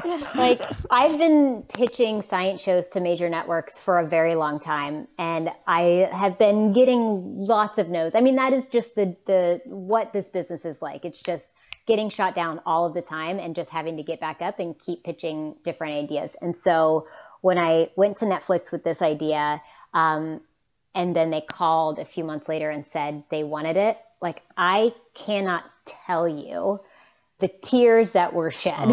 like 0.35 0.61
I've 0.89 1.17
been 1.17 1.63
pitching 1.73 2.21
science 2.21 2.61
shows 2.61 2.87
to 2.89 2.99
major 2.99 3.29
networks 3.29 3.77
for 3.77 3.99
a 3.99 4.05
very 4.05 4.35
long 4.35 4.59
time 4.59 5.07
and 5.17 5.49
I 5.65 6.09
have 6.11 6.37
been 6.37 6.73
getting 6.73 7.45
lots 7.45 7.77
of 7.77 7.89
no's. 7.89 8.15
I 8.15 8.21
mean 8.21 8.35
that 8.35 8.53
is 8.53 8.67
just 8.67 8.95
the 8.95 9.15
the 9.25 9.61
what 9.65 10.13
this 10.13 10.29
business 10.29 10.65
is 10.65 10.81
like. 10.81 11.05
It's 11.05 11.21
just 11.21 11.53
getting 11.85 12.09
shot 12.09 12.35
down 12.35 12.61
all 12.65 12.85
of 12.85 12.93
the 12.93 13.01
time 13.01 13.39
and 13.39 13.55
just 13.55 13.71
having 13.71 13.97
to 13.97 14.03
get 14.03 14.19
back 14.19 14.41
up 14.41 14.59
and 14.59 14.77
keep 14.77 15.03
pitching 15.03 15.55
different 15.63 15.93
ideas. 15.93 16.35
And 16.41 16.55
so 16.55 17.07
when 17.41 17.57
I 17.57 17.89
went 17.95 18.17
to 18.17 18.25
Netflix 18.25 18.71
with 18.71 18.83
this 18.83 19.01
idea 19.01 19.61
um, 19.93 20.41
and 20.93 21.15
then 21.15 21.31
they 21.31 21.41
called 21.41 21.99
a 21.99 22.05
few 22.05 22.23
months 22.23 22.49
later 22.49 22.69
and 22.69 22.85
said 22.85 23.23
they 23.31 23.43
wanted 23.43 23.77
it, 23.77 23.97
like 24.21 24.43
I 24.57 24.93
cannot 25.13 25.63
tell 25.85 26.27
you 26.27 26.81
the 27.39 27.47
tears 27.47 28.11
that 28.11 28.33
were 28.33 28.51
shed. 28.51 28.89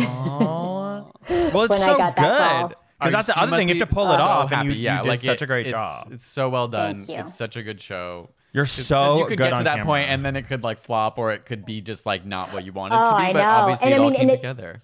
Well, 1.29 1.63
it's 1.65 1.71
When 1.71 1.83
I 1.83 1.87
so 1.87 1.97
got 1.97 2.17
good. 2.17 2.77
Because 3.01 3.13
that's 3.13 3.27
the 3.27 3.39
other 3.41 3.57
thing. 3.57 3.69
You 3.69 3.75
have 3.79 3.89
to 3.89 3.95
pull 3.95 4.11
it 4.13 4.17
so 4.19 4.23
off, 4.23 4.45
and 4.45 4.55
happy. 4.57 4.69
you, 4.69 4.75
you 4.75 4.81
yeah, 4.83 5.03
did 5.03 5.09
like 5.09 5.21
such 5.21 5.43
it- 5.43 5.43
a 5.43 5.47
great 5.47 5.67
it's, 5.67 5.73
job. 5.73 6.09
It's 6.13 6.27
so 6.27 6.49
well 6.49 6.69
done. 6.69 7.03
Thank 7.03 7.09
you. 7.09 7.17
It's 7.25 7.35
such 7.35 7.57
a 7.57 7.63
good 7.63 7.81
show. 7.81 8.31
You're 8.53 8.67
so 8.67 9.19
you 9.19 9.25
could 9.27 9.37
good 9.39 9.51
get 9.51 9.59
to 9.59 9.65
that 9.65 9.79
camera. 9.79 9.85
point, 9.85 10.11
and 10.11 10.25
then 10.25 10.37
it 10.37 10.43
could 10.47 10.63
like 10.63 10.79
flop, 10.79 11.19
or 11.19 11.33
it 11.33 11.45
could 11.45 11.67
be 11.67 11.81
just 11.81 12.07
like 12.07 12.25
not 12.25 12.53
what 12.53 12.65
you 12.65 12.73
wanted 12.73 12.97
Oh, 12.97 13.11
to 13.11 13.17
be. 13.17 13.23
I 13.23 13.33
But 13.33 13.43
know. 13.43 13.49
obviously, 13.49 13.87
And 13.87 13.95
it 13.95 13.97
I 13.97 13.99
all 13.99 14.05
mean, 14.11 14.15
came 14.15 14.23
and 14.23 14.31
it- 14.31 14.37
together. 14.37 14.77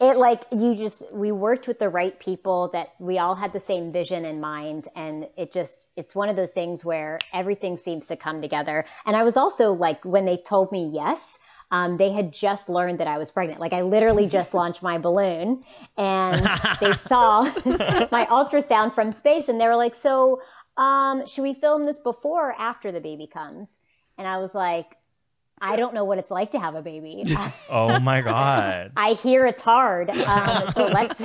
it 0.00 0.16
like 0.18 0.42
you 0.52 0.74
just 0.74 1.02
we 1.12 1.32
worked 1.32 1.66
with 1.66 1.78
the 1.78 1.88
right 1.88 2.18
people 2.20 2.68
that 2.74 2.90
we 2.98 3.18
all 3.18 3.34
had 3.34 3.52
the 3.54 3.60
same 3.60 3.92
vision 3.92 4.24
in 4.26 4.40
mind 4.40 4.88
and 4.94 5.26
it 5.38 5.52
just 5.52 5.88
it's 5.96 6.14
one 6.14 6.28
of 6.28 6.34
those 6.36 6.50
things 6.50 6.84
where 6.84 7.18
everything 7.32 7.76
seems 7.76 8.08
to 8.08 8.16
come 8.16 8.42
together 8.42 8.84
and 9.06 9.16
i 9.16 9.22
was 9.22 9.36
also 9.36 9.72
like 9.72 10.04
when 10.04 10.24
they 10.24 10.36
told 10.36 10.72
me 10.72 10.90
yes 10.92 11.38
um, 11.70 11.96
they 11.96 12.10
had 12.10 12.32
just 12.32 12.68
learned 12.68 12.98
that 13.00 13.06
I 13.06 13.18
was 13.18 13.30
pregnant. 13.30 13.60
Like 13.60 13.72
I 13.72 13.82
literally 13.82 14.26
just 14.26 14.54
launched 14.60 14.82
my 14.82 14.98
balloon, 14.98 15.64
and 15.96 16.46
they 16.80 16.92
saw 17.10 17.42
my 18.12 18.26
ultrasound 18.30 18.94
from 18.94 19.12
space, 19.12 19.48
and 19.48 19.60
they 19.60 19.66
were 19.66 19.76
like, 19.76 19.94
"So, 19.94 20.42
um, 20.76 21.26
should 21.26 21.42
we 21.42 21.54
film 21.54 21.86
this 21.86 21.98
before 21.98 22.50
or 22.50 22.52
after 22.52 22.92
the 22.92 23.00
baby 23.00 23.26
comes?" 23.26 23.78
And 24.18 24.28
I 24.28 24.38
was 24.38 24.54
like, 24.54 24.96
"I 25.60 25.76
don't 25.76 25.94
know 25.94 26.04
what 26.04 26.18
it's 26.18 26.30
like 26.30 26.52
to 26.52 26.60
have 26.60 26.74
a 26.74 26.82
baby. 26.82 27.24
Oh 27.68 27.98
my 28.00 28.20
god. 28.20 28.92
I 28.96 29.12
hear 29.14 29.46
it's 29.46 29.62
hard. 29.62 30.10
Um, 30.10 30.70
so 30.72 30.86
let's 30.86 31.22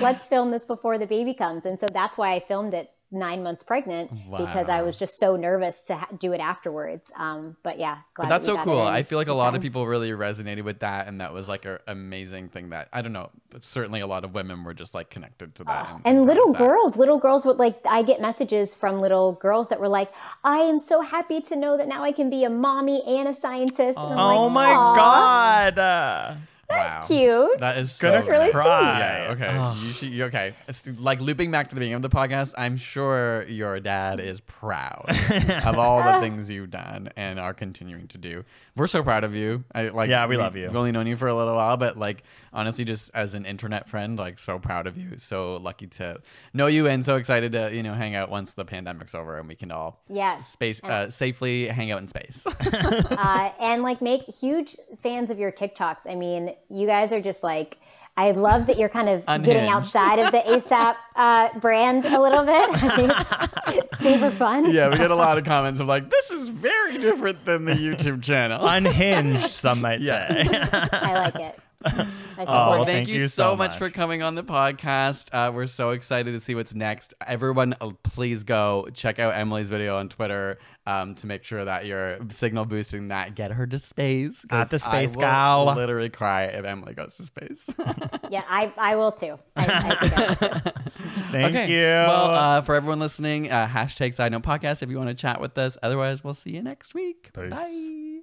let's 0.00 0.24
film 0.24 0.50
this 0.50 0.64
before 0.64 0.98
the 0.98 1.06
baby 1.06 1.34
comes. 1.34 1.64
And 1.66 1.78
so 1.78 1.86
that's 1.86 2.18
why 2.18 2.34
I 2.34 2.40
filmed 2.40 2.74
it 2.74 2.90
nine 3.14 3.42
months 3.42 3.62
pregnant 3.62 4.10
because 4.36 4.68
I 4.68 4.82
was 4.82 4.98
just 4.98 5.18
so 5.18 5.36
nervous 5.36 5.82
to 5.84 5.96
ha- 5.96 6.08
do 6.18 6.32
it 6.32 6.40
afterwards. 6.40 7.10
Um, 7.16 7.56
but 7.62 7.78
yeah, 7.78 7.98
glad 8.14 8.24
But 8.24 8.28
that's 8.28 8.46
that 8.46 8.56
so 8.58 8.64
cool. 8.64 8.80
I 8.80 9.02
feel 9.02 9.18
like 9.18 9.28
a 9.28 9.34
lot 9.34 9.54
of 9.54 9.62
people 9.62 9.86
really 9.86 10.10
resonated 10.10 10.62
with 10.64 10.80
that, 10.80 11.06
and 11.08 11.20
that 11.20 11.32
was 11.32 11.48
like 11.48 11.64
an 11.64 11.78
amazing 11.86 12.48
thing. 12.48 12.70
That 12.70 12.88
I 12.92 13.00
don't 13.02 13.12
know, 13.12 13.30
but 13.50 13.62
certainly 13.64 14.00
a 14.00 14.06
lot 14.06 14.24
of 14.24 14.34
women 14.34 14.64
were 14.64 14.74
just 14.74 14.94
like 14.94 15.08
connected 15.10 15.54
to 15.56 15.64
that. 15.64 15.88
and 16.04 16.18
proud 16.18 16.26
little 16.26 16.52
girls, 16.52 16.96
little 16.96 17.18
girls 17.18 17.46
would 17.46 17.58
like. 17.58 17.78
I 17.88 18.02
get 18.02 18.20
messages 18.20 18.74
from 18.74 19.00
little 19.00 19.32
girls 19.32 19.68
that 19.68 19.80
were 19.80 19.88
like, 19.88 20.12
"I 20.42 20.58
am 20.58 20.78
so 20.78 21.00
happy 21.00 21.40
to 21.42 21.56
know 21.56 21.76
that 21.76 21.88
now 21.88 22.02
I 22.02 22.12
can 22.12 22.30
be 22.30 22.44
a 22.44 22.50
mommy 22.50 23.02
and 23.06 23.28
a 23.28 23.34
scientist." 23.34 23.98
And 23.98 24.18
Oh 24.20 24.44
like, 24.46 24.52
my 24.52 24.70
"Aw, 24.74 24.94
god. 24.94 26.38
Uh, 26.70 26.74
Wow. 26.74 27.02
cute. 27.06 27.60
That 27.60 27.78
is 27.78 27.92
so 27.92 28.10
Gonna 28.12 28.24
really 28.30 28.50
cry. 28.50 28.98
Yeah. 28.98 29.32
Okay. 29.32 29.86
You 29.86 29.92
should. 29.92 30.08
You, 30.10 30.24
okay. 30.24 30.54
It's 30.68 30.86
like 30.98 31.20
looping 31.20 31.50
back 31.50 31.68
to 31.68 31.74
the 31.74 31.80
beginning 31.80 31.94
of 31.96 32.02
the 32.02 32.08
podcast. 32.08 32.54
I'm 32.56 32.76
sure 32.76 33.44
your 33.48 33.80
dad 33.80 34.20
is 34.20 34.40
proud 34.40 35.04
of 35.64 35.78
all 35.78 36.02
the 36.02 36.20
things 36.20 36.48
you've 36.50 36.70
done 36.70 37.10
and 37.16 37.38
are 37.38 37.54
continuing 37.54 38.08
to 38.08 38.18
do. 38.18 38.44
We're 38.76 38.86
so 38.86 39.02
proud 39.02 39.24
of 39.24 39.34
you. 39.34 39.64
I 39.74 39.84
like. 39.88 40.08
Yeah, 40.10 40.26
we 40.26 40.36
love 40.36 40.56
you. 40.56 40.66
We've 40.66 40.76
only 40.76 40.92
known 40.92 41.06
you 41.06 41.16
for 41.16 41.28
a 41.28 41.34
little 41.34 41.54
while, 41.54 41.76
but 41.76 41.96
like 41.96 42.22
honestly, 42.52 42.84
just 42.84 43.10
as 43.14 43.34
an 43.34 43.44
internet 43.46 43.88
friend, 43.88 44.18
like 44.18 44.38
so 44.38 44.58
proud 44.58 44.86
of 44.86 44.96
you. 44.96 45.18
So 45.18 45.56
lucky 45.56 45.86
to 45.88 46.20
know 46.52 46.66
you, 46.66 46.86
and 46.86 47.04
so 47.04 47.16
excited 47.16 47.52
to 47.52 47.74
you 47.74 47.82
know 47.82 47.94
hang 47.94 48.14
out 48.14 48.30
once 48.30 48.52
the 48.54 48.64
pandemic's 48.64 49.14
over 49.14 49.38
and 49.38 49.48
we 49.48 49.54
can 49.54 49.70
all 49.70 50.00
Yes. 50.08 50.48
space 50.48 50.82
uh, 50.82 51.10
safely 51.10 51.68
hang 51.68 51.90
out 51.90 52.00
in 52.02 52.08
space. 52.08 52.46
uh, 52.72 53.50
and 53.60 53.82
like 53.82 54.00
make 54.02 54.22
huge 54.22 54.76
fans 55.02 55.30
of 55.30 55.38
your 55.38 55.52
TikToks. 55.52 56.08
I 56.10 56.14
mean, 56.14 56.53
you 56.70 56.86
guys 56.86 57.12
are 57.12 57.20
just 57.20 57.42
like. 57.42 57.78
I 58.16 58.30
love 58.30 58.68
that 58.68 58.78
you're 58.78 58.88
kind 58.88 59.08
of 59.08 59.26
getting 59.26 59.68
outside 59.68 60.20
of 60.20 60.30
the 60.30 60.38
ASAP 60.46 60.94
uh, 61.16 61.48
brand 61.58 62.04
a 62.04 62.20
little 62.22 62.44
bit. 62.44 62.70
I 62.70 62.96
think 62.96 63.76
it's 63.76 63.98
super 63.98 64.30
fun. 64.30 64.70
yeah, 64.72 64.88
we 64.88 64.96
get 64.96 65.10
a 65.10 65.16
lot 65.16 65.36
of 65.36 65.42
comments 65.44 65.80
of 65.80 65.88
like, 65.88 66.08
this 66.10 66.30
is 66.30 66.46
very 66.46 66.98
different 66.98 67.44
than 67.44 67.64
the 67.64 67.72
YouTube 67.72 68.22
channel. 68.22 68.64
unhinged, 68.64 69.50
some 69.50 69.80
might 69.80 70.00
Yeah. 70.00 70.28
say. 70.44 70.48
I 70.92 71.14
like 71.28 71.34
it. 71.40 72.06
I 72.36 72.44
Oh. 72.44 72.52
Well, 72.52 72.68
well, 72.68 72.78
thank, 72.78 72.88
thank 72.88 73.08
you, 73.08 73.14
you 73.14 73.28
so 73.28 73.52
so 73.52 73.56
much. 73.56 73.76
for 73.76 73.90
coming 73.90 74.22
on 74.22 74.34
the 74.34 74.44
podcast. 74.44 75.28
Uh, 75.32 75.52
we're 75.52 75.66
so 75.66 75.90
excited 75.90 76.32
to 76.32 76.40
see 76.40 76.54
what's 76.54 76.74
next. 76.74 77.14
Everyone, 77.26 77.74
uh, 77.80 77.90
please 78.02 78.44
go 78.44 78.88
check 78.94 79.18
out 79.18 79.34
Emily's 79.34 79.68
video 79.68 79.96
on 79.98 80.08
Twitter 80.08 80.58
um, 80.86 81.14
to 81.16 81.26
make 81.26 81.44
sure 81.44 81.64
that 81.64 81.86
you're 81.86 82.18
signal 82.30 82.64
boosting 82.64 83.08
that. 83.08 83.34
Get 83.34 83.52
her 83.52 83.66
to 83.66 83.78
space. 83.78 84.44
At 84.50 84.70
the 84.70 84.78
space 84.78 85.16
I 85.16 85.56
will. 85.64 85.74
Literally 85.74 86.10
cry 86.10 86.44
if 86.44 86.64
Emily 86.64 86.94
goes 86.94 87.16
to 87.16 87.24
space. 87.24 87.68
Yeah, 88.30 88.42
I, 88.48 88.72
I 88.76 88.96
will 88.96 89.12
too. 89.12 89.38
I, 89.54 89.64
I 89.64 89.94
think 89.96 90.18
I 90.18 90.26
will 90.28 90.34
too. 90.34 90.70
Thank 91.30 91.56
okay. 91.56 91.70
you. 91.70 91.82
Well, 91.84 92.30
uh, 92.30 92.60
for 92.62 92.74
everyone 92.74 92.98
listening, 92.98 93.50
uh, 93.50 93.68
hashtag 93.68 94.14
Side 94.14 94.32
Note 94.32 94.42
Podcast 94.42 94.82
if 94.82 94.90
you 94.90 94.96
want 94.96 95.10
to 95.10 95.14
chat 95.14 95.40
with 95.40 95.56
us. 95.56 95.78
Otherwise, 95.82 96.24
we'll 96.24 96.34
see 96.34 96.50
you 96.50 96.62
next 96.62 96.94
week. 96.94 97.30
Peace. 97.32 97.50
Bye. 97.50 98.20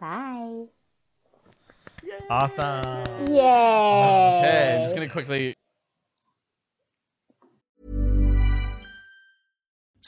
Bye. 0.00 0.81
Awesome. 2.30 3.26
Yay. 3.28 3.40
Okay, 3.40 4.76
I'm 4.76 4.82
just 4.84 4.94
gonna 4.94 5.08
quickly 5.08 5.54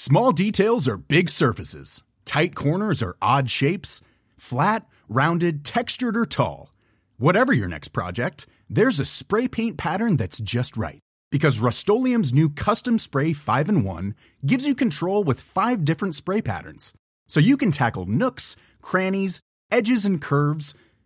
Small 0.07 0.33
details 0.33 0.87
are 0.87 0.99
big 0.99 1.31
surfaces. 1.31 2.03
Tight 2.27 2.55
corners 2.55 3.03
are 3.03 3.17
odd 3.23 3.49
shapes. 3.49 4.03
Flat, 4.37 4.87
rounded, 5.09 5.65
textured, 5.65 6.15
or 6.15 6.27
tall. 6.27 6.75
Whatever 7.17 7.55
your 7.55 7.69
next 7.69 7.89
project, 7.89 8.47
there's 8.69 9.01
a 9.01 9.07
spray 9.07 9.49
paint 9.49 9.79
pattern 9.79 10.19
that's 10.19 10.39
just 10.41 10.77
right. 10.77 11.01
Because 11.31 11.59
Rust 11.59 11.89
new 11.89 12.51
Custom 12.51 12.99
Spray 12.99 13.33
5 13.33 13.69
in 13.71 13.83
1 13.83 14.15
gives 14.45 14.67
you 14.67 14.75
control 14.75 15.25
with 15.25 15.41
five 15.41 15.87
different 15.87 16.15
spray 16.15 16.43
patterns. 16.43 16.93
So 17.27 17.41
you 17.41 17.57
can 17.57 17.71
tackle 17.71 18.05
nooks, 18.05 18.57
crannies, 18.83 19.41
edges, 19.71 20.05
and 20.05 20.21
curves 20.21 20.75